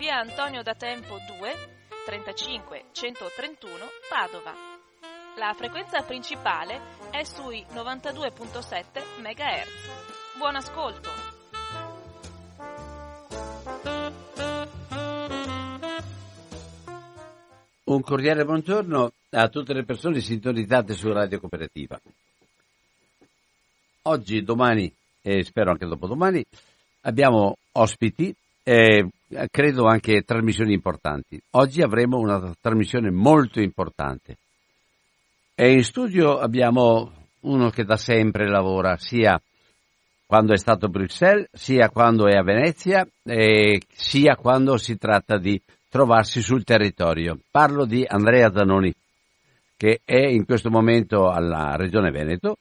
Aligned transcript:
via 0.00 0.16
Antonio 0.16 0.62
da 0.62 0.74
Tempo 0.74 1.18
2 1.38 1.54
35 2.06 2.84
131 2.90 3.84
Padova. 4.08 4.54
La 5.36 5.52
frequenza 5.52 6.00
principale 6.00 6.80
è 7.10 7.22
sui 7.22 7.62
92.7 7.70 9.20
MHz. 9.20 10.38
Buon 10.38 10.56
ascolto! 10.56 11.10
Un 17.84 18.00
cordiale 18.00 18.44
buongiorno 18.46 19.12
a 19.32 19.48
tutte 19.48 19.74
le 19.74 19.84
persone 19.84 20.20
sintonizzate 20.20 20.94
su 20.94 21.12
Radio 21.12 21.40
Cooperativa. 21.40 22.00
Oggi, 24.04 24.42
domani 24.42 24.90
e 25.20 25.44
spero 25.44 25.72
anche 25.72 25.84
dopodomani 25.84 26.42
abbiamo 27.02 27.58
ospiti 27.72 28.34
e 28.62 29.06
credo 29.50 29.86
anche 29.86 30.22
trasmissioni 30.22 30.72
importanti. 30.72 31.40
Oggi 31.50 31.82
avremo 31.82 32.18
una 32.18 32.54
trasmissione 32.60 33.10
molto 33.10 33.60
importante. 33.60 34.36
E 35.54 35.72
in 35.72 35.84
studio 35.84 36.38
abbiamo 36.38 37.12
uno 37.40 37.70
che 37.70 37.84
da 37.84 37.96
sempre 37.96 38.48
lavora 38.48 38.96
sia 38.96 39.40
quando 40.26 40.52
è 40.52 40.56
stato 40.56 40.86
a 40.86 40.88
Bruxelles, 40.88 41.48
sia 41.52 41.88
quando 41.90 42.26
è 42.26 42.36
a 42.36 42.42
Venezia, 42.42 43.06
sia 43.88 44.36
quando 44.36 44.76
si 44.76 44.96
tratta 44.96 45.38
di 45.38 45.60
trovarsi 45.88 46.40
sul 46.40 46.62
territorio. 46.64 47.38
Parlo 47.50 47.84
di 47.84 48.04
Andrea 48.06 48.52
Zanoni, 48.52 48.94
che 49.76 50.00
è 50.04 50.26
in 50.26 50.44
questo 50.44 50.70
momento 50.70 51.28
alla 51.28 51.74
Regione 51.76 52.10
Veneto 52.10 52.56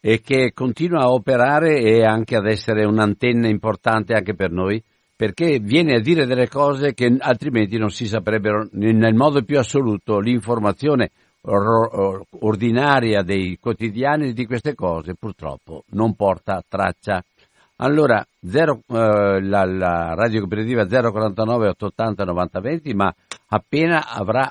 e 0.00 0.20
che 0.20 0.52
continua 0.54 1.02
a 1.02 1.12
operare 1.12 1.78
e 1.80 2.04
anche 2.04 2.36
ad 2.36 2.46
essere 2.46 2.84
un'antenna 2.84 3.48
importante 3.48 4.14
anche 4.14 4.34
per 4.34 4.50
noi, 4.50 4.82
perché 5.24 5.58
viene 5.58 5.94
a 5.94 6.00
dire 6.00 6.26
delle 6.26 6.48
cose 6.48 6.92
che 6.92 7.16
altrimenti 7.18 7.78
non 7.78 7.88
si 7.88 8.06
saprebbero 8.06 8.68
nel 8.72 9.14
modo 9.14 9.42
più 9.42 9.58
assoluto. 9.58 10.18
L'informazione 10.18 11.12
ordinaria 12.40 13.22
dei 13.22 13.56
quotidiani 13.58 14.34
di 14.34 14.44
queste 14.44 14.74
cose 14.74 15.14
purtroppo 15.14 15.84
non 15.92 16.14
porta 16.14 16.62
traccia. 16.68 17.24
Allora, 17.76 18.22
zero, 18.46 18.82
eh, 18.86 19.40
la, 19.40 19.64
la, 19.64 20.14
radio 20.14 20.40
cooperativa 20.40 20.84
049 20.84 21.68
880 21.68 22.24
90 22.24 22.60
20, 22.60 22.94
ma 22.94 23.14
appena 23.48 24.06
avrà 24.06 24.50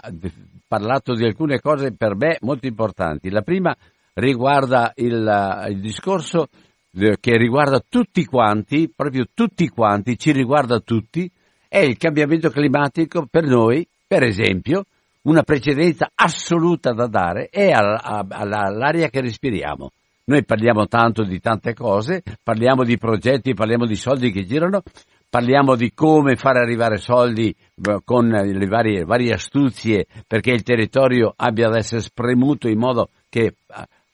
parlato 0.68 1.14
di 1.14 1.24
alcune 1.24 1.60
cose 1.60 1.94
per 1.94 2.16
me 2.16 2.38
molto 2.42 2.66
importanti. 2.66 3.30
La 3.30 3.44
prima 3.44 3.76
riguarda 4.16 4.92
il, 4.96 5.68
il 5.70 5.80
discorso 5.80 6.48
che 6.94 7.38
riguarda 7.38 7.84
tutti 7.88 8.24
quanti, 8.26 8.92
proprio 8.96 9.26
tutti 9.34 9.68
quanti, 9.68 10.18
ci 10.18 10.32
riguarda 10.32 10.80
tutti, 10.80 11.30
è 11.68 11.80
il 11.80 11.98
cambiamento 11.98 12.50
climatico 12.50 13.26
per 13.30 13.46
noi, 13.46 13.88
per 14.08 14.24
esempio, 14.24 14.86
una 15.24 15.42
precedenza 15.42 16.12
assoluta 16.14 16.92
da 16.92 17.08
dare 17.08 17.48
è 17.50 17.72
all'aria 17.72 19.10
che 19.10 19.22
respiriamo. 19.22 19.92
Noi 20.26 20.46
parliamo 20.46 20.88
tanto 20.88 21.24
di 21.24 21.40
tante 21.40 21.74
cose, 21.74 22.22
parliamo 22.42 22.84
di 22.84 22.98
progetti, 22.98 23.54
parliamo 23.54 23.86
di 23.86 23.96
soldi 23.96 24.32
che 24.32 24.46
girano, 24.46 24.84
parliamo 25.30 25.76
di 25.76 25.92
come 25.94 26.36
fare 26.36 26.60
arrivare 26.60 26.98
soldi 26.98 27.50
eh, 27.50 28.00
con 28.06 28.28
le 28.28 28.68
varie, 28.68 29.04
varie 29.04 29.34
astuzie 29.34 30.06
perché 30.28 30.52
il 30.52 30.62
territorio 30.62 31.34
abbia 31.36 31.68
ad 31.68 31.76
essere 31.76 32.02
spremuto 32.02 32.68
in 32.68 32.78
modo 32.78 33.10
che 33.30 33.42
eh, 33.42 33.56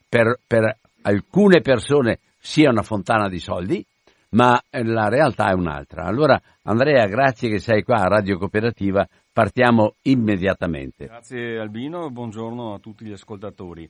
per, 0.07 0.39
per 0.47 0.78
alcune 1.01 1.62
persone 1.62 2.19
sia 2.39 2.69
una 2.69 2.83
fontana 2.83 3.27
di 3.27 3.39
soldi, 3.39 3.85
ma 4.31 4.59
la 4.69 5.09
realtà 5.09 5.50
è 5.50 5.53
un'altra. 5.53 6.05
Allora, 6.05 6.39
Andrea, 6.63 7.05
grazie 7.07 7.50
che 7.50 7.59
sei 7.59 7.83
qua 7.83 7.97
a 7.97 8.07
Radio 8.07 8.38
Cooperativa, 8.38 9.07
partiamo 9.31 9.95
immediatamente. 10.03 11.05
Grazie 11.05 11.59
Albino, 11.59 12.09
buongiorno 12.09 12.73
a 12.73 12.79
tutti 12.79 13.05
gli 13.05 13.11
ascoltatori. 13.11 13.89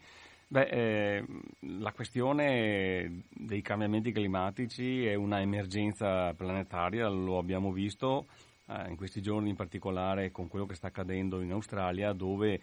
Beh, 0.52 0.68
eh, 0.68 1.26
la 1.78 1.92
questione 1.92 3.26
dei 3.30 3.62
cambiamenti 3.62 4.12
climatici 4.12 5.06
è 5.06 5.14
una 5.14 5.42
emergenza 5.42 6.34
planetaria, 6.34 7.08
lo 7.08 7.38
abbiamo 7.38 7.72
visto 7.72 8.26
eh, 8.66 8.90
in 8.90 8.96
questi 8.96 9.22
giorni 9.22 9.50
in 9.50 9.56
particolare 9.56 10.32
con 10.32 10.48
quello 10.48 10.66
che 10.66 10.74
sta 10.74 10.88
accadendo 10.88 11.42
in 11.42 11.52
Australia 11.52 12.14
dove 12.14 12.62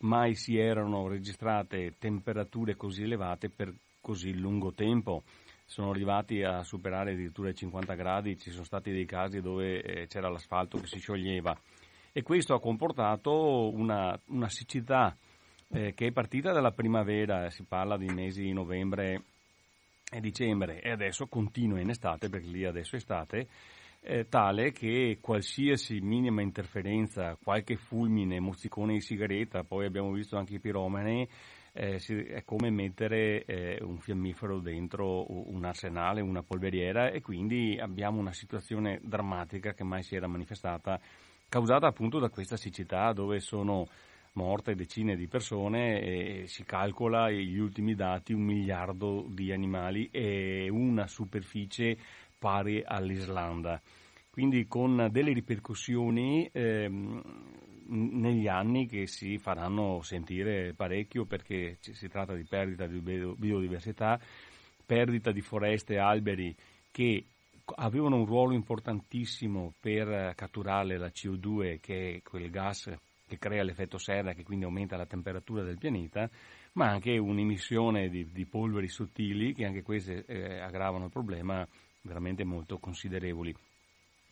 mai 0.00 0.34
si 0.34 0.58
erano 0.58 1.08
registrate 1.08 1.94
temperature 1.98 2.76
così 2.76 3.04
elevate 3.04 3.48
per 3.48 3.72
così 4.02 4.34
lungo 4.34 4.74
tempo. 4.74 5.22
Sono 5.64 5.88
arrivati 5.88 6.42
a 6.42 6.62
superare 6.62 7.12
addirittura 7.12 7.48
i 7.48 7.54
50 7.54 7.94
gradi, 7.94 8.36
ci 8.36 8.50
sono 8.50 8.64
stati 8.64 8.90
dei 8.90 9.06
casi 9.06 9.40
dove 9.40 9.80
eh, 9.80 10.06
c'era 10.06 10.28
l'asfalto 10.28 10.76
che 10.76 10.86
si 10.86 10.98
scioglieva 10.98 11.56
e 12.12 12.22
questo 12.22 12.52
ha 12.52 12.60
comportato 12.60 13.72
una, 13.72 14.18
una 14.26 14.48
siccità 14.50 15.16
eh, 15.70 15.94
che 15.94 16.08
è 16.08 16.12
partita 16.12 16.52
dalla 16.52 16.72
primavera, 16.72 17.48
si 17.48 17.64
parla 17.64 17.96
di 17.96 18.06
mesi 18.06 18.42
di 18.42 18.52
novembre 18.52 19.22
e 20.12 20.20
dicembre 20.20 20.82
e 20.82 20.90
adesso 20.90 21.26
continua 21.26 21.80
in 21.80 21.88
estate, 21.88 22.28
perché 22.28 22.48
lì 22.48 22.66
adesso 22.66 22.96
è 22.96 22.98
estate, 22.98 23.48
eh, 24.02 24.28
tale 24.28 24.72
che 24.72 25.18
qualsiasi 25.22 26.00
minima 26.00 26.42
interferenza, 26.42 27.38
qualche 27.42 27.76
fulmine, 27.76 28.40
mozzicone 28.40 28.92
di 28.92 29.00
sigaretta, 29.00 29.64
poi 29.64 29.86
abbiamo 29.86 30.12
visto 30.12 30.36
anche 30.36 30.56
i 30.56 30.60
piromani, 30.60 31.26
eh, 31.72 31.96
è 31.96 32.44
come 32.44 32.70
mettere 32.70 33.44
eh, 33.44 33.78
un 33.82 33.98
fiammifero 33.98 34.58
dentro 34.58 35.24
un 35.50 35.64
arsenale, 35.64 36.20
una 36.20 36.42
polveriera 36.42 37.10
e 37.10 37.20
quindi 37.20 37.78
abbiamo 37.80 38.20
una 38.20 38.32
situazione 38.32 39.00
drammatica 39.02 39.72
che 39.72 39.84
mai 39.84 40.02
si 40.02 40.14
era 40.14 40.26
manifestata, 40.26 41.00
causata 41.48 41.86
appunto 41.86 42.18
da 42.18 42.28
questa 42.28 42.56
siccità 42.56 43.12
dove 43.12 43.40
sono 43.40 43.86
morte 44.34 44.74
decine 44.74 45.16
di 45.16 45.28
persone 45.28 46.00
e 46.00 46.44
si 46.46 46.64
calcola 46.64 47.30
gli 47.30 47.58
ultimi 47.58 47.94
dati 47.94 48.32
un 48.32 48.42
miliardo 48.42 49.26
di 49.28 49.52
animali 49.52 50.08
e 50.10 50.68
una 50.70 51.06
superficie 51.06 51.96
pari 52.38 52.82
all'Islanda. 52.84 53.80
Quindi 54.32 54.66
con 54.66 55.08
delle 55.10 55.34
ripercussioni 55.34 56.48
ehm, 56.50 57.22
negli 57.88 58.48
anni 58.48 58.86
che 58.86 59.06
si 59.06 59.36
faranno 59.36 60.00
sentire 60.00 60.72
parecchio 60.72 61.26
perché 61.26 61.76
si 61.80 62.08
tratta 62.08 62.34
di 62.34 62.46
perdita 62.48 62.86
di 62.86 62.98
biodiversità, 63.00 64.18
perdita 64.86 65.32
di 65.32 65.42
foreste 65.42 65.94
e 65.94 65.98
alberi 65.98 66.56
che 66.90 67.26
avevano 67.76 68.16
un 68.16 68.24
ruolo 68.24 68.54
importantissimo 68.54 69.74
per 69.78 70.32
catturare 70.34 70.96
la 70.96 71.08
CO2 71.08 71.78
che 71.80 72.14
è 72.14 72.22
quel 72.22 72.48
gas 72.48 72.90
che 73.26 73.36
crea 73.38 73.62
l'effetto 73.62 73.98
serra 73.98 74.32
che 74.32 74.44
quindi 74.44 74.64
aumenta 74.64 74.96
la 74.96 75.04
temperatura 75.04 75.62
del 75.62 75.76
pianeta, 75.76 76.30
ma 76.72 76.88
anche 76.88 77.18
un'emissione 77.18 78.08
di, 78.08 78.32
di 78.32 78.46
polveri 78.46 78.88
sottili 78.88 79.52
che 79.52 79.66
anche 79.66 79.82
queste 79.82 80.24
eh, 80.24 80.58
aggravano 80.58 81.04
il 81.04 81.10
problema 81.10 81.68
veramente 82.00 82.44
molto 82.44 82.78
considerevoli. 82.78 83.54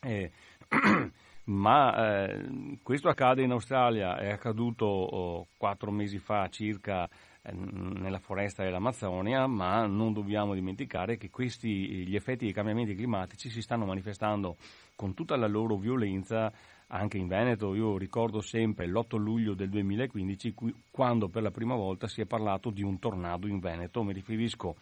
Eh, 0.03 0.31
ma 1.45 2.25
eh, 2.25 2.79
questo 2.81 3.07
accade 3.07 3.43
in 3.43 3.51
Australia, 3.51 4.17
è 4.17 4.31
accaduto 4.31 4.85
oh, 4.85 5.47
mesi 5.91 6.17
fa 6.17 6.47
circa 6.49 7.07
eh, 7.43 7.51
nella 7.53 8.17
foresta 8.17 8.63
dell'Amazzonia, 8.63 9.45
ma 9.45 9.85
non 9.85 10.11
dobbiamo 10.11 10.55
dimenticare 10.55 11.17
che 11.17 11.29
questi, 11.29 12.07
gli 12.07 12.15
effetti 12.15 12.45
dei 12.45 12.53
cambiamenti 12.53 12.95
climatici 12.95 13.51
si 13.51 13.61
stanno 13.61 13.85
manifestando 13.85 14.57
con 14.95 15.13
tutta 15.13 15.35
la 15.35 15.47
loro 15.47 15.77
violenza 15.77 16.51
anche 16.87 17.19
in 17.19 17.27
Veneto, 17.27 17.75
io 17.75 17.97
ricordo 17.97 18.41
sempre 18.41 18.87
l'8 18.87 19.17
luglio 19.17 19.53
del 19.53 19.69
2015 19.69 20.55
quando 20.89 21.29
per 21.29 21.43
la 21.43 21.51
prima 21.51 21.75
volta 21.75 22.07
si 22.07 22.21
è 22.21 22.25
parlato 22.25 22.71
di 22.71 22.81
un 22.81 22.97
tornado 22.97 23.47
in 23.47 23.59
Veneto, 23.59 24.03
mi 24.03 24.13
riferisco 24.13 24.75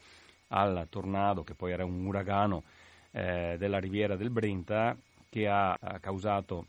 al 0.48 0.88
tornado 0.90 1.44
che 1.44 1.56
poi 1.56 1.72
era 1.74 1.86
un 1.86 2.06
uragano 2.06 2.64
eh, 3.12 3.56
della 3.58 3.80
riviera 3.80 4.16
del 4.16 4.30
Brenta 4.30 4.98
che 5.30 5.48
ha, 5.48 5.78
causato 6.00 6.66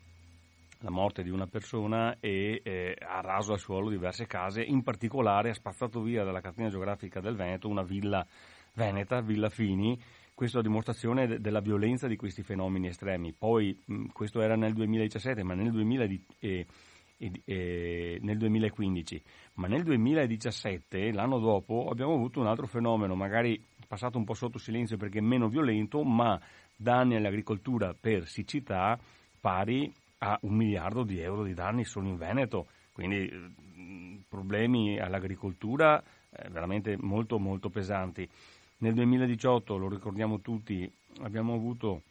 la 0.79 0.89
morte 0.89 1.23
di 1.23 1.29
una 1.29 1.47
persona 1.47 2.17
e 2.19 2.61
eh, 2.63 2.95
ha 2.99 3.21
raso 3.21 3.53
al 3.53 3.59
suolo 3.59 3.89
diverse 3.89 4.25
case, 4.25 4.63
in 4.63 4.81
particolare 4.81 5.49
ha 5.49 5.53
spazzato 5.53 6.01
via 6.01 6.23
dalla 6.23 6.41
catena 6.41 6.69
geografica 6.69 7.19
del 7.19 7.35
Veneto 7.35 7.67
una 7.67 7.83
villa 7.83 8.25
veneta, 8.73 9.21
Villa 9.21 9.49
Fini, 9.49 9.99
questo 10.33 10.59
a 10.59 10.61
dimostrazione 10.61 11.27
de- 11.27 11.39
della 11.39 11.59
violenza 11.59 12.07
di 12.07 12.15
questi 12.15 12.41
fenomeni 12.41 12.87
estremi. 12.87 13.33
Poi 13.33 13.79
mh, 13.85 14.05
questo 14.07 14.41
era 14.41 14.55
nel 14.55 14.73
2017, 14.73 15.43
ma 15.43 15.53
nel, 15.53 15.71
2000 15.71 16.05
di, 16.07 16.23
eh, 16.39 16.65
eh, 17.45 18.17
nel 18.21 18.37
2015, 18.37 19.21
ma 19.55 19.67
nel 19.67 19.83
2017, 19.83 21.11
l'anno 21.11 21.37
dopo, 21.37 21.89
abbiamo 21.89 22.13
avuto 22.13 22.39
un 22.39 22.47
altro 22.47 22.65
fenomeno, 22.65 23.13
magari 23.15 23.63
passato 23.87 24.17
un 24.17 24.23
po' 24.23 24.33
sotto 24.33 24.57
silenzio 24.57 24.97
perché 24.97 25.21
meno 25.21 25.47
violento, 25.49 26.03
ma 26.03 26.39
danni 26.81 27.15
all'agricoltura 27.15 27.93
per 27.93 28.27
siccità 28.27 28.99
pari 29.39 29.91
a 30.19 30.37
un 30.41 30.55
miliardo 30.55 31.03
di 31.03 31.19
euro 31.19 31.43
di 31.43 31.53
danni 31.53 31.83
solo 31.85 32.07
in 32.07 32.17
Veneto. 32.17 32.67
Quindi 32.91 33.29
mh, 33.29 34.23
problemi 34.27 34.99
all'agricoltura 34.99 36.01
eh, 36.29 36.49
veramente 36.49 36.97
molto 36.99 37.39
molto 37.39 37.69
pesanti. 37.69 38.27
Nel 38.77 38.93
2018, 38.93 39.77
lo 39.77 39.89
ricordiamo 39.89 40.39
tutti, 40.41 40.91
abbiamo 41.21 41.53
avuto 41.53 42.01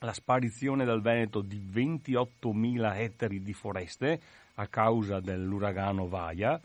la 0.00 0.12
sparizione 0.12 0.84
dal 0.84 1.00
Veneto 1.00 1.42
di 1.42 1.60
28.000 1.64 2.96
ettari 2.96 3.40
di 3.40 3.52
foreste 3.52 4.20
a 4.54 4.66
causa 4.66 5.20
dell'uragano 5.20 6.08
Vaia, 6.08 6.60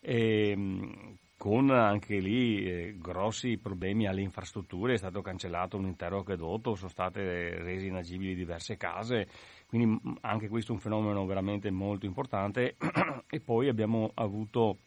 e, 0.00 0.50
ehm, 0.50 1.16
con 1.40 1.70
anche 1.70 2.18
lì 2.18 2.62
eh, 2.66 2.96
grossi 2.98 3.56
problemi 3.56 4.06
alle 4.06 4.20
infrastrutture, 4.20 4.92
è 4.92 4.98
stato 4.98 5.22
cancellato 5.22 5.78
un 5.78 5.86
intero 5.86 6.18
acquedotto, 6.18 6.74
sono 6.74 6.90
state 6.90 7.62
rese 7.62 7.86
inagibili 7.86 8.34
diverse 8.34 8.76
case, 8.76 9.26
quindi 9.66 9.98
anche 10.20 10.48
questo 10.48 10.72
è 10.72 10.74
un 10.74 10.82
fenomeno 10.82 11.24
veramente 11.24 11.70
molto 11.70 12.04
importante. 12.04 12.76
E 13.32 13.40
poi 13.40 13.68
abbiamo 13.68 14.10
avuto 14.14 14.80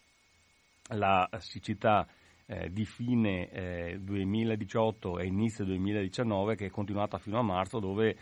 la 0.89 1.27
siccità 1.39 2.05
eh, 2.45 2.69
di 2.69 2.85
fine 2.85 3.49
eh, 3.49 3.99
2018 3.99 5.17
e 5.17 5.25
inizio 5.25 5.65
2019 5.65 6.55
che 6.55 6.65
è 6.67 6.69
continuata 6.69 7.17
fino 7.17 7.39
a 7.39 7.41
marzo 7.41 7.79
dove 7.79 8.15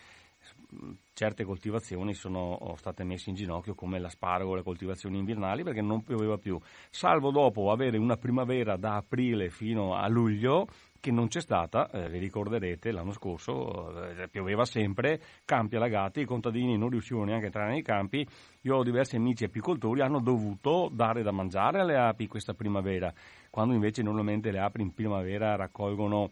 certe 1.13 1.43
coltivazioni 1.43 2.13
sono 2.13 2.73
state 2.77 3.03
messe 3.03 3.29
in 3.29 3.35
ginocchio 3.35 3.75
come 3.75 3.99
l'asparago, 3.99 4.55
le 4.55 4.63
coltivazioni 4.63 5.19
invernali 5.19 5.63
perché 5.63 5.81
non 5.81 6.03
pioveva 6.03 6.37
più, 6.37 6.59
salvo 6.89 7.31
dopo 7.31 7.71
avere 7.71 7.97
una 7.97 8.17
primavera 8.17 8.77
da 8.77 8.95
aprile 8.95 9.49
fino 9.49 9.95
a 9.95 10.07
luglio 10.07 10.67
che 11.01 11.11
non 11.11 11.27
c'è 11.27 11.41
stata, 11.41 11.89
eh, 11.89 12.09
vi 12.09 12.19
ricorderete 12.19 12.91
l'anno 12.91 13.11
scorso 13.11 14.11
eh, 14.11 14.27
pioveva 14.29 14.65
sempre, 14.65 15.19
campi 15.45 15.75
allagati, 15.75 16.21
i 16.21 16.25
contadini 16.25 16.77
non 16.77 16.89
riuscivano 16.89 17.25
neanche 17.25 17.45
a 17.45 17.47
entrare 17.47 17.71
nei 17.71 17.81
campi, 17.81 18.25
io 18.61 18.75
ho 18.75 18.83
diversi 18.83 19.15
amici 19.15 19.43
apicoltori, 19.43 20.01
hanno 20.01 20.21
dovuto 20.21 20.89
dare 20.93 21.23
da 21.23 21.31
mangiare 21.31 21.79
alle 21.79 21.97
api 21.97 22.27
questa 22.27 22.53
primavera, 22.53 23.11
quando 23.49 23.73
invece 23.73 24.03
normalmente 24.03 24.51
le 24.51 24.59
api 24.59 24.81
in 24.81 24.93
primavera 24.93 25.55
raccolgono 25.55 26.29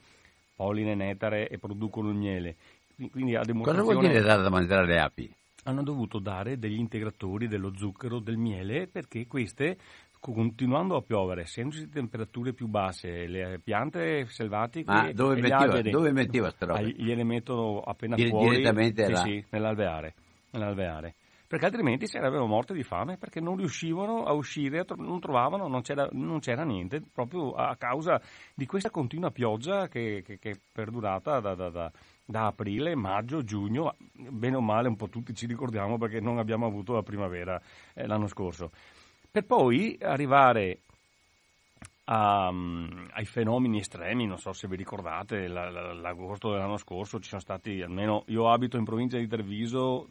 polline, 0.60 0.94
nettare 0.94 1.48
e 1.48 1.58
producono 1.58 2.10
il 2.10 2.16
miele. 2.16 2.58
Quindi 3.08 3.36
a 3.36 3.44
Cosa 3.46 3.82
vuol 3.82 4.00
dire 4.00 4.22
dare 4.22 4.42
da 4.42 4.50
mangiare 4.50 4.84
alle 4.84 5.00
api? 5.00 5.34
Hanno 5.64 5.84
dovuto 5.84 6.20
dare 6.20 6.58
degli 6.58 6.78
integratori 6.78 7.48
dello 7.48 7.74
zucchero, 7.76 8.20
del 8.20 8.38
miele, 8.38 8.88
perché 8.88 9.28
queste 9.28 9.78
continuando 10.20 10.98
a 10.98 11.02
piovere, 11.02 11.42
essendoci 11.42 11.88
temperature 11.88 12.54
più 12.54 12.68
basse, 12.68 13.26
le 13.26 13.60
piante 13.64 14.26
selvatiche 14.28 14.92
Ma 14.92 15.12
dove 15.14 15.36
mettiva, 15.36 15.58
alberi, 15.60 15.92
dove 15.92 16.12
mettiva 16.12 16.54
roba? 16.60 16.82
Gliele 16.82 17.24
mettono 17.24 17.80
appena 17.80 18.16
Dire, 18.16 18.30
fuori 18.30 18.50
direttamente 18.50 19.06
sì, 19.06 19.12
là. 19.12 19.18
sì, 19.20 19.46
nell'alveare, 19.50 20.14
nell'alveare. 20.52 21.16
Perché 21.48 21.66
altrimenti 21.66 22.06
sarebbero 22.06 22.46
morte 22.46 22.76
di 22.76 22.84
fame 22.84 23.18
perché 23.18 23.40
non 23.40 23.56
riuscivano 23.56 24.24
a 24.24 24.34
uscire, 24.34 24.86
non 24.98 25.20
trovavano, 25.20 25.68
non 25.68 25.82
c'era, 25.82 26.08
non 26.12 26.40
c'era 26.40 26.64
niente, 26.64 27.02
proprio 27.12 27.54
a 27.54 27.76
causa 27.76 28.22
di 28.54 28.68
questa 28.68 28.92
continua 28.92 29.32
pioggia 29.32 29.88
che, 29.88 30.22
che, 30.24 30.38
che 30.38 30.50
è 30.52 30.60
perdurata 30.72 31.40
da, 31.40 31.56
da, 31.56 31.70
da, 31.70 31.92
da 32.30 32.46
aprile, 32.46 32.94
maggio, 32.94 33.44
giugno, 33.44 33.96
bene 34.14 34.56
o 34.56 34.62
male 34.62 34.88
un 34.88 34.96
po' 34.96 35.10
tutti 35.10 35.34
ci 35.34 35.48
ricordiamo 35.48 35.98
perché 35.98 36.20
non 36.20 36.38
abbiamo 36.38 36.68
avuto 36.68 36.94
la 36.94 37.02
primavera 37.02 37.60
eh, 37.96 38.06
l'anno 38.06 38.28
scorso. 38.28 38.70
Per 39.32 39.44
poi 39.46 39.98
arrivare 40.00 40.82
a, 42.06 42.50
um, 42.50 43.08
ai 43.14 43.26
fenomeni 43.26 43.80
estremi, 43.80 44.28
non 44.28 44.38
so 44.38 44.54
se 44.54 44.68
vi 44.68 44.76
ricordate, 44.76 45.48
la, 45.48 45.72
la, 45.72 45.92
l'agosto 45.92 46.52
dell'anno 46.52 46.78
scorso 46.78 47.20
ci 47.20 47.30
sono 47.30 47.42
stati, 47.42 47.82
almeno 47.82 48.26
io 48.28 48.52
abito 48.52 48.78
in 48.78 48.84
provincia 48.84 49.18
di 49.18 49.28
Treviso, 49.28 50.10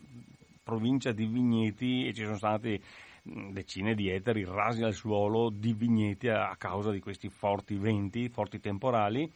provincia 0.64 1.12
di 1.12 1.24
Vigneti 1.24 2.08
e 2.08 2.12
ci 2.14 2.24
sono 2.24 2.36
stati 2.36 2.82
decine 3.22 3.94
di 3.94 4.08
eteri 4.08 4.42
rasi 4.42 4.82
al 4.82 4.94
suolo 4.94 5.50
di 5.50 5.72
vigneti 5.72 6.28
a 6.28 6.56
causa 6.56 6.90
di 6.90 6.98
questi 6.98 7.28
forti 7.28 7.76
venti, 7.76 8.28
forti 8.28 8.58
temporali, 8.58 9.30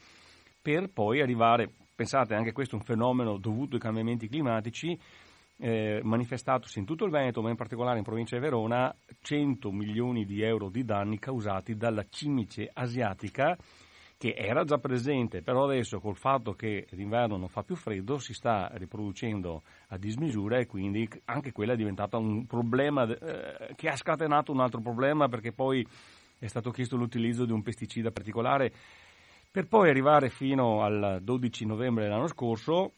per 0.60 0.88
poi 0.88 1.20
arrivare, 1.20 1.70
pensate 1.94 2.34
anche 2.34 2.52
questo 2.52 2.76
è 2.76 2.78
un 2.78 2.84
fenomeno 2.84 3.38
dovuto 3.38 3.74
ai 3.74 3.80
cambiamenti 3.80 4.28
climatici, 4.28 4.98
eh, 5.58 6.00
manifestatosi 6.02 6.78
in 6.78 6.84
tutto 6.84 7.04
il 7.04 7.10
Veneto, 7.10 7.42
ma 7.42 7.50
in 7.50 7.56
particolare 7.56 7.98
in 7.98 8.04
provincia 8.04 8.36
di 8.36 8.42
Verona, 8.42 8.94
100 9.20 9.70
milioni 9.70 10.24
di 10.24 10.42
euro 10.42 10.68
di 10.68 10.84
danni 10.84 11.18
causati 11.18 11.76
dalla 11.76 12.04
cimice 12.08 12.68
asiatica 12.72 13.56
che 14.22 14.34
era 14.36 14.62
già 14.62 14.78
presente, 14.78 15.42
però 15.42 15.64
adesso 15.64 15.98
col 15.98 16.14
fatto 16.14 16.52
che 16.52 16.86
l'inverno 16.90 17.36
non 17.36 17.48
fa 17.48 17.64
più 17.64 17.74
freddo 17.74 18.18
si 18.18 18.34
sta 18.34 18.70
riproducendo 18.74 19.64
a 19.88 19.98
dismisura 19.98 20.58
e 20.58 20.66
quindi 20.66 21.08
anche 21.24 21.50
quella 21.50 21.72
è 21.72 21.76
diventata 21.76 22.18
un 22.18 22.46
problema 22.46 23.02
eh, 23.02 23.74
che 23.74 23.88
ha 23.88 23.96
scatenato 23.96 24.52
un 24.52 24.60
altro 24.60 24.80
problema 24.80 25.26
perché 25.26 25.50
poi 25.50 25.84
è 26.38 26.46
stato 26.46 26.70
chiesto 26.70 26.96
l'utilizzo 26.96 27.44
di 27.44 27.50
un 27.50 27.62
pesticida 27.62 28.12
particolare 28.12 28.72
per 29.52 29.66
poi 29.68 29.90
arrivare 29.90 30.30
fino 30.30 30.82
al 30.82 31.20
12 31.22 31.66
novembre 31.66 32.04
dell'anno 32.04 32.26
scorso 32.26 32.94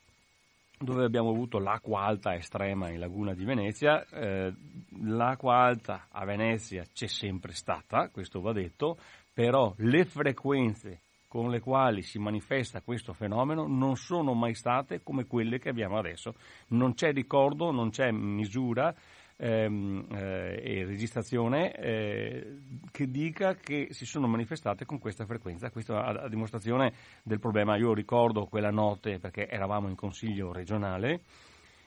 dove 0.78 1.04
abbiamo 1.04 1.30
avuto 1.30 1.58
l'acqua 1.58 2.02
alta 2.02 2.34
estrema 2.36 2.90
in 2.90 3.00
laguna 3.00 3.34
di 3.34 3.44
Venezia. 3.44 4.06
Eh, 4.06 4.54
l'acqua 5.02 5.56
alta 5.56 6.06
a 6.10 6.24
Venezia 6.24 6.84
c'è 6.92 7.08
sempre 7.08 7.52
stata, 7.52 8.08
questo 8.10 8.40
va 8.40 8.52
detto, 8.52 8.98
però 9.32 9.74
le 9.78 10.04
frequenze 10.04 11.00
con 11.26 11.50
le 11.50 11.58
quali 11.58 12.02
si 12.02 12.20
manifesta 12.20 12.82
questo 12.82 13.12
fenomeno 13.12 13.66
non 13.66 13.96
sono 13.96 14.34
mai 14.34 14.54
state 14.54 15.02
come 15.02 15.26
quelle 15.26 15.58
che 15.58 15.70
abbiamo 15.70 15.98
adesso. 15.98 16.34
Non 16.68 16.94
c'è 16.94 17.12
ricordo, 17.12 17.72
non 17.72 17.90
c'è 17.90 18.12
misura 18.12 18.94
ehm, 19.36 20.06
eh, 20.10 20.60
e 20.62 20.84
registrazione 20.84 21.72
eh, 21.74 22.56
che 22.90 23.10
dica 23.10 23.54
che 23.54 23.88
si 23.90 24.06
sono 24.06 24.26
manifestate 24.26 24.84
con 24.84 24.98
questa 24.98 25.26
frequenza. 25.26 25.70
Questo 25.70 25.96
a, 25.96 26.06
a, 26.06 26.28
dimostrazione 26.28 26.92
del 27.22 27.40
problema. 27.40 27.76
Io 27.76 27.92
ricordo 27.94 28.46
quella 28.46 28.70
notte 28.70 29.18
perché 29.18 29.48
eravamo 29.48 29.88
in 29.88 29.96
consiglio 29.96 30.52
regionale 30.52 31.22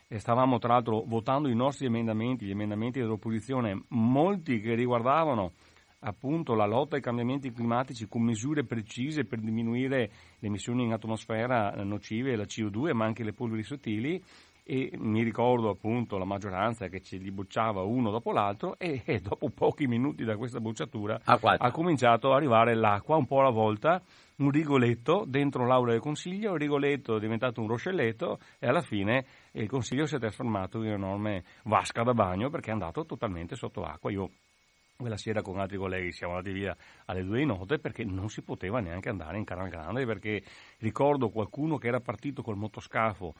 e 0.07 0.19
stavamo 0.19 0.57
tra 0.57 0.73
l'altro 0.73 1.03
votando 1.05 1.49
i 1.49 1.55
nostri 1.55 1.85
emendamenti, 1.85 2.45
gli 2.45 2.51
emendamenti 2.51 2.99
dell'opposizione, 2.99 3.83
molti 3.89 4.59
che 4.59 4.73
riguardavano 4.73 5.51
appunto 5.99 6.53
la 6.53 6.65
lotta 6.65 6.95
ai 6.95 7.01
cambiamenti 7.01 7.51
climatici 7.51 8.07
con 8.07 8.21
misure 8.21 8.63
precise 8.63 9.25
per 9.25 9.39
diminuire 9.39 10.11
le 10.37 10.47
emissioni 10.47 10.83
in 10.83 10.93
atmosfera 10.93 11.71
nocive, 11.83 12.35
la 12.35 12.43
CO2, 12.43 12.93
ma 12.93 13.05
anche 13.05 13.23
le 13.23 13.33
polveri 13.33 13.63
sottili 13.63 14.23
e 14.69 14.91
mi 14.97 15.23
ricordo 15.23 15.69
appunto 15.69 16.17
la 16.17 16.25
maggioranza 16.25 16.89
che 16.89 16.99
ce 16.99 17.15
li 17.15 17.31
bocciava 17.31 17.83
uno 17.83 18.11
dopo 18.11 18.33
l'altro 18.33 18.77
e, 18.77 19.01
e 19.05 19.19
dopo 19.21 19.49
pochi 19.49 19.87
minuti 19.87 20.25
da 20.25 20.35
questa 20.35 20.59
bocciatura 20.59 21.21
ha 21.23 21.71
cominciato 21.71 22.27
ad 22.27 22.35
arrivare 22.35 22.75
l'acqua 22.75 23.15
un 23.15 23.25
po' 23.25 23.39
alla 23.39 23.49
volta, 23.49 24.01
un 24.37 24.51
rigoletto 24.51 25.23
dentro 25.25 25.65
l'aula 25.65 25.91
del 25.93 26.01
consiglio, 26.01 26.55
il 26.55 26.59
rigoletto 26.59 27.15
è 27.15 27.19
diventato 27.21 27.61
un 27.61 27.69
roscelletto 27.69 28.39
e 28.59 28.67
alla 28.67 28.81
fine 28.81 29.25
il 29.53 29.69
consiglio 29.69 30.05
si 30.05 30.17
è 30.17 30.19
trasformato 30.19 30.79
in 30.79 30.87
un'enorme 30.87 31.45
vasca 31.63 32.03
da 32.03 32.13
bagno 32.13 32.49
perché 32.49 32.69
è 32.69 32.73
andato 32.73 33.05
totalmente 33.05 33.55
sotto 33.55 33.83
acqua. 33.83 34.11
Io 34.11 34.29
quella 34.97 35.15
sera 35.15 35.41
con 35.43 35.59
altri 35.59 35.77
colleghi 35.77 36.11
siamo 36.11 36.35
andati 36.35 36.53
via 36.53 36.75
alle 37.05 37.23
due 37.23 37.37
di 37.37 37.45
notte 37.45 37.77
perché 37.77 38.03
non 38.03 38.29
si 38.29 38.41
poteva 38.41 38.79
neanche 38.79 39.09
andare 39.09 39.37
in 39.37 39.45
Canal 39.45 39.69
Grande 39.69 40.05
perché 40.05 40.41
ricordo 40.79 41.29
qualcuno 41.29 41.77
che 41.77 41.87
era 41.87 41.99
partito 41.99 42.41
col 42.41 42.57
motoscafo 42.57 43.35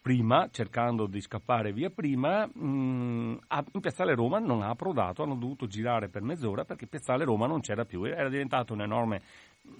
prima, 0.00 0.48
cercando 0.50 1.06
di 1.06 1.20
scappare 1.20 1.72
via 1.72 1.90
prima, 1.90 2.46
mh, 2.46 2.66
mm, 2.66 3.36
in 3.72 3.80
Piazzale 3.80 4.14
Roma 4.14 4.38
non 4.38 4.62
ha 4.62 4.70
approdato, 4.70 5.22
hanno 5.22 5.36
dovuto 5.36 5.66
girare 5.66 6.08
per 6.08 6.22
mezz'ora 6.22 6.64
perché 6.64 6.86
Piazzale 6.86 7.24
Roma 7.24 7.46
non 7.46 7.60
c'era 7.60 7.84
più, 7.84 8.04
era 8.04 8.28
diventato 8.28 8.72
un 8.72 8.82
enorme 8.82 9.22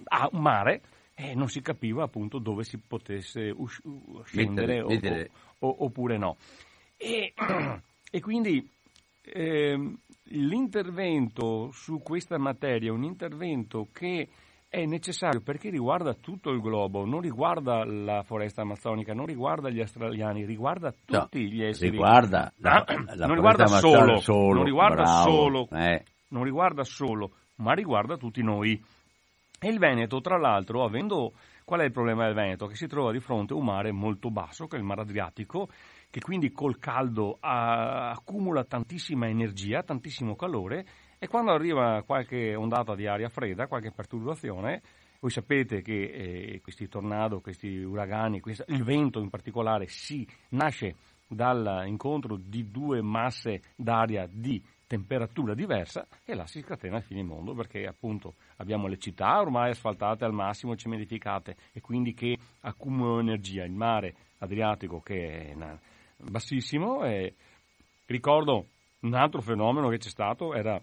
ah, 0.05 0.29
un 0.31 0.41
mare 0.41 0.81
e 1.15 1.35
non 1.35 1.49
si 1.49 1.61
capiva 1.61 2.03
appunto 2.03 2.39
dove 2.39 2.63
si 2.63 2.77
potesse 2.77 3.53
us- 3.55 3.81
scendere 4.23 4.83
mettere, 4.83 5.31
o, 5.59 5.67
o, 5.67 5.85
oppure 5.85 6.17
no. 6.17 6.37
E, 6.95 7.33
e 8.11 8.21
quindi 8.21 8.67
eh, 9.21 9.95
l'intervento 10.23 11.71
su 11.71 12.01
questa 12.01 12.37
materia 12.37 12.93
un 12.93 13.03
intervento 13.03 13.89
che 13.91 14.27
è 14.69 14.85
necessario 14.85 15.41
perché 15.41 15.71
riguarda 15.71 16.13
tutto 16.13 16.51
il 16.51 16.61
globo, 16.61 17.03
non 17.03 17.21
riguarda 17.21 17.83
la 17.83 18.21
foresta 18.21 18.61
amazzonica, 18.61 19.13
non 19.13 19.25
riguarda 19.25 19.71
gli 19.71 19.79
australiani, 19.79 20.45
riguarda 20.45 20.91
tutti 20.91 21.41
no, 21.41 21.49
gli 21.49 21.63
esseri. 21.63 21.89
Riguarda 21.89 22.53
la, 22.57 22.85
la 23.15 23.25
non 23.25 23.35
riguarda 23.35 23.65
solo, 23.65 24.19
solo, 24.19 24.53
non 24.53 24.63
riguarda 24.63 25.01
bravo, 25.01 25.31
solo, 25.31 25.67
eh. 25.71 26.03
non 26.29 26.43
riguarda 26.43 26.83
solo, 26.83 27.31
ma 27.55 27.73
riguarda 27.73 28.15
tutti 28.15 28.43
noi. 28.43 28.79
E 29.61 29.67
il 29.67 29.79
Veneto, 29.79 30.21
tra 30.21 30.37
l'altro, 30.37 30.85
avendo 30.85 31.33
qual 31.65 31.81
è 31.81 31.85
il 31.85 31.91
problema 31.91 32.25
del 32.25 32.35
Veneto? 32.35 32.67
Che 32.67 32.75
si 32.75 32.85
trova 32.87 33.11
di 33.11 33.19
fronte 33.19 33.53
a 33.53 33.57
un 33.57 33.65
mare 33.65 33.91
molto 33.91 34.29
basso, 34.29 34.67
che 34.67 34.75
è 34.75 34.79
il 34.79 34.85
mare 34.85 35.01
Adriatico, 35.01 35.67
che 36.11 36.19
quindi 36.19 36.51
col 36.51 36.77
caldo 36.77 37.37
ha, 37.39 38.11
accumula 38.11 38.63
tantissima 38.65 39.27
energia, 39.27 39.81
tantissimo 39.81 40.35
calore 40.35 40.85
e 41.19 41.27
quando 41.27 41.51
arriva 41.51 42.01
qualche 42.05 42.55
ondata 42.55 42.95
di 42.95 43.05
aria 43.05 43.27
fredda, 43.27 43.67
qualche 43.67 43.91
perturbazione, 43.91 44.81
voi 45.19 45.31
sapete 45.31 45.81
che 45.81 46.03
eh, 46.03 46.61
questi 46.61 46.87
tornado, 46.87 47.41
questi 47.41 47.67
uragani, 47.67 48.39
questo, 48.39 48.63
il 48.67 48.83
vento 48.83 49.19
in 49.19 49.29
particolare, 49.29 49.87
si 49.87 50.25
nasce 50.49 50.95
dall'incontro 51.27 52.37
di 52.37 52.71
due 52.71 53.01
masse 53.01 53.61
d'aria 53.75 54.27
di 54.31 54.63
temperatura 54.87 55.53
diversa 55.53 56.07
e 56.25 56.33
là 56.33 56.47
si 56.47 56.61
scatena 56.61 56.97
il 56.97 57.03
fine 57.03 57.21
mondo 57.21 57.53
perché 57.53 57.85
appunto 57.85 58.33
abbiamo 58.55 58.87
le 58.87 58.97
città 58.97 59.39
ormai 59.39 59.69
asfaltate 59.69 60.25
al 60.25 60.33
massimo, 60.33 60.75
cementificate 60.75 61.55
e 61.73 61.81
quindi 61.81 62.13
che 62.13 62.35
accumulano 62.61 63.19
energia. 63.19 63.65
Il 63.65 63.73
mare 63.73 64.15
Adriatico 64.39 65.01
che 65.01 65.51
è 65.51 65.55
bassissimo 66.15 67.03
e 67.03 67.35
ricordo 68.05 68.67
un 69.01 69.13
altro 69.13 69.41
fenomeno 69.41 69.89
che 69.89 69.97
c'è 69.97 70.09
stato 70.09 70.53
era 70.53 70.81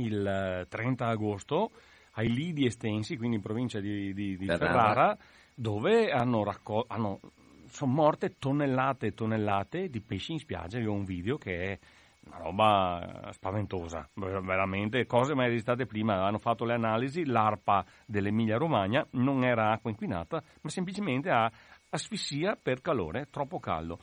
il 0.00 0.66
30 0.68 1.06
eh, 1.06 1.10
agosto 1.10 1.70
ai 2.12 2.32
Lidi 2.32 2.66
Estensi, 2.66 3.16
quindi 3.16 3.36
in 3.36 3.42
provincia 3.42 3.80
di, 3.80 4.12
di, 4.12 4.36
di 4.36 4.46
Ferrara. 4.46 4.66
Ferrara, 4.66 5.18
dove 5.54 6.10
hanno 6.10 6.44
raccolto, 6.44 6.92
hanno, 6.92 7.20
sono 7.68 7.92
morte 7.92 8.36
tonnellate 8.38 9.06
e 9.06 9.14
tonnellate 9.14 9.88
di 9.88 10.00
pesci 10.00 10.32
in 10.32 10.38
spiaggia. 10.38 10.78
Io 10.78 10.92
ho 10.92 10.94
un 10.94 11.04
video 11.04 11.36
che 11.36 11.72
è 11.72 11.78
una 12.26 12.38
roba 12.38 13.30
spaventosa, 13.32 14.08
veramente, 14.14 15.06
cose 15.06 15.34
mai 15.34 15.48
registrate 15.48 15.86
prima. 15.86 16.24
Hanno 16.26 16.38
fatto 16.38 16.64
le 16.64 16.74
analisi, 16.74 17.24
l'ARPA 17.24 17.84
dell'Emilia 18.04 18.56
Romagna 18.56 19.06
non 19.12 19.44
era 19.44 19.70
acqua 19.70 19.90
inquinata, 19.90 20.42
ma 20.60 20.70
semplicemente 20.70 21.30
ha 21.30 21.50
asfissia 21.90 22.58
per 22.60 22.80
calore, 22.80 23.28
troppo 23.30 23.58
caldo. 23.58 23.98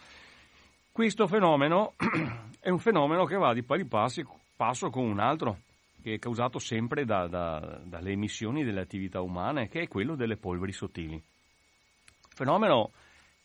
Questo 0.92 1.28
fenomeno 1.28 1.94
è 2.60 2.70
un 2.70 2.80
fenomeno 2.80 3.26
che 3.26 3.36
va 3.36 3.54
di 3.54 3.64
pari 3.64 3.86
passo 3.86 4.90
con 4.90 5.04
un 5.04 5.20
altro 5.20 5.58
che 6.04 6.16
è 6.16 6.20
causato 6.20 6.60
sempre 6.60 7.06
da, 7.06 7.28
da, 7.28 7.82
dalle 7.86 8.12
emissioni 8.12 8.66
delle 8.66 8.82
attività 8.82 9.22
umane, 9.22 9.70
che 9.70 9.84
è 9.84 9.88
quello 9.88 10.16
delle 10.16 10.36
polveri 10.36 10.74
sottili. 10.74 11.20
Fenomeno 12.36 12.92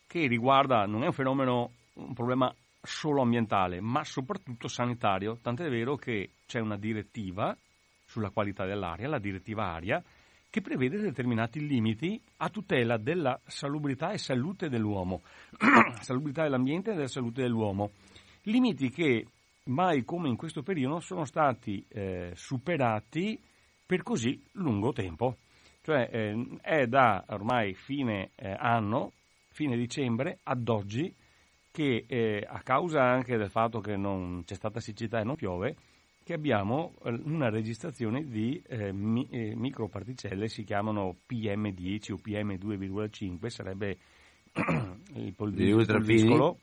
che 0.05 0.27
riguarda, 0.27 0.85
non 0.85 1.03
è 1.03 1.05
un 1.05 1.13
fenomeno, 1.13 1.71
un 1.93 2.13
problema 2.13 2.53
solo 2.81 3.21
ambientale, 3.21 3.79
ma 3.79 4.03
soprattutto 4.03 4.67
sanitario, 4.67 5.37
tant'è 5.41 5.69
vero 5.69 5.95
che 5.95 6.31
c'è 6.45 6.59
una 6.59 6.77
direttiva 6.77 7.55
sulla 8.05 8.29
qualità 8.29 8.65
dell'aria, 8.65 9.07
la 9.07 9.19
direttiva 9.19 9.71
aria, 9.71 10.03
che 10.49 10.61
prevede 10.61 10.99
determinati 10.99 11.65
limiti 11.65 12.19
a 12.37 12.49
tutela 12.49 12.97
della 12.97 13.39
salubrità 13.45 14.11
e 14.11 14.17
salute 14.17 14.67
dell'uomo, 14.67 15.21
salubrità 16.01 16.43
dell'ambiente 16.43 16.91
e 16.91 16.95
della 16.95 17.07
salute 17.07 17.43
dell'uomo. 17.43 17.91
Limiti 18.43 18.89
che 18.89 19.25
mai 19.69 20.03
come 20.03 20.29
in 20.29 20.35
questo 20.35 20.61
periodo 20.61 20.99
sono 20.99 21.25
stati 21.25 21.83
eh, 21.87 22.31
superati 22.35 23.39
per 23.85 24.03
così 24.03 24.41
lungo 24.53 24.91
tempo. 24.91 25.37
Cioè 25.81 26.09
eh, 26.11 26.57
è 26.61 26.87
da 26.87 27.23
ormai 27.29 27.73
fine 27.73 28.31
eh, 28.35 28.55
anno, 28.57 29.13
fine 29.51 29.75
dicembre, 29.77 30.39
ad 30.43 30.67
oggi, 30.67 31.13
che 31.71 32.05
eh, 32.07 32.45
a 32.47 32.61
causa 32.61 33.01
anche 33.01 33.37
del 33.37 33.49
fatto 33.49 33.79
che 33.79 33.95
non 33.95 34.43
c'è 34.45 34.55
stata 34.55 34.79
siccità 34.79 35.19
e 35.19 35.23
non 35.23 35.35
piove, 35.35 35.75
che 36.23 36.33
abbiamo 36.33 36.93
eh, 37.03 37.19
una 37.23 37.49
registrazione 37.49 38.25
di 38.25 38.61
eh, 38.67 38.91
mi, 38.91 39.27
microparticelle, 39.31 40.47
si 40.47 40.63
chiamano 40.63 41.15
PM10 41.27 42.11
o 42.11 42.19
PM2,5, 42.23 43.47
sarebbe 43.47 43.97
il 45.13 45.33
polviscolo. 45.33 46.59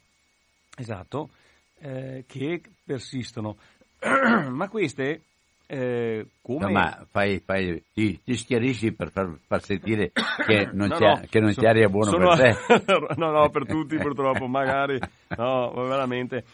Esatto, 0.76 1.30
eh, 1.80 2.24
che 2.26 2.60
persistono. 2.84 3.56
ma 4.50 4.68
queste, 4.68 5.22
eh, 5.66 6.26
come... 6.42 6.66
No, 6.66 6.70
ma 6.70 7.06
fai, 7.10 7.40
fai, 7.44 7.82
ti, 7.92 8.20
ti, 8.22 8.36
schiarisci 8.36 8.92
per 8.92 9.10
far, 9.10 9.36
far 9.46 9.62
sentire 9.62 10.12
che 10.46 10.68
non, 10.72 10.88
no, 10.88 10.98
no, 10.98 11.20
che 11.28 11.40
non 11.40 11.52
sono, 11.52 11.72
ti 11.72 11.88
buono 11.88 12.10
sono, 12.10 12.36
per 12.36 12.56
te. 12.56 13.14
no, 13.16 13.30
no, 13.30 13.50
per 13.50 13.66
tutti 13.66 13.96
purtroppo, 13.96 14.46
magari, 14.46 14.98
no, 15.36 15.72
veramente 15.72 16.44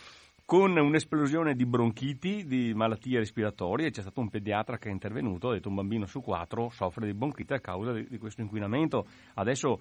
con 0.44 0.76
un'esplosione 0.76 1.54
di 1.54 1.64
bronchiti, 1.64 2.44
di 2.44 2.74
malattie 2.74 3.18
respiratorie. 3.18 3.90
C'è 3.90 4.02
stato 4.02 4.20
un 4.20 4.28
pediatra 4.28 4.76
che 4.76 4.90
è 4.90 4.92
intervenuto, 4.92 5.48
ha 5.48 5.52
detto 5.54 5.70
un 5.70 5.76
bambino 5.76 6.04
su 6.04 6.20
quattro 6.20 6.68
soffre 6.68 7.06
di 7.06 7.14
bronchite 7.14 7.54
a 7.54 7.60
causa 7.60 7.92
di, 7.92 8.06
di 8.06 8.18
questo 8.18 8.42
inquinamento. 8.42 9.06
Adesso 9.34 9.80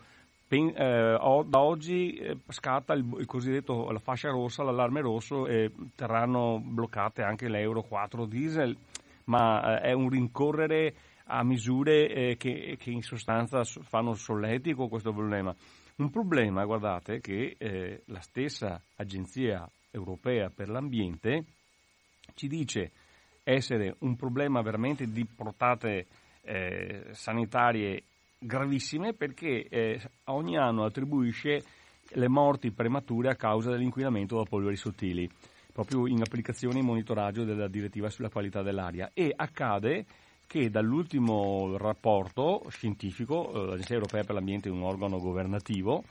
pen, 0.51 0.67
eh, 0.75 1.17
da 1.47 1.59
oggi 1.61 2.11
eh, 2.15 2.37
scatta 2.49 2.91
il, 2.91 3.09
il, 3.19 3.25
cosiddetto 3.25 3.89
la 3.89 3.99
fascia 3.99 4.31
rossa, 4.31 4.63
l'allarme 4.63 4.99
rosso 4.99 5.47
e 5.47 5.71
terranno 5.95 6.59
bloccate 6.61 7.21
anche 7.23 7.47
l'Euro 7.47 7.83
4 7.83 8.25
diesel, 8.25 8.75
ma 9.25 9.79
eh, 9.79 9.91
è 9.91 9.93
un 9.93 10.09
rincorrere 10.09 10.93
a 11.27 11.41
misure 11.45 12.09
eh, 12.09 12.35
che, 12.35 12.75
che, 12.77 12.91
in 12.91 13.01
sostanza 13.01 13.63
fanno 13.63 14.13
solletico 14.13 14.89
questo 14.89 15.13
problema. 15.13 15.55
Un 15.95 16.09
problema, 16.09 16.65
guardate, 16.65 17.21
che 17.21 18.01
la 18.05 18.19
stessa 18.21 18.81
agenzia 18.95 19.69
europea 19.91 20.49
per 20.49 20.67
l'ambiente 20.67 21.45
ci 22.33 22.47
dice 22.47 22.91
essere 23.43 23.95
un 23.99 24.15
problema 24.15 24.61
veramente 24.61 25.09
di 25.11 25.25
portate 25.25 26.07
eh, 26.41 27.05
sanitarie 27.11 28.03
gravissime 28.43 29.13
perché 29.13 29.67
eh, 29.67 30.01
ogni 30.25 30.57
anno 30.57 30.83
attribuisce 30.83 31.63
le 32.13 32.27
morti 32.27 32.71
premature 32.71 33.29
a 33.29 33.35
causa 33.35 33.69
dell'inquinamento 33.69 34.37
da 34.37 34.43
polveri 34.43 34.75
sottili, 34.75 35.29
proprio 35.71 36.07
in 36.07 36.21
applicazione 36.21 36.79
e 36.79 36.83
monitoraggio 36.83 37.43
della 37.43 37.67
direttiva 37.67 38.09
sulla 38.09 38.29
qualità 38.29 38.63
dell'aria. 38.63 39.11
E 39.13 39.31
accade 39.35 40.05
che 40.47 40.69
dall'ultimo 40.69 41.77
rapporto 41.77 42.65
scientifico, 42.69 43.51
eh, 43.53 43.65
l'Agenzia 43.67 43.95
Europea 43.95 44.23
per 44.23 44.35
l'Ambiente 44.35 44.69
è 44.69 44.71
un 44.71 44.81
organo 44.81 45.19
governativo, 45.19 46.03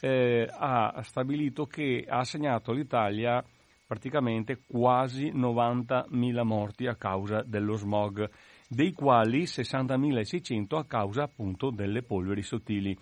eh, 0.00 0.48
ha 0.48 1.00
stabilito 1.02 1.66
che 1.66 2.06
ha 2.08 2.18
assegnato 2.18 2.70
all'Italia 2.70 3.42
praticamente 3.86 4.60
quasi 4.64 5.32
90.000 5.32 6.42
morti 6.44 6.86
a 6.86 6.94
causa 6.94 7.42
dello 7.42 7.74
smog 7.74 8.30
dei 8.72 8.92
quali 8.92 9.42
60.600 9.42 10.76
a 10.76 10.84
causa 10.84 11.24
appunto 11.24 11.70
delle 11.70 12.02
polveri 12.02 12.40
sottili. 12.42 12.96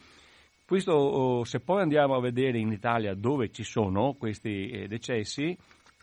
Questo, 0.65 0.93
oh, 0.93 1.45
se 1.45 1.61
poi 1.61 1.83
andiamo 1.83 2.15
a 2.15 2.21
vedere 2.21 2.59
in 2.59 2.73
Italia 2.73 3.13
dove 3.15 3.51
ci 3.51 3.65
sono 3.65 4.15
questi 4.15 4.71
eh, 4.71 4.89
decessi, 4.89 5.55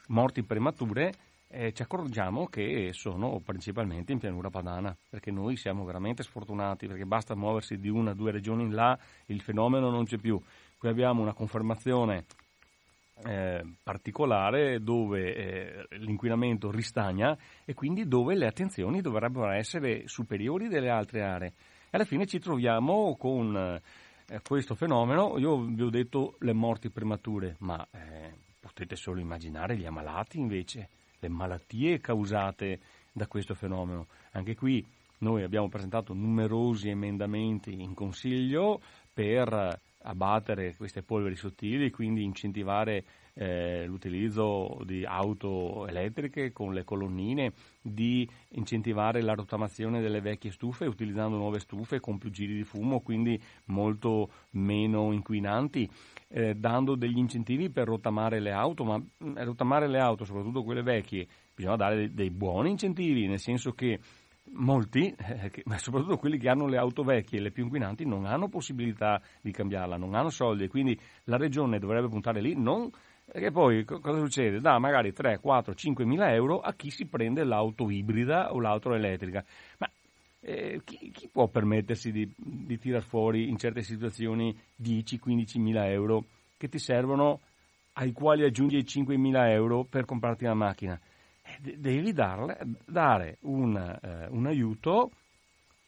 morti 0.10 0.44
premature, 0.44 1.14
eh, 1.48 1.74
ci 1.74 1.82
accorgiamo 1.82 2.46
che 2.46 2.92
sono 2.94 3.40
principalmente 3.44 4.12
in 4.12 4.20
pianura 4.20 4.52
padana, 4.52 4.96
perché 5.10 5.32
noi 5.32 5.56
siamo 5.56 5.84
veramente 5.84 6.22
sfortunati, 6.22 6.86
perché 6.86 7.06
basta 7.06 7.36
muoversi 7.36 7.80
di 7.80 7.90
una 7.90 8.12
o 8.12 8.14
due 8.14 8.32
regioni 8.32 8.66
in 8.66 8.76
là, 8.76 8.96
il 9.28 9.42
fenomeno 9.42 9.90
non 9.90 10.06
c'è 10.06 10.18
più. 10.18 10.40
Qui 10.78 10.90
abbiamo 10.90 11.24
una 11.24 11.34
confermazione 11.34 12.26
eh, 13.24 13.64
particolare 13.82 14.82
dove 14.82 15.36
eh, 15.36 15.88
l'inquinamento 15.98 16.70
ristagna 16.70 17.38
e 17.64 17.74
quindi 17.74 18.08
dove 18.08 18.36
le 18.36 18.48
attenzioni 18.48 19.02
dovrebbero 19.02 19.50
essere 19.52 20.08
superiori 20.08 20.68
delle 20.68 20.90
altre 20.90 21.24
aree. 21.24 21.48
E 21.48 21.92
alla 21.92 22.04
fine 22.04 22.26
ci 22.26 22.40
troviamo 22.40 23.16
con 23.16 23.56
eh, 23.56 24.42
questo 24.42 24.76
fenomeno, 24.76 25.38
io 25.38 25.62
vi 25.62 25.82
ho 25.82 25.90
detto 25.90 26.36
le 26.40 26.54
morti 26.54 26.90
premature, 26.90 27.56
ma 27.60 27.86
eh, 27.92 28.34
potete 28.60 28.96
solo 28.96 29.20
immaginare 29.20 29.78
gli 29.78 29.86
ammalati 29.86 30.40
invece, 30.40 30.90
le 31.20 31.30
malattie 31.30 32.00
causate 32.00 32.80
da 33.12 33.28
questo 33.28 33.54
fenomeno. 33.54 34.08
Anche 34.32 34.56
qui 34.56 34.86
noi 35.20 35.44
abbiamo 35.44 35.70
presentato 35.70 36.14
numerosi 36.14 36.90
emendamenti 36.90 37.82
in 37.82 37.94
Consiglio 37.94 38.82
per 39.14 39.80
abbattere 40.06 40.76
queste 40.76 41.02
polveri 41.02 41.36
sottili, 41.36 41.92
quindi 41.92 42.24
incentivare 42.24 43.04
eh, 43.34 43.86
l'utilizzo 43.86 44.82
di 44.86 45.04
auto 45.04 45.88
elettriche 45.88 46.52
con 46.52 46.74
le 46.74 46.84
colonnine, 46.84 47.54
di 47.82 48.28
incentivare 48.52 49.22
la 49.22 49.34
rottamazione 49.34 50.02
delle 50.02 50.22
vecchie 50.22 50.52
stufe 50.52 50.86
utilizzando 50.86 51.38
nuove 51.38 51.60
stufe 51.60 52.00
con 52.00 52.18
più 52.18 52.30
giri 52.30 52.56
di 52.56 52.64
fumo, 52.64 53.02
quindi 53.02 53.40
molto 53.66 54.30
meno 54.52 55.12
inquinanti. 55.12 55.90
eh, 56.28 56.56
dando 56.56 56.96
degli 56.96 57.18
incentivi 57.18 57.70
per 57.70 57.88
rottamare 57.88 58.40
le 58.40 58.52
auto, 58.52 58.84
ma 58.84 58.98
mm, 58.98 59.38
rottamare 59.38 59.88
le 59.88 60.00
auto, 60.00 60.26
soprattutto 60.26 60.64
quelle 60.64 60.82
vecchie, 60.82 61.28
bisogna 61.54 61.76
dare 61.76 61.96
dei, 61.96 62.14
dei 62.14 62.30
buoni 62.32 62.72
incentivi, 62.72 63.28
nel 63.28 63.40
senso 63.40 63.74
che 63.74 64.00
molti, 64.52 65.14
eh, 65.18 65.52
ma 65.66 65.78
soprattutto 65.78 66.18
quelli 66.18 66.38
che 66.38 66.50
hanno 66.50 66.68
le 66.68 66.78
auto 66.78 67.04
vecchie 67.04 67.40
e 67.40 67.42
le 67.42 67.52
più 67.52 67.64
inquinanti, 67.64 68.06
non 68.06 68.26
hanno 68.26 68.48
possibilità 68.48 69.22
di 69.42 69.52
cambiarla, 69.52 69.98
non 69.98 70.16
hanno 70.16 70.30
soldi, 70.30 70.68
quindi 70.68 71.00
la 71.26 71.38
regione 71.38 71.80
dovrebbe 71.80 72.08
puntare 72.08 72.42
lì, 72.42 72.56
non 72.56 72.90
perché 73.26 73.50
poi 73.50 73.84
cosa 73.84 74.20
succede? 74.20 74.60
Dà 74.60 74.78
magari 74.78 75.12
3, 75.12 75.40
4, 75.40 75.74
5 75.74 76.06
mila 76.06 76.32
euro 76.32 76.60
a 76.60 76.74
chi 76.74 76.92
si 76.92 77.08
prende 77.08 77.44
l'auto 77.44 77.90
ibrida 77.90 78.54
o 78.54 78.60
l'auto 78.60 78.94
elettrica. 78.94 79.44
Ma 79.80 79.90
eh, 80.42 80.82
chi, 80.84 81.10
chi, 81.12 81.28
può 81.28 81.48
permettersi 81.48 82.12
di, 82.12 82.32
di 82.38 82.78
tirar 82.78 83.02
fuori 83.02 83.50
in 83.50 83.58
certe 83.58 83.82
situazioni 83.82 84.56
10-15 84.80 85.60
mila 85.60 85.90
euro 85.90 86.26
che 86.56 86.70
ti 86.70 86.78
servono 86.78 87.42
ai 87.94 88.12
quali 88.12 88.44
aggiungi 88.44 88.78
i 88.78 88.86
5 88.86 89.18
mila 89.18 89.52
euro 89.52 89.86
per 89.86 90.06
comprarti 90.06 90.44
una 90.44 90.54
macchina? 90.54 91.00
Eh, 91.64 91.78
devi 91.78 92.12
darle, 92.14 92.58
dare 92.86 93.38
un, 93.42 93.76
eh, 93.78 94.28
un 94.30 94.46
aiuto 94.48 95.12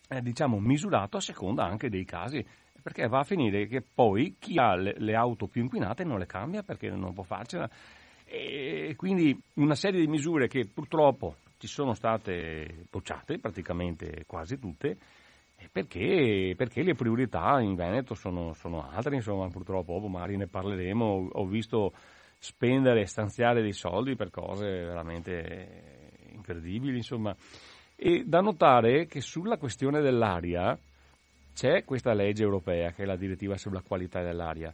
eh, 0.10 0.22
diciamo 0.22 0.60
misurato 0.60 1.18
a 1.18 1.22
seconda 1.22 1.66
anche 1.66 1.90
dei 1.90 2.06
casi. 2.06 2.46
Perché 2.82 3.08
va 3.08 3.20
a 3.20 3.24
finire 3.24 3.68
che 3.68 3.82
poi 3.82 4.38
chi 4.40 4.58
ha 4.58 4.76
le, 4.76 4.96
le 4.98 5.16
auto 5.16 5.48
più 5.48 5.62
inquinate 5.62 6.06
non 6.06 6.20
le 6.20 6.26
cambia 6.26 6.64
perché 6.64 6.90
non 6.90 7.14
può 7.14 7.24
farcela. 7.24 7.70
E 8.24 8.94
quindi 8.96 9.38
una 9.56 9.76
serie 9.76 10.00
di 10.00 10.08
misure 10.08 10.48
che 10.48 10.68
purtroppo 10.68 11.36
ci 11.58 11.68
sono 11.68 11.94
state 11.94 12.86
bocciate 12.90 13.40
praticamente 13.40 14.24
quasi 14.26 14.60
tutte 14.60 14.98
perché, 15.72 16.54
perché 16.56 16.84
le 16.84 16.94
priorità 16.94 17.60
in 17.60 17.76
Veneto 17.76 18.14
sono, 18.14 18.54
sono 18.54 18.88
altre, 18.90 19.16
insomma 19.16 19.48
purtroppo 19.50 19.98
magari 20.08 20.38
ne 20.38 20.48
parleremo, 20.48 21.30
ho 21.32 21.46
visto 21.46 21.94
spendere 22.38 23.02
e 23.02 23.06
stanziare 23.06 23.62
dei 23.62 23.74
soldi 23.74 24.16
per 24.16 24.30
cose 24.30 24.66
veramente 24.66 26.12
incredibili 26.32 26.98
insomma 26.98 27.36
e 27.96 28.24
da 28.26 28.42
notare 28.42 29.08
che 29.08 29.22
sulla 29.22 29.58
questione 29.58 30.02
dell'aria 30.02 30.78
c'è 31.54 31.84
questa 31.84 32.14
legge 32.14 32.44
europea 32.44 32.92
che 32.92 33.04
è 33.04 33.06
la 33.06 33.16
direttiva 33.16 33.58
sulla 33.58 33.82
qualità 33.82 34.22
dell'aria 34.22 34.74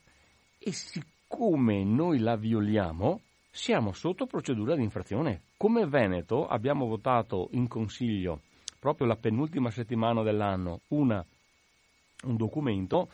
e 0.59 0.71
siccome 0.71 1.83
noi 1.83 2.19
la 2.19 2.35
violiamo 2.35 3.21
siamo 3.55 3.93
sotto 3.93 4.25
procedura 4.25 4.75
di 4.75 4.81
infrazione. 4.81 5.41
Come 5.57 5.85
Veneto 5.85 6.47
abbiamo 6.47 6.87
votato 6.87 7.49
in 7.51 7.67
consiglio 7.67 8.41
proprio 8.79 9.05
la 9.05 9.15
penultima 9.15 9.69
settimana 9.69 10.23
dell'anno 10.23 10.81
una, 10.87 11.23
un 12.23 12.35
documento 12.35 13.09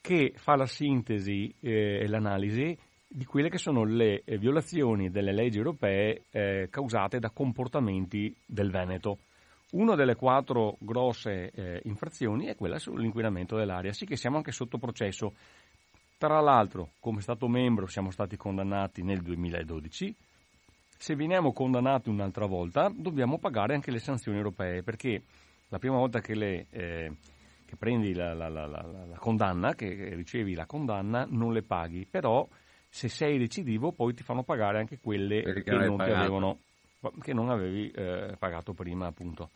che 0.00 0.34
fa 0.36 0.56
la 0.56 0.66
sintesi 0.66 1.52
eh, 1.60 2.00
e 2.02 2.06
l'analisi 2.06 2.78
di 3.10 3.24
quelle 3.24 3.48
che 3.48 3.56
sono 3.56 3.84
le 3.84 4.22
eh, 4.24 4.36
violazioni 4.36 5.10
delle 5.10 5.32
leggi 5.32 5.56
europee 5.56 6.24
eh, 6.30 6.68
causate 6.70 7.18
da 7.18 7.30
comportamenti 7.30 8.34
del 8.44 8.70
Veneto. 8.70 9.20
Una 9.72 9.94
delle 9.94 10.14
quattro 10.14 10.76
grosse 10.78 11.50
eh, 11.50 11.80
infrazioni 11.84 12.46
è 12.46 12.54
quella 12.54 12.78
sull'inquinamento 12.78 13.56
dell'aria, 13.56 13.92
sì 13.92 14.04
che 14.04 14.16
siamo 14.16 14.36
anche 14.36 14.52
sotto 14.52 14.78
processo. 14.78 15.34
Tra 16.18 16.40
l'altro, 16.40 16.90
come 17.00 17.20
Stato 17.20 17.48
membro 17.48 17.86
siamo 17.86 18.10
stati 18.10 18.36
condannati 18.36 19.02
nel 19.02 19.22
2012. 19.22 20.14
Se 21.00 21.14
veniamo 21.14 21.52
condannati 21.52 22.08
un'altra 22.08 22.46
volta, 22.46 22.92
dobbiamo 22.94 23.38
pagare 23.38 23.74
anche 23.74 23.90
le 23.90 24.00
sanzioni 24.00 24.36
europee, 24.36 24.82
perché 24.82 25.22
la 25.68 25.78
prima 25.78 25.96
volta 25.96 26.20
che, 26.20 26.34
le, 26.34 26.66
eh, 26.70 27.12
che 27.64 27.76
prendi 27.76 28.14
la, 28.14 28.34
la, 28.34 28.48
la, 28.48 28.66
la, 28.66 29.18
condanna, 29.18 29.74
che 29.74 30.14
ricevi 30.14 30.54
la 30.54 30.66
condanna, 30.66 31.26
non 31.28 31.52
le 31.52 31.62
paghi, 31.62 32.04
però 32.04 32.46
se 32.88 33.08
sei 33.08 33.38
recidivo 33.38 33.92
poi 33.92 34.14
ti 34.14 34.22
fanno 34.22 34.42
pagare 34.42 34.78
anche 34.78 34.98
quelle 34.98 35.42
perché 35.42 35.62
che 35.62 35.70
non, 35.72 35.96
ti 35.96 36.10
avevano 36.10 36.58
che 37.20 37.32
non 37.32 37.50
avevi 37.50 37.90
eh, 37.90 38.34
pagato 38.38 38.72
prima, 38.72 39.06
appunto. 39.06 39.50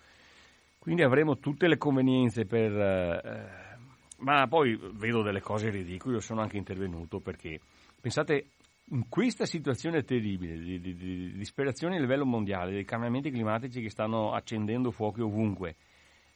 Quindi 0.79 1.03
avremo 1.03 1.39
tutte 1.39 1.69
le 1.69 1.77
convenienze 1.77 2.45
per... 2.45 2.73
Eh, 2.73 3.71
ma 4.19 4.47
poi 4.47 4.79
vedo 4.95 5.23
delle 5.23 5.41
cose 5.41 5.71
ridicole, 5.71 6.15
io 6.15 6.21
sono 6.21 6.41
anche 6.41 6.57
intervenuto 6.57 7.19
perché, 7.19 7.61
pensate, 8.01 8.51
in 8.91 9.09
questa 9.09 9.47
situazione 9.47 10.05
terribile 10.05 10.57
di, 10.59 10.81
di, 10.81 10.95
di 10.95 11.33
disperazione 11.33 11.97
a 11.97 12.01
livello 12.01 12.25
mondiale, 12.25 12.73
dei 12.73 12.85
cambiamenti 12.85 13.31
climatici 13.31 13.81
che 13.81 13.91
stanno 13.91 14.33
accendendo 14.33 14.93
fuochi 14.93 15.23
ovunque, 15.23 15.77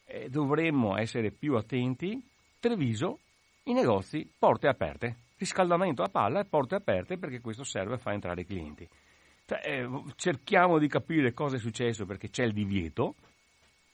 eh, 0.05 0.29
dovremmo 0.29 0.97
essere 0.97 1.31
più 1.31 1.55
attenti. 1.57 2.21
Treviso, 2.59 3.21
i 3.65 3.73
negozi, 3.73 4.29
porte 4.37 4.67
aperte, 4.67 5.17
riscaldamento 5.39 6.03
a 6.03 6.09
palla 6.09 6.41
e 6.41 6.45
porte 6.45 6.75
aperte 6.75 7.19
perché 7.19 7.41
questo 7.41 7.65
serve 7.65 7.95
a 7.95 7.99
far 7.99 8.15
entrare 8.15 8.43
i 8.43 8.47
clienti. 8.47 8.89
Cioè, 9.45 9.61
eh, 9.65 9.89
cerchiamo 10.17 10.79
di 10.79 10.89
capire 10.89 11.33
cosa 11.33 11.57
è 11.57 11.59
successo 11.59 12.05
perché 12.05 12.31
c'è 12.31 12.45
il 12.45 12.53
divieto. 12.53 13.15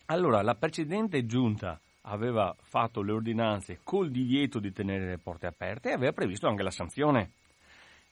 Allora, 0.06 0.42
la 0.42 0.54
precedente 0.54 1.26
giunta 1.26 1.78
aveva 2.02 2.54
fatto 2.60 3.02
le 3.02 3.12
ordinanze 3.12 3.80
col 3.82 4.10
divieto 4.10 4.58
di 4.58 4.72
tenere 4.72 5.06
le 5.06 5.18
porte 5.18 5.46
aperte 5.46 5.90
e 5.90 5.92
aveva 5.92 6.12
previsto 6.12 6.48
anche 6.48 6.62
la 6.62 6.70
sanzione. 6.70 7.32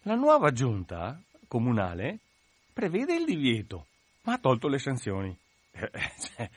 La 0.03 0.15
nuova 0.15 0.53
giunta 0.53 1.21
comunale 1.49 2.19
prevede 2.73 3.15
il 3.15 3.25
divieto, 3.25 3.87
ma 4.23 4.35
ha 4.35 4.39
tolto 4.39 4.69
le 4.69 4.79
sanzioni. 4.79 5.37
Cioè, 5.81 6.51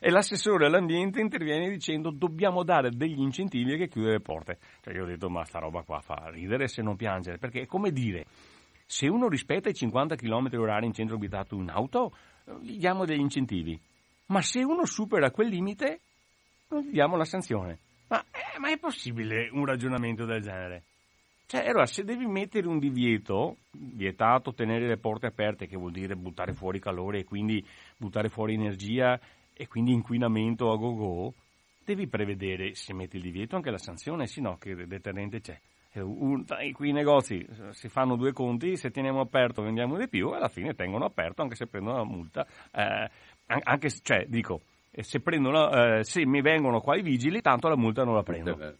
e 0.00 0.10
l'assessore 0.10 0.66
all'ambiente 0.66 1.20
interviene 1.20 1.68
dicendo 1.68 2.10
dobbiamo 2.10 2.62
dare 2.62 2.90
degli 2.90 3.20
incentivi 3.20 3.76
che 3.76 3.88
chiudere 3.88 4.14
le 4.14 4.20
porte. 4.20 4.58
Cioè 4.80 4.94
io 4.94 5.04
ho 5.04 5.06
detto 5.06 5.28
ma 5.28 5.44
sta 5.44 5.58
roba 5.58 5.82
qua 5.82 6.00
fa 6.00 6.28
ridere 6.30 6.68
se 6.68 6.82
non 6.82 6.96
piangere, 6.96 7.38
perché 7.38 7.62
è 7.62 7.66
come 7.66 7.90
dire 7.90 8.26
se 8.90 9.06
uno 9.06 9.28
rispetta 9.28 9.68
i 9.68 9.74
50 9.74 10.16
km 10.16 10.48
h 10.48 10.84
in 10.84 10.92
centro 10.94 11.16
abitato 11.16 11.54
in 11.56 11.68
auto, 11.68 12.12
gli 12.62 12.78
diamo 12.78 13.04
degli 13.04 13.20
incentivi. 13.20 13.78
Ma 14.26 14.40
se 14.40 14.62
uno 14.62 14.86
supera 14.86 15.30
quel 15.30 15.48
limite, 15.48 16.00
non 16.68 16.82
gli 16.82 16.92
diamo 16.92 17.16
la 17.16 17.26
sanzione. 17.26 17.78
Ma, 18.08 18.24
eh, 18.30 18.58
ma 18.58 18.70
è 18.70 18.78
possibile 18.78 19.50
un 19.52 19.66
ragionamento 19.66 20.24
del 20.24 20.40
genere? 20.40 20.84
Cioè, 21.46 21.66
allora, 21.66 21.86
se 21.86 22.04
devi 22.04 22.26
mettere 22.26 22.66
un 22.66 22.78
divieto, 22.78 23.56
vietato 23.70 24.52
tenere 24.52 24.86
le 24.86 24.98
porte 24.98 25.26
aperte, 25.26 25.66
che 25.66 25.76
vuol 25.76 25.92
dire 25.92 26.14
buttare 26.14 26.52
fuori 26.52 26.78
calore 26.78 27.20
e 27.20 27.24
quindi 27.24 27.62
buttare 27.96 28.28
fuori 28.28 28.54
energia 28.54 29.18
e 29.60 29.66
quindi 29.66 29.92
inquinamento 29.92 30.70
a 30.70 30.76
go-go, 30.76 31.34
devi 31.84 32.06
prevedere, 32.06 32.76
se 32.76 32.94
metti 32.94 33.16
il 33.16 33.22
divieto, 33.22 33.56
anche 33.56 33.72
la 33.72 33.78
sanzione, 33.78 34.28
se 34.28 34.40
no 34.40 34.56
che 34.56 34.86
deterrente 34.86 35.40
c'è. 35.40 35.60
Un, 35.94 36.44
qui 36.74 36.90
i 36.90 36.92
negozi 36.92 37.44
si 37.70 37.88
fanno 37.88 38.14
due 38.14 38.32
conti, 38.32 38.76
se 38.76 38.90
teniamo 38.90 39.20
aperto 39.20 39.62
vendiamo 39.62 39.96
di 39.96 40.08
più, 40.08 40.28
alla 40.28 40.46
fine 40.46 40.74
tengono 40.74 41.06
aperto 41.06 41.42
anche 41.42 41.56
se 41.56 41.66
prendono 41.66 41.96
la 41.96 42.04
multa. 42.04 42.46
Eh, 42.70 43.10
anche, 43.46 43.90
cioè, 43.90 44.26
dico, 44.28 44.60
se, 44.92 45.18
prendono, 45.18 45.70
eh, 45.72 46.04
se 46.04 46.24
mi 46.24 46.40
vengono 46.40 46.80
qua 46.80 46.96
i 46.96 47.02
vigili, 47.02 47.40
tanto 47.40 47.66
la 47.66 47.76
multa 47.76 48.04
non 48.04 48.14
la 48.14 48.22
prendo. 48.22 48.76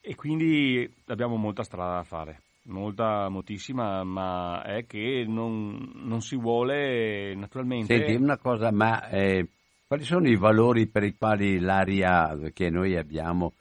E 0.00 0.14
quindi 0.14 0.88
abbiamo 1.06 1.34
molta 1.34 1.64
strada 1.64 1.94
da 1.94 2.04
fare, 2.04 2.40
molta, 2.64 3.28
moltissima, 3.28 4.04
ma 4.04 4.62
è 4.62 4.86
che 4.86 5.24
non, 5.26 5.90
non 5.94 6.20
si 6.20 6.36
vuole 6.36 7.34
naturalmente... 7.34 7.96
Senti, 7.96 8.14
una 8.14 8.38
cosa, 8.38 8.70
ma 8.70 9.08
eh, 9.08 9.48
quali 9.86 10.04
sono 10.04 10.28
i 10.28 10.36
valori 10.36 10.86
per 10.86 11.04
i 11.04 11.14
quali 11.16 11.58
l'aria 11.58 12.36
che 12.52 12.70
noi 12.70 12.96
abbiamo 12.96 13.54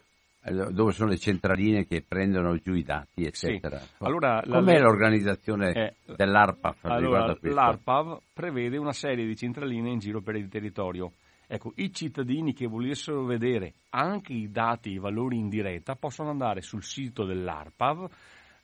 dove 0.46 0.92
sono 0.92 1.10
le 1.10 1.18
centraline 1.18 1.86
che 1.86 2.04
prendono 2.06 2.58
giù 2.58 2.74
i 2.74 2.84
dati, 2.84 3.24
eccetera. 3.24 3.78
Sì. 3.78 3.89
Allora, 4.00 4.44
Com'è 4.46 4.78
la... 4.78 4.88
l'organizzazione 4.88 5.72
eh, 5.72 5.94
dell'ARPAV? 6.16 6.76
Allora, 6.82 7.38
L'ARPAV 7.39 8.20
prevede 8.34 8.78
una 8.78 8.92
serie 8.92 9.26
di 9.26 9.38
centraline 9.38 9.89
in 9.89 10.00
giro 10.00 10.22
per 10.22 10.36
il 10.36 10.50
territorio. 10.50 11.13
Ecco, 11.48 11.72
i 11.76 11.94
cittadini 11.94 12.54
che 12.54 12.68
volessero 12.68 13.24
vedere 13.24 13.74
anche 13.92 14.34
i 14.34 14.52
dati, 14.52 14.92
i 14.92 14.98
valori 14.98 15.38
in 15.38 15.48
diretta, 15.48 15.96
possono 15.96 16.30
andare 16.30 16.62
sul 16.62 16.84
sito 16.84 17.24
dell'ARPAV, 17.24 18.10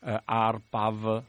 eh, 0.01 0.21
ARPAV 0.23 1.23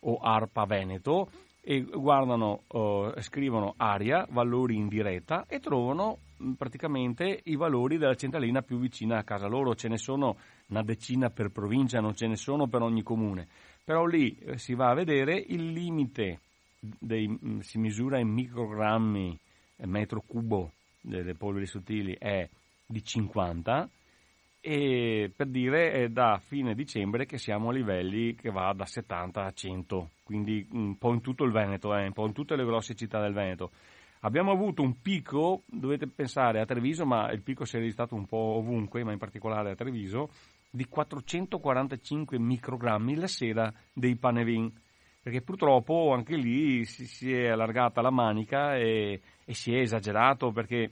o 0.00 0.18
ARPA 0.18 0.64
Veneto, 0.64 1.28
e 1.64 1.80
guardano, 1.80 2.64
uh, 2.66 3.20
scrivono 3.20 3.74
aria, 3.76 4.26
valori 4.28 4.74
in 4.74 4.88
diretta 4.88 5.46
e 5.46 5.60
trovano 5.60 6.18
mm, 6.42 6.52
praticamente 6.54 7.40
i 7.44 7.54
valori 7.54 7.98
della 7.98 8.16
centralina 8.16 8.62
più 8.62 8.78
vicina 8.78 9.18
a 9.18 9.22
casa 9.22 9.46
loro. 9.46 9.76
Ce 9.76 9.86
ne 9.86 9.96
sono 9.96 10.36
una 10.66 10.82
decina 10.82 11.30
per 11.30 11.50
provincia, 11.50 12.00
non 12.00 12.16
ce 12.16 12.26
ne 12.26 12.34
sono 12.34 12.66
per 12.66 12.82
ogni 12.82 13.02
comune. 13.02 13.46
Però 13.84 14.04
lì 14.06 14.36
eh, 14.38 14.58
si 14.58 14.74
va 14.74 14.90
a 14.90 14.94
vedere 14.94 15.36
il 15.36 15.70
limite, 15.70 16.40
dei, 16.80 17.28
mm, 17.28 17.60
si 17.60 17.78
misura 17.78 18.18
in 18.18 18.28
microgrammi 18.28 19.38
metro 19.84 20.22
cubo 20.26 20.72
delle 21.00 21.34
polveri 21.34 21.66
sottili 21.66 22.16
è 22.18 22.48
di 22.86 23.02
50 23.04 23.88
e 24.64 25.32
per 25.34 25.48
dire 25.48 25.90
è 25.90 26.08
da 26.08 26.40
fine 26.40 26.76
dicembre 26.76 27.26
che 27.26 27.36
siamo 27.36 27.70
a 27.70 27.72
livelli 27.72 28.36
che 28.36 28.50
va 28.50 28.72
da 28.72 28.86
70 28.86 29.44
a 29.44 29.50
100, 29.50 30.10
quindi 30.22 30.64
un 30.70 30.96
po' 30.96 31.12
in 31.12 31.20
tutto 31.20 31.42
il 31.42 31.50
Veneto, 31.50 31.92
eh, 31.96 32.06
un 32.06 32.12
po' 32.12 32.26
in 32.26 32.32
tutte 32.32 32.54
le 32.54 32.64
grosse 32.64 32.94
città 32.94 33.20
del 33.20 33.32
Veneto. 33.32 33.72
Abbiamo 34.20 34.52
avuto 34.52 34.82
un 34.82 35.00
picco, 35.02 35.64
dovete 35.66 36.06
pensare 36.06 36.60
a 36.60 36.64
Treviso, 36.64 37.04
ma 37.04 37.32
il 37.32 37.42
picco 37.42 37.64
si 37.64 37.74
è 37.74 37.80
registrato 37.80 38.14
un 38.14 38.26
po' 38.26 38.36
ovunque, 38.36 39.02
ma 39.02 39.10
in 39.10 39.18
particolare 39.18 39.72
a 39.72 39.74
Treviso, 39.74 40.30
di 40.70 40.86
445 40.86 42.38
microgrammi 42.38 43.16
la 43.16 43.26
sera 43.26 43.72
dei 43.92 44.14
panevin, 44.14 44.72
perché 45.20 45.42
purtroppo 45.42 46.12
anche 46.12 46.36
lì 46.36 46.84
si, 46.84 47.06
si 47.06 47.34
è 47.34 47.48
allargata 47.48 48.00
la 48.00 48.10
manica 48.10 48.76
e, 48.76 49.20
e, 49.44 49.54
si 49.54 49.74
è 49.74 49.80
esagerato 49.80 50.52
perché 50.52 50.90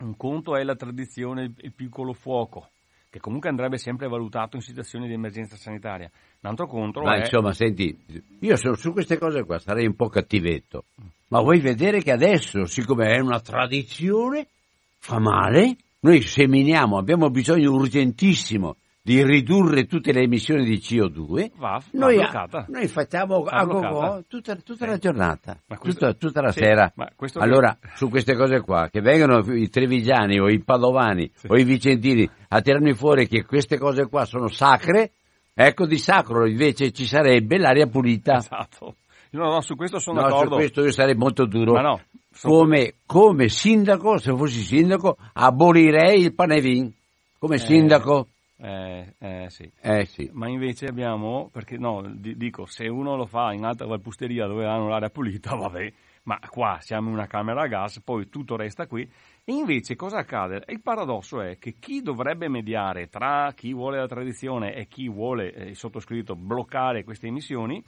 un 0.00 0.16
conto 0.16 0.56
è 0.56 0.64
la 0.64 0.74
tradizione, 0.74 1.52
il, 1.56 1.72
piccolo 1.72 2.12
fuoco, 2.12 2.68
che 3.10 3.18
comunque 3.18 3.48
andrebbe 3.48 3.76
sempre 3.76 4.08
valutato 4.08 4.54
in 4.56 4.62
situazioni 4.62 5.08
di 5.08 5.14
emergenza 5.14 5.56
sanitaria. 5.56 6.08
Un 6.40 6.48
altro 6.48 6.66
conto 6.66 7.02
Ma 7.02 7.16
è... 7.16 7.18
insomma, 7.20 7.52
senti, 7.52 7.96
io 8.38 8.56
su, 8.56 8.72
su 8.74 8.92
queste 8.92 9.18
cose 9.18 9.44
qua 9.44 9.58
sarei 9.58 9.86
un 9.86 9.96
po' 9.96 10.08
cattivetto, 10.08 10.84
ma 11.28 11.40
vuoi 11.40 11.58
vedere 11.58 12.02
che 12.02 12.12
adesso, 12.12 12.64
siccome 12.66 13.08
è 13.08 13.18
una 13.18 13.40
tradizione, 13.40 14.46
fa 14.98 15.18
male? 15.18 15.76
Noi 16.00 16.22
seminiamo, 16.22 16.96
abbiamo 16.96 17.28
bisogno 17.30 17.72
urgentissimo 17.72 18.76
di 19.10 19.24
ridurre 19.24 19.86
tutte 19.86 20.12
le 20.12 20.22
emissioni 20.22 20.64
di 20.64 20.76
CO2, 20.76 21.50
Va, 21.56 21.70
va 21.70 21.82
noi, 21.94 22.14
bloccata. 22.14 22.66
noi 22.68 22.86
facciamo 22.86 23.42
Va 23.42 23.50
a 23.50 23.64
go 23.64 24.24
tutta, 24.28 24.54
tutta 24.54 24.84
Eh. 24.84 24.88
la 24.88 24.98
giornata, 24.98 25.58
questo- 25.66 26.12
tutta, 26.12 26.12
tutta 26.14 26.40
la 26.42 26.52
sì, 26.52 26.60
sera. 26.60 26.92
Allora, 27.38 27.76
su 27.96 28.08
queste 28.08 28.36
cose 28.36 28.60
qua, 28.60 28.88
che 28.88 29.00
vengano 29.00 29.38
i 29.52 29.68
trevigiani 29.68 30.38
o 30.38 30.48
i 30.48 30.60
padovani 30.62 31.28
o 31.48 31.56
i 31.56 31.64
vicentini 31.64 32.30
a 32.50 32.60
tirarmi 32.60 32.94
fuori 32.94 33.26
che 33.26 33.44
queste 33.44 33.78
cose 33.78 34.06
qua 34.06 34.24
sono 34.24 34.46
sacre, 34.46 35.10
ecco 35.54 35.86
di 35.86 35.98
sacro 35.98 36.46
invece 36.46 36.92
ci 36.92 37.04
sarebbe 37.04 37.58
l'aria 37.58 37.88
pulita. 37.88 38.36
Esatto. 38.36 38.94
No, 39.30 39.54
no, 39.54 39.60
su 39.60 39.74
questo 39.74 39.98
sono 39.98 40.20
No, 40.20 40.26
su 40.28 40.32
d'accordo. 40.34 40.54
questo 40.54 40.84
io 40.84 40.92
sarei 40.92 41.16
molto 41.16 41.46
duro. 41.46 41.72
Ma 41.72 41.80
no, 41.82 42.00
sono- 42.32 42.54
come, 42.54 42.94
come 43.06 43.48
sindaco, 43.48 44.18
se 44.18 44.32
fossi 44.36 44.60
sindaco, 44.60 45.16
abolirei 45.32 46.20
il 46.22 46.32
panevin. 46.32 46.92
Come 47.40 47.58
sindaco, 47.58 48.28
Eh, 48.62 49.14
eh, 49.18 49.46
sì. 49.48 49.70
eh 49.80 50.04
sì. 50.04 50.28
Ma 50.32 50.46
invece 50.46 50.86
abbiamo, 50.86 51.48
perché 51.50 51.78
no, 51.78 52.02
di- 52.14 52.36
dico, 52.36 52.66
se 52.66 52.88
uno 52.88 53.16
lo 53.16 53.24
fa 53.24 53.52
in 53.52 53.64
alta 53.64 53.86
valpusteria 53.86 54.46
dove 54.46 54.66
hanno 54.66 54.88
l'aria 54.88 55.08
pulita, 55.08 55.54
vabbè, 55.56 55.92
ma 56.24 56.38
qua 56.50 56.76
siamo 56.80 57.08
in 57.08 57.14
una 57.14 57.26
camera 57.26 57.62
a 57.62 57.66
gas, 57.66 58.00
poi 58.02 58.28
tutto 58.28 58.56
resta 58.56 58.86
qui. 58.86 59.10
E 59.44 59.52
invece 59.52 59.96
cosa 59.96 60.18
accade? 60.18 60.62
Il 60.68 60.82
paradosso 60.82 61.40
è 61.40 61.58
che 61.58 61.76
chi 61.80 62.02
dovrebbe 62.02 62.48
mediare 62.48 63.08
tra 63.08 63.50
chi 63.54 63.72
vuole 63.72 63.96
la 63.98 64.06
tradizione 64.06 64.74
e 64.74 64.86
chi 64.86 65.08
vuole, 65.08 65.54
eh, 65.54 65.68
il 65.70 65.76
sottoscritto, 65.76 66.36
bloccare 66.36 67.02
queste 67.02 67.28
emissioni, 67.28 67.82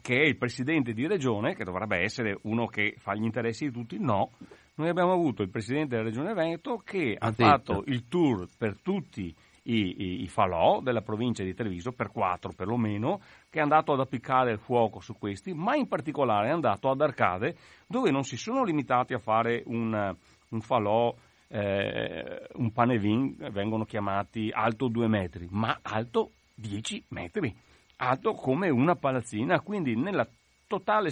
che 0.00 0.22
è 0.22 0.24
il 0.26 0.38
presidente 0.38 0.94
di 0.94 1.06
regione, 1.06 1.54
che 1.54 1.64
dovrebbe 1.64 1.98
essere 1.98 2.38
uno 2.42 2.66
che 2.66 2.94
fa 2.96 3.14
gli 3.14 3.24
interessi 3.24 3.66
di 3.66 3.72
tutti, 3.72 3.98
no. 3.98 4.32
Noi 4.76 4.88
abbiamo 4.88 5.12
avuto 5.12 5.42
il 5.42 5.50
presidente 5.50 5.96
della 5.96 6.08
regione 6.08 6.34
Veneto 6.34 6.78
che 6.78 7.14
Ha 7.16 7.28
ha 7.28 7.32
fatto 7.32 7.84
il 7.86 8.08
tour 8.08 8.48
per 8.58 8.80
tutti 8.82 9.32
i, 9.64 9.94
i- 10.02 10.22
i 10.22 10.28
falò 10.28 10.80
della 10.80 11.02
provincia 11.02 11.42
di 11.42 11.54
Treviso, 11.54 11.92
per 11.92 12.10
quattro 12.10 12.52
perlomeno, 12.54 13.20
che 13.50 13.58
è 13.58 13.62
andato 13.62 13.92
ad 13.92 14.00
appiccare 14.00 14.52
il 14.52 14.58
fuoco 14.58 15.00
su 15.00 15.16
questi, 15.18 15.52
ma 15.52 15.74
in 15.76 15.86
particolare 15.88 16.48
è 16.48 16.52
andato 16.52 16.90
ad 16.90 17.00
Arcade, 17.00 17.56
dove 17.86 18.10
non 18.10 18.22
si 18.24 18.36
sono 18.36 18.64
limitati 18.64 19.14
a 19.14 19.18
fare 19.18 19.62
un, 19.66 20.14
un 20.50 20.60
falò, 20.60 21.14
eh, 21.48 22.46
un 22.54 22.72
panevin, 22.72 23.36
vengono 23.52 23.84
chiamati 23.84 24.50
alto 24.52 24.88
due 24.88 25.08
metri, 25.08 25.46
ma 25.50 25.78
alto 25.82 26.30
10 26.54 27.04
metri, 27.08 27.54
alto 27.96 28.32
come 28.32 28.70
una 28.70 28.96
palazzina, 28.96 29.60
quindi 29.60 29.94
nella 29.96 30.26
totale... 30.66 31.10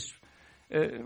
eh, 0.69 1.05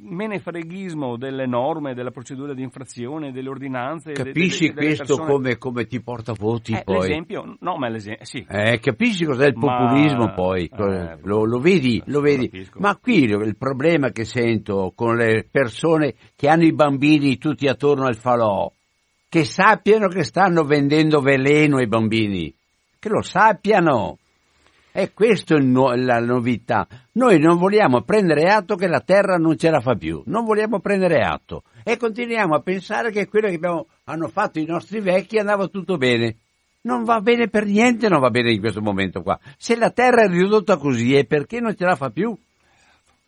menefreghismo 0.00 1.16
delle 1.16 1.46
norme, 1.46 1.94
della 1.94 2.10
procedura 2.10 2.54
di 2.54 2.62
infrazione, 2.62 3.32
delle 3.32 3.48
ordinanze. 3.48 4.12
de- 4.12 4.22
Capisci 4.22 4.68
delle- 4.68 4.74
delle 4.74 4.86
questo 4.96 5.16
persone. 5.16 5.32
come, 5.32 5.58
come 5.58 5.86
ti 5.86 6.00
porta 6.00 6.32
voti 6.32 6.72
Eh, 6.72 6.82
poi? 6.84 6.98
L'esempio, 7.08 7.56
no, 7.60 7.76
ma 7.76 7.88
l'esempio, 7.88 8.24
sì. 8.24 8.44
Eh, 8.48 8.78
capisci 8.80 9.24
cos'è 9.24 9.46
il 9.46 9.56
Ma- 9.56 9.76
populismo 9.76 10.32
poi? 10.34 10.64
eh, 10.72 11.18
lo, 11.22 11.44
lo 11.44 11.58
vedi, 11.58 12.02
lo 12.06 12.20
vedi. 12.20 12.48
capisco. 12.48 12.78
Ma 12.80 12.96
qui 12.96 13.22
il 13.24 13.56
problema 13.56 14.10
che 14.10 14.24
sento 14.24 14.92
con 14.94 15.16
le 15.16 15.46
persone 15.50 16.14
che 16.36 16.48
hanno 16.48 16.64
i 16.64 16.72
bambini 16.72 17.38
tutti 17.38 17.66
attorno 17.66 18.06
al 18.06 18.16
falò, 18.16 18.70
che 19.28 19.44
sappiano 19.44 20.08
che 20.08 20.22
stanno 20.24 20.62
vendendo 20.64 21.20
veleno 21.20 21.76
ai 21.78 21.86
bambini, 21.86 22.52
che 22.98 23.08
lo 23.08 23.22
sappiano. 23.22 24.18
E 25.00 25.12
questa 25.12 25.54
è 25.54 25.58
il 25.58 25.64
no- 25.66 25.94
la 25.94 26.18
novità. 26.18 26.84
Noi 27.12 27.38
non 27.38 27.56
vogliamo 27.56 28.02
prendere 28.02 28.50
atto 28.50 28.74
che 28.74 28.88
la 28.88 28.98
terra 29.00 29.36
non 29.36 29.56
ce 29.56 29.70
la 29.70 29.78
fa 29.78 29.94
più, 29.94 30.24
non 30.26 30.44
vogliamo 30.44 30.80
prendere 30.80 31.20
atto 31.22 31.62
e 31.84 31.96
continuiamo 31.96 32.56
a 32.56 32.60
pensare 32.62 33.12
che 33.12 33.28
quello 33.28 33.46
che 33.46 33.54
abbiamo- 33.54 33.86
hanno 34.06 34.26
fatto 34.26 34.58
i 34.58 34.64
nostri 34.64 34.98
vecchi 34.98 35.38
andava 35.38 35.68
tutto 35.68 35.98
bene. 35.98 36.38
Non 36.80 37.04
va 37.04 37.20
bene 37.20 37.46
per 37.48 37.64
niente, 37.66 38.08
non 38.08 38.18
va 38.18 38.30
bene 38.30 38.50
in 38.50 38.58
questo 38.58 38.80
momento 38.80 39.22
qua. 39.22 39.38
Se 39.56 39.76
la 39.76 39.90
terra 39.90 40.22
è 40.24 40.28
ridotta 40.28 40.76
così 40.78 41.14
è 41.14 41.24
perché 41.26 41.60
non 41.60 41.76
ce 41.76 41.84
la 41.84 41.94
fa 41.94 42.10
più. 42.10 42.36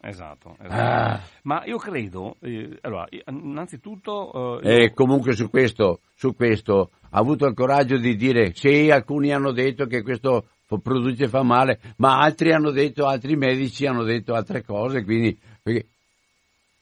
Esatto, 0.02 0.56
esatto. 0.60 0.74
Ah. 0.82 1.20
Ma 1.42 1.62
io 1.66 1.76
credo, 1.76 2.34
eh, 2.40 2.78
allora, 2.80 3.06
innanzitutto... 3.26 4.60
eh, 4.60 4.72
io- 4.72 4.84
E 4.86 4.92
comunque 4.92 5.34
su 5.34 5.48
questo, 5.50 6.00
su 6.14 6.34
questo 6.34 6.90
ha 7.10 7.18
avuto 7.18 7.46
il 7.46 7.54
coraggio 7.54 7.96
di 7.96 8.16
dire 8.16 8.52
sì, 8.54 8.90
alcuni 8.90 9.32
hanno 9.32 9.52
detto 9.52 9.84
che 9.86 10.02
questo 10.02 10.46
produce 10.78 11.28
fa 11.28 11.42
male, 11.42 11.80
ma 11.96 12.18
altri 12.18 12.52
hanno 12.52 12.70
detto, 12.70 13.06
altri 13.06 13.36
medici 13.36 13.86
hanno 13.86 14.04
detto 14.04 14.34
altre 14.34 14.64
cose, 14.64 15.02
quindi 15.04 15.36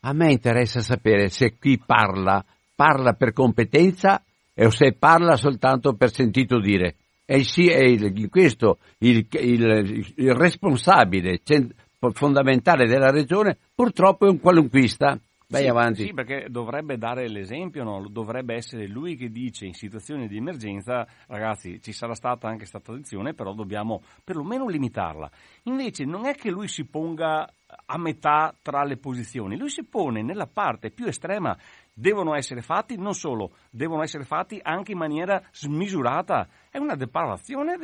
a 0.00 0.12
me 0.12 0.30
interessa 0.30 0.80
sapere 0.80 1.28
se 1.28 1.56
chi 1.58 1.80
parla 1.84 2.44
parla 2.74 3.14
per 3.14 3.32
competenza 3.32 4.22
o 4.54 4.70
se 4.70 4.92
parla 4.92 5.36
soltanto 5.36 5.94
per 5.94 6.12
sentito 6.12 6.60
dire. 6.60 6.94
E 7.24 7.42
sì, 7.42 7.66
è 7.68 7.80
il- 7.82 8.28
questo 8.30 8.78
il, 8.98 9.26
il- 9.30 10.12
il 10.16 10.34
responsabile 10.34 11.40
cen- 11.42 11.72
fondamentale 12.12 12.86
della 12.86 13.10
regione 13.10 13.58
purtroppo 13.74 14.26
è 14.26 14.30
un 14.30 14.38
qualunquista. 14.38 15.18
Vai 15.50 15.62
sì, 15.62 15.68
avanti. 15.68 16.04
Sì, 16.04 16.12
perché 16.12 16.48
dovrebbe 16.50 16.98
dare 16.98 17.26
l'esempio, 17.26 17.82
no? 17.82 18.06
dovrebbe 18.10 18.54
essere 18.54 18.86
lui 18.86 19.16
che 19.16 19.30
dice 19.30 19.64
in 19.64 19.72
situazioni 19.72 20.28
di 20.28 20.36
emergenza, 20.36 21.06
ragazzi, 21.26 21.80
ci 21.80 21.92
sarà 21.92 22.14
stata 22.14 22.46
anche 22.48 22.58
questa 22.58 22.80
tradizione, 22.80 23.32
però 23.32 23.54
dobbiamo 23.54 24.02
perlomeno 24.22 24.68
limitarla. 24.68 25.30
Invece 25.62 26.04
non 26.04 26.26
è 26.26 26.34
che 26.34 26.50
lui 26.50 26.68
si 26.68 26.84
ponga 26.84 27.50
a 27.86 27.98
metà 27.98 28.54
tra 28.60 28.84
le 28.84 28.98
posizioni, 28.98 29.56
lui 29.56 29.70
si 29.70 29.84
pone 29.84 30.22
nella 30.22 30.46
parte 30.46 30.90
più 30.90 31.06
estrema. 31.06 31.56
Devono 31.94 32.34
essere 32.34 32.60
fatti, 32.60 32.96
non 32.96 33.14
solo, 33.14 33.56
devono 33.70 34.02
essere 34.02 34.24
fatti 34.24 34.60
anche 34.62 34.92
in 34.92 34.98
maniera 34.98 35.42
smisurata. 35.50 36.46
È 36.70 36.76
una 36.76 36.94
depravazione 36.94 37.76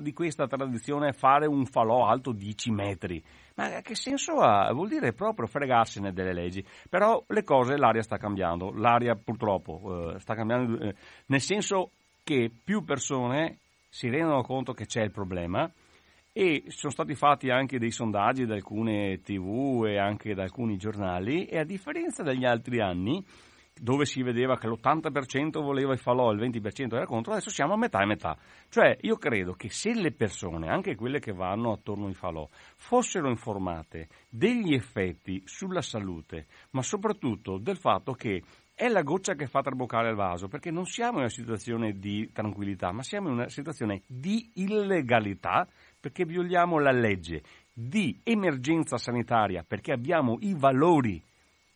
di 0.00 0.12
questa 0.12 0.46
tradizione 0.46 1.12
fare 1.12 1.46
un 1.46 1.66
falò 1.66 2.06
alto 2.06 2.30
10 2.30 2.70
metri. 2.70 3.22
Ma 3.58 3.80
che 3.80 3.96
senso 3.96 4.36
ha? 4.36 4.72
Vuol 4.72 4.88
dire 4.88 5.12
proprio 5.12 5.48
fregarsene 5.48 6.12
delle 6.12 6.32
leggi. 6.32 6.64
Però 6.88 7.24
le 7.26 7.42
cose, 7.42 7.76
l'aria 7.76 8.02
sta 8.02 8.16
cambiando. 8.16 8.70
L'aria 8.72 9.16
purtroppo 9.16 10.14
eh, 10.14 10.20
sta 10.20 10.36
cambiando 10.36 10.78
eh, 10.78 10.94
nel 11.26 11.40
senso 11.40 11.90
che 12.22 12.52
più 12.62 12.84
persone 12.84 13.58
si 13.88 14.08
rendono 14.08 14.42
conto 14.42 14.72
che 14.74 14.86
c'è 14.86 15.02
il 15.02 15.10
problema 15.10 15.68
e 16.32 16.64
sono 16.68 16.92
stati 16.92 17.16
fatti 17.16 17.50
anche 17.50 17.80
dei 17.80 17.90
sondaggi 17.90 18.46
da 18.46 18.54
alcune 18.54 19.20
tv 19.22 19.86
e 19.86 19.98
anche 19.98 20.34
da 20.34 20.44
alcuni 20.44 20.76
giornali 20.76 21.46
e 21.46 21.58
a 21.58 21.64
differenza 21.64 22.22
degli 22.22 22.44
altri 22.44 22.80
anni 22.80 23.24
dove 23.80 24.04
si 24.04 24.22
vedeva 24.22 24.56
che 24.56 24.66
l'80% 24.66 25.62
voleva 25.62 25.92
il 25.92 25.98
falò 25.98 26.30
e 26.30 26.34
il 26.34 26.40
20% 26.40 26.94
era 26.94 27.06
contro, 27.06 27.32
adesso 27.32 27.50
siamo 27.50 27.74
a 27.74 27.76
metà 27.76 28.02
e 28.02 28.06
metà. 28.06 28.36
Cioè 28.68 28.96
io 29.02 29.16
credo 29.16 29.54
che 29.54 29.70
se 29.70 29.94
le 29.94 30.12
persone, 30.12 30.68
anche 30.68 30.94
quelle 30.94 31.18
che 31.18 31.32
vanno 31.32 31.72
attorno 31.72 32.06
ai 32.06 32.14
falò, 32.14 32.48
fossero 32.76 33.28
informate 33.28 34.08
degli 34.28 34.74
effetti 34.74 35.42
sulla 35.44 35.82
salute, 35.82 36.46
ma 36.70 36.82
soprattutto 36.82 37.58
del 37.58 37.76
fatto 37.76 38.12
che 38.12 38.42
è 38.78 38.86
la 38.86 39.02
goccia 39.02 39.34
che 39.34 39.48
fa 39.48 39.60
traboccare 39.60 40.10
il 40.10 40.14
vaso, 40.14 40.46
perché 40.46 40.70
non 40.70 40.84
siamo 40.84 41.14
in 41.14 41.22
una 41.22 41.28
situazione 41.28 41.98
di 41.98 42.30
tranquillità, 42.32 42.92
ma 42.92 43.02
siamo 43.02 43.26
in 43.26 43.34
una 43.34 43.48
situazione 43.48 44.02
di 44.06 44.52
illegalità, 44.54 45.66
perché 45.98 46.24
violiamo 46.24 46.78
la 46.78 46.92
legge, 46.92 47.42
di 47.72 48.20
emergenza 48.22 48.96
sanitaria, 48.96 49.64
perché 49.66 49.90
abbiamo 49.90 50.36
i 50.42 50.54
valori 50.56 51.20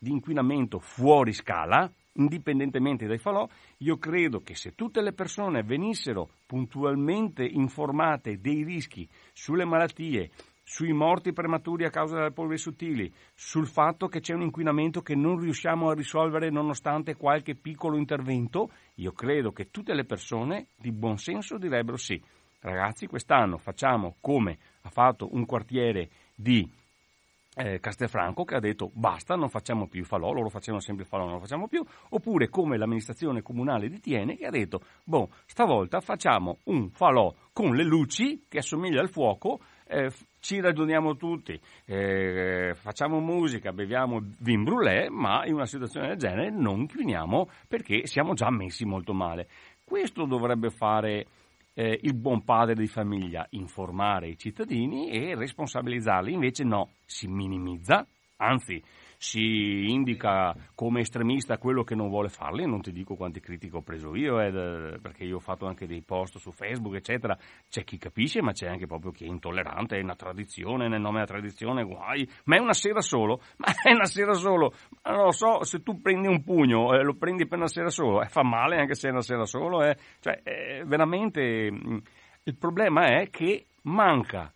di 0.03 0.11
inquinamento 0.11 0.79
fuori 0.79 1.31
scala, 1.31 1.89
indipendentemente 2.15 3.07
dai 3.07 3.17
falò, 3.17 3.47
io 3.77 3.97
credo 3.97 4.41
che 4.41 4.53
se 4.53 4.75
tutte 4.75 5.01
le 5.01 5.13
persone 5.13 5.63
venissero 5.63 6.29
puntualmente 6.45 7.43
informate 7.43 8.39
dei 8.39 8.63
rischi 8.63 9.07
sulle 9.31 9.65
malattie, 9.65 10.29
sui 10.61 10.91
morti 10.91 11.31
prematuri 11.31 11.85
a 11.85 11.89
causa 11.89 12.17
delle 12.17 12.31
polveri 12.31 12.59
sottili, 12.59 13.11
sul 13.33 13.65
fatto 13.65 14.07
che 14.07 14.19
c'è 14.19 14.33
un 14.33 14.43
inquinamento 14.43 15.01
che 15.01 15.15
non 15.15 15.39
riusciamo 15.39 15.89
a 15.89 15.93
risolvere 15.93 16.49
nonostante 16.49 17.15
qualche 17.15 17.55
piccolo 17.55 17.97
intervento, 17.97 18.71
io 18.95 19.13
credo 19.13 19.51
che 19.51 19.71
tutte 19.71 19.93
le 19.93 20.03
persone 20.03 20.67
di 20.77 20.91
buon 20.91 21.17
senso 21.17 21.57
direbbero 21.57 21.97
sì. 21.97 22.21
Ragazzi, 22.59 23.07
quest'anno 23.07 23.57
facciamo 23.57 24.15
come 24.21 24.57
ha 24.81 24.89
fatto 24.89 25.27
un 25.33 25.45
quartiere 25.45 26.09
di 26.35 26.69
eh, 27.55 27.79
Castelfranco 27.79 28.43
che 28.43 28.55
ha 28.55 28.59
detto 28.59 28.89
basta, 28.93 29.35
non 29.35 29.49
facciamo 29.49 29.87
più 29.87 30.03
falò, 30.03 30.31
loro 30.31 30.49
facevano 30.49 30.81
sempre 30.81 31.05
falò, 31.05 31.25
non 31.25 31.33
lo 31.33 31.39
facciamo 31.39 31.67
più, 31.67 31.83
oppure 32.09 32.49
come 32.49 32.77
l'amministrazione 32.77 33.41
comunale 33.41 33.89
di 33.89 33.99
Tiene 33.99 34.35
che 34.35 34.45
ha 34.45 34.51
detto, 34.51 34.81
boh, 35.03 35.29
stavolta 35.45 35.99
facciamo 35.99 36.59
un 36.65 36.89
falò 36.89 37.33
con 37.51 37.75
le 37.75 37.83
luci 37.83 38.45
che 38.49 38.59
assomiglia 38.59 39.01
al 39.01 39.09
fuoco, 39.09 39.59
eh, 39.85 40.11
ci 40.39 40.59
ragioniamo 40.59 41.15
tutti, 41.15 41.59
eh, 41.85 42.73
facciamo 42.75 43.19
musica, 43.19 43.71
beviamo 43.71 44.19
vin 44.39 44.63
brûlé, 44.63 45.09
ma 45.09 45.45
in 45.45 45.53
una 45.53 45.65
situazione 45.65 46.07
del 46.07 46.17
genere 46.17 46.49
non 46.49 46.81
inquiniamo 46.81 47.47
perché 47.67 48.07
siamo 48.07 48.33
già 48.33 48.49
messi 48.49 48.85
molto 48.85 49.13
male. 49.13 49.47
Questo 49.83 50.25
dovrebbe 50.25 50.69
fare 50.69 51.27
eh, 51.73 51.99
il 52.01 52.15
buon 52.15 52.43
padre 52.43 52.75
di 52.75 52.87
famiglia, 52.87 53.45
informare 53.51 54.29
i 54.29 54.37
cittadini 54.37 55.09
e 55.09 55.35
responsabilizzarli, 55.35 56.33
invece 56.33 56.63
no, 56.63 56.91
si 57.05 57.27
minimizza, 57.27 58.05
anzi 58.37 58.81
si 59.23 59.85
indica 59.89 60.53
come 60.75 60.99
estremista 60.99 61.57
quello 61.57 61.83
che 61.83 61.95
non 61.95 62.09
vuole 62.09 62.27
farli, 62.27 62.65
non 62.65 62.81
ti 62.81 62.91
dico 62.91 63.15
quanti 63.15 63.39
critiche 63.39 63.77
ho 63.77 63.81
preso 63.81 64.15
io, 64.15 64.41
eh, 64.41 64.99
perché 65.01 65.23
io 65.23 65.37
ho 65.37 65.39
fatto 65.39 65.65
anche 65.65 65.87
dei 65.87 66.01
post 66.01 66.39
su 66.39 66.51
Facebook, 66.51 66.95
eccetera, 66.95 67.37
c'è 67.69 67.85
chi 67.85 67.97
capisce, 67.97 68.41
ma 68.41 68.51
c'è 68.51 68.67
anche 68.67 68.85
proprio 68.85 69.11
chi 69.11 69.23
è 69.23 69.27
intollerante, 69.27 69.97
è 69.97 70.03
una 70.03 70.17
tradizione, 70.17 70.89
nel 70.89 70.99
nome 70.99 71.21
della 71.21 71.39
tradizione, 71.39 71.85
guai, 71.85 72.29
ma 72.45 72.57
è 72.57 72.59
una 72.59 72.73
sera 72.73 72.99
solo, 72.99 73.39
ma 73.57 73.67
è 73.81 73.93
una 73.93 74.05
sera 74.05 74.33
solo, 74.33 74.73
ma 75.03 75.11
non 75.13 75.23
lo 75.23 75.31
so, 75.31 75.63
se 75.63 75.81
tu 75.81 76.01
prendi 76.01 76.27
un 76.27 76.43
pugno, 76.43 76.93
eh, 76.93 77.01
lo 77.01 77.15
prendi 77.15 77.47
per 77.47 77.59
una 77.59 77.67
sera 77.67 77.89
solo, 77.89 78.21
eh, 78.21 78.27
fa 78.27 78.43
male 78.43 78.75
anche 78.77 78.93
se 78.93 79.07
è 79.07 79.11
una 79.11 79.21
sera 79.21 79.45
solo, 79.45 79.83
eh. 79.85 79.95
cioè 80.19 80.83
veramente 80.85 81.71
mm, 81.71 81.97
il 82.43 82.57
problema 82.57 83.05
è 83.21 83.29
che 83.29 83.67
manca 83.83 84.51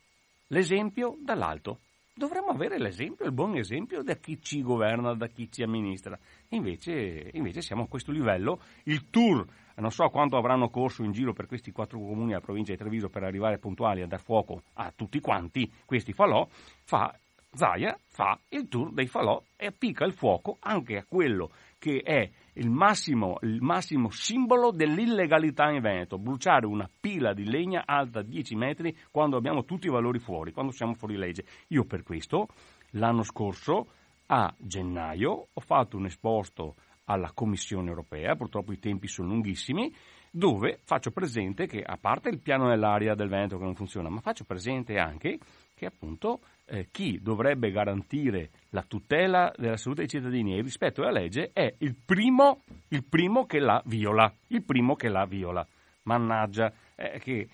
l'esempio 0.48 1.16
dall'alto 1.24 1.80
dovremmo 2.18 2.48
avere 2.48 2.80
l'esempio, 2.80 3.26
il 3.26 3.32
buon 3.32 3.56
esempio 3.56 4.02
da 4.02 4.16
chi 4.16 4.42
ci 4.42 4.62
governa, 4.62 5.14
da 5.14 5.28
chi 5.28 5.50
ci 5.52 5.64
amministra. 5.64 6.18
Invece, 6.50 7.30
invece 7.34 7.62
siamo 7.62 7.84
a 7.84 7.88
questo 7.88 8.12
livello. 8.12 8.60
Il 8.84 9.10
tour, 9.10 9.46
non 9.76 9.92
so 9.92 10.10
quanto 10.10 10.36
avranno 10.36 10.70
corso 10.70 11.04
in 11.04 11.12
giro 11.12 11.34
per 11.34 11.46
questi 11.46 11.72
quattro 11.72 12.00
comuni 12.00 12.34
a 12.34 12.42
provincia 12.42 12.72
di 12.72 12.78
Treviso 12.78 13.10
per 13.10 13.24
arrivare 13.24 13.60
puntuali 13.60 14.02
a 14.02 14.08
dar 14.08 14.22
fuoco 14.22 14.64
a 14.74 14.92
tutti 14.96 15.20
quanti 15.20 15.72
questi 15.86 16.12
falò, 16.12 16.48
fa 16.84 17.18
Zaia 17.54 17.98
fa 18.08 18.40
il 18.50 18.68
tour 18.68 18.92
dei 18.92 19.08
falò 19.08 19.42
e 19.56 19.68
appicca 19.68 20.06
il 20.06 20.14
fuoco 20.14 20.58
anche 20.60 20.98
a 20.98 21.06
quello 21.08 21.52
che 21.80 22.02
è 22.02 22.30
il 22.58 22.70
massimo, 22.70 23.38
il 23.42 23.62
massimo 23.62 24.10
simbolo 24.10 24.72
dell'illegalità 24.72 25.70
in 25.70 25.82
Veneto, 25.82 26.18
bruciare 26.18 26.66
una 26.66 26.90
pila 27.00 27.34
di 27.34 27.46
legna 27.46 27.84
alta 27.86 28.22
10 28.22 28.56
metri 28.56 28.96
quando 29.12 29.38
abbiamo 29.38 29.64
tutti 29.64 29.88
i 29.88 29.92
valori 29.92 30.20
fuori, 30.20 30.52
quando 30.52 30.72
siamo 30.72 30.94
fuori 30.94 31.16
legge. 31.18 31.46
Io 31.70 31.86
per 31.86 32.04
questo 32.04 32.48
l'anno 32.92 33.24
scorso, 33.24 33.92
a 34.28 34.54
gennaio, 34.58 35.48
ho 35.54 35.62
fatto 35.62 35.98
un 35.98 36.06
esposto 36.06 36.76
alla 37.06 37.32
Commissione 37.34 37.90
europea, 37.90 38.36
purtroppo 38.36 38.74
i 38.74 38.80
tempi 38.80 39.08
sono 39.08 39.30
lunghissimi, 39.30 39.94
dove 40.32 40.80
faccio 40.84 41.12
presente 41.12 41.66
che, 41.66 41.82
a 41.82 41.98
parte 42.00 42.30
il 42.30 42.40
piano 42.40 42.68
dell'aria 42.68 43.16
del 43.16 43.30
Veneto 43.30 43.58
che 43.58 43.64
non 43.64 43.76
funziona, 43.76 44.10
ma 44.10 44.20
faccio 44.20 44.44
presente 44.44 44.98
anche 44.98 45.40
che 45.74 45.86
appunto 45.86 46.42
eh, 46.68 46.88
chi 46.92 47.20
dovrebbe 47.22 47.72
garantire 47.72 48.50
la 48.70 48.84
tutela 48.84 49.52
della 49.56 49.78
salute 49.78 50.02
dei 50.02 50.10
cittadini 50.10 50.54
e 50.54 50.58
il 50.58 50.64
rispetto 50.64 51.02
della 51.02 51.20
legge 51.20 51.52
è 51.54 51.74
il 51.80 51.96
primo, 51.96 52.64
il 52.90 53.04
primo 53.06 53.46
che 53.46 53.60
la 53.60 53.82
viola. 53.86 54.32
Il 54.48 54.64
primo 54.64 54.96
che 54.96 55.08
la 55.08 55.26
viola. 55.26 55.66
Mannaggia, 56.04 56.72
eh, 56.96 57.20
che 57.20 57.48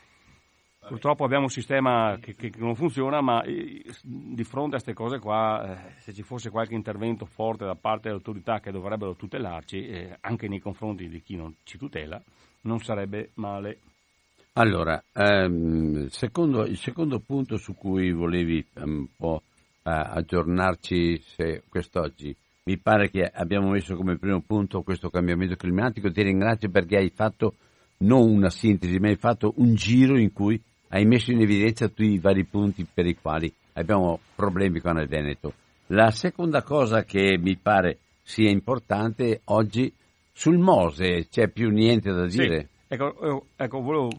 purtroppo 0.88 1.24
abbiamo 1.24 1.44
un 1.44 1.50
sistema 1.50 2.18
che, 2.20 2.36
che 2.36 2.52
non 2.58 2.76
funziona, 2.76 3.22
ma 3.22 3.42
eh, 3.44 3.84
di 4.04 4.44
fronte 4.44 4.76
a 4.76 4.82
queste 4.82 4.94
cose 4.94 5.20
qua, 5.20 5.96
eh, 5.96 6.00
se 6.00 6.14
ci 6.14 6.24
fosse 6.24 6.50
qualche 6.50 6.76
intervento 6.76 7.26
forte 7.26 7.66
da 7.66 7.76
parte 7.76 8.04
delle 8.04 8.16
autorità 8.16 8.60
che 8.60 8.72
dovrebbero 8.72 9.16
tutelarci, 9.16 9.88
eh, 9.88 10.18
anche 10.22 10.48
nei 10.48 10.60
confronti 10.60 11.08
di 11.08 11.22
chi 11.22 11.36
non 11.36 11.56
ci 11.64 11.78
tutela, 11.78 12.22
non 12.62 12.80
sarebbe 12.80 13.32
male. 13.36 13.80
Allora, 14.56 15.04
ehm, 15.14 16.10
secondo, 16.10 16.64
il 16.66 16.78
secondo 16.78 17.20
punto 17.20 17.58
su 17.58 17.74
cui 17.74 18.12
volevi 18.12 18.64
un 18.76 19.08
po' 19.16 19.42
eh, 19.82 19.90
aggiornarci 19.90 21.24
quest'oggi, 21.68 22.36
mi 22.66 22.78
pare 22.78 23.10
che 23.10 23.24
abbiamo 23.24 23.72
messo 23.72 23.96
come 23.96 24.20
primo 24.20 24.42
punto 24.46 24.84
questo 24.84 25.10
cambiamento 25.10 25.56
climatico. 25.56 26.12
Ti 26.12 26.22
ringrazio 26.22 26.70
perché 26.70 26.98
hai 26.98 27.10
fatto 27.10 27.56
non 28.00 28.30
una 28.30 28.52
sintesi, 28.52 29.00
ma 29.00 29.08
hai 29.08 29.16
fatto 29.16 29.54
un 29.58 29.74
giro 29.74 30.20
in 30.20 30.32
cui 30.32 30.62
hai 30.90 31.06
messo 31.06 31.32
in 31.32 31.42
evidenza 31.42 31.88
tutti 31.88 32.12
i 32.12 32.20
vari 32.20 32.44
punti 32.46 32.86
per 32.86 33.08
i 33.08 33.18
quali 33.20 33.52
abbiamo 33.74 34.20
problemi 34.36 34.80
con 34.82 35.00
il 35.00 35.08
Veneto. 35.08 35.52
La 35.88 36.12
seconda 36.12 36.62
cosa 36.62 37.04
che 37.04 37.40
mi 37.40 37.58
pare 37.58 37.98
sia 38.22 38.52
importante 38.52 39.42
oggi 39.46 39.92
sul 40.32 40.60
Mose 40.60 41.28
c'è 41.28 41.48
più 41.48 41.72
niente 41.72 42.12
da 42.12 42.28
dire. 42.28 42.60
Sì. 42.60 42.72
Ecco, 42.94 43.46
ecco, 43.56 43.82
volevo 43.82 44.10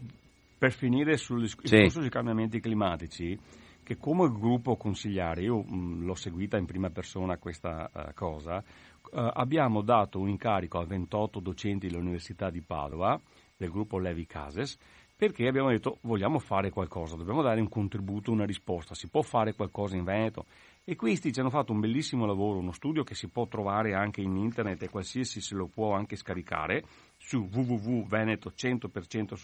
per 0.65 0.73
finire 0.73 1.15
sul 1.17 1.41
discorso 1.41 1.77
sì. 1.77 1.89
sui 1.89 2.09
cambiamenti 2.09 2.59
climatici, 2.59 3.37
che 3.83 3.97
come 3.97 4.31
gruppo 4.31 4.75
consigliare, 4.77 5.43
io 5.43 5.61
mh, 5.61 6.03
l'ho 6.03 6.15
seguita 6.15 6.57
in 6.57 6.65
prima 6.65 6.89
persona 6.89 7.37
questa 7.37 7.87
uh, 7.93 8.13
cosa, 8.15 8.63
uh, 9.11 9.29
abbiamo 9.33 9.83
dato 9.83 10.19
un 10.19 10.27
incarico 10.27 10.79
a 10.79 10.85
28 10.85 11.39
docenti 11.39 11.87
dell'Università 11.87 12.49
di 12.49 12.63
Padova, 12.63 13.21
del 13.55 13.69
gruppo 13.69 13.99
Levi 13.99 14.25
Cases, 14.25 14.75
perché 15.15 15.47
abbiamo 15.47 15.69
detto 15.69 15.99
vogliamo 16.01 16.39
fare 16.39 16.71
qualcosa, 16.71 17.15
dobbiamo 17.15 17.43
dare 17.43 17.61
un 17.61 17.69
contributo, 17.69 18.31
una 18.31 18.45
risposta, 18.45 18.95
si 18.95 19.07
può 19.07 19.21
fare 19.21 19.53
qualcosa 19.53 19.95
in 19.95 20.03
Veneto. 20.03 20.47
E 20.83 20.95
questi 20.95 21.31
ci 21.31 21.39
hanno 21.39 21.49
fatto 21.49 21.71
un 21.71 21.79
bellissimo 21.79 22.25
lavoro, 22.25 22.59
uno 22.59 22.71
studio 22.71 23.03
che 23.03 23.15
si 23.15 23.27
può 23.27 23.47
trovare 23.47 23.93
anche 23.93 24.21
in 24.21 24.35
internet 24.35 24.81
e 24.83 24.89
qualsiasi 24.89 25.41
se 25.41 25.55
lo 25.55 25.67
può 25.67 25.93
anche 25.93 26.15
scaricare, 26.15 26.83
su 27.17 27.49
www.veneto100% 27.51 29.35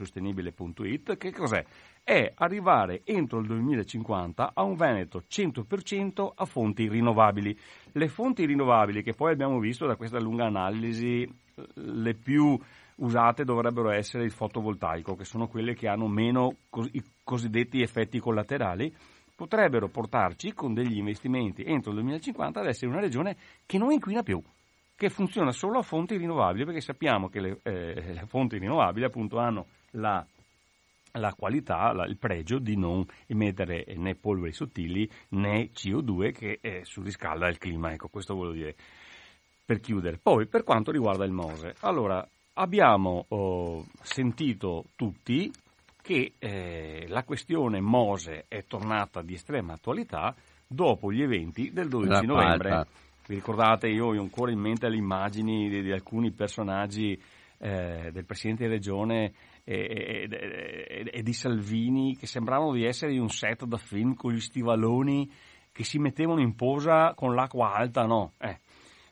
Che 1.17 1.31
cos'è? 1.31 1.65
È 2.03 2.31
arrivare 2.35 3.01
entro 3.03 3.39
il 3.39 3.47
2050 3.47 4.51
a 4.53 4.63
un 4.63 4.75
Veneto 4.75 5.23
100% 5.27 6.31
a 6.35 6.45
fonti 6.45 6.87
rinnovabili. 6.87 7.57
Le 7.91 8.07
fonti 8.07 8.45
rinnovabili 8.45 9.03
che 9.03 9.13
poi 9.13 9.31
abbiamo 9.31 9.59
visto 9.59 9.85
da 9.85 9.95
questa 9.95 10.19
lunga 10.19 10.45
analisi, 10.45 11.27
le 11.73 12.13
più 12.13 12.57
usate 12.95 13.43
dovrebbero 13.43 13.89
essere 13.89 14.23
il 14.23 14.31
fotovoltaico, 14.31 15.15
che 15.15 15.25
sono 15.25 15.47
quelle 15.47 15.73
che 15.73 15.87
hanno 15.87 16.07
meno 16.07 16.55
i 16.91 17.03
cosiddetti 17.23 17.81
effetti 17.81 18.19
collaterali, 18.19 18.93
potrebbero 19.35 19.87
portarci 19.87 20.53
con 20.53 20.73
degli 20.73 20.97
investimenti 20.97 21.63
entro 21.63 21.91
il 21.91 21.97
2050 21.97 22.59
ad 22.59 22.67
essere 22.67 22.91
una 22.91 22.99
regione 22.99 23.35
che 23.65 23.79
non 23.79 23.91
inquina 23.91 24.21
più 24.21 24.41
che 25.01 25.09
funziona 25.09 25.51
solo 25.51 25.79
a 25.79 25.81
fonti 25.81 26.15
rinnovabili, 26.15 26.63
perché 26.63 26.79
sappiamo 26.79 27.27
che 27.27 27.39
le, 27.39 27.59
eh, 27.63 28.13
le 28.13 28.23
fonti 28.27 28.59
rinnovabili 28.59 29.03
appunto 29.03 29.39
hanno 29.39 29.65
la, 29.93 30.23
la 31.13 31.33
qualità, 31.33 31.91
la, 31.91 32.05
il 32.05 32.17
pregio 32.17 32.59
di 32.59 32.77
non 32.77 33.03
emettere 33.25 33.83
né 33.95 34.13
polveri 34.13 34.53
sottili 34.53 35.09
né 35.29 35.71
CO2 35.73 36.31
che 36.31 36.59
eh, 36.61 36.81
surriscalda 36.83 37.47
il 37.47 37.57
clima. 37.57 37.91
Ecco, 37.91 38.09
questo 38.09 38.35
voglio 38.35 38.51
dire 38.51 38.75
per 39.65 39.79
chiudere. 39.79 40.19
Poi, 40.21 40.45
per 40.45 40.63
quanto 40.63 40.91
riguarda 40.91 41.25
il 41.25 41.31
Mose, 41.31 41.73
allora 41.79 42.23
abbiamo 42.53 43.25
oh, 43.29 43.83
sentito 44.03 44.85
tutti 44.95 45.51
che 45.99 46.33
eh, 46.37 47.05
la 47.07 47.23
questione 47.23 47.81
Mose 47.81 48.45
è 48.47 48.65
tornata 48.65 49.23
di 49.23 49.33
estrema 49.33 49.73
attualità 49.73 50.35
dopo 50.67 51.11
gli 51.11 51.23
eventi 51.23 51.71
del 51.73 51.89
12 51.89 52.11
la 52.11 52.21
novembre. 52.21 52.85
Vi 53.27 53.35
ricordate, 53.35 53.87
io 53.87 54.07
ho 54.07 54.19
ancora 54.19 54.51
in 54.51 54.59
mente 54.59 54.89
le 54.89 54.97
immagini 54.97 55.69
di, 55.69 55.81
di 55.81 55.91
alcuni 55.91 56.31
personaggi 56.31 57.19
eh, 57.59 58.09
del 58.11 58.25
Presidente 58.25 58.65
di 58.65 58.71
Regione 58.71 59.33
e, 59.63 59.75
e, 59.75 60.27
e, 60.29 61.09
e, 61.11 61.21
di 61.21 61.33
Salvini 61.33 62.17
che 62.17 62.25
sembravano 62.25 62.73
di 62.73 62.83
essere 62.83 63.13
in 63.13 63.21
un 63.21 63.29
set 63.29 63.65
da 63.65 63.77
film 63.77 64.15
con 64.15 64.31
gli 64.33 64.39
stivaloni 64.39 65.31
che 65.71 65.83
si 65.83 65.99
mettevano 65.99 66.41
in 66.41 66.55
posa 66.55 67.13
con 67.13 67.35
l'acqua 67.35 67.73
alta, 67.73 68.03
no? 68.03 68.33
Eh, 68.39 68.59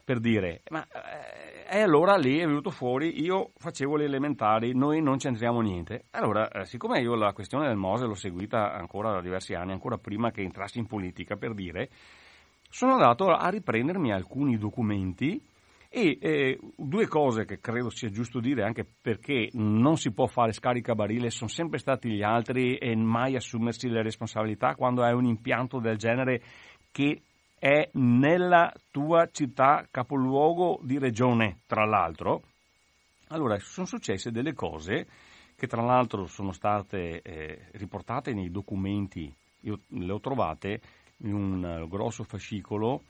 per 0.03 0.19
dire, 0.19 0.63
ma 0.69 0.83
eh, 0.85 1.49
e 1.71 1.81
allora 1.81 2.17
lì 2.17 2.39
è 2.39 2.47
venuto 2.47 2.71
fuori, 2.71 3.21
io 3.21 3.51
facevo 3.57 3.95
le 3.95 4.05
elementari, 4.05 4.73
noi 4.73 5.03
non 5.03 5.17
c'entriamo 5.17 5.61
niente. 5.61 6.05
Allora, 6.09 6.49
eh, 6.49 6.65
siccome 6.65 6.99
io 6.99 7.13
la 7.13 7.31
questione 7.31 7.67
del 7.67 7.77
Mose 7.77 8.07
l'ho 8.07 8.15
seguita 8.15 8.73
ancora 8.73 9.11
da 9.11 9.21
diversi 9.21 9.53
anni, 9.53 9.71
ancora 9.71 9.99
prima 9.99 10.31
che 10.31 10.41
entrassi 10.41 10.79
in 10.79 10.87
politica, 10.87 11.35
per 11.35 11.53
dire, 11.53 11.89
sono 12.69 12.93
andato 12.93 13.27
a 13.27 13.49
riprendermi 13.49 14.11
alcuni 14.11 14.57
documenti 14.57 15.41
e 15.91 16.19
eh, 16.21 16.59
due 16.75 17.07
cose 17.07 17.45
che 17.45 17.59
credo 17.59 17.89
sia 17.89 18.09
giusto 18.09 18.39
dire 18.39 18.63
anche 18.63 18.85
perché 18.85 19.49
non 19.53 19.97
si 19.97 20.11
può 20.11 20.27
fare 20.27 20.51
scaricabarile, 20.51 21.31
sono 21.31 21.49
sempre 21.49 21.79
stati 21.79 22.11
gli 22.11 22.21
altri 22.21 22.77
e 22.77 22.95
mai 22.95 23.35
assumersi 23.35 23.89
le 23.89 24.03
responsabilità 24.03 24.75
quando 24.75 25.01
hai 25.01 25.13
un 25.13 25.25
impianto 25.25 25.79
del 25.79 25.97
genere 25.97 26.41
che 26.91 27.21
è 27.57 27.89
nella 27.93 28.71
tua 28.91 29.27
città 29.31 29.85
capoluogo 29.89 30.79
di 30.83 30.99
regione, 30.99 31.59
tra 31.65 31.85
l'altro. 31.85 32.43
Allora, 33.29 33.57
sono 33.59 33.85
successe 33.85 34.31
delle 34.31 34.53
cose 34.53 35.07
che 35.55 35.67
tra 35.67 35.81
l'altro 35.81 36.25
sono 36.25 36.51
state 36.51 37.21
eh, 37.21 37.65
riportate 37.73 38.33
nei 38.33 38.49
documenti, 38.49 39.31
io 39.61 39.79
le 39.87 40.11
ho 40.13 40.19
trovate 40.19 40.79
in 41.23 41.33
un 41.33 41.85
grosso 41.89 42.23
fascicolo 42.23 43.03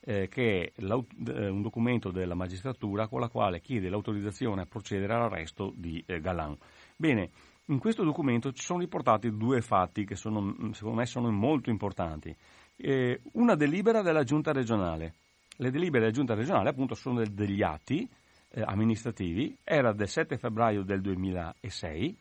eh, 0.00 0.28
che 0.28 0.72
è 0.74 0.82
eh, 0.82 1.48
un 1.48 1.62
documento 1.62 2.10
della 2.10 2.34
magistratura 2.34 3.08
con 3.08 3.20
la 3.20 3.28
quale 3.28 3.60
chiede 3.60 3.88
l'autorizzazione 3.88 4.62
a 4.62 4.66
procedere 4.66 5.12
all'arresto 5.12 5.72
di 5.74 6.02
eh, 6.06 6.20
Galan. 6.20 6.56
Bene, 6.96 7.30
in 7.66 7.78
questo 7.80 8.04
documento 8.04 8.52
ci 8.52 8.62
sono 8.62 8.78
riportati 8.78 9.36
due 9.36 9.60
fatti 9.60 10.04
che 10.04 10.14
sono, 10.14 10.54
secondo 10.72 10.98
me 10.98 11.06
sono 11.06 11.30
molto 11.32 11.70
importanti. 11.70 12.34
Eh, 12.76 13.20
una 13.32 13.56
delibera 13.56 14.02
della 14.02 14.22
giunta 14.22 14.52
regionale. 14.52 15.14
Le 15.56 15.70
delibere 15.70 16.04
della 16.04 16.12
giunta 16.12 16.34
regionale 16.34 16.68
appunto 16.68 16.94
sono 16.94 17.24
degli 17.24 17.62
atti 17.62 18.08
eh, 18.50 18.62
amministrativi, 18.62 19.56
era 19.64 19.92
del 19.92 20.08
7 20.08 20.36
febbraio 20.36 20.82
del 20.82 21.00
2006, 21.00 22.16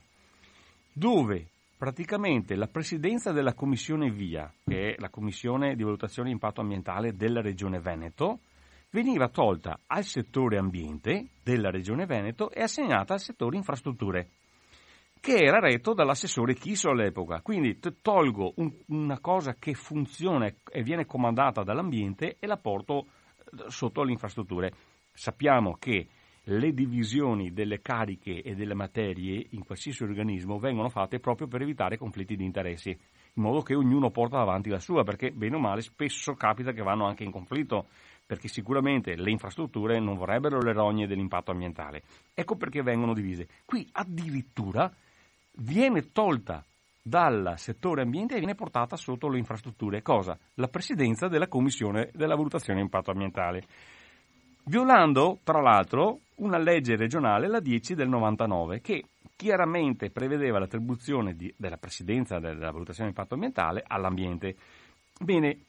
dove 0.93 1.49
praticamente 1.77 2.55
la 2.55 2.67
presidenza 2.67 3.31
della 3.31 3.53
commissione 3.53 4.09
VIA, 4.09 4.51
che 4.63 4.93
è 4.93 4.95
la 4.99 5.09
commissione 5.09 5.75
di 5.75 5.83
valutazione 5.83 6.29
di 6.29 6.33
impatto 6.33 6.61
ambientale 6.61 7.15
della 7.15 7.41
regione 7.41 7.79
Veneto, 7.79 8.39
veniva 8.91 9.27
tolta 9.27 9.79
al 9.87 10.03
settore 10.03 10.57
ambiente 10.57 11.27
della 11.43 11.69
regione 11.69 12.05
Veneto 12.05 12.49
e 12.49 12.61
assegnata 12.61 13.13
al 13.13 13.19
settore 13.19 13.57
infrastrutture, 13.57 14.29
che 15.19 15.35
era 15.35 15.59
retto 15.59 15.93
dall'assessore 15.93 16.53
Chiso 16.53 16.89
all'epoca. 16.89 17.41
Quindi 17.41 17.77
tolgo 18.01 18.53
un, 18.57 18.71
una 18.87 19.19
cosa 19.19 19.55
che 19.55 19.73
funziona 19.73 20.45
e 20.45 20.81
viene 20.81 21.05
comandata 21.05 21.63
dall'ambiente 21.63 22.37
e 22.39 22.47
la 22.47 22.57
porto 22.57 23.07
eh, 23.35 23.69
sotto 23.69 24.03
le 24.03 24.11
infrastrutture. 24.11 24.73
Sappiamo 25.11 25.75
che 25.77 26.07
le 26.47 26.73
divisioni 26.73 27.53
delle 27.53 27.81
cariche 27.81 28.41
e 28.41 28.53
delle 28.53 28.75
materie 28.75 29.47
in 29.51 29.63
qualsiasi 29.63 30.03
organismo 30.03 30.59
vengono 30.59 30.89
fatte 30.89 31.19
proprio 31.19 31.47
per 31.47 31.61
evitare 31.61 31.97
conflitti 31.97 32.35
di 32.35 32.43
interessi, 32.43 32.89
in 32.89 33.43
modo 33.43 33.61
che 33.61 33.73
ognuno 33.73 34.11
porta 34.11 34.39
avanti 34.39 34.69
la 34.69 34.79
sua, 34.79 35.03
perché 35.03 35.31
bene 35.31 35.55
o 35.55 35.59
male 35.59 35.81
spesso 35.81 36.33
capita 36.35 36.71
che 36.71 36.83
vanno 36.83 37.05
anche 37.05 37.23
in 37.23 37.31
conflitto, 37.31 37.87
perché 38.25 38.47
sicuramente 38.47 39.15
le 39.15 39.31
infrastrutture 39.31 39.99
non 39.99 40.15
vorrebbero 40.15 40.59
le 40.59 40.73
rogne 40.73 41.07
dell'impatto 41.07 41.51
ambientale. 41.51 42.03
Ecco 42.33 42.55
perché 42.55 42.83
vengono 42.83 43.13
divise. 43.13 43.47
Qui 43.65 43.87
addirittura 43.91 44.91
viene 45.57 46.11
tolta 46.11 46.63
dal 47.01 47.53
settore 47.57 48.01
ambiente 48.01 48.35
e 48.35 48.39
viene 48.39 48.55
portata 48.55 48.95
sotto 48.95 49.29
le 49.29 49.37
infrastrutture. 49.37 50.01
Cosa? 50.01 50.37
La 50.55 50.67
presidenza 50.67 51.27
della 51.27 51.47
Commissione 51.47 52.09
della 52.13 52.35
valutazione 52.35 52.81
impatto 52.81 53.11
ambientale 53.11 53.63
violando 54.65 55.39
tra 55.43 55.61
l'altro 55.61 56.21
una 56.35 56.57
legge 56.57 56.95
regionale, 56.95 57.47
la 57.47 57.59
10 57.59 57.95
del 57.95 58.09
99, 58.09 58.81
che 58.81 59.05
chiaramente 59.35 60.09
prevedeva 60.09 60.59
l'attribuzione 60.59 61.35
di, 61.35 61.53
della 61.57 61.77
presidenza 61.77 62.39
della 62.39 62.71
valutazione 62.71 63.09
di 63.09 63.15
impatto 63.15 63.33
ambientale 63.33 63.83
all'ambiente. 63.85 64.55
Bene, 65.19 65.59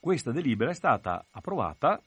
questa 0.00 0.30
delibera 0.30 0.70
è 0.70 0.74
stata 0.74 1.24
approvata 1.30 2.00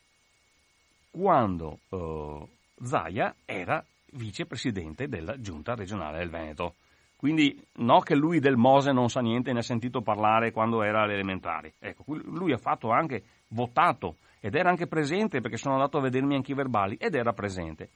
quando 1.11 1.79
eh, 1.89 2.47
Zaia 2.83 3.35
era 3.45 3.83
vicepresidente 4.13 5.07
della 5.07 5.39
giunta 5.39 5.75
regionale 5.75 6.19
del 6.19 6.29
Veneto. 6.29 6.75
Quindi 7.15 7.63
no 7.73 7.99
che 7.99 8.15
lui 8.15 8.39
del 8.39 8.57
Mose 8.57 8.91
non 8.91 9.09
sa 9.09 9.21
niente, 9.21 9.53
ne 9.53 9.59
ha 9.59 9.63
sentito 9.63 10.01
parlare 10.01 10.51
quando 10.51 10.81
era 10.81 11.03
alle 11.03 11.13
elementari. 11.13 11.71
Ecco, 11.77 12.03
lui 12.07 12.51
ha 12.51 12.57
fatto 12.57 12.89
anche, 12.89 13.23
votato 13.49 14.17
ed 14.41 14.55
era 14.55 14.69
anche 14.69 14.87
presente 14.87 15.39
perché 15.39 15.55
sono 15.55 15.75
andato 15.75 15.97
a 15.97 16.01
vedermi 16.01 16.35
anche 16.35 16.51
i 16.51 16.55
verbali 16.55 16.97
ed 16.99 17.15
era 17.15 17.31
presente. 17.31 17.89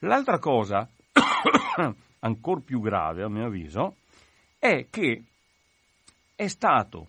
L'altra 0.00 0.38
cosa, 0.38 0.88
ancora 2.20 2.60
più 2.60 2.80
grave 2.80 3.22
a 3.22 3.28
mio 3.28 3.46
avviso, 3.46 3.96
è 4.58 4.86
che 4.90 5.22
è 6.34 6.46
stato 6.48 7.08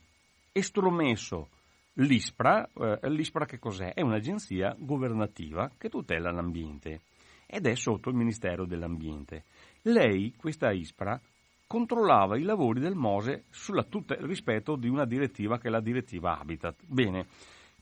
estromesso 0.51 1.47
l'ISPRA, 1.93 2.69
eh, 3.01 3.09
l'ISPRA 3.09 3.45
che 3.45 3.57
cos'è? 3.57 3.93
È 3.93 4.01
un'agenzia 4.01 4.75
governativa 4.77 5.71
che 5.77 5.89
tutela 5.89 6.31
l'ambiente 6.31 7.01
ed 7.47 7.65
è 7.65 7.75
sotto 7.75 8.09
il 8.09 8.15
Ministero 8.15 8.65
dell'Ambiente. 8.65 9.43
Lei, 9.83 10.33
questa 10.35 10.71
ISPRA, 10.71 11.19
controllava 11.67 12.37
i 12.37 12.43
lavori 12.43 12.79
del 12.79 12.95
Mose 12.95 13.45
sulla 13.49 13.83
tutta, 13.83 14.15
rispetto 14.19 14.75
di 14.75 14.87
una 14.87 15.05
direttiva 15.05 15.57
che 15.57 15.67
è 15.67 15.71
la 15.71 15.81
direttiva 15.81 16.37
Habitat. 16.37 16.83
Bene, 16.85 17.27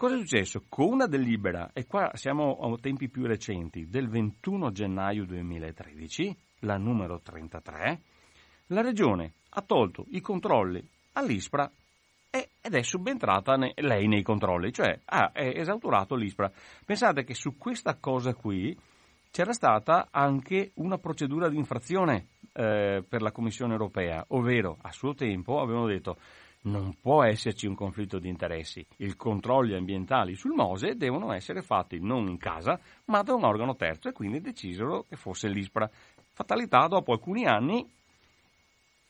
Cosa 0.02 0.16
è 0.16 0.18
successo? 0.18 0.64
Con 0.68 0.94
una 0.94 1.06
delibera, 1.06 1.70
e 1.74 1.86
qua 1.86 2.10
siamo 2.16 2.58
a 2.58 2.76
tempi 2.80 3.08
più 3.08 3.28
recenti, 3.28 3.88
del 3.88 4.10
21 4.10 4.72
gennaio 4.72 5.26
2013, 5.26 6.36
la 6.62 6.78
numero 6.78 7.20
33, 7.22 8.02
la 8.70 8.82
Regione 8.82 9.34
ha 9.50 9.62
tolto 9.62 10.08
i 10.10 10.20
controlli 10.20 10.84
all'ISPRA 11.14 11.72
ed 12.32 12.74
è 12.74 12.82
subentrata 12.82 13.56
lei 13.76 14.08
nei 14.08 14.24
controlli, 14.24 14.74
cioè 14.74 15.00
ha 15.06 15.34
esauturato 15.36 16.16
l'ISPRA. 16.16 16.52
Pensate 16.84 17.24
che 17.24 17.36
su 17.36 17.56
questa 17.56 17.96
cosa 18.00 18.34
qui 18.34 18.76
c'era 19.30 19.54
stata 19.54 20.08
anche 20.10 20.72
una 20.78 20.98
procedura 20.98 21.48
di 21.48 21.58
infrazione 21.58 22.30
eh, 22.54 23.04
per 23.08 23.22
la 23.22 23.32
Commissione 23.32 23.74
europea, 23.74 24.26
ovvero 24.30 24.80
a 24.82 24.92
suo 24.92 25.14
tempo 25.14 25.62
avevano 25.62 25.86
detto 25.86 26.18
non 26.64 26.96
può 27.00 27.24
esserci 27.24 27.66
un 27.66 27.76
conflitto 27.76 28.20
di 28.20 28.30
interessi. 28.30 28.86
I 28.98 29.16
controlli 29.16 29.76
ambientali 29.76 30.36
sul 30.36 30.54
Mose 30.54 30.96
devono 30.96 31.32
essere 31.32 31.62
fatti 31.62 32.00
non 32.00 32.28
in 32.28 32.38
casa, 32.38 32.80
ma 33.06 33.22
da 33.24 33.34
un 33.34 33.44
organo 33.44 33.76
terzo 33.76 34.10
e 34.10 34.14
quindi 34.14 34.42
decisero 34.42 35.06
che 35.08 35.16
fosse 35.16 35.48
l'ISPRA. 35.48 35.90
Fatalità, 36.34 36.88
dopo 36.88 37.14
alcuni 37.14 37.46
anni 37.46 37.90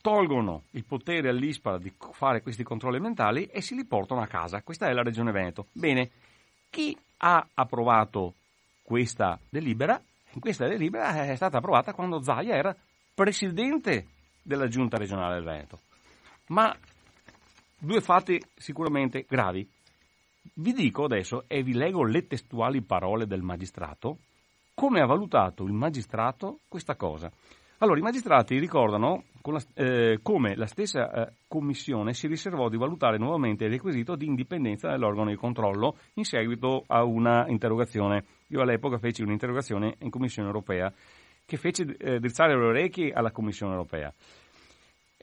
tolgono 0.01 0.63
il 0.71 0.85
potere 0.85 1.29
all'ISPRA 1.29 1.77
di 1.77 1.93
fare 2.11 2.41
questi 2.41 2.63
controlli 2.63 2.95
ambientali 2.95 3.45
e 3.45 3.61
si 3.61 3.75
li 3.75 3.85
portano 3.85 4.21
a 4.21 4.27
casa. 4.27 4.61
Questa 4.61 4.87
è 4.87 4.93
la 4.93 5.03
Regione 5.03 5.31
Veneto. 5.31 5.67
Bene, 5.71 6.09
chi 6.69 6.97
ha 7.17 7.45
approvato 7.53 8.33
questa 8.81 9.39
delibera? 9.49 10.01
Questa 10.39 10.67
delibera 10.67 11.25
è 11.25 11.35
stata 11.35 11.57
approvata 11.57 11.93
quando 11.93 12.21
Zaia 12.21 12.55
era 12.55 12.75
presidente 13.13 14.07
della 14.41 14.67
giunta 14.67 14.97
regionale 14.97 15.35
del 15.35 15.43
Veneto. 15.43 15.79
Ma 16.47 16.75
Due 17.83 17.99
fatti 17.99 18.39
sicuramente 18.55 19.25
gravi. 19.27 19.67
Vi 20.53 20.71
dico 20.71 21.05
adesso, 21.05 21.45
e 21.47 21.63
vi 21.63 21.73
leggo 21.73 22.03
le 22.03 22.27
testuali 22.27 22.83
parole 22.83 23.25
del 23.25 23.41
magistrato, 23.41 24.19
come 24.75 25.01
ha 25.01 25.07
valutato 25.07 25.63
il 25.63 25.73
magistrato 25.73 26.59
questa 26.67 26.95
cosa. 26.95 27.31
Allora, 27.79 27.97
i 27.97 28.03
magistrati 28.03 28.59
ricordano 28.59 29.23
la, 29.45 29.63
eh, 29.73 30.19
come 30.21 30.55
la 30.55 30.67
stessa 30.67 31.11
eh, 31.11 31.33
commissione 31.47 32.13
si 32.13 32.27
riservò 32.27 32.69
di 32.69 32.77
valutare 32.77 33.17
nuovamente 33.17 33.65
il 33.65 33.71
requisito 33.71 34.15
di 34.15 34.27
indipendenza 34.27 34.89
dell'organo 34.89 35.31
di 35.31 35.35
controllo 35.35 35.97
in 36.13 36.23
seguito 36.23 36.83
a 36.85 37.03
una 37.03 37.47
interrogazione. 37.47 38.25
Io 38.49 38.61
all'epoca 38.61 38.99
feci 38.99 39.23
un'interrogazione 39.23 39.95
in 40.01 40.11
Commissione 40.11 40.49
europea 40.49 40.93
che 41.43 41.57
fece 41.57 41.97
eh, 41.97 42.19
drizzare 42.19 42.55
le 42.55 42.63
orecchie 42.63 43.11
alla 43.11 43.31
Commissione 43.31 43.71
europea. 43.71 44.13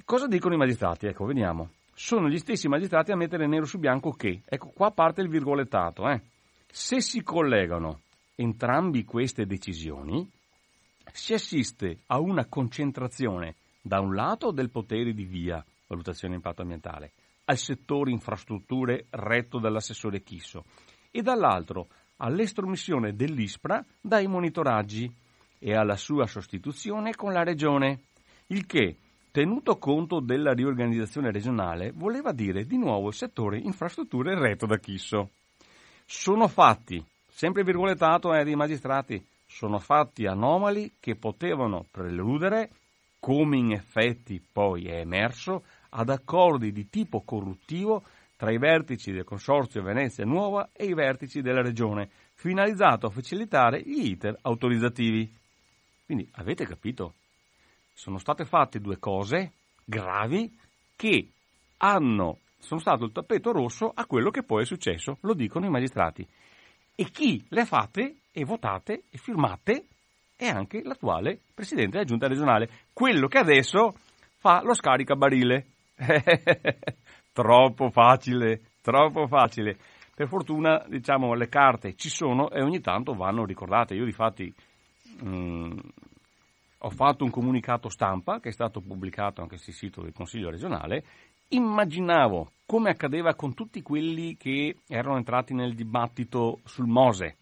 Cosa 0.05 0.27
dicono 0.27 0.55
i 0.55 0.59
magistrati? 0.59 1.07
Ecco, 1.07 1.25
vediamo 1.25 1.71
sono 1.99 2.29
gli 2.29 2.39
stessi 2.39 2.69
magistrati 2.69 3.11
a 3.11 3.17
mettere 3.17 3.49
nero 3.49 3.65
su 3.65 3.77
bianco 3.81 4.13
che, 4.13 4.43
ecco 4.45 4.69
qua 4.69 4.93
parte 4.93 5.21
il 5.21 5.29
virgolettato, 5.29 6.09
eh, 6.09 6.23
se 6.65 7.01
si 7.01 7.25
collegano 7.25 8.03
entrambi 8.37 9.03
queste 9.03 9.47
decisioni, 9.47 10.31
si 11.11 11.35
assiste 11.35 12.03
a 12.07 12.21
una 12.21 12.47
concentrazione 12.47 13.57
da 13.83 13.99
un 13.99 14.15
lato 14.15 14.53
del 14.53 14.71
potere 14.71 15.13
di 15.13 15.25
via, 15.25 15.65
valutazione 15.89 16.37
impatto 16.37 16.63
ambientale, 16.63 17.15
al 17.47 17.57
settore 17.57 18.13
infrastrutture 18.13 19.07
retto 19.11 19.59
dall'assessore 19.59 20.23
Chisso 20.23 20.67
e 21.11 21.21
dall'altro 21.21 21.89
all'estromissione 22.19 23.17
dell'ISPRA 23.17 23.85
dai 24.01 24.29
monitoraggi 24.29 25.13
e 25.59 25.75
alla 25.75 25.97
sua 25.97 26.29
sostituzione 26.29 27.17
con 27.17 27.33
la 27.33 27.43
regione, 27.43 28.03
il 28.49 28.67
che 28.67 28.99
tenuto 29.31 29.77
conto 29.77 30.21
della 30.21 30.53
riorganizzazione 30.53 31.31
regionale, 31.31 31.93
voleva 31.95 32.33
dire 32.33 32.64
di 32.64 32.77
nuovo 32.77 33.09
il 33.09 33.14
settore 33.14 33.59
infrastrutture 33.59 34.38
retto 34.38 34.67
da 34.67 34.79
Chisso. 34.79 35.31
Sono 36.05 36.49
fatti, 36.49 37.05
sempre 37.29 37.62
virgolettato 37.62 38.35
eh, 38.35 38.45
dei 38.45 38.57
magistrati, 38.57 39.23
sono 39.47 39.79
fatti 39.79 40.27
anomali 40.27 40.93
che 41.01 41.17
potevano 41.17 41.85
preludere, 41.91 42.71
come 43.19 43.57
in 43.57 43.73
effetti 43.73 44.41
poi 44.41 44.87
è 44.87 45.01
emerso, 45.01 45.64
ad 45.91 46.11
accordi 46.11 46.72
di 46.72 46.89
tipo 46.89 47.22
corruttivo 47.22 48.03
tra 48.37 48.53
i 48.53 48.59
vertici 48.59 49.11
del 49.11 49.24
Consorzio 49.24 49.83
Venezia 49.83 50.24
Nuova 50.24 50.70
e 50.72 50.85
i 50.85 50.95
vertici 50.95 51.41
della 51.41 51.62
Regione, 51.62 52.09
finalizzato 52.35 53.07
a 53.07 53.11
facilitare 53.11 53.83
gli 53.83 54.11
iter 54.11 54.39
autorizzativi. 54.43 55.29
Quindi 56.07 56.29
avete 56.35 56.64
capito? 56.64 57.14
Sono 57.99 58.18
state 58.18 58.44
fatte 58.44 58.78
due 58.78 59.01
cose 59.01 59.55
gravi 59.84 60.57
che 60.94 61.32
hanno, 61.78 62.38
sono 62.61 62.78
stato 62.78 63.05
il 63.05 63.11
tappeto 63.11 63.51
rosso 63.51 63.90
a 63.92 64.07
quello 64.07 64.30
che 64.30 64.44
poi 64.44 64.62
è 64.62 64.64
successo, 64.64 65.18
lo 65.22 65.34
dicono 65.34 65.66
i 65.66 65.70
magistrati. 65.70 66.24
E 66.94 67.11
chi 67.11 67.44
le 67.49 67.62
ha 67.62 67.64
fatte 67.64 68.18
e 68.30 68.44
votate 68.44 69.03
e 69.11 69.18
firmate 69.18 69.86
è 70.36 70.46
anche 70.46 70.80
l'attuale 70.84 71.40
presidente 71.53 71.96
della 71.96 72.05
giunta 72.05 72.28
regionale, 72.28 72.70
quello 72.92 73.26
che 73.26 73.38
adesso 73.38 73.94
fa 74.36 74.62
lo 74.62 74.74
scaricabarile. 74.74 75.66
Troppo 77.32 77.90
facile, 77.90 78.61
troppo 78.80 79.26
facile. 79.26 79.76
Per 80.14 80.26
fortuna, 80.26 80.84
diciamo, 80.88 81.34
le 81.34 81.49
carte 81.49 81.94
ci 81.94 82.09
sono 82.09 82.51
e 82.51 82.62
ogni 82.62 82.80
tanto 82.80 83.14
vanno 83.14 83.44
ricordate. 83.44 83.94
Io, 83.94 84.05
difatti, 84.05 84.53
mh, 85.20 85.28
mm, 85.28 85.78
ho 86.79 86.91
fatto 86.91 87.24
un 87.24 87.31
comunicato 87.31 87.89
stampa 87.89 88.41
che 88.41 88.51
è 88.51 88.53
stato 88.53 88.81
pubblicato 88.81 89.41
anche 89.43 89.57
sul 89.57 89.72
sito 89.72 90.03
del 90.03 90.12
Consiglio 90.12 90.51
regionale. 90.51 91.05
Immaginavo 91.49 92.53
come 92.66 92.91
accadeva 92.91 93.35
con 93.35 93.55
tutti 93.55 93.81
quelli 93.83 94.37
che 94.37 94.76
erano 94.87 95.16
entrati 95.16 95.55
nel 95.55 95.74
dibattito 95.74 96.61
sul 96.64 96.87
Mose, 96.87 97.37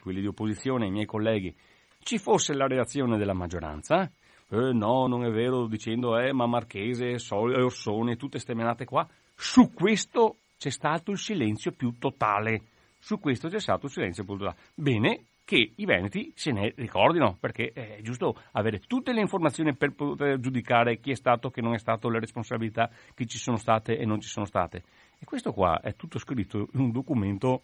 quelli 0.00 0.20
di 0.20 0.26
opposizione, 0.26 0.86
i 0.86 0.90
miei 0.90 1.04
colleghi, 1.04 1.54
ci 2.02 2.18
fosse 2.18 2.54
la 2.54 2.66
reazione 2.66 3.18
della 3.18 3.34
maggioranza. 3.34 4.10
Eh, 4.48 4.72
no, 4.72 5.06
non 5.06 5.24
è 5.24 5.30
vero, 5.30 5.66
dicendo, 5.66 6.18
eh, 6.18 6.32
ma 6.32 6.46
Marchese, 6.46 7.18
Sol, 7.18 7.54
Orsone, 7.54 8.16
tutte 8.16 8.38
ste 8.38 8.54
menate 8.54 8.84
qua. 8.84 9.06
Su 9.34 9.72
questo 9.72 10.38
c'è 10.58 10.70
stato 10.70 11.10
il 11.12 11.18
silenzio 11.18 11.72
più 11.72 11.96
totale. 11.98 12.62
Su 12.98 13.18
questo 13.20 13.48
c'è 13.48 13.60
stato 13.60 13.86
il 13.86 13.92
silenzio 13.92 14.24
più 14.24 14.36
totale. 14.36 14.56
Bene, 14.74 15.24
che 15.50 15.72
i 15.74 15.84
veneti 15.84 16.32
se 16.36 16.52
ne 16.52 16.72
ricordino, 16.76 17.36
perché 17.40 17.72
è 17.72 17.98
giusto 18.02 18.40
avere 18.52 18.78
tutte 18.78 19.12
le 19.12 19.20
informazioni 19.20 19.74
per 19.74 19.90
poter 19.90 20.38
giudicare 20.38 21.00
chi 21.00 21.10
è 21.10 21.16
stato, 21.16 21.50
chi 21.50 21.60
non 21.60 21.74
è 21.74 21.78
stato, 21.78 22.08
le 22.08 22.20
responsabilità 22.20 22.88
che 23.14 23.26
ci 23.26 23.36
sono 23.36 23.56
state 23.56 23.98
e 23.98 24.04
non 24.04 24.20
ci 24.20 24.28
sono 24.28 24.46
state. 24.46 24.84
E 25.18 25.24
questo 25.24 25.52
qua 25.52 25.80
è 25.80 25.96
tutto 25.96 26.20
scritto 26.20 26.68
in 26.74 26.80
un 26.80 26.92
documento 26.92 27.62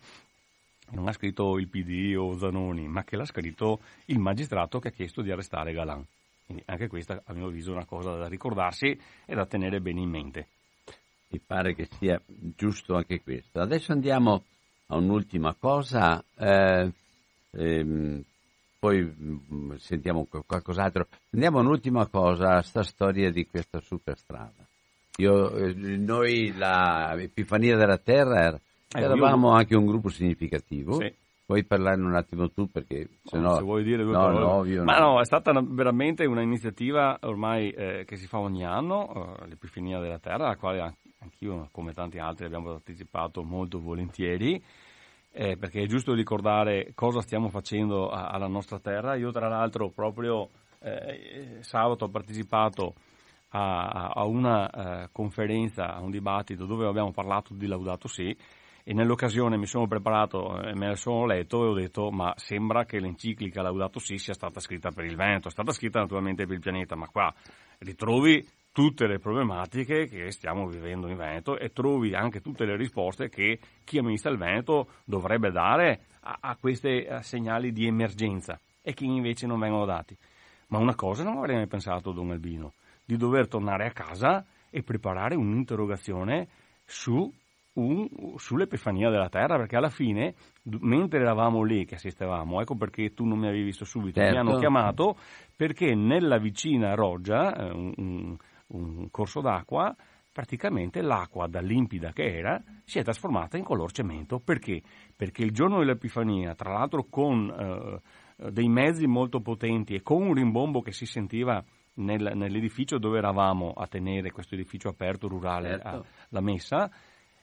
non 0.91 1.07
ha 1.07 1.12
scritto 1.12 1.59
il 1.59 1.68
PD 1.68 2.16
o 2.16 2.37
Zanoni, 2.37 2.89
ma 2.89 3.05
che 3.05 3.16
l'ha 3.16 3.24
scritto 3.24 3.78
il 4.07 4.18
magistrato 4.18 4.80
che 4.80 4.89
ha 4.89 4.93
chiesto 4.93 5.22
di 5.22 5.30
arrestare 5.30 5.72
Galan. 5.72 6.05
Quindi 6.45 6.64
anche 6.66 6.89
questa, 6.89 7.22
a 7.24 7.32
mio 7.34 7.47
avviso, 7.47 7.70
è 7.70 7.74
una 7.74 7.84
cosa 7.84 8.16
da 8.16 8.26
ricordarsi 8.26 8.99
e 9.24 9.34
da 9.34 9.47
tenere 9.47 9.80
bene 9.80 10.01
in 10.01 10.11
mente. 10.11 10.49
Mi 11.28 11.39
pare 11.39 11.72
che 11.74 11.89
sia 11.99 12.20
giusto 12.26 12.97
anche 12.97 13.22
questo. 13.22 13.61
Adesso 13.61 13.93
andiamo 13.93 14.43
a 14.87 14.97
un'ultima 14.97 15.55
cosa. 15.55 16.22
Eh, 16.37 16.93
ehm, 17.57 18.23
poi 18.79 19.03
mm, 19.03 19.75
sentiamo 19.77 20.27
qualcos'altro. 20.47 21.07
Andiamo 21.33 21.61
un'ultima 21.61 22.07
cosa, 22.07 22.61
sta 22.63 22.83
storia 22.83 23.31
di 23.31 23.47
questa 23.47 23.81
superstrada. 23.81 24.65
Io, 25.17 25.51
eh, 25.57 25.73
noi, 25.75 26.53
la 26.57 27.15
Epifania 27.19 27.77
della 27.77 27.99
Terra, 27.99 28.45
er, 28.45 28.61
eh, 28.95 29.01
eravamo 29.01 29.51
anche 29.51 29.75
un 29.77 29.87
gruppo 29.87 30.09
significativo. 30.09 31.01
Sì. 31.01 31.13
Puoi 31.47 31.65
parlarne 31.65 32.05
un 32.05 32.17
attimo 32.17 32.51
tu 32.51 32.69
perché 32.69 33.09
se 33.23 33.39
no... 33.39 33.55
Se 33.55 33.63
vuoi 33.63 33.85
dire 33.85 34.03
due 34.03 34.13
no, 34.13 34.31
no, 34.31 34.53
ovvio, 34.55 34.83
Ma 34.83 34.99
no. 34.99 35.13
no, 35.13 35.21
è 35.21 35.25
stata 35.25 35.51
una, 35.53 35.65
veramente 35.65 36.25
un'iniziativa 36.27 37.19
ormai 37.23 37.71
eh, 37.71 38.05
che 38.05 38.17
si 38.17 38.27
fa 38.27 38.41
ogni 38.41 38.65
anno, 38.65 39.37
eh, 39.41 39.47
l'Epifania 39.47 40.01
della 40.01 40.19
Terra, 40.19 40.47
alla 40.47 40.57
quale 40.57 40.97
anch'io 41.19 41.69
come 41.71 41.93
tanti 41.93 42.19
altri 42.19 42.47
abbiamo 42.47 42.73
partecipato 42.73 43.45
molto 43.45 43.81
volentieri 43.81 44.61
eh, 45.39 45.59
perché 45.59 45.82
è 45.82 45.87
giusto 45.87 46.14
ricordare 46.14 46.93
cosa 46.95 47.20
stiamo 47.20 47.51
facendo 47.51 48.09
a, 48.09 48.28
alla 48.28 48.47
nostra 48.47 48.78
terra. 48.78 49.16
Io 49.16 49.30
tra 49.30 49.49
l'altro 49.49 49.91
proprio 49.91 50.49
eh, 50.80 51.59
sabato 51.61 52.07
ho 52.07 52.09
partecipato 52.09 52.95
a, 53.51 54.12
a 54.14 54.24
una 54.24 54.70
eh, 54.70 55.09
conferenza, 55.12 55.95
a 55.95 56.01
un 56.01 56.11
dibattito 56.11 56.64
dove 56.64 56.87
abbiamo 56.87 57.12
parlato 57.12 57.53
di 57.53 57.66
Laudato 57.66 58.09
Si 58.09 58.34
e 58.82 58.95
nell'occasione 58.95 59.59
mi 59.59 59.66
sono 59.66 59.87
preparato 59.87 60.59
e 60.62 60.74
me 60.74 60.89
la 60.89 60.97
sono 60.97 61.26
letto 61.26 61.64
e 61.64 61.68
ho 61.68 61.74
detto 61.74 62.11
ma 62.11 62.32
sembra 62.37 62.87
che 62.87 62.99
l'enciclica 62.99 63.61
Laudato 63.61 63.99
Si 63.99 64.16
sia 64.16 64.32
stata 64.32 64.59
scritta 64.59 64.91
per 64.91 65.05
il 65.05 65.16
Veneto, 65.16 65.49
è 65.49 65.51
stata 65.51 65.72
scritta 65.72 66.01
naturalmente 66.01 66.47
per 66.47 66.55
il 66.55 66.62
pianeta, 66.62 66.97
ma 66.97 67.09
qua 67.09 67.32
ritrovi 67.80 68.43
tutte 68.77 69.07
le 69.07 69.18
problematiche 69.18 70.07
che 70.07 70.31
stiamo 70.31 70.66
vivendo 70.66 71.09
in 71.09 71.16
Veneto 71.16 71.57
e 71.57 71.70
trovi 71.70 72.14
anche 72.14 72.43
tutte 72.43 72.66
le 72.66 72.77
risposte 72.77 73.31
che 73.31 73.59
chi 73.85 73.97
amministra 73.97 74.31
il 74.31 74.37
Veneto 74.37 74.89
dovrebbe 75.07 75.51
dare 75.51 76.01
a, 76.20 76.37
a 76.43 76.57
questi 76.57 77.07
segnali 77.20 77.72
di 77.72 77.87
emergenza 77.87 78.61
e 78.83 78.93
che 78.93 79.07
invece 79.07 79.47
non 79.47 79.61
vengono 79.61 79.87
dati. 79.87 80.14
Ma 80.66 80.77
una 80.77 80.95
cosa 80.95 81.24
non 81.24 81.39
avrei 81.39 81.57
mai 81.57 81.68
pensato, 81.68 82.12
Don 82.12 82.33
Albino, 82.33 82.74
di 83.03 83.16
dover 83.16 83.49
tornare 83.49 83.87
a 83.87 83.93
casa 83.93 84.45
e 84.68 84.83
preparare 84.83 85.37
un'interrogazione 85.37 86.47
su 86.85 87.33
un, 87.72 88.07
sull'Epifania 88.37 89.09
della 89.09 89.31
Terra, 89.31 89.57
perché 89.57 89.77
alla 89.77 89.89
fine, 89.89 90.35
mentre 90.81 91.20
eravamo 91.20 91.62
lì 91.62 91.87
che 91.87 91.95
assistevamo, 91.95 92.61
ecco 92.61 92.74
perché 92.74 93.14
tu 93.14 93.24
non 93.24 93.39
mi 93.39 93.47
avevi 93.47 93.64
visto 93.64 93.87
subito, 93.87 94.20
certo. 94.20 94.35
mi 94.35 94.39
hanno 94.39 94.59
chiamato 94.59 95.16
perché 95.57 95.95
nella 95.95 96.37
vicina 96.37 96.95
Roggia, 96.95 97.57
eh, 97.57 97.70
un, 97.70 97.93
un 97.97 98.37
un 98.69 99.11
corso 99.11 99.41
d'acqua, 99.41 99.95
praticamente 100.33 101.01
l'acqua 101.01 101.47
da 101.47 101.61
limpida 101.61 102.12
che 102.12 102.37
era 102.37 102.62
si 102.85 102.99
è 102.99 103.03
trasformata 103.03 103.57
in 103.57 103.64
color 103.64 103.91
cemento. 103.93 104.39
Perché? 104.39 104.83
Perché 105.14 105.43
il 105.43 105.53
giorno 105.53 105.79
dell'Epifania, 105.79 106.55
tra 106.55 106.73
l'altro 106.73 107.07
con 107.09 108.03
eh, 108.37 108.51
dei 108.51 108.69
mezzi 108.69 109.07
molto 109.07 109.41
potenti 109.41 109.95
e 109.95 110.03
con 110.03 110.23
un 110.23 110.35
rimbombo 110.35 110.83
che 110.83 110.93
si 110.93 111.07
sentiva 111.07 111.64
nel, 111.95 112.33
nell'edificio 112.35 112.99
dove 112.99 113.19
eravamo 113.19 113.73
a 113.73 113.87
tenere 113.87 114.31
questo 114.31 114.55
edificio 114.55 114.89
aperto 114.89 115.27
rurale, 115.29 115.71
certo. 115.71 115.89
a, 115.89 116.05
la 116.31 116.41
messa, 116.41 116.91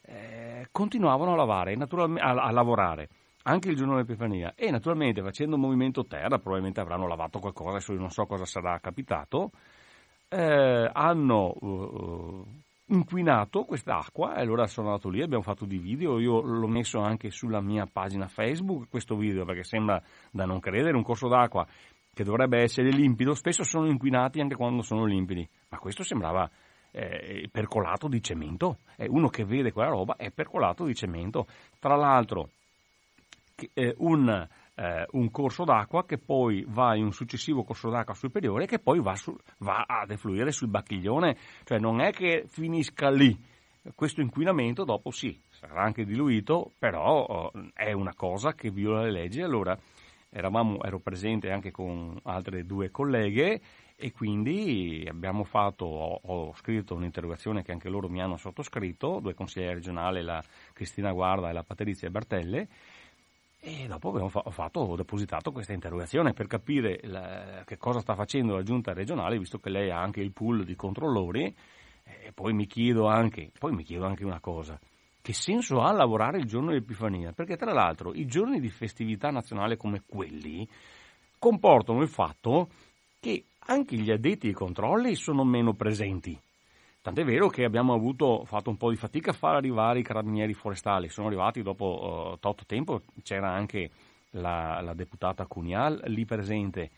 eh, 0.02 0.68
continuavano 0.70 1.32
a, 1.32 1.36
lavare, 1.36 1.74
a, 1.74 2.30
a 2.30 2.50
lavorare 2.52 3.08
anche 3.46 3.68
il 3.68 3.76
giorno 3.76 3.94
dell'Epifania 3.94 4.54
e 4.54 4.70
naturalmente 4.70 5.22
facendo 5.22 5.56
un 5.56 5.62
movimento 5.62 6.06
terra 6.06 6.38
probabilmente 6.38 6.80
avranno 6.80 7.06
lavato 7.06 7.40
qualcosa, 7.40 7.70
adesso 7.70 7.92
non 7.92 8.10
so 8.10 8.24
cosa 8.26 8.44
sarà 8.44 8.78
capitato, 8.80 9.50
eh, 10.28 10.90
hanno 10.92 11.54
uh, 11.60 12.46
inquinato 12.86 13.64
quest'acqua 13.64 14.36
e 14.36 14.40
allora 14.40 14.66
sono 14.66 14.88
andato 14.88 15.08
lì, 15.08 15.22
abbiamo 15.22 15.42
fatto 15.42 15.64
dei 15.64 15.78
video, 15.78 16.18
io 16.18 16.40
l'ho 16.40 16.68
messo 16.68 17.00
anche 17.00 17.30
sulla 17.30 17.60
mia 17.60 17.86
pagina 17.90 18.26
Facebook 18.26 18.88
questo 18.88 19.16
video 19.16 19.44
perché 19.44 19.64
sembra 19.64 20.02
da 20.30 20.44
non 20.44 20.60
credere, 20.60 20.96
un 20.96 21.02
corso 21.02 21.28
d'acqua 21.28 21.66
che 22.12 22.24
dovrebbe 22.24 22.60
essere 22.60 22.90
limpido, 22.90 23.34
spesso 23.34 23.64
sono 23.64 23.86
inquinati 23.86 24.40
anche 24.40 24.54
quando 24.54 24.82
sono 24.82 25.04
limpidi, 25.04 25.48
ma 25.70 25.78
questo 25.78 26.04
sembrava 26.04 26.48
eh, 26.92 27.48
percolato 27.50 28.06
di 28.06 28.22
cemento, 28.22 28.78
è 28.96 29.06
uno 29.08 29.28
che 29.28 29.44
vede 29.44 29.72
quella 29.72 29.90
roba 29.90 30.14
è 30.16 30.30
percolato 30.30 30.84
di 30.84 30.94
cemento, 30.94 31.46
tra 31.80 31.96
l'altro 31.96 32.50
eh, 33.72 33.94
un 33.98 34.46
eh, 34.76 35.06
un 35.12 35.30
corso 35.30 35.64
d'acqua 35.64 36.04
che 36.04 36.18
poi 36.18 36.64
va 36.68 36.94
in 36.96 37.04
un 37.04 37.12
successivo 37.12 37.64
corso 37.64 37.90
d'acqua 37.90 38.14
superiore 38.14 38.66
che 38.66 38.78
poi 38.78 39.00
va, 39.00 39.14
su, 39.14 39.36
va 39.58 39.84
ad 39.86 40.10
effluire 40.10 40.52
sul 40.52 40.68
bacchiglione, 40.68 41.36
cioè 41.64 41.78
non 41.78 42.00
è 42.00 42.10
che 42.10 42.44
finisca 42.48 43.10
lì, 43.10 43.38
questo 43.94 44.22
inquinamento 44.22 44.84
dopo 44.84 45.10
sì, 45.10 45.38
sarà 45.50 45.82
anche 45.82 46.04
diluito, 46.04 46.72
però 46.78 47.22
oh, 47.22 47.52
è 47.74 47.92
una 47.92 48.14
cosa 48.14 48.54
che 48.54 48.70
viola 48.70 49.02
le 49.02 49.10
leggi. 49.10 49.42
Allora 49.42 49.78
eravamo, 50.30 50.82
ero 50.82 51.00
presente 51.00 51.50
anche 51.50 51.70
con 51.70 52.18
altre 52.22 52.64
due 52.64 52.90
colleghe 52.90 53.60
e 53.96 54.10
quindi 54.10 55.06
abbiamo 55.08 55.44
fatto, 55.44 55.84
ho, 55.84 56.20
ho, 56.22 56.54
scritto 56.54 56.94
un'interrogazione 56.94 57.62
che 57.62 57.72
anche 57.72 57.88
loro 57.88 58.08
mi 58.08 58.22
hanno 58.22 58.36
sottoscritto, 58.36 59.20
due 59.20 59.34
consiglieri 59.34 59.74
regionali, 59.74 60.22
la 60.22 60.42
Cristina 60.72 61.12
Guarda 61.12 61.50
e 61.50 61.52
la 61.52 61.62
Patrizia 61.62 62.10
Bertelle, 62.10 62.68
e 63.66 63.86
dopo 63.86 64.10
abbiamo 64.10 64.28
fa- 64.28 64.44
fatto, 64.50 64.80
ho 64.80 64.94
depositato 64.94 65.50
questa 65.50 65.72
interrogazione 65.72 66.34
per 66.34 66.46
capire 66.46 67.00
la, 67.04 67.62
che 67.64 67.78
cosa 67.78 68.00
sta 68.00 68.14
facendo 68.14 68.54
la 68.54 68.62
giunta 68.62 68.92
regionale, 68.92 69.38
visto 69.38 69.58
che 69.58 69.70
lei 69.70 69.90
ha 69.90 69.98
anche 69.98 70.20
il 70.20 70.32
pool 70.32 70.64
di 70.64 70.76
controllori. 70.76 71.54
E 72.04 72.32
poi 72.34 72.52
mi 72.52 72.66
chiedo 72.66 73.06
anche, 73.06 73.50
mi 73.62 73.82
chiedo 73.82 74.04
anche 74.04 74.22
una 74.22 74.40
cosa. 74.40 74.78
Che 75.22 75.32
senso 75.32 75.80
ha 75.80 75.90
lavorare 75.92 76.36
il 76.36 76.44
giorno 76.44 76.68
dell'Epifania? 76.68 77.32
Perché 77.32 77.56
tra 77.56 77.72
l'altro 77.72 78.12
i 78.12 78.26
giorni 78.26 78.60
di 78.60 78.68
festività 78.68 79.30
nazionale 79.30 79.78
come 79.78 80.02
quelli 80.06 80.68
comportano 81.38 82.02
il 82.02 82.08
fatto 82.08 82.68
che 83.18 83.44
anche 83.60 83.96
gli 83.96 84.10
addetti 84.10 84.48
ai 84.48 84.52
controlli 84.52 85.14
sono 85.14 85.42
meno 85.42 85.72
presenti. 85.72 86.38
Tant'è 87.04 87.22
vero 87.22 87.48
che 87.48 87.64
abbiamo 87.64 87.92
avuto, 87.92 88.46
fatto 88.46 88.70
un 88.70 88.78
po' 88.78 88.88
di 88.88 88.96
fatica 88.96 89.32
a 89.32 89.34
far 89.34 89.56
arrivare 89.56 89.98
i 89.98 90.02
carabinieri 90.02 90.54
forestali, 90.54 91.10
sono 91.10 91.26
arrivati 91.26 91.60
dopo 91.60 92.30
uh, 92.32 92.38
tot 92.38 92.64
tempo, 92.64 93.02
c'era 93.22 93.50
anche 93.52 93.90
la, 94.30 94.80
la 94.80 94.94
deputata 94.94 95.44
Cunial 95.44 96.00
lì 96.06 96.24
presente. 96.24 96.90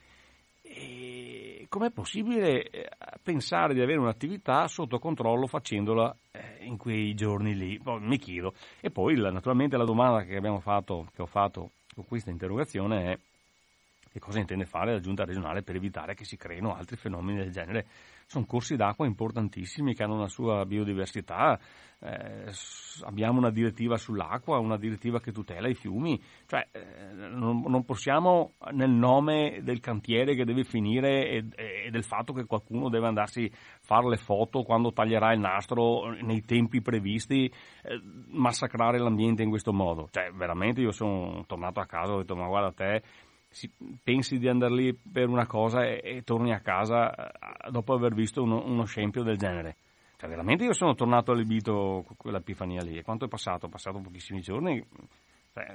E 0.62 1.66
com'è 1.68 1.90
possibile 1.90 2.70
eh, 2.70 2.88
pensare 3.20 3.74
di 3.74 3.80
avere 3.80 3.98
un'attività 3.98 4.68
sotto 4.68 5.00
controllo 5.00 5.48
facendola 5.48 6.16
eh, 6.30 6.64
in 6.64 6.76
quei 6.76 7.12
giorni 7.14 7.56
lì? 7.56 7.80
mi 7.98 8.18
chiedo. 8.18 8.54
E 8.78 8.92
poi 8.92 9.16
naturalmente 9.16 9.76
la 9.76 9.84
domanda 9.84 10.22
che, 10.22 10.40
fatto, 10.60 11.08
che 11.16 11.22
ho 11.22 11.26
fatto 11.26 11.70
con 11.92 12.06
questa 12.06 12.30
interrogazione 12.30 13.10
è 13.10 13.18
e 14.16 14.18
cosa 14.18 14.38
intende 14.38 14.64
fare 14.64 14.92
la 14.92 15.00
giunta 15.00 15.24
regionale 15.24 15.62
per 15.62 15.74
evitare 15.74 16.14
che 16.14 16.24
si 16.24 16.38
creino 16.38 16.74
altri 16.74 16.96
fenomeni 16.96 17.38
del 17.38 17.50
genere. 17.50 17.86
Sono 18.28 18.44
corsi 18.44 18.74
d'acqua 18.74 19.06
importantissimi 19.06 19.94
che 19.94 20.02
hanno 20.02 20.16
una 20.16 20.26
sua 20.26 20.66
biodiversità, 20.66 21.56
eh, 22.00 22.50
abbiamo 23.04 23.38
una 23.38 23.50
direttiva 23.50 23.96
sull'acqua, 23.96 24.58
una 24.58 24.76
direttiva 24.76 25.20
che 25.20 25.30
tutela 25.30 25.68
i 25.68 25.74
fiumi, 25.74 26.20
cioè 26.46 26.66
eh, 26.72 27.12
non, 27.14 27.62
non, 27.64 27.84
possiamo 27.84 28.54
nel 28.72 28.90
nome 28.90 29.60
del 29.62 29.78
cantiere 29.78 30.34
che 30.34 30.44
deve 30.44 30.64
finire 30.64 31.28
e, 31.28 31.44
e, 31.54 31.90
del 31.90 32.02
fatto 32.02 32.32
che 32.32 32.46
qualcuno 32.46 32.88
deve 32.88 33.06
andarsi 33.06 33.48
a 33.52 33.56
fare 33.80 34.08
le 34.08 34.16
foto 34.16 34.64
quando 34.64 34.92
taglierà 34.92 35.32
il 35.32 35.38
nastro 35.38 36.10
nei 36.20 36.44
tempi 36.44 36.82
previsti, 36.82 37.44
eh, 37.44 38.00
massacrare 38.28 38.98
l'ambiente 38.98 39.44
in 39.44 39.50
questo 39.50 39.72
modo. 39.72 40.08
Cioè 40.10 40.32
veramente 40.32 40.80
io 40.80 40.90
sono 40.90 41.44
tornato 41.46 41.78
a 41.78 41.86
casa 41.86 42.10
e 42.10 42.14
ho 42.14 42.18
detto 42.18 42.34
ma 42.34 42.48
guarda 42.48 42.72
te 42.72 43.02
si, 43.56 43.72
pensi 44.02 44.36
di 44.36 44.48
andare 44.48 44.74
lì 44.74 44.92
per 44.94 45.28
una 45.28 45.46
cosa 45.46 45.82
e, 45.82 46.02
e 46.04 46.22
torni 46.24 46.52
a 46.52 46.60
casa 46.60 47.10
eh, 47.14 47.70
dopo 47.70 47.94
aver 47.94 48.12
visto 48.12 48.42
uno, 48.42 48.62
uno, 48.62 48.84
scempio 48.84 49.22
del 49.22 49.38
genere. 49.38 49.76
Cioè, 50.18 50.28
veramente 50.28 50.64
io 50.64 50.74
sono 50.74 50.94
tornato 50.94 51.32
allibito 51.32 52.04
con 52.06 52.16
quell'epifania 52.18 52.82
lì. 52.82 52.98
E 52.98 53.02
quanto 53.02 53.24
è 53.24 53.28
passato? 53.28 53.66
È 53.66 53.70
passato 53.70 53.98
pochissimi 54.00 54.42
giorni. 54.42 54.86
Cioè, 55.54 55.74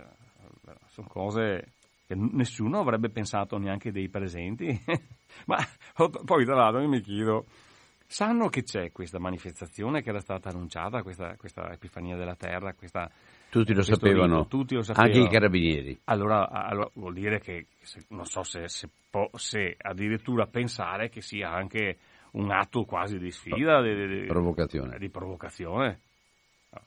sono 0.90 1.08
cose 1.08 1.74
che 2.06 2.14
nessuno 2.16 2.80
avrebbe 2.80 3.10
pensato 3.10 3.58
neanche 3.58 3.92
dei 3.92 4.10
presenti. 4.10 4.80
Ma 5.48 5.58
poi, 6.24 6.46
tra 6.46 6.56
l'altro, 6.56 6.88
mi 6.88 7.02
chiedo, 7.02 7.48
sanno 8.06 8.48
che 8.50 8.62
c'è 8.62 8.92
questa 8.92 9.18
manifestazione 9.18 10.04
che 10.04 10.10
era 10.10 10.20
stata 10.20 10.50
annunciata, 10.50 11.02
questa, 11.02 11.36
questa 11.36 11.72
epifania 11.72 12.16
della 12.16 12.36
terra, 12.36 12.74
questa 12.74 13.10
tutti 13.52 13.74
lo, 13.74 13.82
sapevano, 13.82 14.48
tutti 14.48 14.76
lo 14.76 14.82
sapevano, 14.82 15.14
anche 15.14 15.28
i 15.28 15.30
carabinieri. 15.30 16.00
Allora, 16.06 16.50
allora 16.50 16.90
vuol 16.94 17.14
dire 17.14 17.42
che 17.42 17.68
se, 17.82 18.06
non 18.08 18.24
so 18.24 18.44
se, 18.44 18.70
se, 18.70 18.90
se, 19.34 19.76
addirittura 19.78 20.46
pensare 20.46 21.10
che 21.10 21.22
sia 21.22 21.52
anche 21.52 21.98
un 22.32 22.50
atto 22.50 22.86
quasi 22.86 23.20
di 23.20 23.30
sfida, 23.30 23.82
di, 23.82 24.22
di, 24.22 24.26
provocazione. 24.28 24.98
di 24.98 25.10
provocazione. 25.10 26.00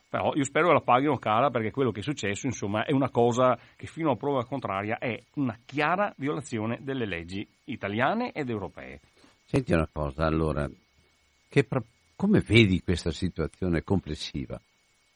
Però 0.08 0.32
io 0.34 0.44
spero 0.44 0.68
che 0.68 0.72
la 0.72 0.80
paghino 0.80 1.18
cara 1.18 1.50
perché 1.50 1.70
quello 1.70 1.90
che 1.90 2.00
è 2.00 2.02
successo, 2.02 2.46
insomma, 2.46 2.86
è 2.86 2.92
una 2.92 3.10
cosa 3.10 3.58
che 3.76 3.86
fino 3.86 4.12
a 4.12 4.16
prova 4.16 4.46
contraria 4.46 4.96
è 4.96 5.22
una 5.34 5.58
chiara 5.66 6.14
violazione 6.16 6.78
delle 6.80 7.04
leggi 7.04 7.46
italiane 7.64 8.32
ed 8.32 8.48
europee. 8.48 9.00
Senti 9.44 9.74
una 9.74 9.88
cosa, 9.92 10.24
allora, 10.24 10.66
che, 11.46 11.66
come 12.16 12.40
vedi 12.40 12.80
questa 12.80 13.10
situazione 13.10 13.82
complessiva? 13.82 14.58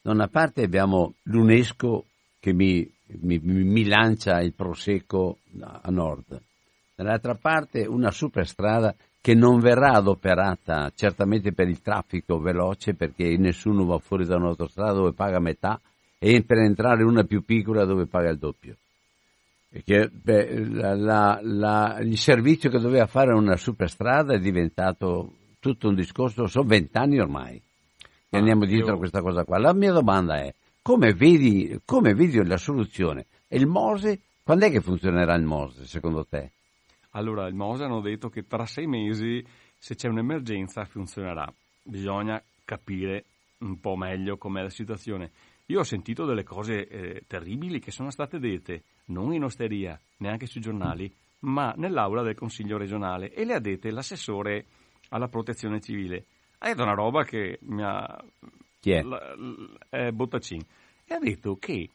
Da 0.09 0.15
una 0.15 0.27
parte 0.27 0.63
abbiamo 0.63 1.13
l'UNESCO 1.25 2.05
che 2.39 2.51
mi, 2.51 2.91
mi, 3.21 3.37
mi 3.37 3.85
lancia 3.85 4.41
il 4.41 4.53
prosecco 4.55 5.37
a 5.61 5.87
nord, 5.91 6.41
dall'altra 6.95 7.35
parte 7.35 7.85
una 7.85 8.09
superstrada 8.09 8.95
che 9.21 9.35
non 9.35 9.59
verrà 9.59 9.91
adoperata 9.91 10.91
certamente 10.95 11.53
per 11.53 11.67
il 11.67 11.83
traffico 11.83 12.39
veloce 12.39 12.95
perché 12.95 13.37
nessuno 13.37 13.85
va 13.85 13.99
fuori 13.99 14.25
da 14.25 14.37
un'autostrada 14.37 14.93
dove 14.93 15.13
paga 15.13 15.39
metà 15.39 15.79
e 16.17 16.41
per 16.41 16.57
entrare 16.57 17.03
una 17.03 17.23
più 17.23 17.43
piccola 17.43 17.85
dove 17.85 18.07
paga 18.07 18.31
il 18.31 18.39
doppio. 18.39 18.77
Perché, 19.69 20.09
beh, 20.11 20.69
la, 20.71 21.39
la, 21.43 21.99
il 22.01 22.17
servizio 22.17 22.71
che 22.71 22.79
doveva 22.79 23.05
fare 23.05 23.31
una 23.31 23.57
superstrada 23.57 24.33
è 24.33 24.39
diventato 24.39 25.33
tutto 25.59 25.87
un 25.87 25.93
discorso, 25.93 26.47
sono 26.47 26.67
vent'anni 26.67 27.19
ormai 27.19 27.61
e 28.29 28.37
andiamo 28.37 28.65
dietro 28.65 28.93
a 28.93 28.97
questa 28.97 29.21
cosa 29.21 29.43
qua. 29.43 29.57
La 29.57 29.73
mia 29.73 29.91
domanda 29.91 30.37
è, 30.37 30.53
come 30.81 31.13
vedi, 31.13 31.79
come 31.83 32.13
vedi 32.13 32.43
la 32.45 32.57
soluzione? 32.57 33.25
E 33.47 33.57
il 33.57 33.65
Mose, 33.65 34.21
quando 34.43 34.65
è 34.65 34.71
che 34.71 34.81
funzionerà 34.81 35.33
il 35.35 35.43
Mose 35.43 35.85
secondo 35.85 36.25
te? 36.25 36.51
Allora, 37.11 37.47
il 37.47 37.55
Mose 37.55 37.83
hanno 37.83 38.01
detto 38.01 38.29
che 38.29 38.45
tra 38.45 38.65
sei 38.65 38.85
mesi, 38.85 39.43
se 39.77 39.95
c'è 39.95 40.07
un'emergenza, 40.07 40.85
funzionerà. 40.85 41.51
Bisogna 41.81 42.41
capire 42.63 43.25
un 43.59 43.79
po' 43.79 43.95
meglio 43.95 44.37
com'è 44.37 44.61
la 44.61 44.69
situazione. 44.69 45.31
Io 45.67 45.79
ho 45.79 45.83
sentito 45.83 46.25
delle 46.25 46.43
cose 46.43 46.87
eh, 46.87 47.23
terribili 47.27 47.79
che 47.79 47.91
sono 47.91 48.11
state 48.11 48.39
dette, 48.39 48.83
non 49.05 49.33
in 49.33 49.43
osteria, 49.43 49.99
neanche 50.17 50.45
sui 50.45 50.61
giornali, 50.61 51.11
ma 51.41 51.73
nell'aula 51.77 52.21
del 52.21 52.35
Consiglio 52.35 52.77
regionale 52.77 53.31
e 53.33 53.43
le 53.43 53.53
ha 53.53 53.59
dette 53.59 53.91
l'assessore 53.91 54.65
alla 55.09 55.27
protezione 55.27 55.79
civile 55.79 56.25
ha 56.59 56.67
detto 56.67 56.83
una 56.83 56.93
roba 56.93 57.23
che 57.23 57.59
mi 57.63 57.83
ha... 57.83 58.23
Chi 58.79 58.91
è? 58.91 59.01
La, 59.01 59.35
la, 59.89 60.11
Bottacin. 60.11 60.61
E 61.05 61.13
ha 61.13 61.19
detto 61.19 61.57
che 61.57 61.89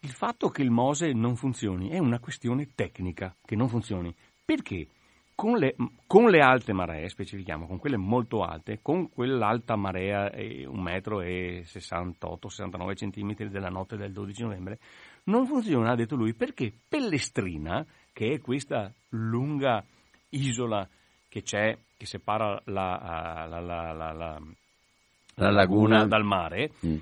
il 0.00 0.10
fatto 0.10 0.48
che 0.48 0.62
il 0.62 0.70
Mose 0.70 1.12
non 1.12 1.36
funzioni 1.36 1.90
è 1.90 1.98
una 1.98 2.20
questione 2.20 2.70
tecnica, 2.74 3.34
che 3.44 3.56
non 3.56 3.68
funzioni. 3.68 4.14
Perché? 4.44 4.88
Con 5.34 5.58
le, 5.58 5.76
con 6.06 6.30
le, 6.30 6.40
alte 6.40 6.72
maree, 6.72 7.08
specifichiamo, 7.08 7.66
con 7.66 7.78
quelle 7.78 7.98
molto 7.98 8.42
alte, 8.42 8.78
con 8.80 9.10
quell'alta 9.10 9.76
marea, 9.76 10.30
eh, 10.30 10.66
1,68 10.66 12.46
m, 12.46 12.48
69 12.48 12.94
cm 12.94 13.34
della 13.50 13.68
notte 13.68 13.96
del 13.96 14.12
12 14.12 14.42
novembre, 14.44 14.78
non 15.24 15.46
funziona, 15.46 15.90
ha 15.90 15.94
detto 15.94 16.16
lui, 16.16 16.32
perché 16.32 16.72
Pellestrina, 16.88 17.84
che 18.12 18.32
è 18.32 18.40
questa 18.40 18.90
lunga 19.10 19.84
isola 20.30 20.88
che 21.28 21.42
c'è, 21.42 21.76
che 21.96 22.06
separa 22.06 22.60
la, 22.66 23.46
la, 23.48 23.60
la, 23.60 24.40
la 25.34 25.50
laguna 25.50 26.06
dal 26.06 26.24
mare, 26.24 26.72
mm. 26.84 26.96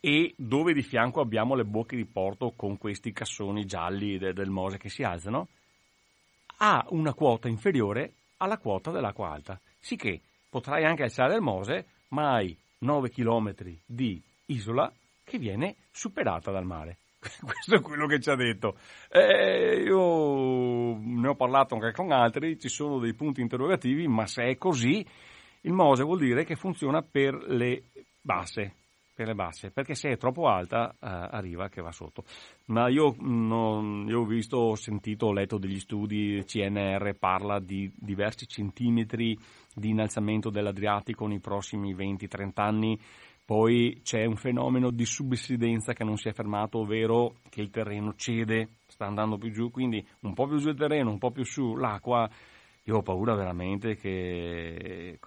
e 0.00 0.34
dove 0.36 0.72
di 0.72 0.82
fianco 0.82 1.20
abbiamo 1.20 1.54
le 1.54 1.64
bocche 1.64 1.96
di 1.96 2.04
porto 2.04 2.52
con 2.56 2.78
questi 2.78 3.12
cassoni 3.12 3.64
gialli 3.64 4.18
de, 4.18 4.32
del 4.32 4.50
Mose 4.50 4.78
che 4.78 4.88
si 4.88 5.02
alzano, 5.02 5.48
ha 6.58 6.84
una 6.90 7.14
quota 7.14 7.48
inferiore 7.48 8.12
alla 8.38 8.58
quota 8.58 8.90
dell'acqua 8.90 9.30
alta. 9.30 9.60
Sicché 9.78 10.20
potrai 10.48 10.84
anche 10.84 11.02
alzare 11.02 11.34
il 11.34 11.40
Mose, 11.40 11.86
ma 12.08 12.34
hai 12.34 12.56
9 12.78 13.10
km 13.10 13.54
di 13.86 14.22
isola 14.46 14.92
che 15.24 15.38
viene 15.38 15.76
superata 15.90 16.50
dal 16.50 16.64
mare. 16.64 16.98
Questo 17.40 17.76
è 17.76 17.80
quello 17.80 18.06
che 18.06 18.20
ci 18.20 18.30
ha 18.30 18.34
detto. 18.34 18.76
Eh, 19.08 19.82
io 19.84 20.96
ne 20.98 21.28
ho 21.28 21.34
parlato 21.36 21.74
anche 21.74 21.92
con 21.92 22.10
altri, 22.10 22.58
ci 22.58 22.68
sono 22.68 22.98
dei 22.98 23.14
punti 23.14 23.40
interrogativi, 23.40 24.08
ma 24.08 24.26
se 24.26 24.44
è 24.44 24.56
così, 24.56 25.06
il 25.62 25.72
Mose 25.72 26.02
vuol 26.02 26.18
dire 26.18 26.44
che 26.44 26.56
funziona 26.56 27.02
per 27.02 27.34
le 27.34 27.84
basse, 28.20 28.74
per 29.14 29.28
le 29.28 29.34
basse 29.34 29.70
perché 29.70 29.94
se 29.94 30.10
è 30.10 30.16
troppo 30.16 30.48
alta 30.48 30.90
eh, 30.92 30.96
arriva 31.00 31.68
che 31.68 31.80
va 31.80 31.92
sotto. 31.92 32.24
Ma 32.66 32.88
io, 32.88 33.14
non, 33.20 34.06
io 34.08 34.20
ho 34.20 34.24
visto, 34.24 34.56
ho 34.56 34.74
sentito, 34.74 35.26
ho 35.26 35.32
letto 35.32 35.58
degli 35.58 35.78
studi, 35.78 36.42
CNR 36.44 37.14
parla 37.18 37.60
di 37.60 37.92
diversi 37.94 38.48
centimetri 38.48 39.38
di 39.74 39.90
innalzamento 39.90 40.50
dell'Adriatico 40.50 41.28
nei 41.28 41.40
prossimi 41.40 41.94
20-30 41.94 42.50
anni 42.56 42.98
poi 43.44 44.00
c'è 44.02 44.24
un 44.24 44.36
fenomeno 44.36 44.90
di 44.90 45.04
subsidenza 45.04 45.92
che 45.92 46.04
non 46.04 46.16
si 46.16 46.28
è 46.28 46.32
fermato, 46.32 46.78
ovvero 46.78 47.36
che 47.50 47.60
il 47.60 47.70
terreno 47.70 48.14
cede, 48.14 48.76
sta 48.86 49.06
andando 49.06 49.36
più 49.36 49.50
giù, 49.50 49.70
quindi 49.70 50.06
un 50.20 50.34
po' 50.34 50.46
più 50.46 50.58
giù 50.58 50.68
il 50.68 50.76
terreno, 50.76 51.10
un 51.10 51.18
po' 51.18 51.30
più 51.30 51.44
su 51.44 51.74
l'acqua. 51.74 52.28
Io 52.84 52.96
ho 52.96 53.02
paura 53.02 53.34
veramente 53.34 53.96
che 53.96 55.18